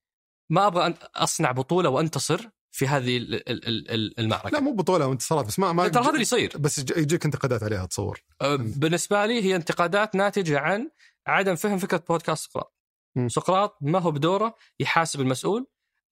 ما 0.50 0.66
أبغى 0.66 0.86
أن 0.86 0.94
أصنع 1.14 1.53
بطولة 1.53 1.88
وأنتصر 1.88 2.48
في 2.74 2.86
هذه 2.86 3.16
ال- 3.16 3.34
ال- 3.34 3.68
ال- 3.68 3.90
ال- 3.90 4.20
المعركة. 4.20 4.50
لا 4.50 4.61
مو 4.61 4.72
بطولة 4.74 5.07
وانتصارات 5.07 5.46
بس 5.46 5.59
ما 5.59 5.72
ما 5.72 5.88
ترى 5.88 6.03
هذا 6.03 6.11
اللي 6.11 6.20
يصير. 6.22 6.59
بس 6.59 6.78
يج- 6.78 6.96
يجيك 6.98 7.24
انتقادات 7.24 7.62
عليها 7.62 7.86
تصور. 7.86 8.22
أه، 8.40 8.57
بالنسبة 8.57 9.26
لي 9.26 9.42
هي 9.42 9.57
انتقادات 9.57 10.14
ناتجة 10.14 10.59
عن 10.59 10.90
عدم 11.26 11.55
فهم 11.55 11.78
فكرة 11.78 12.05
بودكاست 12.09 12.44
سقراط. 12.50 12.74
سقراط 13.26 13.78
ما 13.80 13.98
هو 13.98 14.11
بدوره 14.11 14.55
يحاسب 14.80 15.20
المسؤول 15.20 15.66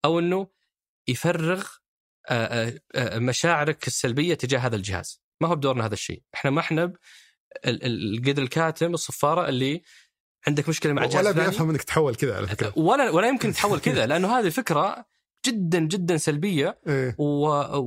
أو 0.05 0.19
إنه 0.19 0.47
يفرغ 1.09 1.67
آه، 2.29 2.69
آه، 2.69 2.81
آه، 2.95 3.19
مشاعرك 3.19 3.87
السلبية 3.87 4.35
تجاه 4.35 4.59
هذا 4.59 4.77
الجهاز، 4.77 5.23
ما 5.41 5.49
هو 5.49 5.57
بدورنا 5.57 5.87
هذا 5.87 5.95
الشيء، 5.95 6.23
إحنا 6.35 6.51
ما 6.51 6.61
إحنا 6.61 6.93
القدر 7.67 8.43
الكاتم 8.43 8.95
الصفارة 8.95 9.49
اللي 9.49 9.83
عندك 10.47 10.69
مشكلة 10.69 10.93
مع 10.93 11.05
الجهاز 11.05 11.27
ولا 11.27 11.47
بيفهم 11.47 11.71
إنك 11.71 11.83
تحول 11.83 12.15
كذا 12.15 12.37
على 12.37 12.47
فكرة. 12.47 12.73
ولا 12.89 13.11
ولا 13.11 13.29
يمكن 13.29 13.53
تحول 13.53 13.81
كذا 13.81 14.07
لأنه 14.07 14.39
هذه 14.39 14.49
فكره 14.49 15.07
جدا 15.47 15.79
جدا 15.79 16.17
سلبية. 16.17 16.81
إيه. 16.89 17.17
ويعني 17.19 17.77
و... 17.77 17.87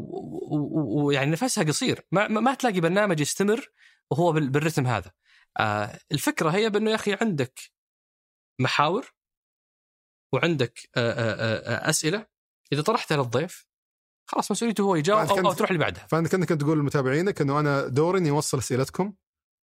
و... 0.51 1.05
ويعني 1.05 1.31
نفسها 1.31 1.63
قصير. 1.63 2.01
ما... 2.11 2.27
ما 2.27 2.53
تلاقي 2.53 2.79
برنامج 2.79 3.19
يستمر 3.19 3.71
وهو 4.11 4.31
بال... 4.31 4.49
بالرتم 4.49 4.87
هذا. 4.87 5.11
آه 5.59 5.99
الفكرة 6.11 6.49
هي 6.49 6.69
بأنه 6.69 6.91
يا 6.91 6.95
أخي 6.95 7.17
عندك 7.21 7.59
محاور 8.59 9.13
وعندك 10.33 10.89
أسئلة 10.97 12.32
إذا 12.73 12.81
طرحتها 12.81 13.17
للضيف 13.17 13.67
خلاص 14.29 14.51
مسؤوليته 14.51 14.81
هو 14.81 14.95
يجاوب 14.95 15.29
أو, 15.29 15.37
أو 15.47 15.53
تروح 15.53 15.69
اللي 15.69 15.79
بعدها. 15.83 16.07
فأنت 16.07 16.27
كأنك 16.27 16.49
تقول 16.49 16.79
لمتابعينك 16.79 17.41
إنه 17.41 17.59
أنا 17.59 17.87
دوري 17.87 18.19
إني 18.19 18.29
أوصل 18.29 18.57
أسئلتكم 18.57 19.13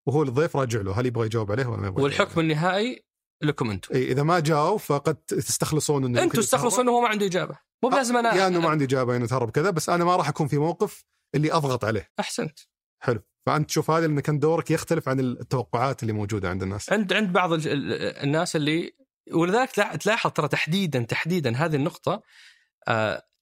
وهو 0.07 0.22
الضيف 0.22 0.57
راجع 0.57 0.80
له 0.80 1.00
هل 1.00 1.07
يبغى 1.07 1.26
يجاوب 1.26 1.52
عليه 1.52 1.66
ولا 1.66 1.80
ما 1.80 1.86
يبغى 1.86 2.02
والحكم 2.02 2.40
النهائي 2.40 3.04
لكم 3.42 3.70
أنتم. 3.70 3.94
إي 3.94 4.12
إذا 4.12 4.22
ما 4.22 4.40
جاوب 4.40 4.80
فقد 4.80 5.14
تستخلصون 5.14 6.04
إنه 6.04 6.22
أنتم 6.22 6.40
يتهرب. 6.40 6.80
إنه 6.80 6.92
هو 6.92 7.00
ما 7.00 7.09
عنده 7.09 7.26
إجابة. 7.26 7.59
مو 7.82 7.88
بلازم 7.88 8.16
أنا 8.16 8.34
يا 8.34 8.46
إنه 8.46 8.61
ما 8.61 8.68
عندي 8.68 8.84
إجابة 8.84 9.16
إنه 9.16 9.26
تهرب 9.26 9.50
كذا 9.50 9.70
بس 9.70 9.88
أنا 9.88 10.04
ما 10.04 10.16
راح 10.16 10.28
أكون 10.28 10.48
في 10.48 10.59
موقف 10.59 11.04
اللي 11.34 11.52
أضغط 11.52 11.84
عليه. 11.84 12.11
أحسنت. 12.20 12.59
حلو. 13.02 13.22
فأنت 13.46 13.68
تشوف 13.68 13.90
هذا 13.90 14.07
لأن 14.07 14.20
كان 14.20 14.38
دورك 14.38 14.70
يختلف 14.70 15.09
عن 15.09 15.20
التوقعات 15.20 16.02
اللي 16.02 16.12
موجودة 16.12 16.50
عند 16.50 16.62
الناس. 16.62 16.92
عند 16.92 17.12
عند 17.12 17.32
بعض 17.32 17.52
ال- 17.52 17.68
ال- 17.68 17.92
الناس 18.16 18.57
اللي 18.57 18.96
ولذلك 19.32 19.70
تلا- 19.70 19.96
تلاحظ 19.96 20.30
ترى 20.30 20.48
تحديدا 20.48 21.02
تحديدا 21.02 21.57
هذه 21.57 21.76
النقطة 21.76 22.12
آه 22.12 22.22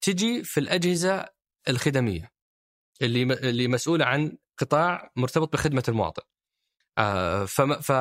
تجي 0.01 0.45
في 0.45 0.61
الأجهزة 0.61 1.27
الخدمية 1.69 2.33
اللي 3.03 3.23
اللي 3.23 3.69
مسؤولة 3.69 4.05
عن 4.05 4.39
قطاع 4.59 5.13
مرتبط 5.17 5.53
بخدمة 5.53 5.83
المواطن. 5.89 6.23
آه 6.99 7.45
فما 7.45 7.81
ف 7.81 7.93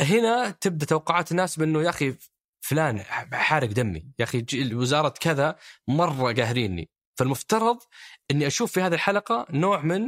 هنا 0.00 0.50
تبدأ 0.50 0.86
توقعات 0.86 1.30
الناس 1.30 1.58
بأنه 1.58 1.82
يا 1.82 1.90
أخي 1.90 2.14
فلان 2.60 3.00
حارق 3.32 3.68
دمي 3.68 4.12
يا 4.18 4.24
أخي 4.24 4.46
وزارة 4.74 5.14
كذا 5.20 5.56
مرة 5.88 6.32
قاهريني 6.32 6.90
فالمفترض 7.18 7.78
إني 8.30 8.46
أشوف 8.46 8.72
في 8.72 8.80
هذه 8.80 8.94
الحلقة 8.94 9.46
نوع 9.50 9.80
من 9.82 10.02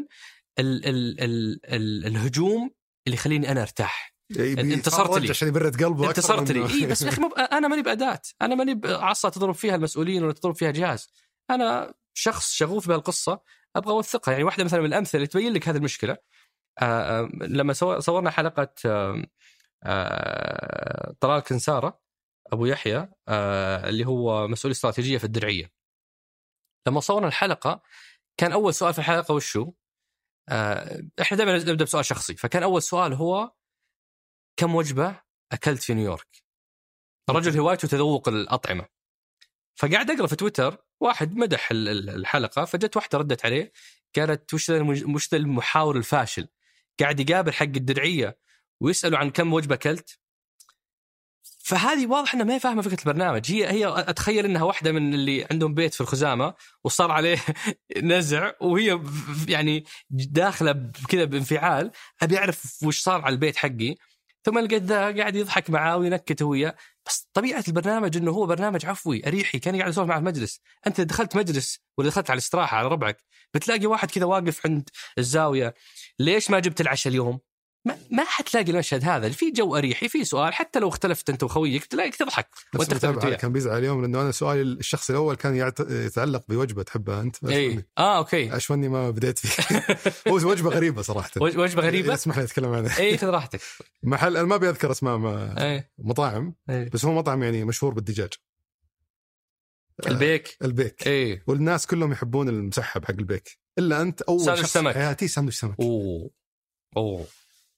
ال 0.58 0.86
ال 0.86 1.20
ال 1.20 1.60
ال 1.66 2.06
الهجوم 2.06 2.70
اللي 3.06 3.16
يخليني 3.16 3.52
أنا 3.52 3.62
أرتاح 3.62 4.15
انتصرت 4.30 5.06
يتفرج 5.06 5.22
لي. 5.22 5.30
عشان 5.30 5.48
يبرد 5.48 5.84
قلبه 5.84 6.08
انتصرت 6.08 6.50
لي. 6.52 6.60
اي 6.74 6.86
بس 6.86 7.02
يا 7.02 7.08
أخي 7.08 7.20
مو 7.20 7.28
ب- 7.28 7.32
أنا 7.38 7.68
ماني 7.68 7.82
بأداة. 7.82 8.20
أنا 8.42 8.54
ماني 8.54 8.74
بعصا 8.74 9.28
تضرب 9.28 9.54
فيها 9.54 9.74
المسؤولين 9.74 10.24
ولا 10.24 10.32
تضرب 10.32 10.56
فيها 10.56 10.70
جهاز. 10.70 11.08
أنا 11.50 11.94
شخص 12.14 12.52
شغوف 12.52 12.88
بهالقصة 12.88 13.40
أبغى 13.76 13.92
أوثقها. 13.92 14.32
يعني 14.32 14.44
واحدة 14.44 14.64
مثلا 14.64 14.80
من 14.80 14.86
الأمثلة 14.86 15.14
اللي 15.18 15.26
تبين 15.26 15.52
لك 15.52 15.68
هذه 15.68 15.76
المشكلة. 15.76 16.16
آه، 16.78 17.20
آه، 17.20 17.28
لما 17.42 17.72
سو- 17.72 18.00
صورنا 18.00 18.30
حلقة 18.30 18.68
آه، 18.86 19.24
آه، 19.84 21.14
طلال 21.20 21.40
كنسارة 21.40 22.00
أبو 22.52 22.66
يحيى 22.66 23.08
اللي 23.28 24.06
هو 24.06 24.48
مسؤول 24.48 24.70
استراتيجية 24.72 25.18
في 25.18 25.24
الدرعية. 25.24 25.72
لما 26.86 27.00
صورنا 27.00 27.26
الحلقة 27.28 27.82
كان 28.36 28.52
أول 28.52 28.74
سؤال 28.74 28.92
في 28.92 28.98
الحلقة 28.98 29.34
وشو؟ 29.34 29.72
إحنا 31.20 31.36
دائما 31.36 31.58
نبدأ 31.58 31.84
بسؤال 31.84 32.04
شخصي. 32.04 32.36
فكان 32.36 32.62
أول 32.62 32.82
سؤال 32.82 33.12
هو 33.14 33.52
كم 34.56 34.74
وجبة 34.74 35.20
أكلت 35.52 35.82
في 35.82 35.94
نيويورك؟ 35.94 36.42
الرجل 37.30 37.58
هوايته 37.58 37.88
تذوق 37.88 38.28
الأطعمة. 38.28 38.86
فقاعد 39.76 40.10
أقرأ 40.10 40.26
في 40.26 40.36
تويتر 40.36 40.76
واحد 41.00 41.36
مدح 41.36 41.70
ال- 41.70 41.88
ال- 41.88 42.10
الحلقة 42.10 42.64
فجت 42.64 42.96
واحدة 42.96 43.18
ردت 43.18 43.44
عليه 43.44 43.72
قالت 44.16 44.54
وش 44.54 44.70
وش 44.70 45.28
ذا 45.32 45.38
المحاور 45.38 45.96
الفاشل؟ 45.96 46.48
قاعد 47.00 47.20
يقابل 47.30 47.52
حق 47.52 47.62
الدرعية 47.62 48.38
ويسالوا 48.80 49.18
عن 49.18 49.30
كم 49.30 49.52
وجبة 49.52 49.74
أكلت. 49.74 50.18
فهذه 51.58 52.06
واضح 52.06 52.34
انها 52.34 52.44
ما 52.46 52.54
هي 52.54 52.60
فاهمة 52.60 52.82
فكرة 52.82 53.00
البرنامج. 53.00 53.52
هي 53.52 53.70
هي 53.70 53.86
أتخيل 53.88 54.44
إنها 54.44 54.62
واحدة 54.62 54.92
من 54.92 55.14
اللي 55.14 55.46
عندهم 55.50 55.74
بيت 55.74 55.94
في 55.94 56.00
الخزامة 56.00 56.54
وصار 56.84 57.10
عليه 57.10 57.38
نزع 58.02 58.52
وهي 58.60 59.00
يعني 59.48 59.84
داخلة 60.10 60.90
كذا 61.08 61.24
بانفعال. 61.24 61.90
أبي 62.22 62.38
أعرف 62.38 62.82
وش 62.84 63.00
صار 63.02 63.20
على 63.22 63.32
البيت 63.32 63.56
حقي. 63.56 63.94
ثم 64.46 64.58
لقيت 64.58 64.82
ذا 64.82 65.16
قاعد 65.16 65.36
يضحك 65.36 65.70
معاه 65.70 65.96
وينكت 65.96 66.42
وياه 66.42 66.74
بس 67.06 67.28
طبيعة 67.34 67.64
البرنامج 67.68 68.16
إنه 68.16 68.30
هو 68.30 68.46
برنامج 68.46 68.86
عفوي 68.86 69.26
أريحي 69.26 69.58
كان 69.58 69.76
قاعد 69.76 69.90
يسولف 69.90 70.08
مع 70.08 70.18
المجلس. 70.18 70.60
أنت 70.86 71.00
دخلت 71.00 71.36
مجلس 71.36 71.80
ولا 71.98 72.08
دخلت 72.08 72.30
على 72.30 72.36
الاستراحة 72.36 72.76
على 72.76 72.88
ربعك 72.88 73.24
بتلاقي 73.54 73.86
واحد 73.86 74.10
كذا 74.10 74.24
واقف 74.24 74.66
عند 74.66 74.88
الزاوية 75.18 75.74
ليش 76.18 76.50
ما 76.50 76.60
جبت 76.60 76.80
العشاء 76.80 77.10
اليوم؟ 77.10 77.40
ما, 77.86 77.98
ما 78.10 78.24
حتلاقي 78.24 78.70
المشهد 78.70 79.04
هذا. 79.04 79.28
في 79.28 79.50
جو 79.50 79.76
أريحي 79.76 80.08
في 80.08 80.24
سؤال 80.24 80.54
حتى 80.54 80.78
لو 80.78 80.88
اختلفت 80.88 81.30
أنت 81.30 81.42
وخويك 81.42 81.84
تلاقيك 81.84 82.16
تضحك 82.16 82.48
وأنت 82.74 82.92
اختلفت 82.92 83.24
وياه 83.24 83.36
كان 83.36 83.52
بيزعل 83.52 83.78
اليوم 83.78 84.02
لأنه 84.02 84.20
أنا 84.22 84.30
سؤالي 84.32 84.62
الشخصي 84.62 85.12
الأول 85.12 85.34
كان 85.34 85.72
يتعلق 85.90 86.44
بوجبة 86.48 86.82
تحبها 86.82 87.20
أنت 87.22 87.44
اي 87.44 87.84
آه 87.98 88.18
أوكي. 88.18 88.56
اشوني 88.56 88.88
ما 88.88 89.10
بديت 89.10 89.38
فيه. 89.38 89.62
هو 90.32 90.34
وجبة 90.34 90.70
غريبة 90.70 91.02
صراحة. 91.02 91.30
وج- 91.40 91.56
وجبة 91.58 91.82
غريبة؟ 91.82 92.14
اسمح 92.14 92.38
لي 92.38 92.44
أتكلم 92.44 92.72
عنها. 92.72 92.98
اي 92.98 93.18
خذ 93.18 93.26
راحتك. 93.28 93.60
محل 94.02 94.36
أنا 94.36 94.46
ما 94.46 94.54
أبي 94.54 94.68
أذكر 94.68 94.90
أسماء 94.90 95.16
ما- 95.16 95.62
اي 95.74 95.90
مطاعم 95.98 96.54
اي 96.70 96.84
بس 96.84 97.04
هو 97.04 97.12
مطعم 97.14 97.42
يعني 97.42 97.64
مشهور 97.64 97.94
بالدجاج. 97.94 98.32
البيك؟ 100.06 100.56
البيك. 100.62 101.06
اي 101.08 101.42
والناس 101.46 101.86
كلهم 101.86 102.12
يحبون 102.12 102.48
المسحب 102.48 103.04
حق 103.04 103.10
البيك. 103.10 103.58
إلا 103.78 104.02
أنت 104.02 104.22
أول 104.22 104.58
شخص. 104.58 104.78
في 104.78 104.92
حياتي 104.92 105.28
ساندويتش 105.28 105.60
سمك. 105.60 105.80
أوه. 105.80 106.30
أوه. 106.96 107.26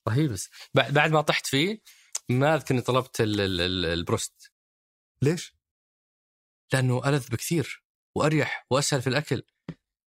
رهيب 0.08 0.32
بس 0.32 0.50
بعد 0.74 0.92
بعد 0.92 1.10
ما 1.10 1.20
طحت 1.20 1.46
فيه 1.46 1.80
ما 2.28 2.54
أذكر 2.54 2.74
إني 2.74 2.82
طلبت 2.82 3.20
ال- 3.20 3.40
ال- 3.40 3.60
ال- 3.60 3.84
البروست 3.84 4.52
ليش؟ 5.22 5.54
لأنه 6.72 7.08
ألذ 7.08 7.28
بكثير 7.28 7.84
وأريح 8.16 8.66
وأسهل 8.70 9.02
في 9.02 9.06
الأكل 9.06 9.42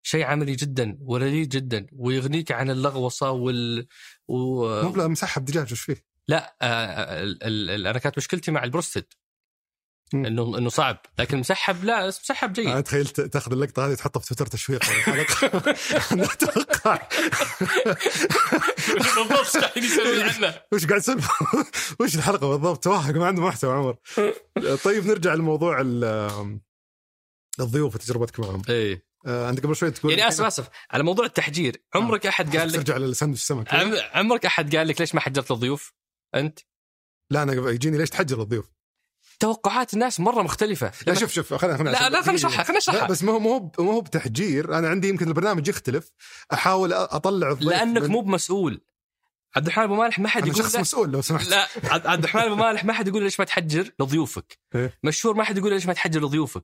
شيء 0.03 0.23
عملي 0.25 0.55
جدا 0.55 0.97
ولذيذ 1.01 1.47
جدا 1.47 1.87
ويغنيك 1.93 2.51
عن 2.51 2.69
اللغوصة 2.69 3.31
وال 3.31 3.87
و... 4.27 4.35
مو 4.83 5.07
مسحب 5.07 5.45
دجاج 5.45 5.71
وش 5.71 5.81
فيه؟ 5.81 6.05
لا 6.27 6.57
آه، 6.61 7.23
ال- 7.23 7.43
ال- 7.43 7.69
ال- 7.69 7.87
أنا 7.87 7.99
كانت 7.99 8.17
مشكلتي 8.17 8.51
مع 8.51 8.63
البروستد. 8.63 9.05
انه 10.13 10.57
إنه 10.57 10.69
صعب. 10.69 10.97
لكن 11.19 11.37
مسحب 11.37 11.83
لا 11.83 12.07
مسحب 12.07 12.59
أنا 12.59 12.73
جيد 12.73 12.83
تخيلت 12.83 13.21
تاخذ 13.21 13.51
اللقطة 13.51 13.87
هذه 13.87 13.93
تحطها 13.93 14.19
في 14.19 14.27
تويتر 14.35 14.45
تشويق. 14.51 14.81
الحلقة 14.89 15.75
أنا 16.11 16.23
أتوقع. 16.23 16.99
بالضبط 18.97 19.31
إيش 19.55 19.57
قاعدين 19.57 19.83
يسوي 19.83 20.23
عنه. 20.23 20.55
وش 20.71 20.85
قاعد 20.85 20.99
يسولف 21.01 21.29
وش 21.99 22.15
الحلقة 22.15 22.47
بالضبط؟ 22.49 22.83
توهق 22.83 23.15
ما 23.15 23.27
عنده 23.27 23.41
محتوى 23.41 23.73
عمر. 23.73 23.95
طيب 24.85 25.05
نرجع 25.07 25.33
لموضوع 25.33 25.81
ال- 25.81 26.59
الضيوف 27.59 27.95
وتجربتك 27.95 28.39
معهم. 28.39 28.61
آه، 29.27 29.49
انت 29.49 29.59
قبل 29.63 29.75
شوي 29.75 29.91
تقول 29.91 30.11
يعني 30.11 30.27
أسف 30.27 30.43
أسف. 30.43 30.69
على 30.91 31.03
موضوع 31.03 31.25
التحجير 31.25 31.83
عمرك 31.95 32.25
أحد 32.27 32.57
قال 32.57 32.67
لك 32.67 32.75
ترجع 32.75 32.97
للساندويتش 32.97 33.41
السمك. 33.41 33.73
عم- 33.73 33.93
عمرك 34.13 34.45
أحد 34.45 34.75
قال 34.75 34.87
لك 34.87 35.01
ليش 35.01 35.15
ما 35.15 35.21
حجرت 35.21 35.51
الضيوف؟ 35.51 35.93
أنت؟ 36.35 36.59
لا 37.31 37.43
أنا 37.43 37.69
يجيني 37.69 37.97
ليش 37.97 38.09
تحجر 38.09 38.41
الضيوف؟ 38.41 38.71
توقعات 39.41 39.93
الناس 39.93 40.19
مرة 40.19 40.41
مختلفة 40.41 40.91
لا 41.07 41.13
شوف 41.13 41.31
شوف 41.33 41.53
خلينا 41.53 41.77
خلينا 41.77 41.89
لا 41.89 42.09
لا 42.09 42.21
خلينا 42.21 42.33
نشرحها 42.33 42.63
خلينا 42.63 42.77
نشرحها 42.77 43.07
بس 43.07 43.23
ما 43.23 43.31
هو 43.31 43.39
ما 43.79 43.91
هو 43.91 44.01
بتحجير 44.01 44.77
أنا 44.77 44.89
عندي 44.89 45.09
يمكن 45.09 45.27
البرنامج 45.27 45.67
يختلف 45.67 46.11
أحاول 46.53 46.93
أطلع 46.93 47.51
الضيف 47.51 47.67
لأنك 47.69 48.01
من- 48.01 48.09
مو 48.09 48.21
بمسؤول 48.21 48.81
عبد 49.55 49.65
الرحمن 49.65 49.83
أبو 49.83 49.95
مالح 49.95 50.19
ما 50.19 50.29
حد 50.29 50.47
يقول 50.47 50.57
شخص 50.63 50.75
مسؤول 50.75 51.11
لو 51.11 51.21
سمحت 51.21 51.47
لا 51.49 51.67
عبد 51.83 52.23
الرحمن 52.23 52.41
أبو 52.41 52.55
مالح 52.55 52.85
ما 52.85 52.93
حد 52.93 53.07
يقول 53.07 53.23
ليش 53.23 53.39
ما 53.39 53.45
تحجر 53.45 53.91
لضيوفك 53.99 54.57
إيه. 54.75 54.97
مشهور 55.03 55.33
ما 55.35 55.43
حد 55.43 55.57
يقول 55.57 55.73
ليش 55.73 55.85
ما 55.85 55.93
تحجر 55.93 56.21
لضيوفك 56.21 56.63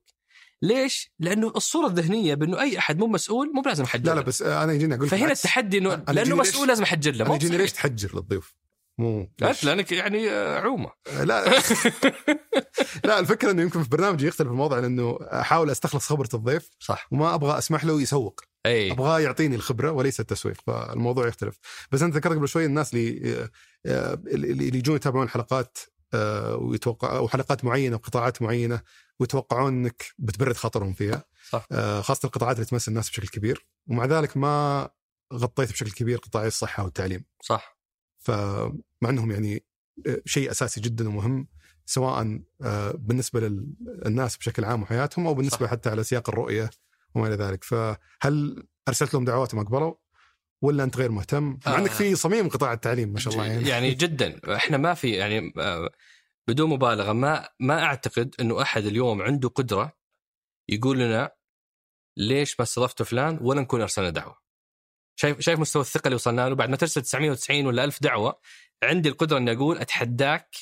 ليش؟ 0.62 1.12
لأنه 1.20 1.48
الصورة 1.56 1.88
الذهنية 1.88 2.34
بأنه 2.36 2.62
أي 2.62 2.78
أحد 2.80 2.98
مو 3.00 3.08
مسؤول 3.08 3.52
مو 3.54 3.62
بلازم 3.62 3.84
احجر 3.84 4.06
لا 4.10 4.16
لا. 4.16 4.22
بس 4.22 4.42
أنا 4.42 4.74
يجيني 4.74 4.96
أقول 4.96 5.10
فهنا. 5.10 5.32
التحدي 5.32 5.78
إنه 5.78 6.04
لأنه 6.10 6.36
مسؤول 6.36 6.68
لازم 6.68 6.84
احجر 6.84 7.12
له 7.12 7.22
أنا 7.22 7.30
مو 7.30 7.36
يجيني. 7.36 7.58
ليش 7.58 7.72
تحجر 7.72 8.16
للضيوف 8.16 8.56
مو 8.98 9.32
ليش؟ 9.42 9.64
لأنك 9.64 9.92
يعني 9.92 10.30
آه، 10.30 10.60
عومة. 10.60 10.92
لا. 11.24 11.46
لا 13.06 13.20
الفكرة 13.20 13.52
إنه 13.52 13.62
يمكن 13.62 13.84
في 13.84 13.90
برنامجي 13.90 14.28
يختلف 14.28 14.48
الموضوع 14.48 14.80
لأنه 14.80 15.20
أحاول 15.22 15.70
أستخلص 15.70 16.06
خبرة 16.06 16.30
الضيف. 16.34 16.70
صح. 16.80 17.08
وما 17.12 17.34
أبغى 17.34 17.58
أسمح 17.58 17.86
له 17.86 18.02
يسوق. 18.02 18.42
أي. 18.66 18.92
أبغاه 18.92 19.20
يعطيني 19.20 19.56
الخبرة 19.56 19.92
وليس 19.92 20.20
التسويق 20.20 20.58
فالموضوع 20.68 21.28
يختلف. 21.28 21.60
بس 21.92 22.02
أنت 22.02 22.16
ذكرت 22.16 22.36
قبل 22.36 22.48
شوي 22.48 22.66
الناس 22.66 22.94
اللي 22.94 23.50
آه، 23.86 24.14
اللي 24.28 24.78
يجون 24.78 24.96
يتابعون 24.96 25.30
حلقات 25.30 25.78
آه، 26.14 26.56
ويتوقع 26.56 27.18
أو 27.18 27.28
حلقات 27.28 27.66
معينة 27.66 27.96
وقطاعات 27.96 28.42
معينة 28.42 28.82
ويتوقعون 29.20 29.74
إنك 29.74 30.06
بتبرد 30.18 30.56
خاطرهم 30.56 30.94
فيها. 30.94 31.24
صح. 31.50 31.66
آه، 31.72 32.02
خاصة 32.02 32.26
القطاعات 32.26 32.56
اللي 32.56 32.66
تمس 32.66 32.88
الناس 32.88 33.10
بشكل 33.10 33.28
كبير. 33.28 33.68
ومع 33.88 34.06
ذلك 34.06 34.38
ما 34.38 34.90
غطيت 35.34 35.72
بشكل 35.72 35.92
كبير 35.92 36.18
قطاعي 36.18 36.48
الصحة 36.48 36.84
والتعليم. 36.84 37.26
صح. 37.42 37.77
فمع 38.20 39.10
إنهم 39.10 39.32
يعني 39.32 39.66
آه، 40.08 40.22
شيء 40.26 40.52
أساسي 40.52 40.82
جدا 40.82 41.10
ومهم 41.10 41.48
سواء 41.86 42.42
آه، 42.62 42.92
بالنسبة 42.92 43.40
للناس 43.40 44.38
بشكل 44.38 44.66
عام 44.66 44.82
وحياتهم 44.82 45.28
أو 45.28 45.34
بالنسبة 45.34 45.66
صح. 45.66 45.72
حتى 45.72 45.90
على 45.90 46.04
سياق 46.04 46.30
الرؤية 46.30 46.70
وما 47.16 47.28
إلى 47.28 47.36
ذلك 47.36 47.64
فهل 47.64 48.64
أرسلت 48.88 49.14
لهم 49.14 49.26
دعوات 49.26 49.54
وما 49.54 49.64
قبلوا 49.64 49.94
ولا 50.62 50.84
أنت 50.84 50.98
غير 50.98 51.12
مهتم 51.12 51.60
مع 51.66 51.76
آه. 51.76 51.78
انك 51.78 51.92
في 51.92 52.16
صميم 52.16 52.50
قطاع 52.50 52.74
التعليم 52.74 53.10
ما 53.10 53.20
شاء 53.20 53.34
الله 53.34 53.46
يعني, 53.46 53.70
يعني 53.70 53.92
جدا 54.04 54.56
إحنا 54.56 54.78
ما 54.78 54.94
في 54.94 55.10
يعني 55.10 55.54
آه، 55.58 55.90
بدون 56.48 56.70
مبالغة 56.70 57.14
ما 57.14 57.50
ما 57.60 57.84
أعتقد 57.84 58.36
إنه 58.40 58.62
أحد 58.62 58.86
اليوم 58.86 59.22
عنده 59.22 59.50
قدرة 59.50 59.94
يقول 60.70 61.00
لنا 61.00 61.32
ليش 62.18 62.60
ما 62.60 62.64
استضفت 62.64 63.02
فلان 63.02 63.38
ولا 63.42 63.62
نكون 63.62 63.82
أرسلنا 63.82 64.10
دعوة. 64.10 64.47
شايف 65.20 65.40
شايف 65.40 65.60
مستوى 65.60 65.82
الثقة 65.82 66.08
اللي 66.08 66.16
وصلنا 66.16 66.50
له 66.50 66.56
بعد 66.56 66.70
ما 66.70 66.76
ترسل 66.76 67.02
990 67.02 67.66
ولا 67.66 67.84
1000 67.84 68.04
دعوة 68.04 68.40
عندي 68.84 69.10
القدرة 69.10 69.38
إني 69.38 69.52
أقول 69.52 69.78
أتحداك 69.78 70.56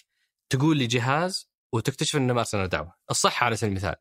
تقول 0.50 0.78
لي 0.78 0.88
جهاز 0.88 1.50
وتكتشف 1.74 2.16
اننا 2.16 2.34
ما 2.34 2.40
أرسلنا 2.40 2.66
دعوة. 2.66 2.96
الصحة 3.12 3.46
على 3.46 3.56
سبيل 3.56 3.70
المثال. 3.70 3.96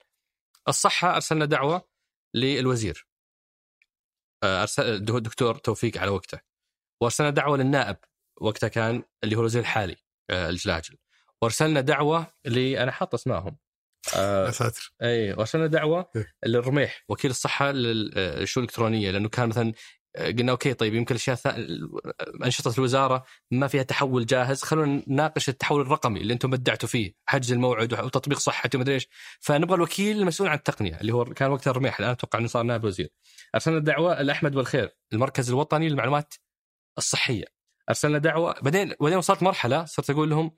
الصحة 0.68 1.14
أرسلنا 1.14 1.44
دعوة 1.44 1.89
للوزير. 2.35 3.09
آه، 4.43 4.60
ارسل 4.60 4.94
الدكتور 4.94 5.55
توفيق 5.55 5.98
على 5.98 6.10
وقته. 6.10 6.40
وأرسلنا 7.01 7.31
دعوة 7.31 7.56
للنائب 7.56 7.97
وقتها 8.40 8.68
كان 8.68 9.02
اللي 9.24 9.36
هو 9.36 9.40
الوزير 9.40 9.60
الحالي 9.60 9.97
آه، 10.31 10.51
الجلاجل. 10.51 10.97
وأرسلنا 11.43 11.81
دعوة 11.81 12.26
ل 12.44 12.59
أنا 12.59 12.93
حاط 12.93 13.14
أسمائهم. 13.14 13.56
آه، 14.16 14.47
يا 14.47 14.51
ساتر 14.51 14.93
اي 15.02 15.32
وأرسلنا 15.32 15.66
دعوة 15.66 16.10
إيه. 16.16 16.35
للرميح 16.47 17.05
وكيل 17.09 17.31
الصحة 17.31 17.70
للشؤون 17.70 18.64
الالكترونيه 18.64 19.10
لأنه 19.10 19.28
كان 19.28 19.48
مثلا 19.48 19.68
آه، 19.68 19.74
قلنا 20.16 20.53
أوكي 20.53 20.74
طيب 20.74 20.95
يمكن 20.95 21.15
الأشياء 21.15 21.39
أنشطة 22.45 22.74
الوزارة 22.78 23.24
ما 23.51 23.66
فيها 23.66 23.82
تحول 23.82 24.27
جاهز. 24.27 24.62
خلونا 24.62 25.03
نناقش 25.09 25.49
التحول 25.49 25.81
الرقمي 25.81 26.20
اللي 26.20 26.32
أنتم 26.32 26.51
بدعتوا 26.51 26.89
فيه 26.89 27.15
حجز 27.27 27.53
الموعد 27.53 27.93
وتطبيق 27.93 28.39
صحتي 28.39 28.77
ومدري 28.77 28.95
إيش. 28.95 29.09
فنبغى 29.41 29.74
الوكيل 29.77 30.19
المسؤول 30.19 30.49
عن 30.49 30.57
التقنية 30.57 31.01
اللي 31.01 31.12
هو 31.12 31.24
كان 31.24 31.51
وقتها 31.51 31.70
الرميح 31.70 31.99
الآن 31.99 32.11
أتوقع 32.11 32.39
إنه 32.39 32.49
صار 32.49 32.62
نائب 32.62 32.85
وزير. 32.85 33.09
أرسلنا 33.55 33.78
دعوه 33.78 34.23
لاحمد 34.23 34.57
والخير 34.57 34.97
المركز 35.12 35.49
الوطني 35.51 35.89
للمعلومات 35.89 36.35
الصحية. 36.99 37.45
أرسلنا 37.89 38.19
دعوة. 38.19 38.55
بعدين 38.62 38.95
بعدين 39.01 39.19
وصلت 39.19 39.43
مرحلة 39.43 39.85
صرت 39.85 40.11
أقول 40.11 40.31
لهم 40.31 40.51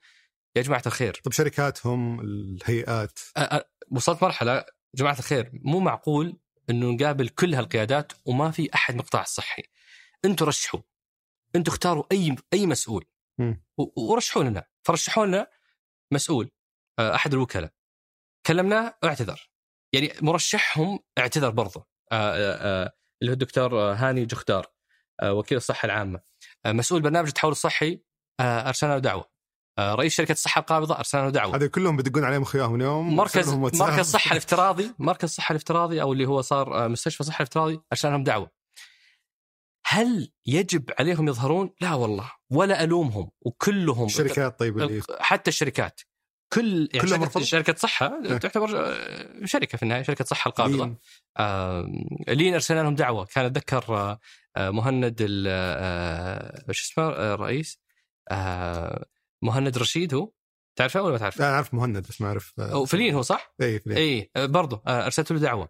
يا 0.56 0.62
جماعة 0.62 0.82
الخير. 0.86 1.20
طب 1.24 1.32
شركاتهم 1.32 2.20
الهيئات. 2.20 3.18
أ- 3.38 3.42
أ- 3.42 3.64
وصلت 3.90 4.22
مرحلة 4.22 4.64
جماعة 4.94 5.18
الخير 5.18 5.50
مو 5.52 5.80
معقول 5.80 6.38
إنه 6.70 6.90
نقابل 6.90 7.28
كل 7.28 7.54
هالقيادات 7.54 8.12
وما 8.26 8.50
في 8.50 8.74
أحد 8.74 8.94
من 8.94 9.00
القطاع 9.00 9.22
الصحي 9.22 9.62
أنتم 10.24 10.46
رشحوا. 10.46 10.80
أنتم 11.56 11.72
اختاروا 11.72 12.04
أي 12.12 12.36
أي 12.52 12.66
مسؤول. 12.66 13.04
ورشحوا 13.96 14.44
لنا. 14.44 14.64
فرشحوا 14.82 15.26
لنا 15.26 15.50
مسؤول 16.12 16.50
آه، 16.98 17.14
أحد 17.14 17.34
الوكلاء. 17.34 17.72
كلمناه 18.46 18.98
اعتذر. 19.04 19.50
يعني 19.92 20.12
مرشحهم 20.22 20.98
اعتذر 21.18 21.50
برضه 21.50 21.86
آه، 22.12 22.34
آه، 22.84 22.92
اللي 23.22 23.30
هو 23.30 23.34
الدكتور 23.34 23.74
هاني 23.92 24.24
جختار 24.24 24.72
وكيل 25.24 25.56
الصحة 25.58 25.86
العامة. 25.86 26.20
مسؤول 26.66 27.02
برنامج 27.02 27.28
التحول 27.28 27.52
الصحي 27.52 28.00
أرسلنا 28.40 28.92
له 28.92 28.98
دعوة. 28.98 29.35
رئيس 29.78 30.14
شركة 30.14 30.32
الصحة 30.32 30.58
القابضه 30.60 30.96
ارسلنا 30.98 31.24
له 31.24 31.30
دعوة 31.30 31.56
هذه 31.56 31.66
كلهم 31.66 31.96
بدقون 31.96 32.24
عليهم 32.24 32.42
اخوياهم 32.42 32.74
اليوم 32.74 33.16
مركز. 33.16 33.48
مركز 33.54 34.10
صحة 34.10 34.30
الافتراضي 34.32 34.92
مركز 34.98 35.28
صحة 35.28 35.52
الافتراضي 35.52 36.02
أو 36.02 36.12
اللي 36.12 36.26
هو 36.26 36.40
صار 36.40 36.84
آه، 36.84 36.88
مستشفى 36.88 37.24
صحة 37.24 37.36
الافتراضي 37.36 37.80
أرسل 37.92 38.10
لهم 38.10 38.24
دعوة 38.24 38.50
هل 39.86 40.32
يجب 40.46 40.90
عليهم 40.98 41.28
يظهرون؟ 41.28 41.70
لا 41.80 41.94
والله 41.94 42.32
ولا 42.50 42.84
ألومهم 42.84 43.30
وكلهم 43.40 44.06
الشركات 44.06 44.58
طيب 44.58 44.78
اللي 44.78 45.02
حتى 45.20 45.48
الشركات 45.50 46.00
كل 46.52 46.88
يعني 46.94 47.08
شركة, 47.08 47.24
رفضوا؟ 47.24 47.44
شركة 47.46 47.74
صحة 47.74 48.20
إيه. 48.24 48.36
تعتبر 48.38 48.86
آه، 48.86 49.44
شركة 49.44 49.76
في 49.78 49.82
النهاية 49.82 50.02
شركة 50.02 50.24
صحة 50.24 50.48
القابضه 50.48 50.84
لين. 50.84 50.96
آه 51.36 51.86
لين 52.28 52.54
أرسلنا 52.54 52.80
لهم 52.80 52.94
دعوة 52.94 53.24
كان 53.24 53.44
أتذكر 53.44 53.84
آه، 53.88 54.18
آه، 54.56 54.70
مهند 54.70 55.16
ال- 55.20 55.46
آه، 55.48 56.62
آه، 56.68 56.72
شو 56.72 56.84
اسمه 56.92 57.04
آه، 57.04 57.34
الرئيس 57.34 57.80
آه، 58.30 59.04
مهند 59.42 59.78
رشيد 59.78 60.14
هو 60.14 60.30
تعرفه 60.76 61.02
ولا 61.02 61.12
ما 61.12 61.18
تعرفه؟ 61.18 61.40
لا 61.40 61.50
أعرف 61.54 61.74
مهند 61.74 62.06
بس 62.08 62.20
ما 62.20 62.26
أعرف 62.28 62.52
أو 62.60 62.84
فلين 62.84 63.14
هو 63.14 63.22
صح؟ 63.22 63.54
اي 63.62 63.78
فلين 63.78 63.96
اي 63.96 64.30
برضو 64.36 64.82
آه، 64.86 65.04
أرسلت 65.04 65.32
له 65.32 65.38
دعوة 65.38 65.68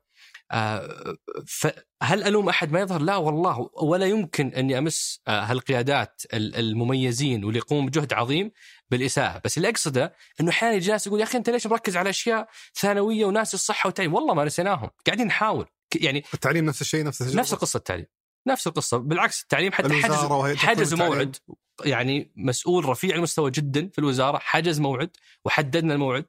آه، 0.53 1.17
فهل 1.47 2.23
ألوم 2.25 2.49
أحد 2.49 2.73
ما 2.73 2.81
يظهر؟ 2.81 3.03
لا 3.03 3.17
والله 3.17 3.71
ولا 3.83 4.07
يمكن 4.07 4.49
أني 4.49 4.79
أمس 4.79 5.21
آه، 5.29 5.41
هالقيادات 5.41 6.23
ال- 6.35 6.57
المميزين 6.57 7.45
واللي 7.45 7.59
يقومون 7.59 7.87
بجهد 7.87 8.13
عظيم 8.13 8.51
بالإساءة، 8.91 9.41
بس 9.45 9.57
اللي 9.57 9.69
أقصده 9.69 10.15
إنه 10.41 10.51
أحيانا 10.51 10.75
يجي 10.77 10.91
ناس 10.91 11.07
يقول 11.07 11.21
يا 11.21 11.25
أخي 11.25 11.39
أنت 11.39 11.51
ليش 11.51 11.67
مركز 11.67 11.97
على 11.97 12.11
أشياء 12.11 12.49
ثانوية 12.75 13.25
وناس 13.25 13.55
الصحة 13.55 13.87
والتعليم؟ 13.87 14.15
والله 14.15 14.35
ما 14.35 14.45
نسيناهم، 14.45 14.91
قاعدين 15.07 15.27
نحاول 15.27 15.67
يعني 16.01 16.25
التعليم 16.35 16.65
نفس 16.65 16.81
الشيء 16.81 17.05
نفس 17.05 17.21
التجربة. 17.21 17.41
نفس 17.41 17.53
القصة 17.53 17.77
التعليم 17.77 18.07
نفس 18.47 18.67
القصة 18.67 18.97
بالعكس 18.99 19.43
التعليم 19.43 19.73
حتى 19.73 19.89
حجز 20.03 20.57
حجز. 20.57 20.95
موعد 20.95 21.37
يعني 21.85 22.33
مسؤول 22.37 22.85
رفيع 22.89 23.17
المستوى 23.17 23.51
جدا 23.51 23.89
في 23.93 23.99
الوزارة 23.99 24.39
حجز 24.39 24.81
موعد 24.81 25.11
وحددنا 25.45 25.95
الموعد 25.95 26.25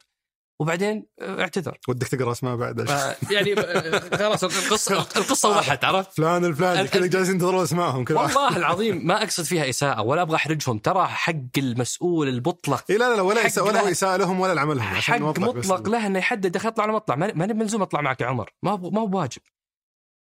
وبعدين 0.62 1.06
آه، 1.22 1.42
اعتذر 1.42 1.78
ودك 1.88 2.08
تقرأ 2.08 2.32
أسماء 2.32 2.56
بعد 2.56 2.90
آه، 2.90 3.16
يعني 3.32 3.60
آه، 3.60 4.00
خلاص 4.18 4.44
القصة 4.44 5.00
القصة 5.00 5.50
وضحت 5.58 5.84
عرفت؟ 5.86 6.14
فلان 6.18 6.46
الفلان 6.46 6.80
ال- 6.80 6.90
كذا 6.90 7.06
جالسين 7.08 7.34
ينتظرون 7.34 7.64
أسمائهم 7.64 8.04
كذا 8.04 8.20
والله 8.20 8.58
العظيم 8.62 9.08
ما 9.08 9.24
أقصد 9.24 9.44
فيها 9.44 9.70
إساءة 9.70 10.02
ولا 10.02 10.22
أبغى 10.22 10.36
أحرجهم 10.36 10.78
ترى 10.78 11.08
حق 11.08 11.34
المسؤول 11.58 12.28
المطلق 12.28 12.84
اي 12.90 12.98
لا 12.98 13.10
لا 13.10 13.16
لا 13.16 13.22
ولا 13.22 13.46
إساءة 13.46 13.66
ولا 13.66 13.82
هو. 13.82 13.88
إساءة 13.88 14.18
لهم 14.18 14.40
ولا 14.40 14.54
لعملهم 14.54 14.82
حق. 14.96 15.20
مطلق 15.20 15.90
له 15.90 16.08
إنه 16.08 16.20
يحدد 16.20 16.56
أخي 16.56 16.68
اطلع 16.68 16.84
ولا 16.84 16.92
ما 16.92 16.98
اطلع 16.98 17.16
ما 17.16 17.34
ما 17.34 17.46
نبي 17.46 17.60
ملزوم 17.60 17.82
أطلع 17.82 18.02
معك 18.02 18.22
يا 18.22 18.26
عمر 18.26 18.54
ما 18.64 18.72
هو 18.72 18.90
ما 18.92 19.02
هو 19.02 19.08
بواجب 19.08 19.42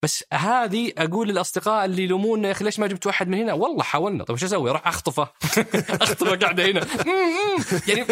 بس 0.04 0.24
هذه 0.32 0.92
أقول 0.98 1.28
للأصدقاء 1.28 1.84
اللي 1.84 2.02
يلومونا 2.02 2.46
يا 2.48 2.52
أخي 2.52 2.64
ليش 2.64 2.80
ما 2.80 2.86
جبت 2.86 3.06
واحد 3.06 3.28
من 3.28 3.38
هنا؟ 3.38 3.52
والله 3.52 3.82
حاولنا. 3.82 4.24
طيب 4.24 4.34
وش 4.34 4.44
أسوي؟ 4.44 4.70
أروح 4.70 4.88
أخطفه. 4.88 5.22
أخطفه 6.02 6.36
قاعدة 6.36 6.64
هنا. 6.66 6.86
يعني 7.88 8.06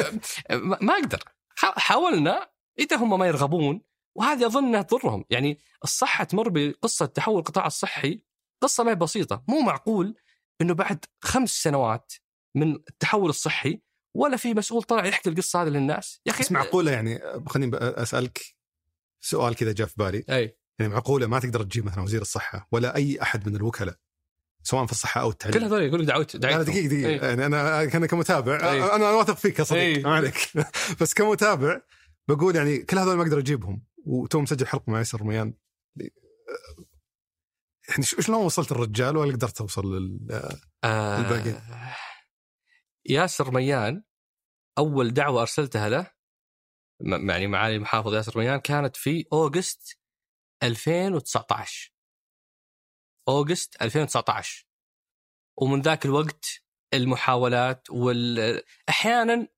ما 0.51 0.95
أقدر. 0.95 1.23
حا- 1.57 1.79
حاولنا. 1.79 2.49
إذا 2.79 2.97
هم 2.97 3.19
ما 3.19 3.27
يرغبون 3.27 3.81
وهذه 4.17 4.47
أظن 4.47 4.65
إنها 4.65 4.83
تضرهم. 4.83 5.25
يعني 5.31 5.59
الصحة 5.85 6.25
تمر 6.25 6.49
بقصة 6.49 7.07
تحول 7.07 7.39
القطاع 7.39 7.67
الصحي. 7.67 8.23
قصة 8.63 8.85
ما 8.85 8.91
هي 8.91 8.95
بسيطة. 8.95 9.45
مو 9.49 9.61
معقول 9.61 10.15
إنه 10.61 10.75
بعد 10.75 11.05
خمس 11.25 11.51
سنوات 11.51 12.13
من 12.57 12.75
التحول 12.75 13.31
الصحي 13.31 13.81
ولا 14.17 14.37
في 14.37 14.55
مسؤول 14.55 14.83
طلع 14.83 15.07
يحكي 15.07 15.31
القصة 15.31 15.63
هذه 15.63 15.69
للناس؟ 15.69 16.21
يا 16.27 16.33
أخي 16.33 16.43
بس 16.43 16.53
معقولة 16.53 16.93
يعني 16.93 17.21
خليني 17.49 17.77
أسألك 17.77 18.41
سؤال 19.25 19.55
كذا 19.55 19.73
جاء 19.73 19.87
في 19.87 19.95
بالي. 19.97 20.25
أي. 20.31 20.62
يعني 20.83 20.95
معقولة 20.95 21.27
ما 21.27 21.39
تقدر 21.39 21.63
تجيب 21.63 21.87
مثلا 21.87 22.03
وزير 22.03 22.23
الصحة 22.23 22.69
ولا 22.73 22.97
أي 22.97 23.23
أحد 23.23 23.49
من 23.49 23.57
الوكلاء 23.57 23.97
سواء 24.63 24.87
في 24.87 24.93
الصحة 24.93 25.21
أو 25.21 25.31
التعليم. 25.31 25.59
كل 25.59 25.65
هذول 25.65 25.83
يقول 25.83 26.01
لك 26.01 26.07
دعوت 26.07 26.37
دعوت 26.37 26.67
دقيقة 26.67 26.87
دقيقة 26.89 27.27
يعني 27.27 27.47
أنا 27.47 27.83
أنا 27.83 28.07
كمتابع. 28.07 28.71
أي. 28.71 28.83
أنا 28.83 29.11
واثق 29.11 29.37
فيك 29.37 29.59
يا 29.59 29.65
صديق 29.65 29.83
أي. 29.83 30.03
ما 30.03 30.15
عليك. 30.15 30.53
بس 31.01 31.15
كمتابع 31.15 31.81
بقول 32.29 32.57
يعني 32.57 32.79
كل 32.79 32.99
هذول 32.99 33.17
ما 33.17 33.23
أقدر 33.23 33.39
أجيبهم. 33.39 33.85
وتو 34.07 34.41
مسجل 34.41 34.67
حلقة 34.67 34.93
مع 34.93 34.99
ياسر 34.99 35.21
رميان. 35.21 35.55
يعني 37.89 38.03
شلون 38.03 38.45
وصلت 38.45 38.73
الرجال 38.73 39.17
ولا 39.17 39.33
قدرت 39.33 39.61
أوصل 39.61 39.95
لل 39.95 40.29
آه 40.85 41.19
الباقي. 41.19 41.63
ياسر 43.07 43.51
ميان 43.51 44.03
أول 44.79 45.15
دعوة 45.15 45.41
أرسلتها 45.41 45.89
له 45.89 46.11
يعني 47.01 47.47
معالي 47.47 47.77
المحافظ 47.77 48.15
ياسر 48.15 48.39
ميان 48.39 48.61
كانت 48.61 48.97
في 48.97 49.25
أوغست 49.33 50.02
2019 50.63 51.93
أوغست 53.29 53.83
2019 53.83 54.67
ومن 55.57 55.81
ذاك 55.81 56.05
الوقت 56.05 56.63
المحاولات 56.95 57.91
وال 57.91 58.63
أحيانا 58.89 59.49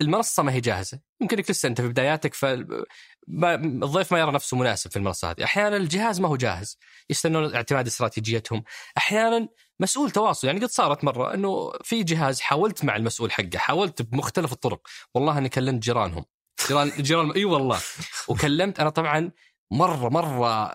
المنصة 0.00 0.42
ما 0.42 0.52
هي 0.52 0.60
جاهزة. 0.60 1.00
يمكن 1.20 1.36
لك 1.36 1.50
لسه 1.50 1.66
أنت 1.66 1.80
في 1.80 1.88
بداياتك 1.88 2.34
ف 2.34 2.44
الضيف 2.44 4.12
ما 4.12 4.18
يرى 4.18 4.32
نفسه 4.32 4.56
مناسب 4.56 4.90
في 4.90 4.96
المنصة 4.96 5.30
هذه. 5.30 5.44
أحيانا 5.44 5.76
الجهاز 5.76 6.20
ما 6.20 6.28
هو 6.28 6.36
جاهز. 6.36 6.78
يستنون 7.10 7.54
اعتماد 7.54 7.86
استراتيجيتهم. 7.86 8.64
أحيانا 8.98 9.48
مسؤول 9.80 10.10
تواصل. 10.10 10.46
يعني 10.46 10.60
قد 10.60 10.68
صارت 10.68 11.04
مرة 11.04 11.34
إنه 11.34 11.72
في 11.84 12.02
جهاز 12.02 12.40
حاولت 12.40 12.84
مع 12.84 12.96
المسؤول 12.96 13.32
حقه 13.32 13.58
حاولت 13.58 14.02
بمختلف 14.02 14.52
الطرق. 14.52 14.88
والله 15.14 15.38
اني 15.38 15.48
كلمت 15.48 15.82
جيرانهم. 15.82 16.24
جيران 16.68 16.88
جيران 16.88 17.30
إي 17.30 17.44
والله. 17.44 17.80
وكلمت. 18.28 18.80
أنا 18.80 18.90
طبعا 18.90 19.32
مرة 19.70 20.08
مرة 20.08 20.48
آه، 20.48 20.68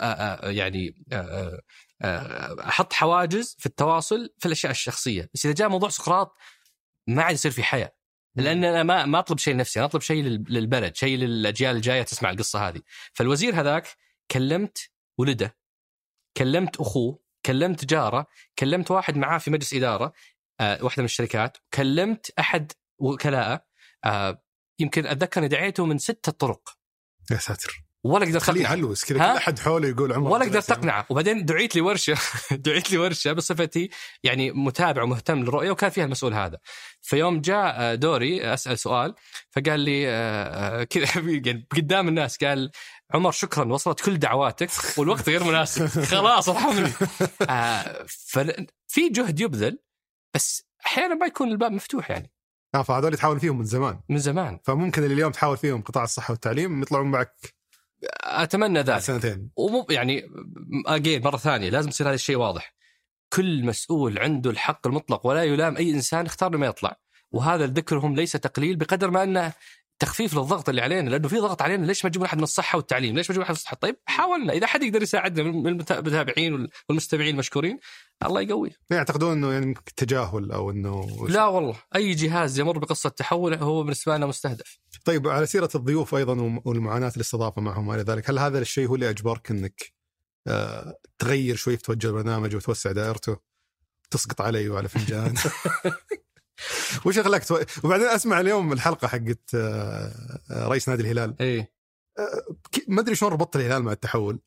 آه، 0.47 0.49
يعني 0.49 1.03
آه، 1.13 1.61
آه، 2.01 2.67
أحط 2.67 2.93
حواجز 2.93 3.55
في 3.59 3.65
التواصل 3.65 4.33
في 4.39 4.45
الأشياء 4.45 4.71
الشخصية. 4.71 5.29
بس 5.33 5.45
إذا 5.45 5.53
جاء 5.55 5.69
موضوع 5.69 5.89
سقراط 5.89 6.35
ما 7.07 7.23
عاد 7.23 7.33
يصير 7.33 7.51
في 7.51 7.63
حياة. 7.63 7.95
لأن 8.35 8.63
أنا 8.63 8.83
ما 8.83 9.05
ما 9.05 9.19
أطلب 9.19 9.37
شيء 9.37 9.53
لنفسي 9.53 9.79
أنا 9.79 9.85
أطلب 9.85 10.01
شيء 10.01 10.23
لل- 10.23 10.45
للبلد 10.49 10.95
شيء 10.95 11.17
للأجيال 11.17 11.75
الجاية 11.75 12.03
تسمع 12.03 12.29
القصة 12.29 12.67
هذه. 12.67 12.81
فالوزير 13.13 13.59
هذاك 13.61 13.87
كلمت 14.31 14.89
ولده 15.17 15.57
كلمت 16.37 16.75
أخوه 16.77 17.19
كلمت 17.45 17.85
جاره 17.85 18.27
كلمت 18.59 18.91
واحد 18.91 19.17
معاه 19.17 19.37
في 19.37 19.51
مجلس 19.51 19.73
إدارة 19.73 20.13
آه، 20.59 20.83
واحدة 20.83 21.01
من 21.01 21.05
الشركات 21.05 21.57
كلمت 21.73 22.31
أحد 22.39 22.71
وكلاءه 22.97 23.65
آه، 24.05 24.43
يمكن 24.79 25.05
أتذكر 25.05 25.39
إني 25.39 25.47
دعيته 25.47 25.85
من 25.85 25.97
ستة 25.97 26.31
طرق. 26.31 26.69
يا 27.31 27.37
ساتر. 27.37 27.84
ولا 28.05 28.25
قدرت 28.25 28.43
خليه. 28.43 28.63
يعلوس 28.63 29.05
كذا؟ 29.05 29.17
كل 29.17 29.23
أحد 29.23 29.59
حوله 29.59 29.87
يقول 29.87 30.13
عمر 30.13 30.31
ولا 30.31 30.45
قدرت. 30.45 30.71
اقنعه 30.71 31.05
وبعدين 31.09 31.45
دعيت 31.45 31.75
لي 31.75 31.81
ورشة 31.81 32.17
دعيت 32.65 32.91
لي 32.91 32.97
ورشة 32.97 33.33
بصفتي 33.33 33.89
يعني 34.23 34.51
متابع 34.51 35.03
ومهتم 35.03 35.39
للرؤية 35.39 35.71
وكان 35.71 35.89
فيها 35.89 36.05
المسؤول 36.05 36.33
هذا. 36.33 36.57
فيوم 37.01 37.41
جاء 37.41 37.75
آه، 37.77 37.95
دوري 37.95 38.53
أسأل 38.53 38.79
سؤال 38.79 39.15
فقال 39.51 39.79
لي 39.79 40.09
آه، 40.09 40.81
آه، 40.81 40.83
كذا 40.83 41.07
يعني 41.45 41.67
قدام 41.75 42.07
الناس 42.07 42.37
قال 42.43 42.71
عمر 43.13 43.31
شكرا 43.31 43.73
وصلت 43.73 44.01
كل 44.01 44.17
دعواتك 44.17 44.69
والوقت 44.97 45.29
غير 45.29 45.43
مناسب. 45.43 45.87
خلاص 46.15 46.49
ارحمني 46.49 46.89
ففي 48.07 49.09
جهد 49.11 49.39
يبذل 49.39 49.79
بس 50.35 50.63
أحيانا 50.85 51.15
ما 51.15 51.25
يكون 51.25 51.51
الباب 51.51 51.71
مفتوح 51.71 52.11
يعني. 52.11 52.31
آه 52.75 52.81
فهذول 52.81 53.17
تحاول 53.17 53.39
فيهم 53.39 53.57
من 53.57 53.65
زمان. 53.65 53.99
من 54.09 54.17
زمان. 54.17 54.59
فممكن 54.63 55.03
اللي 55.03 55.13
اليوم 55.13 55.31
تحاول 55.31 55.57
فيهم 55.57 55.81
قطاع 55.81 56.03
الصحة 56.03 56.31
والتعليم 56.31 56.81
يطلعون 56.81 57.11
معك 57.11 57.54
أتمنى 58.23 58.79
ذلك 58.79 58.99
سنتين 58.99 59.49
ومو 59.55 59.87
يعني 59.89 60.23
اجين 60.87 61.21
مرة 61.23 61.37
ثانية 61.37 61.69
لازم 61.69 61.89
يصير 61.89 62.07
هذا 62.07 62.15
الشيء 62.15 62.35
واضح. 62.35 62.75
كل 63.33 63.65
مسؤول 63.65 64.19
عنده 64.19 64.49
الحق 64.49 64.87
المطلق 64.87 65.27
ولا 65.27 65.43
يلام 65.43 65.77
أي 65.77 65.91
إنسان 65.91 66.25
اختار 66.25 66.49
انه 66.49 66.57
ما 66.57 66.65
يطلع. 66.65 66.95
وهذا 67.31 67.67
لذكرهم 67.67 68.15
ليس 68.15 68.31
تقليل 68.31 68.75
بقدر 68.75 69.11
ما 69.11 69.23
أنه 69.23 69.53
تخفيف 69.99 70.33
للضغط 70.33 70.69
اللي 70.69 70.81
علينا 70.81 71.09
لأنه 71.09 71.27
في 71.27 71.37
ضغط 71.37 71.61
علينا 71.61 71.85
ليش 71.85 72.05
ما 72.05 72.09
تجيبون 72.09 72.27
احد 72.27 72.37
من 72.37 72.43
الصحة 72.43 72.77
والتعليم؟ 72.77 73.15
ليش 73.15 73.29
ما 73.29 73.33
تجيبون 73.33 73.43
احد 73.43 73.51
من 73.51 73.55
الصحة؟ 73.55 73.77
طيب 73.81 73.95
حاولنا 74.05 74.53
إذا 74.53 74.67
حد 74.67 74.83
يقدر 74.83 75.01
يساعدنا 75.01 75.43
من 75.43 75.67
المتابعين 75.67 76.67
والمستمعين 76.89 77.33
المشكورين 77.33 77.79
الله 78.25 78.41
يقويه. 78.41 78.71
يعتقدون 78.89 79.31
إنه 79.31 79.53
يعني 79.53 79.73
تجاهل 79.95 80.51
أو 80.51 80.71
إنه 80.71 81.27
لا 81.29 81.45
والله 81.45 81.75
أي 81.95 82.13
جهاز 82.13 82.59
يمر 82.59 82.77
بقصة 82.77 83.09
تحول 83.09 83.53
هو 83.53 83.83
بالنسبة 83.83 84.17
لنا 84.17 84.25
مستهدف. 84.25 84.79
طيب 85.05 85.27
على 85.27 85.45
سيرة 85.45 85.69
الضيوف 85.75 86.15
أيضا 86.15 86.61
والمعاناة 86.65 87.11
الاستضافة 87.15 87.61
معهم 87.61 87.87
وما 87.87 87.95
إلى 87.95 88.03
ذلك، 88.03 88.29
هل 88.29 88.39
هذا 88.39 88.59
الشيء 88.59 88.87
هو 88.87 88.95
اللي 88.95 89.09
أجبرك 89.09 89.51
إنك 89.51 89.93
آه 90.47 90.95
تغير 91.19 91.55
شوي 91.55 91.77
في 91.77 91.83
توجه 91.83 92.07
البرنامج 92.07 92.55
وتوسع 92.55 92.91
دائرته؟ 92.91 93.37
تسقط 94.11 94.41
علي 94.41 94.69
وعلى 94.69 94.89
فنجان 94.89 95.35
وش 97.05 97.19
خلاك 97.19 97.43
تو... 97.45 97.59
وبعدين 97.83 98.07
أسمع 98.07 98.39
اليوم 98.39 98.73
الحلقة 98.73 99.07
حقت 99.07 99.55
آه، 99.55 100.11
آه، 100.51 100.67
رئيس 100.67 100.89
نادي 100.89 101.03
الهلال. 101.03 101.35
إيه 101.41 101.71
ك- 102.71 102.85
ما 102.87 103.01
أدري 103.01 103.15
شلون 103.15 103.31
ربطت 103.31 103.55
الهلال 103.55 103.83
مع 103.83 103.91
التحول. 103.91 104.39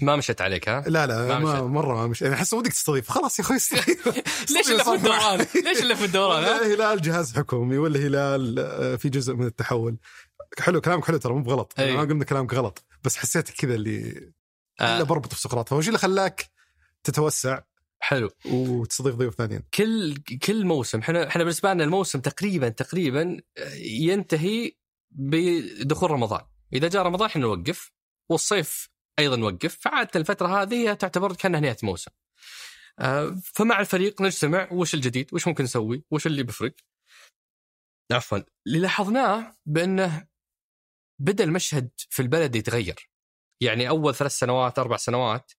ما 0.00 0.16
مشت 0.16 0.40
عليك 0.40 0.68
ها؟ 0.68 0.80
لا 0.86 1.06
لا 1.06 1.26
ما 1.26 1.38
ما 1.38 1.52
مشت. 1.52 1.62
مرة 1.62 1.94
ما 1.94 2.06
مش 2.06 2.22
يعني 2.22 2.34
أحس 2.34 2.54
ودك 2.54 2.72
تستضيف. 2.72 3.10
خلاص 3.10 3.38
يا 3.38 3.44
أخوي 3.44 3.56
ليش 4.50 4.70
اللي 4.70 4.84
في 4.84 4.94
الدوران؟ 4.94 5.46
ليش 5.64 5.82
اللي 5.82 5.96
في 5.96 6.04
الدوران 6.04 6.44
ها؟ 6.44 6.60
ولا 6.60 6.74
هلال 6.74 7.02
جهاز 7.02 7.32
حكومي 7.36 7.78
ولا 7.78 8.00
هلال 8.00 8.58
آه، 8.58 8.96
في 8.96 9.08
جزء 9.08 9.34
من 9.34 9.46
التحول. 9.46 9.96
حلو 10.58 10.80
كلامك 10.80 11.04
حلو 11.04 11.16
ترى 11.16 11.32
مو 11.32 11.42
بغلط. 11.42 11.72
أي. 11.78 11.96
ما 11.96 12.00
قلنا 12.00 12.24
كلامك 12.24 12.54
غلط 12.54 12.84
بس 13.04 13.16
حسيت 13.16 13.50
كذا 13.50 13.74
اللي 13.74 13.98
الا 14.80 15.00
آه. 15.00 15.02
بربط 15.02 15.32
في 15.34 15.40
سقراط 15.40 15.68
فهو 15.68 15.80
اللي 15.80 15.98
خلاك 15.98 16.46
تتوسع؟ 17.04 17.60
حلو. 17.98 18.30
وتستضيف 18.44 19.14
ضيوف 19.14 19.34
ثانيين. 19.34 19.62
كل 19.74 20.14
كل 20.16 20.64
موسم 20.64 20.98
إحنا 20.98 21.28
إحنا 21.28 21.42
بالنسبة 21.42 21.74
لنا 21.74 21.84
الموسم 21.84 22.20
تقريبا 22.20 22.68
تقريبا 22.68 23.40
ينتهي 23.80 24.72
بدخول 25.10 26.10
رمضان. 26.10 26.46
إذا 26.72 26.88
جاء 26.88 27.02
رمضان 27.02 27.28
إحنا 27.28 27.42
نوقف 27.42 27.92
والصيف 28.30 28.88
أيضا 29.18 29.36
نوقف. 29.36 29.78
فعادة 29.80 30.10
الفترة 30.16 30.62
هذه 30.62 30.92
تعتبر 30.92 31.32
كأنها 31.34 31.60
نهاية 31.60 31.76
موسم 31.82 32.10
آه، 32.98 33.40
فمع 33.44 33.80
الفريق 33.80 34.22
نجتمع 34.22 34.68
وش 34.72 34.94
الجديد 34.94 35.34
وش 35.34 35.48
ممكن 35.48 35.64
نسوي 35.64 36.04
وش 36.10 36.26
اللي 36.26 36.42
بيفرق. 36.42 36.74
عفوا. 38.12 38.38
اللي 38.66 38.78
لاحظناه 38.78 39.56
بأنه 39.66 40.26
بدأ 41.20 41.44
المشهد 41.44 41.90
في 41.96 42.22
البلد 42.22 42.56
يتغير. 42.56 43.10
يعني 43.62 43.88
أول 43.88 44.14
ثلاث 44.14 44.32
سنوات 44.32 44.78
أربع 44.78 44.96
سنوات 44.96 45.52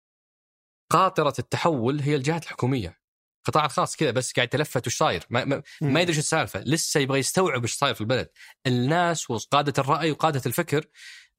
قاطرة 0.89 1.33
التحول 1.39 1.99
هي 1.99 2.15
الجهات 2.15 2.43
الحكومية. 2.43 2.99
القطاع 3.47 3.65
الخاص 3.65 3.95
كذا 3.95 4.11
بس 4.11 4.33
قاعد 4.33 4.47
يتلفت 4.47 4.87
وش 4.87 4.97
صاير؟ 4.97 5.23
ما, 5.29 5.45
ما, 5.45 5.63
ما 5.81 6.01
يدري 6.01 6.11
إيش 6.11 6.19
السالفة. 6.19 6.59
لسه 6.59 6.99
يبغى 6.99 7.19
يستوعب 7.19 7.61
إيش 7.61 7.73
صاير 7.73 7.93
في 7.93 8.01
البلد. 8.01 8.29
الناس 8.67 9.29
وقادة 9.29 9.73
الرأي 9.77 10.11
وقادة 10.11 10.41
الفكر 10.45 10.85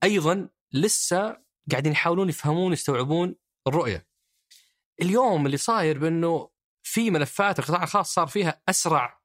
أيضا 0.04 0.48
لسه 0.72 1.36
قاعدين 1.70 1.92
يحاولون 1.92 2.28
يفهمون 2.28 2.72
يستوعبون 2.72 3.36
الرؤية. 3.66 4.08
اليوم 5.02 5.46
اللي 5.46 5.56
صاير 5.56 5.98
بأنه 5.98 6.50
في 6.82 7.10
ملفات 7.10 7.58
القطاع 7.58 7.82
الخاص 7.82 8.14
صار 8.14 8.26
فيها 8.26 8.62
أسرع 8.68 9.20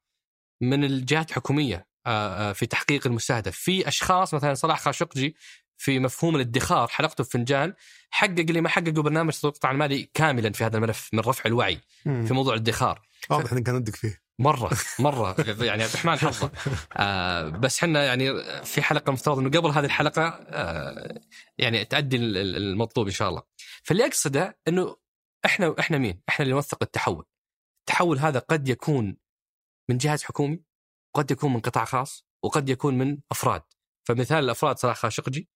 من 0.60 0.84
الجهات 0.84 1.30
الحكومية 1.30 1.88
آه، 2.06 2.50
آه، 2.50 2.52
في 2.52 2.66
تحقيق 2.66 3.06
المستهدف. 3.06 3.56
في 3.56 3.88
أشخاص 3.88 4.34
مثلا 4.34 4.54
صلاح 4.54 4.80
خاشقجي 4.80 5.36
في 5.78 5.98
مفهوم 5.98 6.36
الادخار 6.36 6.88
حلقته 6.88 7.24
في 7.24 7.30
فنجان 7.30 7.74
حقق 8.10 8.38
اللي 8.38 8.60
ما 8.60 8.68
حققه 8.68 8.90
برنامج 9.02 9.32
تطوير 9.32 9.52
القطاع 9.52 9.70
المالي 9.70 10.10
كاملا 10.14 10.52
في 10.52 10.64
هذا 10.64 10.76
الملف 10.76 11.10
من 11.12 11.20
رفع 11.20 11.42
الوعي 11.46 11.80
مم. 12.06 12.26
في 12.26 12.34
موضوع 12.34 12.54
الادخار. 12.54 13.02
واضح 13.30 13.52
إنك 13.52 13.62
كان 13.62 13.74
ودك 13.74 13.96
فيه. 13.96 14.24
مرة 14.38 14.70
مرة. 14.98 15.36
يعني 15.48 15.82
عبد 15.82 15.92
الرحمن 15.92 16.16
حظه 16.18 16.50
آه 16.96 17.48
بس 17.48 17.78
إحنا 17.78 18.04
يعني 18.04 18.44
في 18.64 18.82
حلقة 18.82 19.12
مفترض 19.12 19.38
إنه 19.38 19.50
قبل 19.50 19.70
هذه 19.70 19.84
الحلقة 19.84 20.22
آه 20.28 21.20
يعني 21.58 21.84
تؤدي 21.84 22.16
ال- 22.16 22.56
المطلوب 22.56 23.06
إن 23.06 23.12
شاء 23.12 23.28
الله. 23.28 23.42
فاللي 23.82 24.06
أقصده 24.06 24.58
إنه 24.68 24.96
إحنا 25.44 25.74
إحنا 25.78 25.98
مين؟ 25.98 26.20
إحنا 26.28 26.42
اللي 26.42 26.54
نوثق 26.54 26.78
التحول. 26.82 27.24
التحول 27.80 28.18
هذا 28.18 28.38
قد 28.38 28.68
يكون 28.68 29.16
من 29.90 29.98
جهاز 29.98 30.22
حكومي 30.24 30.62
وقد 31.14 31.30
يكون 31.30 31.52
من 31.52 31.60
قطاع 31.60 31.84
خاص 31.84 32.26
وقد 32.44 32.68
يكون 32.68 32.98
من 32.98 33.18
أفراد. 33.32 33.62
فمثال 34.08 34.44
الأفراد 34.44 34.78
صلاح 34.78 34.96
خاشقجي 34.96 35.48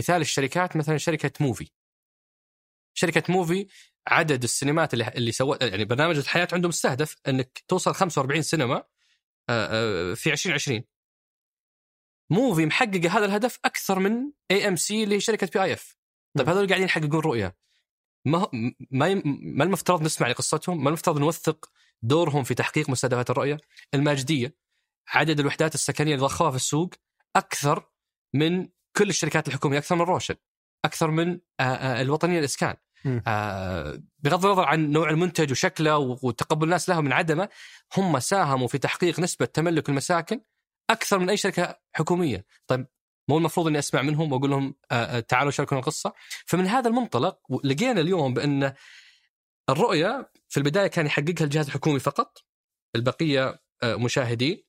مثال 0.00 0.20
الشركات 0.20 0.76
مثلا 0.76 0.98
شركة 0.98 1.32
موفي 1.40 1.70
شركة 2.94 3.32
موفي 3.32 3.66
عدد 4.06 4.42
السينمات 4.42 4.92
اللي 4.94 5.08
اللي 5.08 5.32
سوت 5.32 5.62
يعني 5.62 5.84
برنامج 5.84 6.16
الحياة 6.18 6.48
عندهم 6.52 6.68
مستهدف 6.68 7.16
إنك 7.28 7.64
توصل 7.68 7.94
45 7.94 8.42
سينما 8.42 8.76
آه، 8.76 10.12
آه، 10.12 10.14
في 10.14 10.32
2020 10.32 10.84
موفي 12.30 12.66
محققه 12.66 13.18
هذا 13.18 13.24
الهدف 13.24 13.58
أكثر 13.64 13.98
من 13.98 14.32
AMC 14.50 15.04
اللي 15.04 15.14
هي 15.14 15.20
شركه 15.20 15.48
PIF 15.54 15.96
طيب 16.38 16.48
هذول 16.48 16.68
قاعدين 16.68 16.86
يحققون 16.86 17.20
رؤية 17.20 17.56
ما 18.24 18.48
ما 18.90 19.22
ما 19.24 19.64
المفترض 19.64 20.02
نسمع 20.02 20.28
لقصتهم؟ 20.28 20.82
ما 20.84 20.88
المفترض 20.88 21.18
نوثق 21.18 21.70
دورهم 22.02 22.44
في 22.44 22.54
تحقيق 22.54 22.90
مستهدفات 22.90 23.30
الرؤية؟ 23.30 23.58
الماجديه 23.94 24.56
عدد 25.08 25.40
الوحدات 25.40 25.74
السكنية 25.74 26.14
اللي 26.14 26.24
ضخوها 26.24 26.50
في 26.50 26.56
السوق 26.56 26.94
أكثر 27.36 27.90
من 28.34 28.68
كل 28.96 29.08
الشركات 29.08 29.48
الحكومية 29.48 29.78
أكثر 29.78 29.96
من 29.96 30.02
روشن 30.02 30.34
أكثر 30.84 31.10
من 31.10 31.40
آه، 31.60 31.62
آه، 31.62 32.00
الوطنية 32.00 32.38
الإسكان. 32.38 32.76
مم. 33.04 33.22
آه، 33.26 34.02
بغض 34.18 34.46
النظر 34.46 34.64
عن 34.64 34.90
نوع 34.90 35.10
المنتج 35.10 35.50
وشكله 35.50 35.98
وتقبل 35.98 36.64
الناس 36.64 36.88
له 36.88 37.00
من 37.00 37.12
عدمه 37.12 37.48
هم 37.96 38.18
ساهموا 38.18 38.68
في 38.68 38.78
تحقيق 38.78 39.20
نسبة 39.20 39.46
تملك 39.46 39.88
المساكن 39.88 40.40
أكثر 40.90 41.18
من 41.18 41.30
أي 41.30 41.36
شركة 41.36 41.78
حكومية. 41.92 42.46
طيب 42.66 42.86
مو 43.28 43.38
المفروض 43.38 43.66
إني 43.66 43.78
أسمع 43.78 44.02
منهم 44.02 44.32
وأقول 44.32 44.50
لهم 44.50 44.74
تعالوا 45.28 45.50
شاركونا 45.50 45.80
القصة؟ 45.80 46.12
فمن 46.46 46.66
هذا 46.66 46.88
المنطلق 46.88 47.38
لقينا 47.64 48.00
اليوم 48.00 48.34
بأن 48.34 48.72
الرؤية 49.70 50.30
في 50.48 50.56
البداية 50.56 50.86
كان 50.86 51.06
يحققها 51.06 51.44
الجهاز 51.44 51.66
الحكومي 51.66 51.98
فقط 51.98 52.38
البقية 52.96 53.62
مشاهدين. 53.84 54.64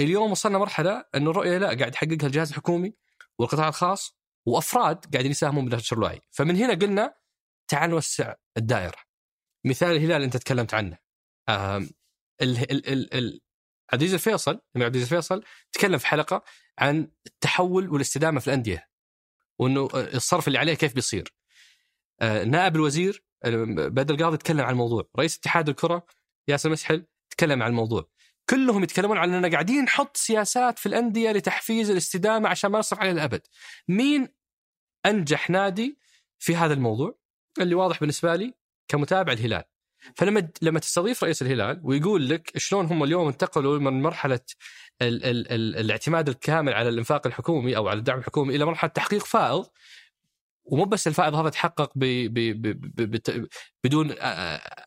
اليوم 0.00 0.30
وصلنا 0.30 0.58
مرحلة 0.58 1.04
انه 1.14 1.30
الرؤية 1.30 1.58
لا 1.58 1.66
قاعد 1.66 1.94
يحققها 1.94 2.26
الجهاز 2.26 2.50
الحكومي 2.50 2.94
والقطاع 3.38 3.68
الخاص 3.68 4.16
وأفراد 4.46 5.12
قاعدين 5.12 5.30
يساهمون 5.30 5.68
بنشر 5.68 5.96
الوعي 5.96 6.20
فمن 6.30 6.56
هنا 6.56 6.74
قلنا 6.74 7.14
تعال 7.68 7.90
نوسع 7.90 8.34
الدائرة. 8.56 8.98
مثال 9.64 9.96
الهلال 9.96 10.22
انت 10.22 10.36
تكلمت 10.36 10.74
عنه. 10.74 10.98
ال 11.48 11.86
ال 12.42 12.88
ال 12.88 13.14
ال 13.14 13.40
عبد 13.92 14.02
العزيز 14.02 14.14
الفيصل 14.14 14.50
الامير 14.50 14.86
عبد 14.86 14.96
العزيز 14.96 15.12
الفيصل 15.12 15.44
تكلم 15.72 15.98
في 15.98 16.06
حلقة 16.06 16.44
عن 16.78 17.10
التحول 17.26 17.88
والاستدامة 17.90 18.40
في 18.40 18.46
الأندية 18.46 18.88
وإنه 19.58 19.88
الصرف 19.94 20.48
اللي 20.48 20.58
عليه 20.58 20.74
كيف 20.74 20.94
بيصير. 20.94 21.34
آه، 22.20 22.44
نائب 22.44 22.76
الوزير 22.76 23.24
آه، 23.44 23.64
بدر 23.88 24.14
القاضي 24.14 24.36
تكلم 24.36 24.60
عن 24.60 24.72
الموضوع. 24.72 25.08
رئيس 25.18 25.38
اتحاد 25.38 25.68
الكرة 25.68 26.06
ياسر 26.48 26.70
مسحل 26.70 27.06
تكلم 27.30 27.62
عن 27.62 27.70
الموضوع. 27.70 28.10
كلهم 28.50 28.82
يتكلمون 28.82 29.18
عن 29.18 29.34
أننا 29.34 29.48
قاعدين 29.48 29.84
نحط 29.84 30.16
سياسات 30.16 30.78
في 30.78 30.86
الأندية 30.86 31.32
لتحفيز 31.32 31.90
الاستدامة 31.90 32.48
عشان 32.48 32.70
ما 32.70 32.78
نصرف 32.78 33.00
عليه 33.00 33.12
الابد 33.12 33.40
مين 33.88 34.28
أنجح 35.06 35.50
نادي 35.50 35.98
في 36.38 36.56
هذا 36.56 36.74
الموضوع؟ 36.74 37.18
اللي 37.60 37.74
واضح 37.74 38.00
بالنسبة 38.00 38.36
لي 38.36 38.54
كمتابع 38.88 39.32
الهلال. 39.32 39.64
فلما 40.16 40.48
لما 40.62 40.80
تستضيف 40.80 41.24
رئيس 41.24 41.42
الهلال 41.42 41.80
ويقول 41.82 42.28
لك 42.28 42.58
شلون 42.58 42.86
هم 42.86 43.04
اليوم 43.04 43.28
انتقلوا 43.28 43.78
من 43.78 44.02
مرحلة 44.02 44.40
ال 45.02 45.24
ال 45.24 45.52
ال 45.52 45.76
الاعتماد 45.76 46.28
الكامل 46.28 46.72
على 46.72 46.88
الإنفاق 46.88 47.26
الحكومي 47.26 47.76
أو 47.76 47.88
على 47.88 47.98
الدعم 47.98 48.18
الحكومي 48.18 48.56
إلى 48.56 48.64
مرحلة 48.64 48.90
تحقيق 48.90 49.24
فائض 49.24 49.66
ومو 50.64 50.84
بس 50.84 51.06
الفائض 51.08 51.34
هذا 51.34 51.48
تحقق 51.48 51.92
ب 51.96 52.04
ب 52.34 53.40
بدون 53.84 54.10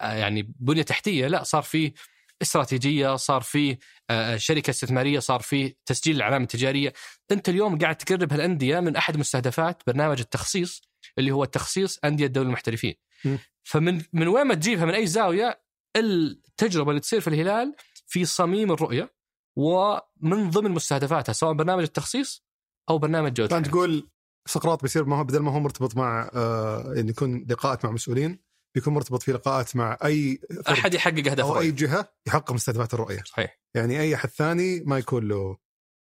يعني 0.01 0.53
بنية 0.59 0.81
تحتية 0.81 1.27
لا 1.27 1.43
صار 1.43 1.63
فيه 1.63 1.93
استراتيجية 2.41 3.15
صار 3.15 3.41
فيه 3.41 3.79
آه، 4.09 4.37
شركة 4.37 4.69
استثمارية 4.69 5.19
صار 5.19 5.39
فيه 5.39 5.77
تسجيل 5.85 6.15
العلامه 6.15 6.43
التجارية 6.43 6.93
أنت 7.31 7.49
اليوم 7.49 7.77
قاعد 7.77 7.95
تقرب 7.95 8.33
هالأندية 8.33 8.79
من 8.79 8.95
أحد 8.95 9.17
مستهدفات 9.17 9.83
برنامج 9.87 10.19
التخصيص 10.19 10.81
اللي 11.17 11.31
هو 11.31 11.45
تخصيص 11.45 11.99
أندية 12.05 12.27
دوري 12.27 12.47
المحترفين 12.47 12.93
م. 13.25 13.37
فمن 13.63 14.01
من 14.13 14.27
وين 14.27 14.47
ما 14.47 14.53
تجيبها 14.53 14.85
من 14.85 14.93
أي 14.93 15.07
زاوية 15.07 15.61
التجربة 15.97 16.89
اللي 16.89 17.01
تصير 17.01 17.21
في 17.21 17.27
الهلال 17.27 17.75
في 18.07 18.25
صميم 18.25 18.71
الرؤية 18.71 19.13
ومن 19.55 20.49
ضمن 20.49 20.71
مستهدفاتها 20.71 21.33
سواء 21.33 21.53
برنامج 21.53 21.83
التخصيص 21.83 22.43
أو 22.89 22.97
برنامج 22.97 23.33
جودة 23.33 23.55
فانت. 23.55 23.67
تقول 23.67 24.09
سقراط 24.45 24.81
بيصير 24.81 25.05
ما 25.05 25.17
هو 25.17 25.23
بدل 25.23 25.39
ما 25.39 25.51
هو 25.51 25.59
مرتبط 25.59 25.97
مع 25.97 26.29
آه 26.33 26.93
ان 26.97 27.09
يكون 27.09 27.45
لقاءات 27.49 27.85
مع 27.85 27.91
مسؤولين 27.91 28.39
بيكون 28.77 28.93
مرتبط 28.93 29.23
في 29.23 29.31
لقاءات 29.31 29.75
مع 29.75 29.97
أي 30.03 30.39
أحد 30.69 30.93
يحقق 30.93 31.17
اهداف 31.17 31.45
أو 31.45 31.59
أي 31.59 31.71
جهة 31.71 32.13
يحقق 32.27 32.51
مستهدفات 32.51 32.93
الرؤية. 32.93 33.23
صحيح. 33.25 33.59
يعني 33.75 33.99
أي 33.99 34.15
أحد 34.15 34.29
ثاني 34.29 34.83
ما 34.85 34.97
يكون 34.97 35.27
له 35.27 35.57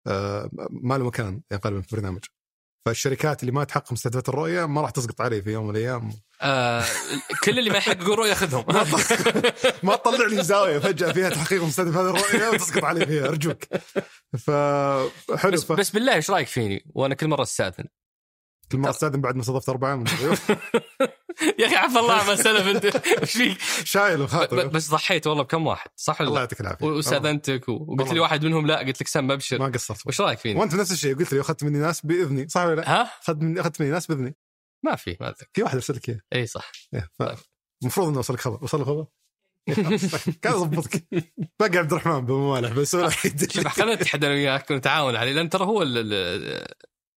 آه 0.06 0.50
ما 0.70 0.98
له 0.98 1.04
مكان 1.04 1.42
غالبا 1.64 1.80
في 1.80 1.92
البرنامج 1.92 2.24
فالشركات 2.86 3.40
اللي 3.40 3.52
ما 3.52 3.64
تحقق 3.64 3.92
مستهدفات 3.92 4.28
الرؤية 4.28 4.66
ما 4.66 4.80
راح 4.80 4.90
تسقط 4.90 5.20
عليه 5.20 5.40
في 5.40 5.52
يوم 5.52 5.64
من 5.64 5.76
الأيام. 5.76 6.12
آه 6.42 6.84
كل 7.44 7.58
اللي 7.58 7.70
ما 7.70 7.76
يحققون 7.76 8.14
رؤية 8.14 8.34
خذهم. 8.34 8.64
ما 9.82 9.96
تطلع 9.96 10.26
لي 10.26 10.42
زاوية 10.42 10.78
فجأة 10.78 11.12
فيها 11.12 11.30
تحقيق 11.30 11.64
مستهدفات 11.64 12.14
الرؤية 12.14 12.48
وتسقط 12.48 12.84
علي 12.84 13.06
فيها 13.06 13.28
أرجوك. 13.28 13.64
فحلو 14.38 15.52
بس, 15.52 15.64
ف... 15.64 15.72
بس 15.72 15.90
بالله 15.90 16.14
إيش 16.14 16.30
رأيك 16.30 16.48
فيني؟ 16.48 16.84
وأنا 16.94 17.14
كل 17.14 17.28
مرة 17.28 17.42
أستأذن. 17.42 17.84
كل 18.72 18.78
مرة 18.78 18.90
أستأذن 18.90 19.20
بعد 19.20 19.34
ما 19.34 19.40
استضفت 19.40 19.68
أربعة 19.68 19.96
من 19.96 20.04
يا 21.60 21.66
أخي 21.66 21.76
عفى 21.76 21.98
الله 21.98 22.26
ما 22.26 22.34
سلف 22.36 22.66
أنت 22.68 22.84
إيش 23.22 23.32
فيك؟ 23.32 23.58
شايل 23.84 24.26
بس 24.52 24.90
ضحيت 24.90 25.26
والله 25.26 25.42
بكم 25.42 25.66
واحد 25.66 25.90
صح 25.96 26.20
ولا؟ 26.20 26.28
الله؟ 26.30 26.40
يعطيك 26.40 26.60
العافية. 26.60 26.86
واستاذنتك 26.86 27.68
وقلت 27.68 28.12
لي. 28.12 28.20
واحد 28.20 28.44
منهم 28.44 28.66
لا 28.66 28.78
قلت 28.78 29.00
لك 29.00 29.08
سم 29.08 29.30
أبشر. 29.30 29.58
ما 29.58 29.66
قصرت. 29.66 30.06
وش 30.06 30.20
رأيك 30.20 30.38
فيني؟ 30.38 30.60
وأنت 30.60 30.74
نفس 30.74 30.92
الشيء 30.92 31.18
قلت 31.18 31.32
لي 31.32 31.40
أخذت 31.40 31.64
مني 31.64 31.78
ناس 31.78 32.06
بإذني 32.06 32.48
صح 32.48 32.60
ولا 32.64 32.74
لا؟ 32.80 32.90
ها؟ 33.00 33.02
أخذت 33.22 33.42
مني 33.42 33.60
أخذت 33.60 33.80
مني 33.80 33.90
ناس 33.90 34.06
بإذني. 34.06 34.36
ما 34.84 34.96
في 34.96 35.16
ما 35.20 35.28
اتذكر 35.28 35.48
في 35.52 35.62
واحد 35.62 35.74
ارسل 35.74 35.94
لك 35.96 36.08
إياه. 36.08 36.20
اي 36.34 36.46
صح. 36.46 36.72
إيه، 36.94 37.08
طيب. 37.18 37.36
المفروض 37.82 38.08
إنه 38.08 38.18
وصلك 38.18 38.40
خبر. 38.40 38.58
وصل 38.64 38.84
خبر؟ 38.84 39.06
كان 40.42 40.52
ضبطك 40.52 41.04
باقي 41.60 41.78
عبد 41.78 41.92
الرحمن 41.92 42.20
بموالح 42.26 42.72
بس 42.72 42.96
شوف 42.96 43.66
خلينا 43.68 43.94
نتحدى 43.94 44.26
أنا 44.26 44.34
وياك 44.34 44.70
ونتعاون 44.70 45.16
عليه 45.16 45.32
لأن 45.32 45.48
ترى 45.50 45.64
هو 45.64 45.82
ال- 45.82 45.98
ال- 46.14 46.74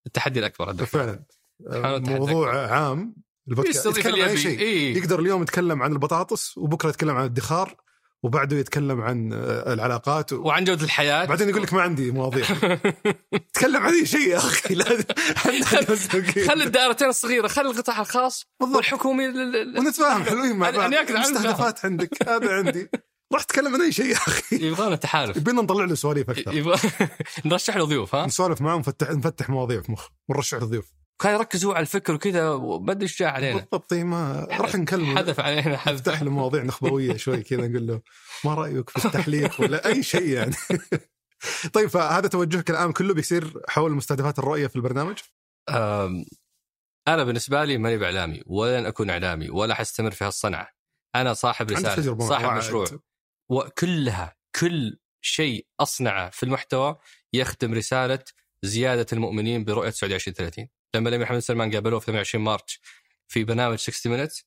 التحدي 0.08 0.40
الأكبر 0.40 0.86
فعلا. 0.86 1.26
موضوع 2.00 2.68
عام. 2.72 3.16
البودكاست 3.50 3.78
يستضيف 3.78 3.98
يتكلم 4.06 4.22
عن 4.30 4.38
شيء. 4.38 4.60
إيه. 4.60 4.98
يقدر 4.98 5.20
اليوم 5.20 5.42
يتكلم 5.42 5.84
عن 5.84 5.92
البطاطس 5.92 6.58
وبكرة 6.58 6.90
يتكلم 6.90 7.16
عن 7.16 7.22
الادخار 7.26 7.76
وبعده 8.24 8.58
يتكلم 8.58 9.02
عن 9.02 9.34
آه، 9.34 9.74
العلاقات 9.74 10.34
و... 10.34 10.42
وعن 10.42 10.64
جودة 10.64 10.84
الحياة. 10.84 11.26
بعدين 11.26 11.50
يقول 11.50 11.64
لك 11.64 11.74
ما 11.74 11.82
عندي 11.82 12.12
مواضيع. 12.12 12.46
تكلم 13.54 13.84
عن 13.84 13.94
أي 13.94 14.06
شيء 14.06 14.28
يا 14.30 14.38
أخي. 14.38 14.76
لا 14.76 14.86
خلي 16.48 16.64
الدائرتين 16.64 17.08
الصغيرة 17.08 17.48
خلي 17.48 17.70
القطاع 17.70 18.02
الخاص 18.02 18.46
بالضبط. 18.60 18.76
والحكومي 18.78 19.28
لل- 19.28 19.80
ونتفاهم 19.80 20.24
حلوين 20.24 20.56
مع 20.56 20.72
أنا- 20.72 20.76
بعض. 20.76 20.94
عنه 20.94 21.20
مستهدفات 21.20 21.86
عندك 21.86 22.30
هذا 22.30 22.52
عندي. 22.54 22.90
راح 23.34 23.44
تكلم 23.44 23.74
عن 23.74 23.82
أي 23.82 23.92
شيء 23.92 24.06
يا 24.06 24.16
أخي. 24.18 24.56
يبغانا 24.68 24.96
تحالف 24.96 25.38
يبينا 25.38 25.62
نطلع 25.62 25.86
له 25.86 25.96
سواليف 25.96 26.30
أكثر. 26.30 26.54
يبغى 26.54 26.78
نرشح 27.46 27.78
له 27.78 27.86
ضيوف 27.86 28.16
ها؟ 28.16 28.26
نسولف 28.26 28.62
معاه 28.62 28.76
ونفتح 28.76 29.12
نفتح 29.12 29.50
مواضيع 29.50 29.82
في 29.82 29.92
مخ 29.92 30.08
ونرشح 30.30 30.58
له 30.58 30.66
ضيوف. 30.66 30.86
كان 31.20 31.34
يركز 31.34 31.66
هو 31.66 31.72
على 31.72 31.82
الفكر 31.82 32.14
وكذا 32.14 32.60
أدري 32.90 33.04
إيش 33.04 33.20
جاء 33.20 33.30
علينا. 33.30 33.60
بالضبط 33.60 33.94
ما 33.94 34.48
راح 34.52 34.76
نكلمه. 34.76 35.16
حذف 35.16 35.40
علينا 35.40 35.78
حذف. 35.78 35.94
نفتح 35.94 36.22
له 36.22 36.32
مواضيع 36.32 36.64
نخبوية 36.64 37.18
شوي 37.18 37.44
كذا 37.44 37.68
نقول 37.68 37.88
له 37.88 38.02
ما 38.46 38.54
رأيك 38.54 38.90
في 38.90 39.06
التحليق 39.06 39.62
ولا 39.62 39.88
أي 39.88 40.04
شيء 40.04 40.28
يعني. 40.28 40.56
طيب 41.74 41.90
فهذا 41.90 42.28
توجهك 42.28 42.70
الآن 42.70 42.92
كله 42.92 43.14
بيصير 43.14 43.62
حول 43.70 43.92
مستهدفات 43.92 44.40
الرؤية 44.40 44.68
في 44.68 44.76
البرنامج؟ 44.76 45.18
أنا 47.08 47.24
بالنسبة 47.24 47.66
لي 47.66 47.78
ماني 47.78 47.98
بإعلامي 47.98 48.44
ولن 48.46 48.86
أكون 48.86 49.10
إعلامي 49.10 49.50
ولا 49.50 49.74
حستمر 49.74 50.12
في 50.12 50.26
هالصنعة. 50.26 50.70
أنا 51.16 51.34
صاحب 51.34 51.72
رسالة 51.72 52.20
صاحب. 52.20 52.58
مشروع. 52.58 52.86
وكلها 53.50 54.36
كل 54.60 55.00
شيء 55.22 55.68
أصنعه 55.80 56.30
في 56.30 56.44
المحتوى 56.44 56.98
يخدم 57.34 57.74
رسالة 57.74 58.24
زيادة 58.64 59.06
المؤمنين 59.14 59.64
برؤية 59.64 59.90
السعوديه 59.90 60.16
2030 60.16 60.68
لما 60.96 61.10
الأمير 61.10 61.26
محمد 61.26 61.40
سلمان 61.40 61.72
قابلوه 61.74 62.00
في 62.00 62.06
28 62.06 62.44
مارس 62.44 62.80
في 63.28 63.44
برنامج 63.44 63.78
60 63.78 64.12
مينتس 64.12 64.46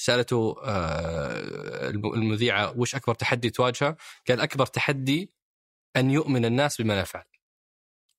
سألته 0.00 0.56
آه، 0.64 1.88
الم- 1.90 2.14
المذيعة 2.14 2.78
وش 2.78 2.94
أكبر 2.94 3.14
تحدي 3.14 3.50
تواجهه؟ 3.50 3.96
قال 4.28 4.40
أكبر 4.40 4.66
تحدي 4.66 5.32
أن 5.96 6.10
يؤمن 6.10 6.44
الناس 6.44 6.80
بما 6.80 7.00
نفعل. 7.00 7.24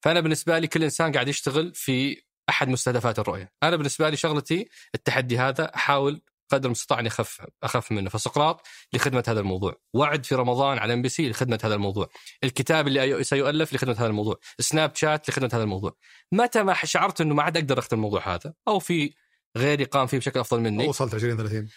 فأنا 0.02 0.20
بالنسبة 0.20 0.60
لي 0.60 0.68
كل 0.68 0.84
إنسان 0.84 1.12
قاعد 1.12 1.28
يشتغل 1.28 1.74
في 1.76 2.22
أحد 2.50 2.68
مستهدفات 2.70 3.20
الرؤية، 3.20 3.52
أنا 3.64 3.76
بالنسبة 3.76 4.10
لي 4.10 4.18
شغلتي 4.18 4.70
التحدي 4.96 5.38
هذا 5.38 5.76
أحاول 5.76 6.22
قدر 6.50 6.66
المستطاع 6.66 7.00
اني 7.00 7.08
اخف 7.08 7.42
أخف 7.64 7.92
منه، 7.92 8.10
فسقراط 8.10 8.68
لخدمة 8.94 9.24
هذا 9.28 9.40
الموضوع، 9.40 9.76
وعد 9.94 10.26
في 10.26 10.36
رمضان 10.36 10.78
على 10.78 10.94
إم 10.94 11.02
بي 11.02 11.10
سي 11.10 11.30
لخدمة 11.30 11.60
هذا 11.64 11.76
الموضوع، 11.76 12.10
الكتاب 12.44 12.88
اللي 12.88 13.24
سيؤلف 13.24 13.74
لخدمة 13.74 13.96
هذا 14.00 14.08
الموضوع، 14.08 14.40
سناب 14.60 14.96
شات 14.96 15.30
لخدمة 15.30 15.50
هذا 15.54 15.64
الموضوع. 15.64 15.96
متى 16.32 16.64
ما 16.64 16.74
شعرت 16.74 17.22
إنه 17.22 17.36
ما 17.36 17.44
عاد 17.44 17.58
أقدر 17.58 17.80
اخدم 17.80 17.98
الموضوع 17.98 18.36
هذا؟ 18.36 18.54
أو 18.68 18.80
في 18.80 19.14
غيري 19.58 19.84
قام 19.84 20.08
فيه 20.08 20.18
بشكل 20.18 20.40
أفضل 20.40 20.60
مني. 20.60 20.88
وصلت 20.88 21.16
20 21.16 21.38
30 21.38 21.68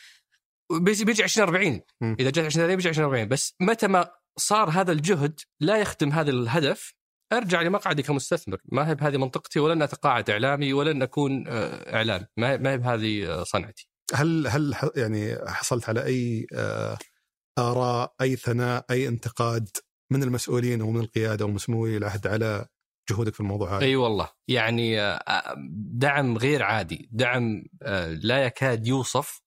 بيجي 0.70 1.04
بيجي 1.04 1.24
2040 1.24 1.80
مم. 2.00 2.16
إذا 2.20 2.30
جت 2.30 2.38
2040 2.38 2.76
بيجي 2.76 2.88
2040 2.88 3.28
بس 3.28 3.54
متى 3.60 3.88
ما 3.88 4.10
صار 4.36 4.70
هذا 4.70 4.92
الجهد 4.92 5.40
لا 5.60 5.76
يخدم 5.76 6.12
هذا 6.12 6.30
الهدف 6.30 6.94
أرجع 7.32 7.62
لمقعدي 7.62 8.02
كمستثمر. 8.02 8.58
ما 8.64 8.88
هي 8.88 8.94
بهذه 8.94 9.16
منطقتي 9.16 9.60
ولن 9.60 9.82
أتقاعد 9.82 10.30
إعلامي 10.30 10.72
ولن 10.72 11.02
أكون 11.02 11.48
آه، 11.48 11.96
اعلامي 11.96 12.26
ما 12.36 12.50
هي 12.50 12.58
ما 12.58 12.72
هي 12.72 12.78
بهذه 12.78 13.26
آه، 13.26 13.44
صنعتي. 13.44 13.89
هل 14.14 14.46
هل 14.46 14.74
يعني 14.96 15.38
حصلت 15.46 15.88
على 15.88 16.04
أي 16.04 16.46
آه، 16.52 16.98
آراء 17.58 18.14
أي 18.20 18.36
ثناء 18.36 18.84
أي 18.90 19.08
انتقاد 19.08 19.68
من 20.12 20.22
المسؤولين 20.22 20.80
أو 20.80 20.90
من 20.90 21.00
القيادة 21.00 21.44
ومسموي 21.44 21.96
العهد 21.96 22.26
على 22.26 22.66
جهودك 23.10 23.34
في 23.34 23.40
الموضوع 23.40 23.76
هذا؟ 23.76 23.84
أي 23.84 23.96
والله. 23.96 24.28
يعني 24.48 25.00
آه، 25.00 25.54
دعم 25.92 26.38
غير 26.38 26.62
عادي. 26.62 27.08
دعم 27.12 27.64
آه، 27.82 28.12
لا 28.12 28.44
يكاد 28.44 28.86
يوصف 28.86 29.40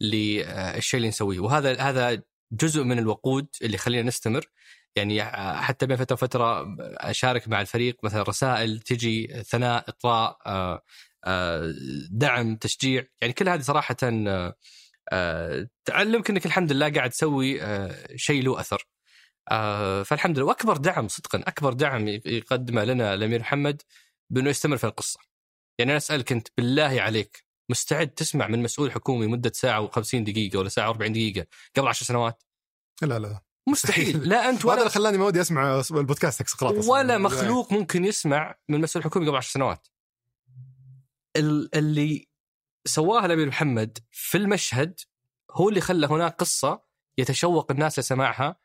للشيء 0.00 0.98
اللي 0.98 1.08
نسويه. 1.08 1.40
وهذا 1.40 1.80
هذا 1.80 2.22
جزء 2.52 2.82
من 2.82 2.98
الوقود 2.98 3.46
اللي 3.62 3.74
يخلينا 3.74 4.08
نستمر. 4.08 4.50
يعني 4.96 5.22
آه، 5.22 5.60
حتى 5.60 5.86
بين 5.86 5.96
فترة 5.96 6.14
وفتره 6.14 6.76
أشارك 6.80 7.48
مع 7.48 7.60
الفريق 7.60 7.96
مثلا 8.02 8.22
رسائل 8.22 8.80
تجي 8.80 9.26
ثناء 9.26 9.84
إطراء 9.88 10.38
آه، 10.46 10.74
آه، 10.74 10.82
دعم 12.10 12.56
تشجيع 12.56 13.04
يعني 13.20 13.32
كل 13.32 13.48
هذه 13.48 13.60
صراحة 13.60 13.96
آه، 15.12 15.68
تعلمك 15.84 16.30
إنك 16.30 16.46
الحمد 16.46 16.72
لله 16.72 16.92
قاعد 16.92 17.10
تسوي 17.10 17.62
آه، 17.62 18.16
شيء 18.16 18.42
له 18.42 18.60
أثر 18.60 18.86
آه، 19.50 20.02
فالحمد 20.02 20.38
لله 20.38 20.46
وأكبر 20.46 20.76
دعم 20.76 21.08
صدقا 21.08 21.38
أكبر 21.46 21.72
دعم 21.72 22.08
يقدمه 22.08 22.84
لنا 22.84 23.14
الأمير 23.14 23.40
محمد 23.40 23.82
بأنه 24.30 24.50
يستمر 24.50 24.76
في 24.76 24.84
القصة. 24.84 25.20
يعني 25.78 25.90
أنا 25.90 25.96
أسألك 25.96 26.32
أنت 26.32 26.48
بالله 26.56 27.00
عليك 27.00 27.44
مستعد 27.70 28.08
تسمع 28.08 28.48
من 28.48 28.62
مسؤول 28.62 28.92
حكومي 28.92 29.26
مدة 29.26 29.52
ساعة 29.54 29.86
و50 29.88 30.14
دقيقة 30.14 30.58
ولا 30.58 30.68
ساعة 30.68 30.92
و40 30.92 30.96
دقيقة 30.96 31.46
قبل 31.76 31.88
10 31.88 32.06
سنوات؟ 32.06 32.42
لا 33.02 33.18
لا 33.18 33.40
مستحيل 33.68 34.18
لا 34.28 34.48
أنت 34.48 34.64
ولا 34.64 34.78
اللي 34.78 34.90
خلاني 34.90 35.18
ما 35.18 35.26
ودي 35.26 35.40
أسمع 35.40 35.82
البودكاست 35.90 36.42
حق 36.42 36.48
سقراط. 36.48 36.84
ولا 36.84 37.18
مخلوق 37.18 37.72
ممكن 37.72 38.04
يسمع 38.04 38.54
من 38.68 38.80
مسؤول 38.80 39.04
حكومي 39.04 39.26
قبل 39.26 39.36
10 39.36 39.52
سنوات. 39.52 39.88
ال- 41.36 41.74
اللي 41.74 42.28
سواه 42.86 43.26
الأمير 43.26 43.46
محمد 43.46 43.98
في 44.10 44.38
المشهد 44.38 45.00
هو 45.50 45.68
اللي 45.68 45.80
خلى 45.80 46.06
هناك 46.06 46.34
قصة 46.36 46.82
يتشوق 47.18 47.70
الناس 47.70 47.98
لسماعها 47.98 48.56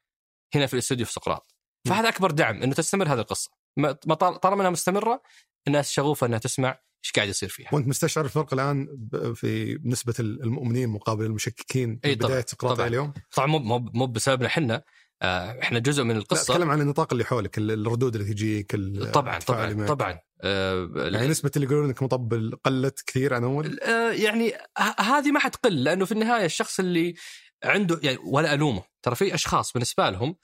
هنا 0.56 0.66
في 0.66 0.74
الاستوديو 0.74 1.06
في 1.06 1.14
سقراط. 1.14 1.56
فهذا 1.88 2.10
أكبر 2.10 2.32
دعم 2.32 2.64
إنه 2.64 2.74
تستمر 2.74 3.08
هذه 3.14 3.20
القصة. 3.20 3.52
ما 3.78 3.98
ما 4.06 4.16
طال- 4.16 4.40
طالما 4.40 4.62
إنها 4.62 4.70
مستمرة 4.72 5.22
الناس 5.68 5.92
شغوفة 5.92 6.28
إنها 6.28 6.38
تسمع 6.40 6.80
إيش 7.06 7.12
قاعد 7.12 7.28
يصير 7.30 7.50
فيها. 7.50 7.70
وأنت 7.74 7.88
مستشعر 7.88 8.26
الفرق 8.26 8.54
الآن 8.54 8.88
في 9.36 9.80
نسبة 9.84 10.14
المؤمنين 10.20 10.90
مقابل 10.90 11.26
المشككين 11.26 11.96
طبعاً، 12.04 12.16
بداية 12.16 12.46
سقراط 12.48 12.76
طبعاً. 12.78 12.88
اليوم؟ 12.88 13.14
طبعا 13.36 13.48
مو 13.48 13.60
مو 13.60 13.80
مو 13.94 14.08
بسببنا 14.08 14.48
إحنا 14.48 14.84
آه، 15.22 15.60
إحنا 15.62 15.80
جزء 15.80 16.04
من 16.04 16.12
لا 16.12 16.18
القصة 16.18 16.54
اتكلم 16.54 16.70
عن 16.70 16.82
النطاق 16.82 17.14
اللي 17.14 17.26
حولك 17.26 17.58
ال- 17.58 17.72
الردود 17.72 18.16
اللي 18.16 18.34
تجيك 18.34 18.72
طبعا 19.14 19.40
طبعا 19.40 19.74
معك. 19.74 19.88
طبعا 19.88 20.20
آه، 20.42 20.90
يعني 20.96 21.28
نسبة 21.28 21.52
اللي 21.56 21.68
يقولون 21.68 21.86
إنك 21.86 22.04
مطبل 22.04 22.60
قلت 22.64 23.02
كثير 23.08 23.34
عن 23.34 23.44
أول؟ 23.44 23.80
آه، 23.80 24.12
يعني 24.12 24.54
هذه 25.00 25.32
ما 25.32 25.40
حتقل 25.40 25.84
لأنه 25.84 26.06
في 26.06 26.12
النهاية 26.12 26.46
الشخص 26.46 26.80
اللي 26.80 27.16
عنده 27.64 28.00
يعني 28.04 28.18
ولا 28.24 28.54
ألومه. 28.54 28.84
ترى 29.02 29.16
في 29.16 29.34
أشخاص 29.34 29.74
بالنسبة 29.74 30.10
لهم 30.10 30.36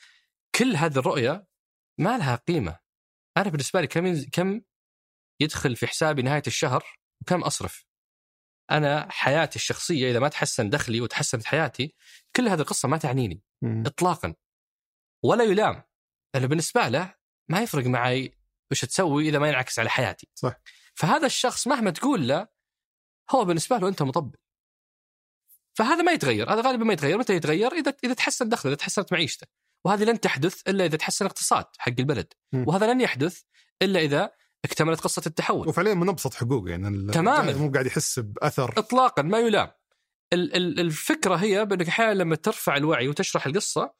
كل 0.55 0.75
هذه 0.75 0.99
الرؤية 0.99 1.47
ما 1.99 2.17
لها 2.17 2.35
قيمة. 2.35 2.79
أنا 3.37 3.49
بالنسبة 3.49 3.81
لي 3.81 3.87
كم 3.87 4.23
كم 4.31 4.61
يدخل 5.41 5.75
في 5.75 5.87
حسابي 5.87 6.21
نهاية 6.21 6.43
الشهر 6.47 6.83
وكم 7.21 7.41
أصرف. 7.43 7.85
أنا 8.71 9.11
حياتي 9.11 9.55
الشخصية 9.55 10.11
إذا 10.11 10.19
ما 10.19 10.27
تحسن 10.27 10.69
دخلي 10.69 11.01
وتحسنت 11.01 11.45
حياتي 11.45 11.95
كل 12.35 12.47
هذه 12.47 12.61
القصة 12.61 12.87
ما 12.87 12.97
تعنيني 12.97 13.43
مم. 13.61 13.83
اطلاقا. 13.85 14.35
ولا 15.23 15.43
يلام. 15.43 15.83
لأنه 16.35 16.47
بالنسبة 16.47 16.87
له 16.87 17.15
ما 17.49 17.61
يفرق 17.61 17.85
معي 17.85 18.44
وش 18.71 18.85
تسوي 18.85 19.29
إذا 19.29 19.39
ما 19.39 19.47
ينعكس 19.49 19.79
على 19.79 19.89
حياتي. 19.89 20.27
صح. 20.35 20.53
فهذا 20.93 21.25
الشخص 21.25 21.67
مهما 21.67 21.91
تقول 21.91 22.27
له 22.27 22.47
هو 23.31 23.45
بالنسبة 23.45 23.77
له 23.77 23.87
أنت 23.87 24.01
مطبل. 24.01 24.37
فهذا 25.73 26.01
ما 26.01 26.11
يتغير 26.11 26.53
هذا 26.53 26.61
غالبا 26.61 26.83
ما 26.83 26.93
يتغير. 26.93 27.17
متى 27.17 27.33
يتغير؟ 27.33 27.71
إذا 27.71 27.93
إذا 28.03 28.13
تحسن 28.13 28.49
دخله 28.49 28.71
إذا 28.71 28.77
تحسنت 28.77 29.13
معيشته. 29.13 29.47
وهذه 29.85 30.03
لن 30.03 30.19
تحدث 30.19 30.61
إلا 30.67 30.85
إذا 30.85 30.97
تحسن 30.97 31.25
اقتصاد 31.25 31.65
حق 31.77 31.93
البلد. 31.99 32.33
مم. 32.53 32.65
وهذا 32.67 32.93
لن 32.93 33.01
يحدث 33.01 33.41
إلا 33.81 33.99
إذا 33.99 34.31
اكتملت 34.65 34.99
قصة 34.99 35.21
التحول. 35.27 35.67
وفعليا 35.67 35.93
من 35.93 36.09
أبسط 36.09 36.33
حقوق 36.33 36.69
يعني 36.69 37.11
تماماً. 37.11 37.53
مو 37.53 37.71
قاعد 37.71 37.85
يحس 37.85 38.19
بأثر. 38.19 38.73
اطلاقا 38.79 39.21
ما 39.21 39.39
يلام. 39.39 39.71
ال- 40.33 40.55
ال- 40.55 40.79
الفكرة 40.79 41.35
هي 41.35 41.65
بأنك 41.65 41.87
أحيانا 41.87 42.13
لما 42.13 42.35
ترفع 42.35 42.77
الوعي 42.77 43.07
وتشرح 43.07 43.45
القصة 43.45 43.93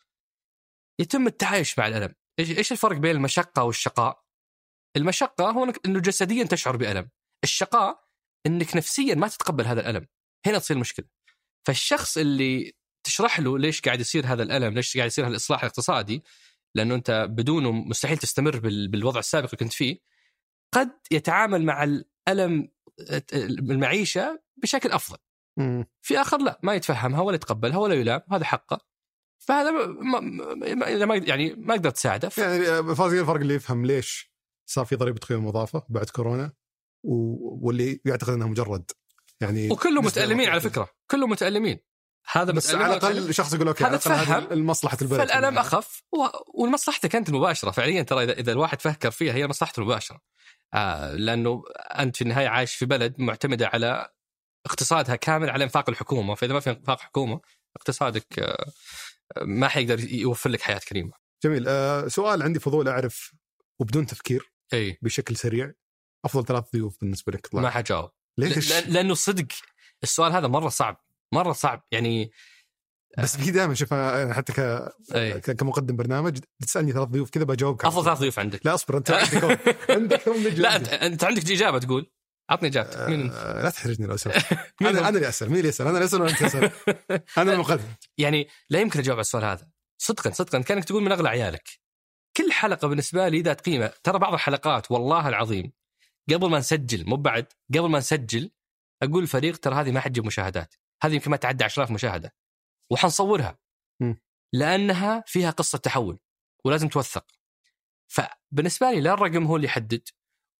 يتم 0.99 1.27
التعايش 1.27 1.79
مع 1.79 1.87
الألم. 1.87 2.15
إيش 2.39 2.71
الفرق 2.71 2.97
بين 2.97 3.15
المشقة 3.15 3.63
والشقاء؟ 3.63 4.24
المشقه 4.97 5.49
هو 5.49 5.73
انه 5.85 5.99
جسديا 5.99 6.43
تشعر 6.43 6.77
بالم 6.77 7.09
الشقاء 7.43 8.05
انك 8.45 8.76
نفسيا 8.76 9.15
ما 9.15 9.27
تتقبل 9.27 9.65
هذا 9.65 9.81
الالم 9.81 10.07
هنا 10.45 10.59
تصير 10.59 10.76
المشكلة 10.76 11.05
فالشخص 11.67 12.17
اللي 12.17 12.73
تشرح 13.03 13.39
له 13.39 13.57
ليش 13.59 13.81
قاعد 13.81 13.99
يصير 13.99 14.26
هذا 14.26 14.43
الالم 14.43 14.73
ليش 14.73 14.97
قاعد 14.97 15.07
يصير 15.07 15.27
هالاصلاح 15.27 15.59
الاقتصادي 15.63 16.23
لأنه 16.76 16.95
انت 16.95 17.27
بدونه 17.30 17.72
مستحيل 17.72 18.17
تستمر 18.17 18.59
بال- 18.59 18.88
بالوضع 18.88 19.19
السابق 19.19 19.45
اللي 19.45 19.57
كنت 19.57 19.73
فيه 19.73 19.99
قد 20.73 20.91
يتعامل 21.11 21.65
مع 21.65 21.84
الالم 21.84 22.69
المعيشه 23.34 24.41
بشكل 24.57 24.91
افضل 24.91 25.17
مم. 25.57 25.85
في 26.01 26.22
اخر 26.22 26.38
لا 26.41 26.59
ما 26.63 26.73
يتفهمها 26.73 27.22
ولا 27.22 27.35
يتقبلها 27.35 27.77
ولا 27.77 27.95
يلام 27.95 28.22
هذا 28.31 28.45
حقه 28.45 28.85
فهذا 29.38 29.72
ما 29.72 30.19
ما 31.05 31.15
يعني 31.15 31.53
ما 31.53 31.73
أقدر 31.73 31.89
تساعده 31.89 32.30
ف... 32.30 32.38
يعني 32.38 32.95
فاز 32.95 33.13
الفرق 33.13 33.39
اللي 33.41 33.53
يفهم 33.55 33.85
ليش 33.85 34.35
صار 34.65 34.85
في 34.85 34.95
ضريبة 34.95 35.19
قيمه 35.19 35.41
مضافة 35.41 35.83
بعد 35.89 36.09
كورونا 36.09 36.51
و... 37.03 37.67
واللي 37.67 38.01
يعتقد 38.05 38.33
إنها 38.33 38.47
مجرد. 38.47 38.91
يعني 39.41 39.67
نسبة 39.67 40.01
متألمين 40.01 40.49
على. 40.49 40.61
فكرة 40.61 40.89
كلهم 41.11 41.29
متألمين. 41.29 41.79
هذا 42.31 42.51
بس 42.51 42.75
على. 42.75 42.85
الأقل 42.85 43.33
شخص 43.33 43.53
يقول 43.53 43.67
أوكي 43.67 43.83
هذا 43.83 43.97
تفهم. 43.97 44.51
المصلحة 44.51 44.97
البلد 45.01 45.19
فالألم 45.19 45.57
أخف 45.57 46.03
و- 46.11 46.61
والمصلحتك 46.61 47.15
أنت 47.15 47.29
المباشرة. 47.29 47.71
فعليا 47.71 48.03
ترى 48.03 48.23
إذا 48.23 48.33
إذا 48.33 48.51
الواحد 48.51 48.81
فكر 48.81 49.11
فيها 49.11 49.33
هي 49.33 49.47
مصلحته 49.47 49.79
المباشرة. 49.79 50.21
آه 50.73 51.13
لأنه 51.13 51.63
أنت 51.77 52.15
في 52.15 52.21
النهاية 52.21 52.47
عايش 52.47 52.75
في 52.75 52.85
بلد 52.85 53.15
معتمدة 53.17 53.67
على 53.67 54.09
اقتصادها 54.65 55.15
كامل 55.15 55.49
على 55.49 55.63
إنفاق 55.63 55.89
الحكومة. 55.89 56.35
فإذا 56.35 56.53
ما 56.53 56.59
في 56.59 56.69
إنفاق 56.69 56.99
حكومة 56.99 57.41
اقتصادك 57.75 58.39
آه 58.39 58.71
ما 59.41 59.67
حيقدر 59.67 59.99
يوفر 60.13 60.49
لك 60.49 60.61
حياة 60.61 60.79
كريمة. 60.89 61.11
جميل. 61.43 61.65
آه 61.67 62.07
سؤال 62.07 62.43
عندي 62.43 62.59
فضول 62.59 62.87
أعرف 62.87 63.33
وبدون 63.79 64.05
تفكير 64.05 64.51
إي. 64.73 64.97
بشكل 65.01 65.35
سريع. 65.35 65.71
أفضل 66.25 66.45
ثلاث 66.45 66.63
ضيوف 66.73 66.97
بالنسبة 67.01 67.33
لك 67.33 67.47
طلع. 67.47 67.61
ما 67.61 67.69
حجاوب. 67.69 68.09
ليش؟ 68.37 68.73
لأ- 68.73 68.87
لأنه 68.87 69.13
صدق 69.13 69.47
السؤال 70.03 70.31
هذا 70.31 70.47
مرة 70.47 70.69
صعب. 70.69 71.03
مرة 71.33 71.51
صعب. 71.53 71.83
يعني 71.91 72.31
بس 73.17 73.37
في 73.37 73.51
دائما 73.51 73.73
شوف 73.73 73.93
حتى 74.33 74.53
ك... 74.53 74.59
أي. 75.15 75.39
كمقدم 75.41 75.95
برنامج 75.95 76.39
تسألني 76.61 76.91
ثلاث 76.91 77.07
ضيوف 77.07 77.29
كذا 77.29 77.43
بجاوبك 77.43 77.85
أفضل. 77.85 78.05
ثلاث 78.05 78.19
ضيوف 78.19 78.39
عندك. 78.39 78.65
لا 78.65 78.73
أصبر 78.73 78.97
أنت 78.97 79.11
عندك 79.11 79.43
عندك 79.89 80.27
لا 80.59 80.75
انت 80.75 80.87
أنت 80.89 81.23
عندك 81.23 81.51
إجابة 81.51 81.79
تقول. 81.79 82.11
عطني 82.49 82.69
إجابتك. 82.69 82.99
مين 82.99 83.21
أنت؟ 83.21 83.33
آه 83.33 83.63
لا 83.63 83.69
تحرجني 83.69 84.07
لو 84.07 84.17
سمحت. 84.17 84.53
أنا؟ 84.81 84.89
أنا 84.89 85.09
اللي 85.09 85.29
أسأل 85.29 85.47
مين 85.49 85.57
اللي 85.57 85.69
يسأل؟ 85.69 85.87
أنا 85.87 85.95
اللي 85.97 86.05
أسأل 86.05 86.21
ولا 86.21 86.31
أنت 86.31 86.43
تسأل؟ 86.43 86.71
أنا 87.37 87.53
المقدم. 87.53 87.83
يعني 88.17 88.47
لا 88.69 88.79
يمكن 88.79 88.99
أجاوب 88.99 89.17
على 89.17 89.21
السؤال 89.21 89.43
هذا. 89.43 89.69
صدقا 90.01 90.29
صدقا 90.29 90.61
كأنك 90.61 90.83
تقول 90.85 91.03
من 91.03 91.11
أغلى 91.11 91.29
عيالك. 91.29 91.63
كل 92.38 92.52
حلقة 92.52 92.88
بالنسبة 92.88 93.28
لي 93.28 93.41
ذات 93.41 93.62
قيمة. 93.62 93.88
ترى 94.03 94.20
بعض 94.20 94.34
الحلقات 94.34 94.91
والله 94.91 95.30
العظيم 95.30 95.72
قبل 96.34 96.49
ما 96.49 96.60
نسجل 96.60 97.10
مو 97.10 97.16
بعد 97.16 97.45
قبل 97.70 97.90
ما 97.90 97.99
نسجل 97.99 98.52
أقول 99.03 99.24
الفريق 99.24 99.57
ترى 99.57 99.76
هذه 99.76 99.91
ما 99.91 99.99
حتجيب 99.99 100.26
مشاهدات. 100.26 100.76
هذه 101.03 101.14
يمكن 101.14 101.32
ما 101.32 101.38
تعدى 101.38 101.64
10000 101.64 101.91
مشاهدة. 101.91 102.36
وحنصورها. 102.91 103.60
لأنها 104.53 105.24
فيها 105.28 105.49
قصة 105.49 105.78
تحول 105.78 106.20
ولازم 106.66 106.88
توثق. 106.88 107.26
فبالنسبة 108.07 108.91
لي 108.91 109.02
لا 109.02 109.14
الرقم 109.14 109.45
هو 109.45 109.56
اللي 109.56 109.68
يحدد 109.68 110.10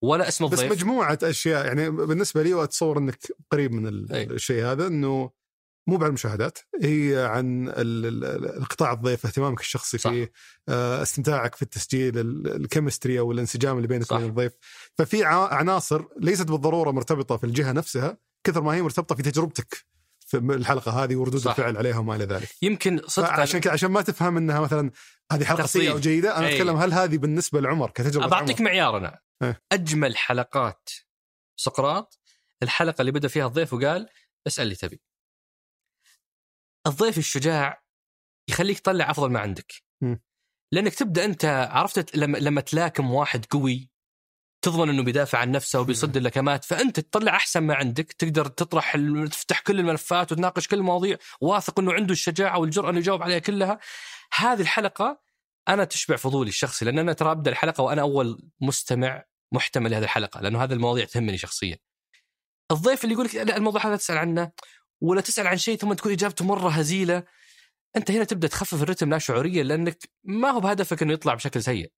ولا 0.04 0.28
اسم 0.28 0.48
بس 0.48 0.54
الضيف. 0.54 0.72
مجموعة 0.72 1.20
أشياء 1.24 1.66
يعني 1.66 1.90
بالنسبة 1.90 2.44
لي 2.44 2.54
وأتصور 2.54 2.98
إنك 2.98 3.18
قريب 3.52 3.72
من 3.72 4.12
أي. 4.12 4.24
الشيء 4.24 4.66
هذا 4.66 4.88
إنه 4.88 5.32
مو 5.88 5.98
بعد 5.98 6.08
المشاهدات 6.08 6.60
هي 6.84 7.28
عن 7.32 7.68
ال- 7.70 8.06
ال- 8.06 8.26
ال- 8.26 8.58
القطاع 8.58 8.94
الضيف 8.94 9.26
اهتمامك 9.26 9.60
الشخصي 9.60 9.98
صح. 9.98 10.10
فيه 10.10 10.32
آه، 10.70 11.02
استمتاعك 11.02 11.56
في 11.56 11.62
التسجيل 11.62 12.18
ال- 12.18 12.56
الكيمستري 12.56 13.20
أو 13.20 13.32
الانسجام 13.32 13.78
اللي 13.78 13.88
بينك. 13.88 14.12
وبين 14.12 14.26
الضيف 14.26 14.54
ففي 14.98 15.24
عناصر 15.26 16.06
ليست 16.20 16.48
بالضرورة 16.52 16.92
مرتبطة 16.92 17.38
في 17.38 17.44
الجهة 17.44 17.72
نفسها 17.72 18.18
كثر 18.44 18.62
ما 18.62 18.76
هي 18.76 18.82
مرتبطة 18.82 19.16
في 19.16 19.22
تجربتك 19.24 19.86
في 20.28 20.38
الحلقة 20.38 21.04
هذه 21.04 21.16
وردود 21.16 21.42
صح. 21.42 21.52
الفعل 21.52 21.78
عليها 21.78 21.98
وما 21.98 22.16
إلى 22.16 22.26
ذلك 22.26 22.50
يمكن 22.62 23.02
صدقا 23.08 23.32
عشان 23.42 23.60
كذا 23.60 23.74
عشان 23.74 23.92
ما 23.92 24.02
تفهم 24.02 24.38
إنها 24.38 24.60
مثلا 24.60 24.92
هذه 25.32 25.44
حلقة. 25.44 25.66
سيئة 25.66 25.92
أو 25.92 26.00
جيدة 26.00 26.38
أنا 26.38 26.48
أي. 26.48 26.54
أتكلم 26.56 26.76
هل 26.76 26.94
هذه 26.94 27.18
بالنسبة 27.18 27.62
لعمر 27.62 27.90
كتجربة 27.90 28.28
بعطيك 28.28 28.60
عمر 28.62 28.70
معيار 28.70 28.98
أنا 28.98 29.20
إيه. 29.44 29.62
أجمل 29.72 30.18
حلقات 30.18 30.90
سقراط 31.60 32.20
الحلقة 32.64 33.02
اللي 33.02 33.12
بدأ 33.12 33.28
فيها 33.28 33.48
الضيف 33.48 33.74
وقال 33.74 34.10
اسأل 34.48 34.64
اللي 34.64 34.76
تبي 34.76 35.02
الضيف 36.88 37.18
الشجاع 37.18 37.84
يخليك 38.50 38.80
تطلع 38.80 39.12
أفضل 39.12 39.32
ما 39.32 39.40
عندك. 39.40 39.74
لأنك 40.72 40.94
تبدأ 40.96 41.26
أنت 41.26 41.46
عرفت؟ 41.72 42.16
لما 42.16 42.38
لما 42.38 42.62
تلاكم 42.62 43.12
واحد 43.12 43.46
قوي 43.46 43.90
تضمن 44.62 44.90
إنه 44.90 45.04
بيدافع 45.04 45.38
عن 45.38 45.52
نفسه 45.52 45.80
وبيصد 45.80 46.18
اللكمات 46.18 46.64
فأنت 46.64 47.00
تطلع 47.00 47.36
أحسن 47.36 47.60
ما 47.60 47.76
عندك 47.76 48.14
تقدر 48.14 48.48
تطرح 48.48 48.98
تفتح 49.26 49.60
كل 49.60 49.80
الملفات 49.80 50.32
وتناقش 50.32 50.68
كل 50.68 50.78
المواضيع 50.78 51.18
واثق 51.42 51.80
إنه 51.80 51.94
عنده 51.94 52.12
الشجاعة 52.12 52.60
والجرأة 52.60 52.90
إنه 52.90 53.00
يجاوب 53.00 53.24
عليها 53.24 53.40
كلها. 53.40 53.80
هذه 54.34 54.62
الحلقة 54.62 55.22
أنا 55.68 55.84
تشبع 55.84 56.16
فضولي 56.16 56.50
الشخصي 56.50 56.86
لأن 56.86 57.00
أنا 57.00 57.14
ترى 57.14 57.32
أبدأ 57.32 57.52
الحلقة 57.52 57.82
وأنا 57.82 58.02
أول 58.02 58.50
مستمع 58.62 59.24
محتمل 59.52 59.92
لهذه 59.92 60.04
الحلقة 60.04 60.42
لأنه 60.42 60.64
هذه 60.64 60.74
المواضيع 60.74 61.06
تهمني 61.06 61.38
شخصيا. 61.38 61.78
الضيف 62.72 63.04
اللي 63.04 63.14
يقول 63.14 63.26
لك 63.26 63.36
لا 63.36 63.58
الموضوع 63.58 63.86
هذا 63.86 63.96
تسأل 63.96 64.18
عنه. 64.18 64.52
ولا 65.02 65.22
تسأل 65.22 65.48
عن 65.48 65.58
شيء 65.58 65.78
ثم 65.78 65.94
تكون 65.94 66.12
إجابته 66.12 66.46
مرة 66.46 66.70
هزيلة 66.70 67.24
أنت 67.98 68.12
هنا 68.12 68.24
تبدأ 68.24 68.48
تخفف 68.48 68.84
الرتم 68.84 69.10
لا 69.10 69.18
شعوريا 69.18 69.64
لأنك 69.64 69.98
ما 70.24 70.50
هو 70.50 70.60
بهدفك 70.60 71.02
إنه 71.02 71.14
يطلع 71.14 71.34
بشكل 71.34 71.64
سيء. 71.64 71.92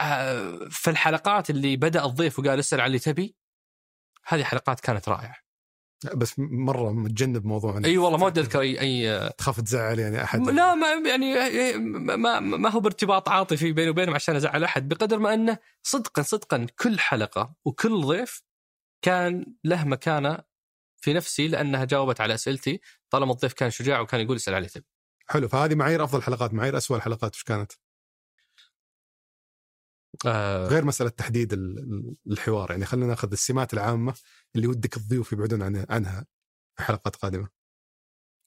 آه، 0.00 0.68
فالحلقات 0.70 1.50
اللي 1.50 1.76
بدأ 1.76 2.04
الضيف 2.04 2.38
وقال 2.38 2.58
اسأل 2.58 2.80
عن 2.80 2.86
اللي 2.86 2.98
تبي 2.98 3.36
هذه 4.26 4.44
حلقات 4.44 4.80
كانت 4.80 5.08
رائعة. 5.08 5.36
بس 6.14 6.34
مرة 6.38 6.92
متجنب 6.92 7.46
موضوع 7.46 7.80
أي 7.84 7.98
والله 7.98 8.18
ما 8.18 8.26
ودي 8.26 8.40
أذكر 8.40 8.60
اي 8.60 8.80
أي 8.80 9.30
تخاف 9.38 9.60
تزعل 9.60 9.98
يعني 9.98 10.24
أحد 10.24 10.40
لا 10.40 10.74
ما 10.74 11.08
يعني 11.08 11.34
ما, 12.16 12.40
ما 12.40 12.70
هو 12.70 12.80
بارتباط 12.80 13.28
عاطفي 13.28 13.72
بيني 13.72 13.90
وبينهم 13.90 14.14
عشان 14.14 14.36
أزعل 14.36 14.64
أحد 14.64 14.88
بقدر 14.88 15.18
ما 15.18 15.34
أنه 15.34 15.58
صدقا 15.82 16.22
صدقا 16.22 16.66
كل 16.78 16.98
حلقة 16.98 17.54
وكل 17.64 18.00
ضيف 18.00 18.42
كان 19.04 19.46
له 19.64 19.84
مكانة 19.84 20.38
في 21.02 21.12
نفسي 21.12 21.48
لأنها 21.48 21.84
جاوبت 21.84 22.20
على 22.20 22.34
أسئلتي 22.34 22.80
طالما 23.10 23.32
الضيف 23.32 23.52
كان 23.52 23.70
شجاع 23.70 24.00
وكان 24.00 24.20
يقول 24.20 24.36
اسال 24.36 24.54
علي 24.54 24.66
تبي. 24.66 24.86
حلو 25.28 25.48
فهذه 25.48 25.74
معايير 25.74 26.04
أفضل 26.04 26.22
حلقات 26.22 26.54
معايير 26.54 26.76
اسوء 26.76 26.96
الحلقات 26.96 27.34
وش 27.34 27.42
كانت؟ 27.42 27.72
آه 30.26 30.66
غير 30.66 30.84
مسألة 30.84 31.10
تحديد 31.10 31.52
ال- 31.52 31.78
ال- 31.78 32.16
الحوار 32.32 32.70
يعني 32.70 32.84
خلينا 32.86 33.06
ناخذ 33.06 33.32
السمات 33.32 33.74
العامة 33.74 34.14
اللي 34.56 34.66
ودك 34.66 34.96
الضيوف 34.96 35.32
يبعدون 35.32 35.62
عن 35.62 35.86
عنها 35.90 36.26
في 36.76 36.82
حلقات 36.82 37.16
قادمة. 37.16 37.48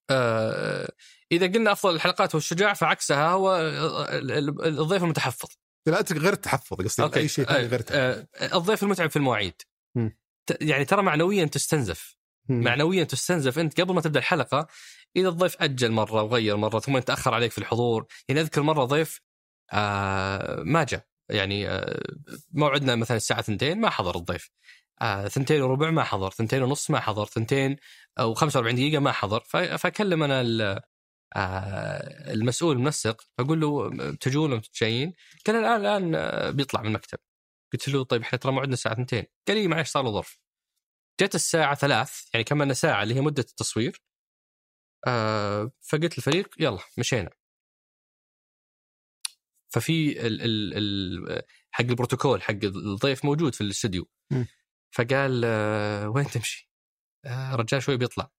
آه 0.10 0.92
إذا 1.32 1.48
قلنا 1.48 1.72
أفضل 1.72 1.96
الحلقات 1.96 2.36
هو 2.36 2.38
الشجاع 2.40 2.74
فعكسها 2.74 3.30
هو 3.30 3.56
ال- 3.58 4.32
ال- 4.32 4.66
الضيف 4.80 5.04
المتحفظ. 5.04 5.50
لا 5.88 6.06
غير 6.12 6.34
التحفظ 6.34 6.78
قصدي 6.78 7.04
أوكي 7.04 7.20
أي 7.20 7.28
شيء 7.28 7.46
ثاني 7.46 7.68
غير 7.68 7.80
التحفظ. 7.80 8.00
آه 8.00 8.58
الضيف 8.58 8.84
المتعب 8.84 9.10
في 9.10 9.16
المواعيد. 9.16 9.62
يعني 10.62 10.86
ترى 10.86 11.02
معنويا 11.04 11.46
تستنزف. 11.46 12.15
معنويا 12.50 13.04
تستنزف 13.04 13.60
أنت 13.60 13.82
قبل 13.82 13.94
ما 13.94 14.02
تبدأ 14.02 14.20
الحلقة. 14.20 14.68
إذا 15.16 15.30
الضيف 15.30 15.56
أجل 15.62 15.92
مرة 15.92 16.22
وغير 16.24 16.58
مرة 16.58 16.80
ثم 16.80 16.98
يتأخر 16.98 17.34
عليك 17.34 17.52
في 17.52 17.58
الحضور 17.58 18.06
يعني 18.30 18.42
أذكر 18.42 18.62
مرة 18.62 18.86
ضيف 18.86 19.22
آه 19.74 20.64
ما 20.64 20.84
جاء. 20.84 21.06
يعني 21.30 21.70
آه 21.70 22.02
موعدنا 22.54 22.96
مثلا 22.96 23.18
الساعة 23.18 23.40
2 23.40 23.82
ما 23.82 23.90
حضر 23.90 24.16
الضيف. 24.16 24.50
آه 25.02 25.28
ثنتين 25.28 25.62
وربع 25.62 25.92
ما 25.92 26.04
حضر 26.04 26.30
ثنتين 26.32 26.64
ونص 26.64 26.92
ما 26.92 27.00
حضر 27.00 27.26
ثنتين 27.26 27.76
أو 28.20 28.34
45 28.34 28.76
دقيقة 28.76 29.00
ما 29.00 29.12
حضر. 29.12 29.40
فأكلم 29.78 30.24
أنا 30.24 30.42
آه 31.36 32.34
المسؤول 32.34 32.76
المنسق 32.78 33.22
فأقول 33.38 33.62
له 33.62 33.90
تجون 34.16 34.52
ولا 34.54 34.62
جايين؟ 34.82 35.14
قال 35.48 35.56
الآن 35.56 35.82
الآن 35.82 36.16
آه، 36.16 36.50
بيطلع 36.52 36.82
من 36.82 36.88
المكتب. 36.88 37.18
قلت 37.74 37.90
له 37.90 38.04
طيب 38.04 38.22
إحنا 38.22 38.40
ترى 38.40 38.52
موعدنا 38.52 38.74
الساعة 38.74 38.94
2 39.02 39.24
قال 39.48 39.58
لي 39.58 39.68
معلش 39.68 39.90
صار 39.90 40.04
له 40.04 40.12
ظرف. 40.12 40.40
جت 41.22 41.36
الساعة 41.36 41.76
ثلاث 41.76 42.30
يعني 42.34 42.44
كملنا 42.44 42.74
ساعة 42.74 43.04
اللي 43.04 43.16
هي 43.16 43.22
مدة 43.22 43.46
التصوير. 43.50 44.02
آه 45.08 45.72
فقلت 45.82 46.18
للفريق 46.18 46.56
يلا 46.60 46.80
مشينا. 46.98 47.30
ففي 49.74 50.28
ال 50.28 50.42
ال 50.42 50.74
ال 50.78 51.42
حق 51.72 51.86
البروتوكول 51.86 52.42
حق 52.42 52.54
الضيف 52.64 53.26
موجود 53.26 53.56
في 53.56 53.62
الاستوديو. 53.62 54.10
م. 54.32 54.46
فقال 54.92 55.42
آه 55.46 56.10
وين 56.10 56.26
تمشي؟ 56.26 56.70
آه 57.26 57.56
رجال 57.56 57.84
شوي 57.84 57.98
بيطلع. 57.98 58.32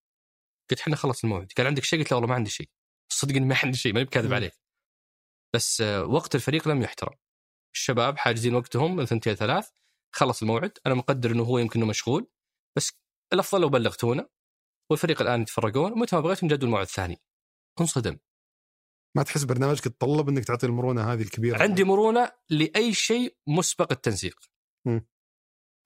قلت 0.71 0.81
إحنا 0.81 0.97
خلص 0.97 1.25
الموعد. 1.25 1.53
قال 1.57 1.67
عندك 1.67 1.85
شيء؟ 1.85 1.99
قلت 1.99 2.11
له 2.11 2.17
والله 2.17 2.29
ما 2.29 2.35
عندي 2.35 2.51
شيء. 2.51 2.71
صدق 3.13 3.35
ما 3.35 3.57
عندي 3.63 3.79
شيء 3.79 3.93
ماني 3.93 4.05
بكاذب. 4.05 4.33
عليك. 4.33 4.53
بس 5.55 5.81
آه 5.81 6.05
وقت 6.05 6.35
الفريق 6.35 6.69
لم 6.69 6.83
يحترم. 6.83 7.15
الشباب 7.75 8.19
حاجزين 8.19 8.55
وقتهم 8.55 8.97
من 8.97 9.07
ثنتين 9.07 9.35
ثلاث. 9.35 9.71
خلص 10.15 10.43
الموعد. 10.43 10.79
أنا 10.87 10.95
مقدر 10.95 11.31
إنه 11.31 11.43
هو 11.43 11.59
يمكن 11.59 11.81
إنه 11.81 11.89
مشغول. 11.89 12.31
بس 12.77 12.93
الأفضل 13.33 13.61
لو 13.61 13.69
بلغتونا 13.69 14.29
والفريق 14.91 15.23
الآن 15.23 15.43
يتفرقون 15.43 15.99
متى 15.99 16.17
ما 16.17 16.23
بغيتم 16.23 16.49
جدول 16.49 16.71
موعد 16.71 16.87
ثاني 16.87 17.21
انصدم. 17.81 18.19
ما 19.17 19.23
تحس 19.23 19.45
برنامجك 19.45 19.87
يتطلب 19.87 20.29
إنك 20.29 20.45
تعطي 20.45 20.67
المرونة 20.67 21.13
هذه 21.13 21.23
الكبيرة؟ 21.23 21.63
عندي 21.63 21.85
مرونة 21.85 22.33
لأي 22.51 22.95
شيء 22.95 23.37
مسبق 23.47 23.93
التنسيق. 23.93 24.37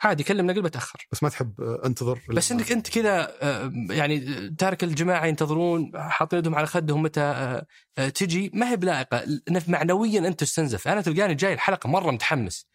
عادي 0.03 0.23
كلمنا 0.23 0.53
قبل 0.53 0.63
بتاخر 0.63 1.07
بس 1.13 1.23
ما 1.23 1.29
تحب 1.29 1.61
آه، 1.61 1.87
انتظر 1.87 2.21
بس 2.29 2.53
إنك 2.53 2.73
أنت 2.73 2.89
كذا 2.89 3.37
آه، 3.43 3.73
يعني 3.91 4.49
تارك 4.51 4.85
الجماعة 4.85 5.27
ينتظرون 5.27 5.93
حاطين 5.95 6.39
يدهم 6.39 6.55
على 6.55 6.67
خدهم 6.67 7.03
متى 7.03 7.21
آه، 7.21 8.09
تجي 8.09 8.51
ما 8.55 8.71
هي 8.71 8.77
بلائقة. 8.77 9.25
معنويا 9.69 10.19
أنت 10.19 10.41
تستنزف. 10.41 10.89
أنا 10.89 11.01
تلقاني 11.01 11.35
جاي 11.35 11.53
الحلقة 11.53 11.89
مرة 11.89 12.11
متحمس. 12.11 12.67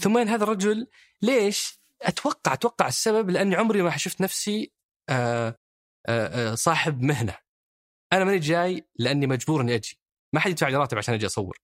ثم 0.00 0.18
هذا 0.18 0.44
الرجل 0.44 0.86
ليش؟ 1.22 1.80
أتوقع 2.02 2.52
أتوقع 2.52 2.88
السبب 2.88 3.30
لأني 3.30 3.56
عمري 3.56 3.82
ما 3.82 3.96
شفت 3.96 4.20
نفسي 4.20 4.72
آه، 5.08 5.58
آه، 6.08 6.52
آه، 6.52 6.54
صاحب 6.54 7.02
مهنة. 7.02 7.34
أنا 8.12 8.24
ماني 8.24 8.38
جاي 8.38 8.86
لأني 8.98 9.26
مجبور 9.26 9.60
إني 9.60 9.74
أجي، 9.74 10.00
ما 10.34 10.40
حد 10.40 10.50
يدفع 10.50 10.68
لي 10.68 10.76
راتب 10.76 10.98
عشان 10.98 11.14
أجي 11.14 11.26
أصور. 11.26 11.58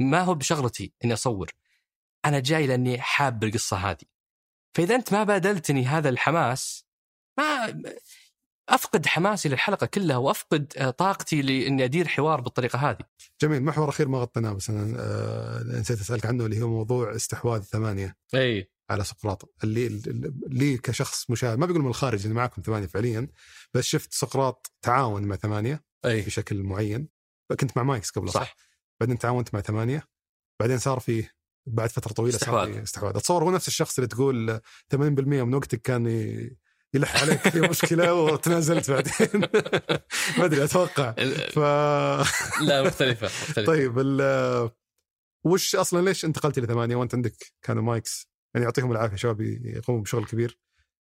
ما 0.00 0.20
هو 0.20 0.34
بشغلتي 0.34 0.92
إني 1.04 1.12
أصور. 1.12 1.50
أنا 2.24 2.40
جاي 2.40 2.66
لأني 2.66 3.00
حاب 3.00 3.44
القصة 3.44 3.76
هذه. 3.76 4.04
فإذا 4.76 4.94
أنت 4.94 5.12
ما 5.12 5.24
بادلتني 5.24 5.86
هذا 5.86 6.08
الحماس 6.08 6.86
ما 7.38 7.82
أفقد 8.68 9.06
حماسي 9.06 9.48
للحلقة 9.48 9.86
كلها 9.86 10.16
وأفقد 10.16 10.94
طاقتي 10.98 11.42
لإني 11.42 11.84
أدير 11.84 12.08
حوار 12.08 12.40
بالطريقة 12.40 12.90
هذه. 12.90 13.04
جميل 13.42 13.62
محور 13.62 13.88
أخير 13.88 14.08
ما 14.08 14.18
غطيناه 14.18 14.52
بس 14.52 14.70
أنا 14.70 15.80
نسيت 15.80 16.00
أسألك 16.00 16.26
عنه 16.26 16.46
اللي 16.46 16.62
هو 16.62 16.68
موضوع 16.68 17.14
استحواذ 17.16 17.62
ثمانيه 17.62 18.16
اي 18.34 18.70
على 18.90 19.04
سقراط. 19.04 19.54
اللي 19.64 19.86
اللي 19.86 20.78
كشخص 20.78 21.30
مشاهد 21.30 21.58
ما 21.58 21.66
بيقول 21.66 21.82
من 21.82 21.88
الخارج 21.88 22.26
أنا 22.26 22.34
معكم 22.34 22.62
ثمانية 22.62 22.86
فعليا 22.86 23.28
بس 23.74 23.84
شفت 23.84 24.12
سقراط 24.14 24.72
تعاون 24.82 25.22
مع 25.24 25.36
ثمانية 25.36 25.84
أي. 26.04 26.20
بشكل 26.22 26.62
معين. 26.62 27.08
كنت 27.60 27.76
مع 27.76 27.82
مايكس 27.82 28.10
قبل 28.10 28.30
صح؟ 28.30 28.56
بعدين 29.00 29.18
تعاونت 29.18 29.54
مع 29.54 29.60
ثمانية. 29.60 30.08
بعدين 30.60 30.78
صار 30.78 31.00
في 31.00 31.24
بعد 31.66 31.90
فترة 31.90 32.12
طويلة 32.12 32.38
صار 32.38 32.40
استحواذ. 32.64 32.82
استحواذ. 32.82 33.16
اتصور 33.16 33.44
هو 33.44 33.50
نفس 33.50 33.68
الشخص 33.68 33.98
اللي 33.98 34.08
تقول 34.08 34.60
80% 34.94 34.96
من 35.00 35.54
وقتك 35.54 35.82
كان 35.82 36.06
يلح 36.94 37.22
عليك 37.22 37.48
في 37.48 37.60
مشكلة 37.70 38.14
وتنازلت 38.14 38.90
بعدين. 38.90 39.40
ما 40.38 40.44
أدري 40.44 40.64
أتوقع. 40.64 41.12
ف 41.52 41.58
لا 42.68 42.82
مختلفة 42.82 43.26
مختلفة. 43.26 43.64
طيب 43.64 43.98
ال- 43.98 44.70
وش 45.44 45.76
أصلا 45.76 46.04
ليش 46.04 46.24
انتقلت 46.24 46.58
إلى 46.58 46.66
ثمانية 46.66 46.96
وأنت 46.96 47.14
عندك 47.14 47.36
كانوا 47.62 47.82
مايكس؟ 47.82 48.28
يعني 48.54 48.64
يعطيهم 48.64 48.92
العافية 48.92 49.16
شباب 49.16 49.40
يقومون 49.40 50.02
بشغل 50.02 50.24
كبير. 50.24 50.58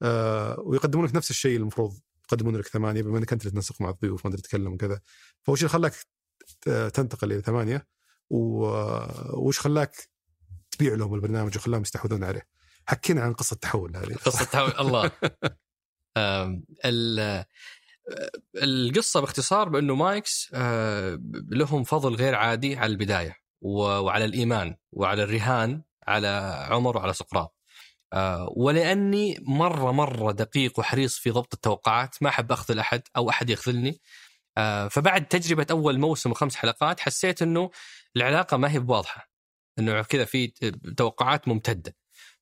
آه 0.01 0.59
ويقدمون 0.59 1.05
لك 1.05 1.15
نفس 1.15 1.29
الشيء 1.29 1.57
المفروض 1.57 1.99
يقدمون 2.25 2.55
لك 2.55 2.67
ثمانية 2.67 3.01
بما 3.01 3.17
إنك 3.17 3.33
أنت 3.33 3.41
اللي 3.41 3.51
تنسق 3.51 3.81
مع 3.81 3.89
الضيوف 3.89 4.25
ما 4.25 4.35
تتكلم 4.35 4.73
وكذا. 4.73 5.01
فوش 5.43 5.59
اللي 5.59 5.69
خلاك 5.69 5.93
تنتقل 6.93 7.31
إلى 7.31 7.41
ثمانية 7.41 7.87
وش 8.29 9.59
خلاك 9.59 10.09
تبيع 10.71 10.93
لهم 10.93 11.13
البرنامج 11.13 11.57
وخلاهم 11.57 11.81
يستحوذون 11.81 12.23
عليه؟ 12.23 12.47
حكينا 12.85 13.21
عن 13.21 13.33
قصة 13.33 13.53
التحول 13.53 13.97
هذه. 13.97 14.13
قصة 14.25 14.45
تحول 14.45 14.73
الله. 14.79 15.11
القصة 18.63 19.19
باختصار 19.19 19.69
بأنه 19.69 19.95
مايكس 19.95 20.51
آه، 20.53 21.19
لهم 21.51 21.83
فضل 21.83 22.15
غير 22.15 22.35
عادي 22.35 22.75
على 22.75 22.91
البداية 22.91 23.35
وعلى 23.61 24.25
الإيمان 24.25 24.75
وعلى 24.91 25.23
الرهان 25.23 25.81
على 26.07 26.27
عمر 26.69 26.97
وعلى 26.97 27.13
سقراط. 27.13 27.55
آه، 28.13 28.53
ولأني 28.55 29.37
مرة 29.41 29.91
مرة 29.91 30.31
دقيق 30.31 30.79
وحريص 30.79 31.17
في 31.19 31.29
ضبط 31.31 31.53
التوقعات 31.53 32.23
ما 32.23 32.29
أحب 32.29 32.51
اخذل 32.51 32.79
احد 32.79 33.01
أو 33.17 33.29
أحد 33.29 33.49
يخذلني. 33.49 34.01
آه، 34.57 34.87
فبعد 34.87 35.25
تجربة 35.27 35.67
أول 35.71 35.99
موسم 35.99 36.31
وخمس 36.31 36.55
حلقات 36.55 36.99
حسيت 36.99 37.41
إنه 37.41 37.71
العلاقة 38.15 38.57
ما 38.57 38.71
هي 38.71 38.79
بواضحة 38.79 39.29
إنه 39.79 40.01
كذا 40.01 40.25
في 40.25 40.47
توقعات 40.97 41.47
ممتدة. 41.47 41.95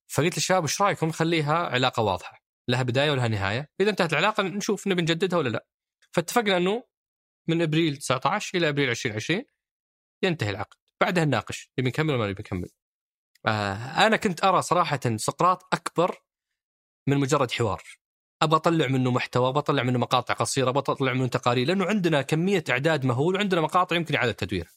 فقلت 0.08 0.38
للشباب 0.38 0.62
إيش 0.64 0.82
رأيكم؟ 0.82 1.08
نخليها 1.08 1.54
علاقة 1.56 2.04
واضحة 2.04 2.42
لها 2.68 2.84
بداية 2.84 3.12
ولها 3.12 3.28
نهاية. 3.28 3.70
إذا 3.82 3.90
انتهت 3.90 4.14
العلاقة 4.14 4.44
نشوف 4.44 4.88
نبي 4.88 5.02
نجددها 5.02 5.40
ولا 5.40 5.50
لا. 5.50 5.66
فاتفقنا 6.12 6.58
إنه 6.58 6.84
من 7.48 7.62
إبريل 7.62 7.98
19 7.98 8.58
إلى 8.58 8.70
إبريل 8.70 8.90
2020 8.90 9.44
ينتهي 10.24 10.50
العقد 10.50 10.78
بعدها 11.02 11.26
نناقش 11.26 11.72
نبي 11.80 11.90
نكمل 11.90 12.14
ولا 12.14 12.30
نبي 12.32 12.42
نكمل؟ 12.42 12.70
آه 13.46 14.08
أنا 14.08 14.18
كنت 14.18 14.44
أرى 14.44 14.62
صراحة 14.62 15.00
سقراط 15.16 15.74
أكبر 15.74 16.24
من 17.08 17.18
مجرد 17.18 17.52
حوار. 17.52 17.84
ابى 18.42 18.56
أطلع 18.56 18.88
منه 18.88 19.12
محتوى 19.12 19.50
ابى 19.50 19.60
أطلع 19.60 19.84
منه 19.84 20.00
مقاطع 20.00 20.34
قصيرة 20.34 20.70
ابى 20.70 20.80
أطلع 20.80 21.14
منه 21.14 21.28
تقارير 21.28 21.68
لأنه 21.68 21.86
عندنا 21.86 22.22
كمية 22.22 22.64
أعداد 22.70 23.06
مهول 23.06 23.36
وعندنا 23.36 23.62
مقاطع 23.62 23.96
يمكن 23.96 24.16
اعاده 24.16 24.32
تدويرها 24.32 24.72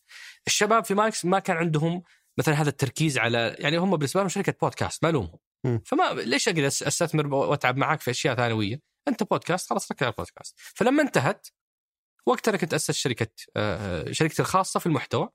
الشباب 0.46 0.84
في 0.84 0.94
ماكس 0.94 1.24
ما 1.24 1.38
كان 1.38 1.56
عندهم 1.56 2.02
مثلا 2.38 2.54
هذا 2.54 2.68
التركيز 2.68 3.18
على 3.18 3.56
يعني 3.58 3.76
هم 3.76 3.96
بالنسبة 3.96 4.20
لهم 4.20 4.28
شركة 4.28 4.54
بودكاست 4.62 5.04
ما 5.04 5.10
لومهم. 5.10 5.38
مم. 5.64 5.82
فما 5.86 6.02
ليش 6.14 6.48
أقدر 6.48 6.66
أستثمر 6.66 7.34
وأتعب 7.34 7.76
معك 7.76 8.00
في 8.00 8.10
أشياء 8.10 8.34
ثانويه 8.34 8.80
أنت 9.08 9.22
بودكاست 9.22 9.70
خلاص 9.70 9.92
ركز 9.92 10.02
على 10.02 10.10
البودكاست. 10.12 10.54
فلما 10.58 11.02
انتهت 11.02 11.46
وقتها 12.26 12.56
كنت 12.56 12.74
اسست 12.74 12.90
شركة 12.90 13.30
آه، 13.56 14.12
شركتي 14.12 14.42
الخاصة 14.42 14.80
في 14.80 14.86
المحتوى 14.86 15.28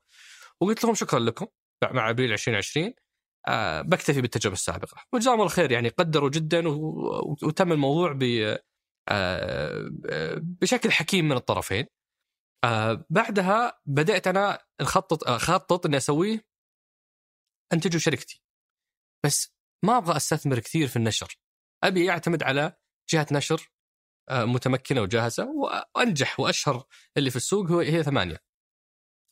وقلت 0.60 0.84
لهم 0.84 0.94
شكرا 0.94 1.18
لكم 1.18 1.46
مع 1.92 2.10
أبريل 2.10 2.32
2020 2.32 2.92
آه، 3.48 3.82
بكتفي 3.82 4.20
بالتجربة 4.20 4.54
السابقة. 4.54 4.96
وجزاهم 5.12 5.34
الله 5.34 5.44
الخير 5.44 5.72
يعني 5.72 5.88
قدروا 5.88 6.30
جدا 6.30 6.68
وتم 7.42 7.72
الموضوع 7.72 8.12
ب 8.12 8.56
آه، 9.08 9.90
بشكل 10.42 10.92
حكيم 10.92 11.28
من 11.28 11.36
الطرفين. 11.36 11.86
آه، 12.64 13.04
بعدها 13.10 13.80
بدأت 13.86 14.26
أنا 14.26 14.58
نخطط 14.82 15.28
اخطط 15.28 15.86
إني 15.86 15.96
أسويه 15.96 16.44
انتجوا 17.72 18.00
شركتي. 18.00 18.42
بس 19.26 19.54
ما 19.84 19.98
أبغى 19.98 20.16
أستثمر 20.16 20.58
كثير 20.58 20.88
في 20.88 20.96
النشر. 20.96 21.40
أبي 21.84 22.10
أعتمد 22.10 22.42
على 22.42 22.76
جهة 23.10 23.26
نشر 23.32 23.72
آه، 24.30 24.44
متمكنة 24.44 25.02
وجاهزة 25.02 25.48
وأنجح. 25.50 26.40
وأشهر 26.40 26.84
اللي 27.16 27.30
في 27.30 27.36
السوق 27.36 27.70
هو 27.70 27.80
هي 27.80 28.02
ثمانية. 28.02 28.49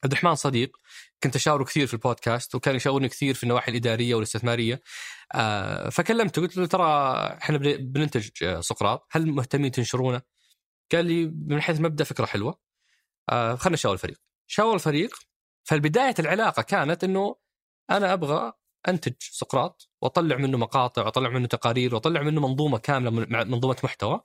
عبد 0.04 0.12
الرحمن 0.12 0.34
صديق 0.34 0.76
كنت 1.22 1.36
أشاوره 1.36 1.64
كثير 1.64 1.86
في 1.86 1.94
البودكاست 1.94 2.54
وكان 2.54 2.76
يشاورني 2.76 3.08
كثير 3.08 3.34
في 3.34 3.42
النواحي 3.42 3.70
الإدارية 3.72 4.14
والاستثمارية. 4.14 4.82
آه، 5.34 5.88
فكلمته 5.88 6.42
قلت 6.42 6.56
له 6.56 6.66
ترى 6.66 7.16
إحنا 7.42 7.58
بن- 7.58 7.76
بننتج 7.76 8.30
آه، 8.42 8.60
سقراط 8.60 9.06
هل 9.10 9.26
مهتمين 9.26 9.70
تنشرونه؟ 9.70 10.22
قال 10.92 11.06
لي 11.06 11.26
من 11.46 11.62
حيث 11.62 11.76
المبدا 11.76 12.04
فكرة 12.04 12.26
حلوة. 12.26 12.58
آه، 13.30 13.54
خلنا 13.54 13.74
نشاور 13.74 13.94
الفريق. 13.94 14.18
شاور 14.46 14.74
الفريق 14.74 15.18
فالبداية 15.64 16.14
العلاقة 16.18 16.62
كانت 16.62 17.04
إنه 17.04 17.36
أنا 17.90 18.12
أبغى 18.12 18.52
أنتج 18.88 19.12
سقراط 19.20 19.90
وأطلع 20.02 20.36
منه 20.36 20.58
مقاطع 20.58 21.02
وأطلع 21.04 21.28
منه 21.28 21.46
تقارير 21.46 21.94
وأطلع 21.94 22.22
منه 22.22 22.40
منظومة 22.48 22.78
كاملة 22.78 23.10
منظومة 23.44 23.76
محتوى. 23.84 24.20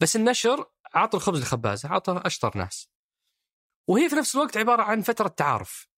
بس 0.00 0.16
النشر 0.16 0.66
عطى 0.94 1.16
الخبز 1.16 1.40
لخبازة 1.42 1.88
عطى 1.88 2.22
أشطر 2.24 2.58
ناس. 2.58 2.93
وهي 3.88 4.08
في 4.08 4.16
نفس 4.16 4.34
الوقت 4.34 4.56
عبارة 4.56 4.82
عن 4.82 5.02
فترة 5.02 5.28
تعارف. 5.28 5.88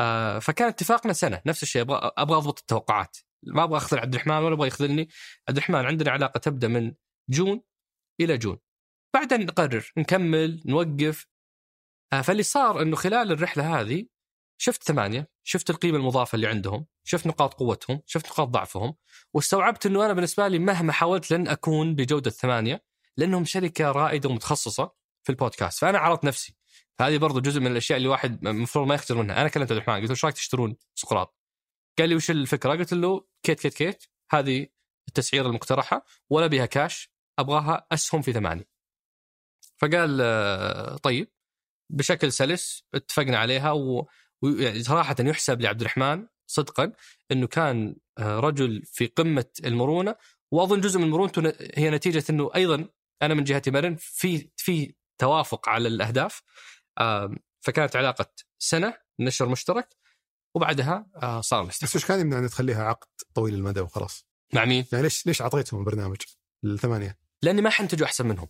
آه 0.00 0.38
فكان 0.38 0.68
اتفاقنا 0.68 1.12
سنة 1.12 1.42
نفس 1.46 1.62
الشيء 1.62 1.82
أبغى 1.82 2.10
أبغى 2.18 2.36
أضبط 2.38 2.58
التوقعات. 2.58 3.16
ما 3.42 3.64
أبغى 3.64 3.76
اخذل 3.76 3.98
عبد 3.98 4.14
الرحمن 4.14 4.34
ولا 4.34 4.54
أبغى 4.54 4.68
يخذلني. 4.68 5.08
عبد 5.48 5.56
الرحمن 5.56 5.86
عندنا 5.86 6.10
علاقة 6.10 6.38
تبدأ 6.38 6.68
من 6.68 6.94
جون 7.30 7.62
إلى 8.20 8.38
جون. 8.38 8.58
بعدين 9.14 9.46
نقرر 9.46 9.92
نكمل 9.96 10.62
نوقف. 10.66 11.26
آه 12.12 12.20
فاللي 12.20 12.42
صار 12.42 12.82
إنه 12.82 12.96
خلال 12.96 13.32
الرحلة 13.32 13.80
هذه 13.80 14.06
شفت 14.60 14.82
ثمانية 14.82 15.30
شفت 15.44 15.70
القيمة 15.70 15.98
المضافة 15.98 16.36
اللي 16.36 16.46
عندهم 16.46 16.86
شفت 17.04 17.26
نقاط 17.26 17.54
قوتهم 17.54 18.02
شفت 18.06 18.26
نقاط 18.26 18.48
ضعفهم 18.48 18.94
واستوعبت 19.34 19.86
إنه 19.86 20.04
أنا 20.04 20.12
بالنسبة 20.12 20.48
لي 20.48 20.58
مهما 20.58 20.92
حاولت 20.92 21.30
لن 21.30 21.48
أكون 21.48 21.94
بجودة 21.94 22.30
ثمانية 22.30 22.84
لأنهم 23.16 23.44
شركة 23.44 23.92
رائدة 23.92 24.28
ومتخصصة 24.28 24.92
في 25.22 25.32
البودكاست. 25.32 25.78
فأنا 25.78 25.98
عرضت 25.98 26.24
نفسي. 26.24 26.59
هذه 27.00 27.16
برضو 27.18 27.40
جزء 27.40 27.60
من 27.60 27.66
الأشياء 27.66 27.96
اللي 27.96 28.06
الواحد 28.06 28.46
المفروض 28.46 28.86
ما 28.86 28.94
يخجل 28.94 29.16
منها. 29.16 29.40
أنا 29.40 29.48
كلمت 29.48 29.72
عبد 29.72 29.72
الرحمن 29.72 29.94
قلت 29.94 30.04
له 30.04 30.10
إيش 30.10 30.24
رايك 30.24 30.36
تشترون 30.36 30.76
سقراط؟ 30.94 31.36
قال 31.98 32.08
لي 32.08 32.14
وش 32.14 32.30
الفكرة؟ 32.30 32.70
قلت 32.70 32.94
له 32.94 33.26
كيت 33.42 33.60
كيت 33.60 33.74
كيت 33.74 34.04
هذه 34.32 34.66
التسعيره 35.08 35.46
المقترحة 35.46 36.04
ولا 36.30 36.46
بها 36.46 36.66
كاش 36.66 37.10
أبغاها 37.38 37.86
أسهم 37.92 38.22
في 38.22 38.32
ثمانية. 38.32 38.68
فقال 39.76 40.18
آه، 40.20 40.96
طيب. 40.96 41.28
بشكل 41.90 42.32
سلس 42.32 42.84
اتفقنا 42.94 43.38
عليها. 43.38 43.72
ويعني 44.42 44.82
صراحة 44.82 45.16
يحسب 45.20 45.60
لعبد 45.60 45.80
الرحمن 45.80 46.26
صدقا 46.46 46.92
إنه 47.32 47.46
كان 47.46 47.96
آه، 48.18 48.40
رجل 48.40 48.82
في 48.84 49.06
قمة 49.06 49.46
المرونة 49.64 50.16
وأظن 50.50 50.80
جزء 50.80 51.00
من 51.00 51.10
مرونته 51.10 51.52
هي 51.74 51.90
نتيجة 51.90 52.24
إنه 52.30 52.50
أيضا 52.54 52.88
أنا 53.22 53.34
من 53.34 53.44
جهتي 53.44 53.70
مرن 53.70 53.96
في 53.98 54.50
في 54.56 54.94
توافق 55.18 55.68
على 55.68 55.88
الأهداف. 55.88 56.42
فكانت 57.60 57.96
علاقة 57.96 58.26
سنة 58.58 58.98
نشر 59.20 59.48
مشترك 59.48 59.96
وبعدها 60.56 61.06
آه، 61.16 61.40
صار 61.40 61.62
بس 61.64 61.68
الاستحواذ 61.68 61.96
وش 61.96 62.08
كان 62.08 62.20
يمنع 62.20 62.38
أن 62.38 62.48
تخليها 62.48 62.84
عقد 62.84 63.08
طويل 63.34 63.54
المدى 63.54 63.80
وخلاص؟ 63.80 64.26
مع 64.54 64.64
مين؟ 64.64 64.84
يعني 64.92 65.02
ليش 65.04 65.26
ليش 65.26 65.42
اعطيتهم 65.42 65.80
البرنامج؟ 65.80 66.16
الثمانية. 66.64 67.18
لأني 67.42 67.62
ما 67.62 67.70
حنتجوا 67.70 68.06
أحسن 68.06 68.26
منهم. 68.26 68.48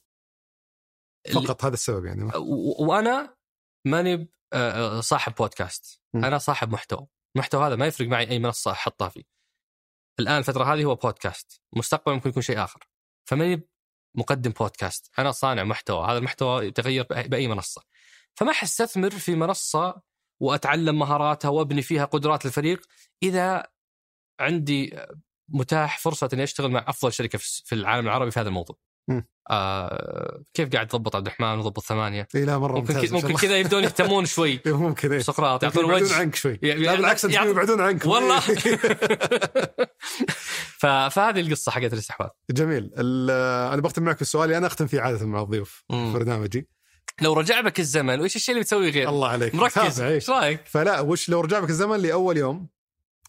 فقط 1.35 1.65
هذا 1.65 1.75
السبب 1.75 2.05
يعني 2.05 2.25
ما- 2.25 2.37
وأنا 2.81 3.37
ماني 3.87 4.33
آه، 4.53 4.99
آه، 4.99 5.01
صاحب 5.01 5.35
بودكاست. 5.35 6.03
م. 6.15 6.25
أنا 6.25 6.39
صاحب 6.39 6.71
محتوى. 6.73 7.07
المحتوى 7.37 7.67
هذا 7.67 7.77
ما 7.77 7.87
يفرق 7.87 8.09
معي 8.09 8.31
أي 8.31 8.39
منصة 8.39 8.71
أحطها 8.71 9.09
فيه. 9.09 9.25
الآن 10.21 10.39
الفترة 10.39 10.65
هذه 10.65 10.85
هو 10.85 10.95
بودكاست. 10.95 11.61
مستقبلا 11.73 12.15
ممكن 12.15 12.31
يكون 12.31 12.43
شيء 12.43 12.65
آخر. 12.65 12.89
فماني 13.29 13.69
مقدم 14.17 14.51
بودكاست. 14.51 15.11
أنا 15.19 15.33
صانع 15.33 15.65
محتوى. 15.65 16.07
هذا 16.07 16.19
المحتوى 16.19 16.67
يتغير 16.67 17.05
بأي- 17.05 17.27
بأي 17.29 17.49
منصة. 17.49 17.83
فما 18.35 18.53
حستثمر 18.53 19.11
في 19.11 19.35
منصة 19.35 20.03
وأتعلم 20.41 20.99
مهاراتها 20.99 21.49
وأبني 21.49 21.83
فيها 21.83 22.05
قدرات 22.05 22.47
الفريق 22.47 22.81
إذا 23.23 23.67
عندي 24.41 24.99
متاح 25.49 25.99
فرصة 25.99 26.29
إني 26.33 26.43
أشتغل 26.43 26.71
مع 26.71 26.85
أفضل 26.89 27.13
شركة 27.13 27.39
في 27.43 27.75
العالم 27.75 28.07
العربي 28.07 28.31
في 28.31 28.41
هذا 28.41 28.49
الموضوع. 28.49 28.77
آه 29.51 30.43
كيف 30.55 30.69
قاعد 30.73 30.87
تضبط 30.89 31.17
عبد 31.17 31.27
الرحمن 31.27 31.59
وضبط 31.59 31.83
ثمانية؟ 31.83 32.29
اي 32.35 32.45
لا 32.45 32.59
مرة 32.59 32.79
ممكن 32.79 32.95
ممتاز 32.95 33.13
ممكن. 33.13 33.35
كذا 33.35 33.59
يبدون 33.59 33.85
يهتمون 33.85 34.27
شوي. 34.27 34.61
إيه، 34.67 34.79
ممكن 34.79 35.13
إيه. 35.13 35.19
سقراط 35.21 35.63
يعطون 35.63 35.85
يبعدون 35.85 36.03
وجه. 36.07 36.17
عنك 36.17 36.35
شوي. 36.35 36.59
يعني- 36.63 36.81
لا 36.81 36.95
بالعكس 36.95 37.25
يبعدون 37.25 37.81
عنك 37.81 38.07
والله. 38.07 38.41
ف... 40.81 40.87
فهذه 40.87 41.41
القصة 41.41 41.73
حقت 41.73 41.93
الاستحواذ. 41.93 42.29
جميل. 42.51 42.91
أنا 42.97 43.81
بختم 43.81 44.03
معك 44.03 44.17
في 44.17 44.23
السؤال 44.23 44.45
اللي 44.45 44.59
أنا 44.59 44.67
أختم 44.67 44.87
فيه 44.87 45.01
عادة 45.01 45.27
مع 45.27 45.43
الضيوف. 45.43 45.85
في 45.91 46.13
برنامجي. 46.13 46.69
لو 47.23 47.33
رجع 47.33 47.61
بك 47.61 47.81
الزمن 47.81 48.21
وش 48.21 48.37
الشيء 48.37 48.53
اللي 48.53 48.63
بتسويه 48.63 48.91
غير؟ 48.91 49.09
الله 49.09 49.29
عليك 49.29 49.55
مركز. 49.55 50.01
إيش 50.01 50.31
رأيك؟ 50.31 50.67
فلا 50.67 51.01
وش 51.01 51.29
لو 51.29 51.41
رجع 51.41 51.61
بك 51.61 51.71
الزمن 51.71 51.97
لأول 51.97 52.37
يوم 52.37 52.69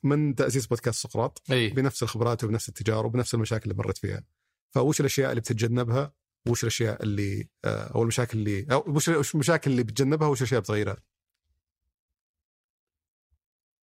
من 0.03 0.35
تأسيس 0.35 0.68
بودكاست 0.68 1.07
سقراط 1.07 1.41
اي 1.51 1.69
بنفس 1.69 2.03
الخبرات 2.03 2.43
وبنفس 2.43 2.69
التجارب 2.69 3.05
وبنفس 3.05 3.34
المشاكل 3.34 3.72
اللي 3.72 3.84
مريت 3.84 3.97
فيها 3.97 4.23
فوش 4.72 4.99
الأشياء 4.99 5.30
اللي 5.30 5.41
بتتجنبها 5.41 6.13
وش 6.47 6.63
الأشياء 6.63 7.03
اللي 7.03 7.49
آه، 7.65 7.84
أو 7.95 8.01
المشاكل 8.01 8.38
اللي 8.38 8.68
أو 8.72 8.84
وش 8.88 9.35
المشاكل 9.35 9.72
اللي 9.72 9.84
بتجنبها 9.84 10.27
وش 10.27 10.41
الأشياء 10.41 10.61
بتغيرها 10.61 10.97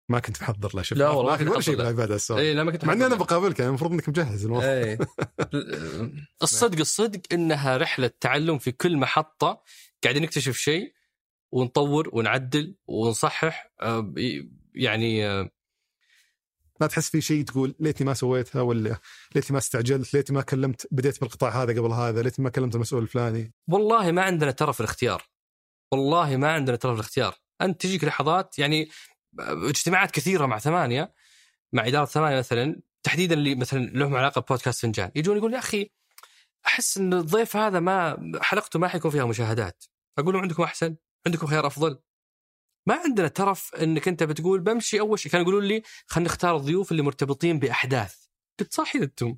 ما 0.08 0.18
كنت 0.18 0.42
محضر 0.42 0.76
لا 0.76 0.82
شوف 0.82 0.98
لا 0.98 1.08
والله 1.08 1.44
ما 1.44 1.50
ولا 1.50 1.60
شيء. 1.60 1.76
بالعباده 1.76 2.14
السؤال 2.14 2.40
اي 2.40 2.54
لا 2.54 2.64
ما 2.64 2.72
كنت 2.72 2.84
مع 2.84 2.92
إني 2.92 3.06
أنا. 3.06 3.14
بقابلك 3.14 3.58
يعني 3.58 3.68
المفروض 3.68 3.92
إنك 3.92 4.08
مجهز 4.08 4.44
الموضوع 4.44 4.68
إيه 4.68 4.98
الصدق 6.42 6.78
الصدق 6.78 7.20
إنها 7.32 7.76
رحلة 7.76 8.10
تعلم 8.20 8.58
في 8.58 8.72
كل 8.72 8.96
محطة 8.96 9.62
قاعدين 10.06 10.22
نكتشف 10.22 10.56
شيء 10.56 10.92
ونطور 11.52 12.10
ونعدل 12.12 12.76
ونصحح 12.86 13.72
آه، 13.80 14.14
يعني 14.74 15.26
آه، 15.26 15.50
ما 16.80 16.86
تحس 16.86 17.10
في 17.10 17.20
شيء 17.20 17.44
تقول 17.44 17.74
ليتني 17.80 18.06
ما 18.06 18.14
سويتها 18.14 18.62
ولا 18.62 19.00
ليتني 19.34 19.52
ما 19.52 19.58
استعجلت 19.58 20.14
ليتني 20.14 20.36
ما 20.36 20.42
كلمت 20.42 20.86
بديت 20.90 21.20
بالقطاع 21.20 21.62
هذا 21.62 21.80
قبل 21.80 21.92
هذا 21.92 22.22
ليتني 22.22 22.44
ما 22.44 22.50
كلمت 22.50 22.74
المسؤول 22.74 23.02
الفلاني. 23.02 23.52
والله 23.68 24.12
ما 24.12 24.22
عندنا 24.22 24.50
ترى 24.50 24.72
في 24.72 24.80
الاختيار. 24.80 25.22
والله 25.92 26.36
ما 26.36 26.52
عندنا 26.52 26.76
ترى 26.76 26.92
في 26.92 27.00
الاختيار. 27.00 27.34
أنت 27.60 27.80
تجيك 27.80 28.04
لحظات 28.04 28.58
يعني 28.58 28.88
اجتماعات 29.38 30.10
كثيرة 30.10 30.46
مع 30.46 30.58
ثمانية 30.58 31.14
مع 31.72 31.86
إدارة 31.86 32.04
ثمانية 32.04 32.38
مثلا 32.38 32.80
تحديدا 33.02 33.34
اللي 33.34 33.54
مثلا 33.54 33.86
لهم 33.86 34.16
علاقة 34.16 34.40
ببودكاست 34.40 34.82
فنجان. 34.82 35.10
يجون 35.14 35.36
يقول 35.36 35.54
يا 35.54 35.58
أخي 35.58 35.90
أحس 36.66 36.98
إن 36.98 37.12
الضيف 37.12 37.56
هذا 37.56 37.80
ما 37.80 38.16
حلقته 38.42 38.78
ما 38.78 38.88
حيكون 38.88 39.10
فيها 39.10 39.24
مشاهدات. 39.24 39.84
أقول 40.18 40.34
لهم 40.34 40.42
عندكم 40.42 40.62
أحسن 40.62 40.96
عندكم 41.26 41.46
خيار 41.46 41.66
أفضل. 41.66 41.98
ما 42.86 42.94
عندنا 42.94 43.28
ترف 43.28 43.74
إنك 43.74 44.08
أنت 44.08 44.22
بتقول 44.22 44.60
بمشي 44.60 45.00
أول 45.00 45.18
شيء 45.18 45.32
كانوا 45.32 45.46
يقولون 45.46 45.64
لي 45.64 45.82
خلينا 46.06 46.28
نختار 46.28 46.56
الضيوف 46.56 46.90
اللي 46.92 47.02
مرتبطين 47.02 47.58
بأحداث. 47.58 48.14
قلت 48.60 48.74
صحيح 48.74 49.02
أنتم. 49.02 49.36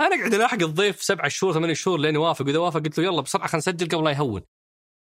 أنا 0.00 0.16
قاعد 0.16 0.34
ألاحق 0.34 0.62
الضيف 0.62 1.02
سبعة 1.02 1.28
شهور 1.28 1.52
ثمانية 1.52 1.74
شهور 1.74 2.00
لين 2.00 2.14
يوافق 2.14 2.46
وإذا 2.46 2.58
وافق 2.58 2.80
قلت 2.80 2.98
له 2.98 3.04
يلا 3.04 3.20
بسرعة 3.22 3.46
خلينا 3.46 3.58
نسجل 3.58 3.88
قبل 3.88 4.04
لا 4.04 4.10
يهون. 4.10 4.42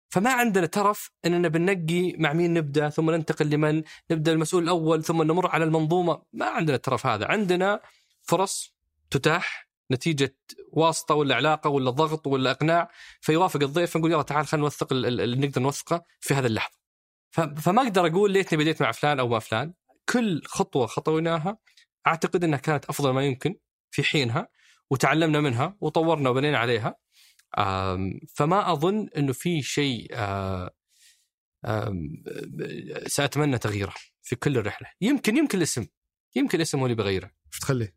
فما 0.08 0.32
عندنا 0.32 0.66
ترف 0.66 1.10
اننا 1.24 1.48
بننقي 1.48 2.12
مع 2.12 2.32
مين 2.32 2.54
نبدأ 2.54 2.88
ثم 2.88 3.10
ننتقل 3.10 3.50
لمن؟ 3.50 3.82
نبدأ 4.10 4.32
المسؤول 4.32 4.62
الأول 4.62 5.04
ثم 5.04 5.22
نمر 5.22 5.46
على 5.46 5.64
المنظومة. 5.64 6.22
ما 6.32 6.46
عندنا 6.46 6.76
الترف 6.76 7.06
هذا. 7.06 7.26
عندنا 7.26 7.80
فرص 8.22 8.76
تتاح 9.10 9.65
نتيجة 9.92 10.36
واسطة 10.72 11.14
ولا 11.14 11.34
علاقة 11.34 11.70
ولا 11.70 11.90
ضغط 11.90 12.26
ولا 12.26 12.50
إقناع 12.50 12.90
فيوافق 13.20 13.62
الضيف 13.62 13.96
نقول 13.96 14.12
يلا 14.12 14.22
تعال 14.22 14.46
خلينا 14.46 14.64
نوثق 14.64 14.92
ال- 14.92 15.06
ال- 15.06 15.20
اللي 15.20 15.46
نقدر 15.46 15.62
نوثقه 15.62 16.04
في 16.20 16.34
هذه 16.34 16.46
اللحظة. 16.46 16.76
فما 17.56 17.82
أقدر 17.82 18.06
أقول 18.06 18.32
ليتني 18.32 18.58
بديت 18.58 18.82
مع 18.82 18.92
فلان 18.92 19.20
أو 19.20 19.28
مع 19.28 19.38
فلان. 19.38 19.74
كل 20.08 20.42
خطوة 20.44 20.86
خطوناها 20.86 21.58
أعتقد 22.06 22.44
إنها 22.44 22.58
كانت 22.58 22.84
أفضل 22.84 23.10
ما 23.10 23.24
يمكن 23.24 23.56
في 23.90 24.02
حينها 24.02 24.48
وتعلمنا 24.90 25.40
منها 25.40 25.76
وطورنا 25.80 26.30
وبنينا 26.30 26.58
عليها. 26.58 26.96
فما 28.34 28.72
أظن 28.72 29.08
إنه 29.16 29.32
في 29.32 29.62
شيء 29.62 30.14
سأتمنى 33.06 33.58
تغييره 33.58 33.94
في 34.22 34.36
كل 34.36 34.58
الرحلة. 34.58 34.88
يمكن 35.00 35.36
يمكن 35.36 35.58
الاسم. 35.58 35.86
يمكن 36.36 36.58
الاسم 36.58 36.78
هو 36.78 36.86
اللي 36.86 36.96
بيغيره 36.96 37.30
وش 37.52 37.58
تخلي؟ 37.58 37.92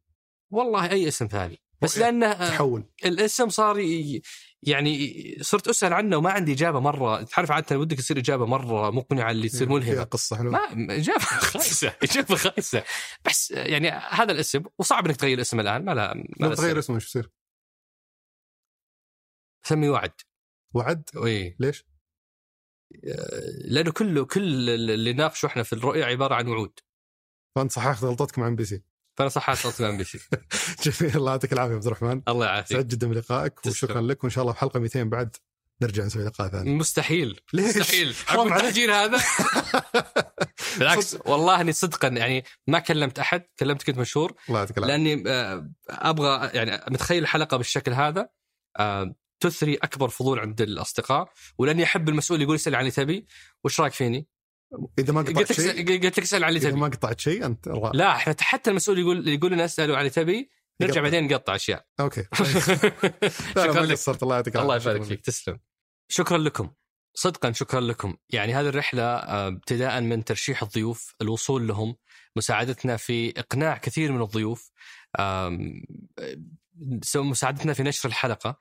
والله 0.52 0.92
أي 0.92 1.08
اسم 1.08 1.28
ثاني. 1.28 1.62
بس. 1.82 1.98
لأنه 1.98 2.26
آه، 2.32 2.50
تحول. 2.50 2.84
الاسم 3.06 3.50
صار 3.50 3.80
ي- 3.80 4.22
يعني 4.64 5.38
صرت 5.42 5.68
أسأل 5.68 5.94
عنه 5.94 6.18
وما 6.18 6.32
عندي 6.32 6.54
إجابة 6.54 6.80
مرة. 6.80 7.22
تعرف 7.24 7.52
عادة 7.52 7.80
ودك 7.80 7.98
تصير 7.98 8.18
إجابة 8.18 8.46
مرة 8.46 8.90
مقنعة 8.92 9.32
اللي 9.32 9.50
تصير 9.50 9.68
فيها 9.68 9.76
ملهمة. 9.78 10.04
قصة 10.04 10.38
حلوة. 10.38 10.52
ما 10.52 10.96
إجابة 10.96 11.20
خايسة 11.52 11.96
إجابة 12.04 12.36
خايسة. 12.36 12.84
بس 13.26 13.52
يعني 13.52 13.90
هذا 13.90 14.32
الاسم 14.32 14.64
وصعب 14.80 15.06
إنك 15.06 15.16
تغير 15.16 15.34
الاسم 15.38 15.60
الآن 15.60 15.86
ما 15.86 15.92
لا 15.92 16.14
ما 16.40 16.48
لو 16.48 16.54
تغير. 16.54 16.80
اسمه 16.80 16.96
إيش 16.96 17.06
يصير؟ 17.06 17.30
سمي 19.66 19.90
وعد. 19.90 20.12
وعد؟ 20.74 21.04
إي. 21.26 21.56
ليش؟ 21.60 21.86
لأنه 23.66 23.92
كله 23.92 24.26
كل 24.26 24.70
اللي 24.70 25.14
ناقشه 25.14 25.46
إحنا 25.46 25.64
في 25.64 25.74
الرؤية 25.74 26.06
عبارة 26.06 26.36
عن 26.36 26.48
وعود. 26.48 26.80
فأنت 27.56 27.72
صححت 27.72 28.04
غلطتك 28.04 28.40
مع 28.40 28.48
ام 28.48 28.56
بي 28.56 28.66
سي 28.66 28.84
فانا 29.20 29.30
صح 29.30 29.54
صوت 29.54 29.82
ام 29.82 29.98
بي 29.98 30.04
سي 30.04 30.20
جميل. 30.84 31.16
الله 31.18 31.32
يعطيك 31.32 31.54
العافية 31.54 31.74
عبد 31.74 31.86
الرحمن. 31.86 32.22
الله 32.28 32.46
يعافيك. 32.46 32.74
سعيد 32.78 32.88
جدا 32.88 33.08
بلقائك. 33.08 33.66
وشكرا 33.66 34.02
لك. 34.02 34.24
وإن 34.24 34.32
شاء 34.32 34.42
الله 34.42 34.54
في 34.54 34.60
حلقة 34.60 34.80
200 34.80 35.04
بعد 35.04 35.36
نرجع 35.82 36.04
نسوي 36.04 36.24
لقاء 36.24 36.50
ثاني. 36.50 36.76
مستحيل. 36.76 37.40
ليش؟ 37.54 37.78
مستحيل. 37.78 38.16
حرام. 38.16 38.54
التهجير 38.54 38.94
هذا. 38.94 39.20
بالعكس 40.80 41.18
والله 41.26 41.62
أني 41.62 41.72
صدقا 41.72 42.08
يعني 42.08 42.44
ما 42.68 42.80
كلمت 42.80 43.20
أحد. 43.20 43.44
كلمت 43.60 43.84
كنت 43.84 43.98
مشهور. 43.98 44.34
الله 44.50 44.60
يعطيك 44.60 44.78
العافية. 44.78 44.96
لأني 44.96 45.24
آه، 45.28 45.72
أبغى 45.90 46.50
يعني 46.54 46.84
متخيل 46.92 47.24
الحلقة 47.24 47.58
بالشكل 47.58 47.94
هذا 47.94 48.30
آه، 48.78 49.16
تثري 49.40 49.76
أكبر 49.76 50.10
فضول 50.10 50.40
عند 50.40 50.62
الأصدقاء. 50.62 51.30
ولأني 51.58 51.84
أحب 51.84 52.10
المسؤول 52.10 52.42
يقول 52.42 52.56
اسال 52.56 52.76
عن 52.76 52.82
اللي 52.82 52.92
تبي. 52.92 53.28
وش 53.64 53.80
رأيك 53.80 53.94
فيني؟ 53.94 54.28
إذا 55.00 55.14
ما 55.14 55.22
قطعت 55.22 55.52
شيء 55.52 56.04
قلت 56.04 56.20
لك 56.20 56.20
اسال 56.20 56.44
عن 56.44 56.50
اللي 56.50 56.60
إذا 56.60 56.70
تبي. 56.70 56.80
ما 56.80 56.88
قطعت 56.88 57.20
شيء 57.20 57.46
أنت 57.46 57.68
رائع 57.68 57.92
لا 57.94 58.16
إحنا 58.16 58.36
حتى 58.40 58.70
المسؤول 58.70 59.00
يقول 59.00 59.28
يقول 59.28 59.52
لنا 59.52 59.66
اسألوا 59.66 60.00
اللي 60.00 60.10
تبي 60.10 60.50
نرجع. 60.82 61.02
بعدين 61.02 61.28
نقطع 61.28 61.56
أشياء. 61.56 61.86
أوكي. 62.00 62.22
لا 63.56 63.64
شكرا 63.68 63.86
لك. 63.86 63.92
قصرت 63.92 64.24
الله 64.24 64.36
يعطيك 64.36 64.56
الله 64.56 64.76
يبارك 64.76 65.04
فيك. 65.04 65.22
تسلم. 65.22 65.60
شكرا 66.08 66.38
لكم. 66.38 66.72
صدقا 67.14 67.52
شكرا 67.52 67.82
لكم. 67.82 68.16
يعني 68.30 68.54
هذه 68.54 68.70
الرحلة 68.70 69.04
آه، 69.04 69.48
ابتداء 69.48 70.02
من 70.02 70.24
ترشيح 70.24 70.64
الضيوف 70.64 71.16
الوصول 71.22 71.68
لهم 71.68 71.96
مساعدتنا 72.36 72.98
في 72.98 73.40
إقناع 73.40 73.78
كثير 73.78 74.12
من 74.12 74.22
الضيوف 74.22 74.72
آه، 75.20 75.60
مساعدتنا 77.16 77.74
في 77.74 77.84
نشر 77.84 78.10
الحلقة. 78.10 78.50
آه، 78.50 78.58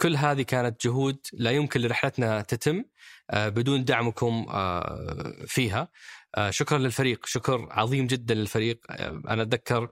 كل 0.00 0.16
هذه 0.16 0.42
كانت 0.42 0.84
جهود 0.86 1.18
لا 1.32 1.50
يمكن 1.50 1.80
لرحلتنا 1.80 2.40
تتم 2.42 2.84
آه، 3.30 3.48
بدون 3.48 3.84
دعمكم 3.84 4.46
آه، 4.50 5.34
فيها. 5.46 5.88
آه، 6.36 6.50
شكرا 6.50 6.78
للفريق 6.78 7.26
شكر 7.26 7.68
عظيم 7.70 8.06
جدا 8.06 8.34
للفريق. 8.34 8.80
آه، 8.90 9.22
أنا 9.28 9.42
أتذكر 9.42 9.88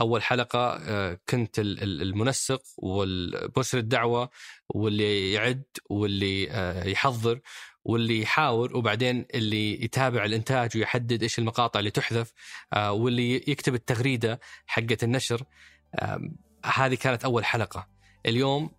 أول 0.00 0.22
حلقة 0.22 0.58
آه، 0.82 1.18
كنت 1.28 1.58
ال- 1.58 1.82
ال- 1.82 2.02
المنسق 2.02 2.62
والمرسل 2.78 3.78
الدعوة 3.78 4.30
واللي 4.68 5.32
يعد 5.32 5.64
واللي 5.90 6.50
آه، 6.50 6.84
يحضر 6.84 7.40
واللي 7.84 8.20
يحاور 8.20 8.76
وبعدين 8.76 9.26
اللي 9.34 9.84
يتابع 9.84 10.24
الإنتاج 10.24 10.76
ويحدد 10.76 11.22
إيش 11.22 11.38
المقاطع 11.38 11.78
اللي 11.80 11.90
تحذف 11.90 12.32
آه، 12.72 12.92
واللي 12.92 13.34
يكتب 13.34 13.74
التغريدة 13.74 14.40
حقة 14.66 14.98
النشر. 15.02 15.44
هذه 16.64 16.94
كانت 16.94 17.24
أول 17.24 17.44
حلقة. 17.44 17.88
اليوم 18.26 18.70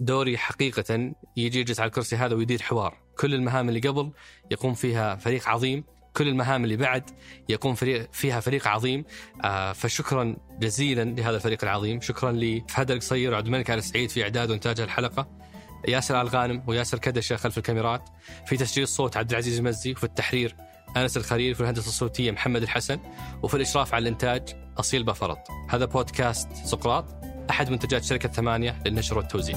دوري 0.00 0.38
حقيقة 0.38 1.12
يجي 1.36 1.60
يجلس 1.60 1.80
على 1.80 1.88
الكرسي 1.88 2.16
هذا 2.16 2.34
ويدير 2.34 2.62
حوار. 2.62 2.98
كل 3.18 3.34
المهام 3.34 3.68
اللي 3.68 3.80
قبل 3.80 4.12
يقوم 4.50 4.74
فيها 4.74 5.16
فريق 5.16 5.48
عظيم 5.48 5.84
كل 6.16 6.28
المهام 6.28 6.64
اللي 6.64 6.76
بعد 6.76 7.10
يقوم 7.48 7.74
فريق 7.74 8.08
فيها 8.12 8.40
فريق 8.40 8.68
عظيم. 8.68 9.04
آه، 9.44 9.72
فشكرا 9.72 10.36
جزيلا 10.58 11.04
لهذا 11.04 11.36
الفريق 11.36 11.64
العظيم. 11.64 12.00
شكرا 12.00 12.32
لفهد 12.32 12.90
القصير 12.90 13.32
وعبد 13.32 13.46
الملك 13.46 13.70
آل 13.70 13.82
سعيد 13.82 14.10
في 14.10 14.22
إعداد 14.22 14.50
وإنتاج 14.50 14.80
الحلقة. 14.80 15.28
ياسر 15.88 16.20
الغانم 16.20 16.62
وياسر 16.66 16.98
كدشة 16.98 17.36
خلف 17.36 17.58
الكاميرات. 17.58 18.08
في 18.46 18.56
تسجيل 18.56 18.84
الصوت 18.84 19.16
عبد 19.16 19.30
العزيز 19.30 19.58
المزي 19.58 19.92
وفي 19.92 20.04
التحرير 20.04 20.56
أنس 20.96 21.16
الخليل 21.16 21.54
في 21.54 21.60
الهندسة 21.60 21.88
الصوتية 21.88 22.30
محمد 22.30 22.62
الحسن 22.62 23.00
وفي 23.42 23.54
الإشراف 23.54 23.94
على 23.94 24.02
الإنتاج 24.02 24.48
أصيل 24.78 25.04
بفرط. 25.04 25.38
هذا 25.68 25.84
بودكاست 25.84 26.52
سقراط. 26.52 27.29
أحد 27.50 27.70
منتجات 27.70 28.04
شركة 28.04 28.28
ثمانية 28.28 28.76
للنشر 28.86 29.18
والتوزيع. 29.18 29.56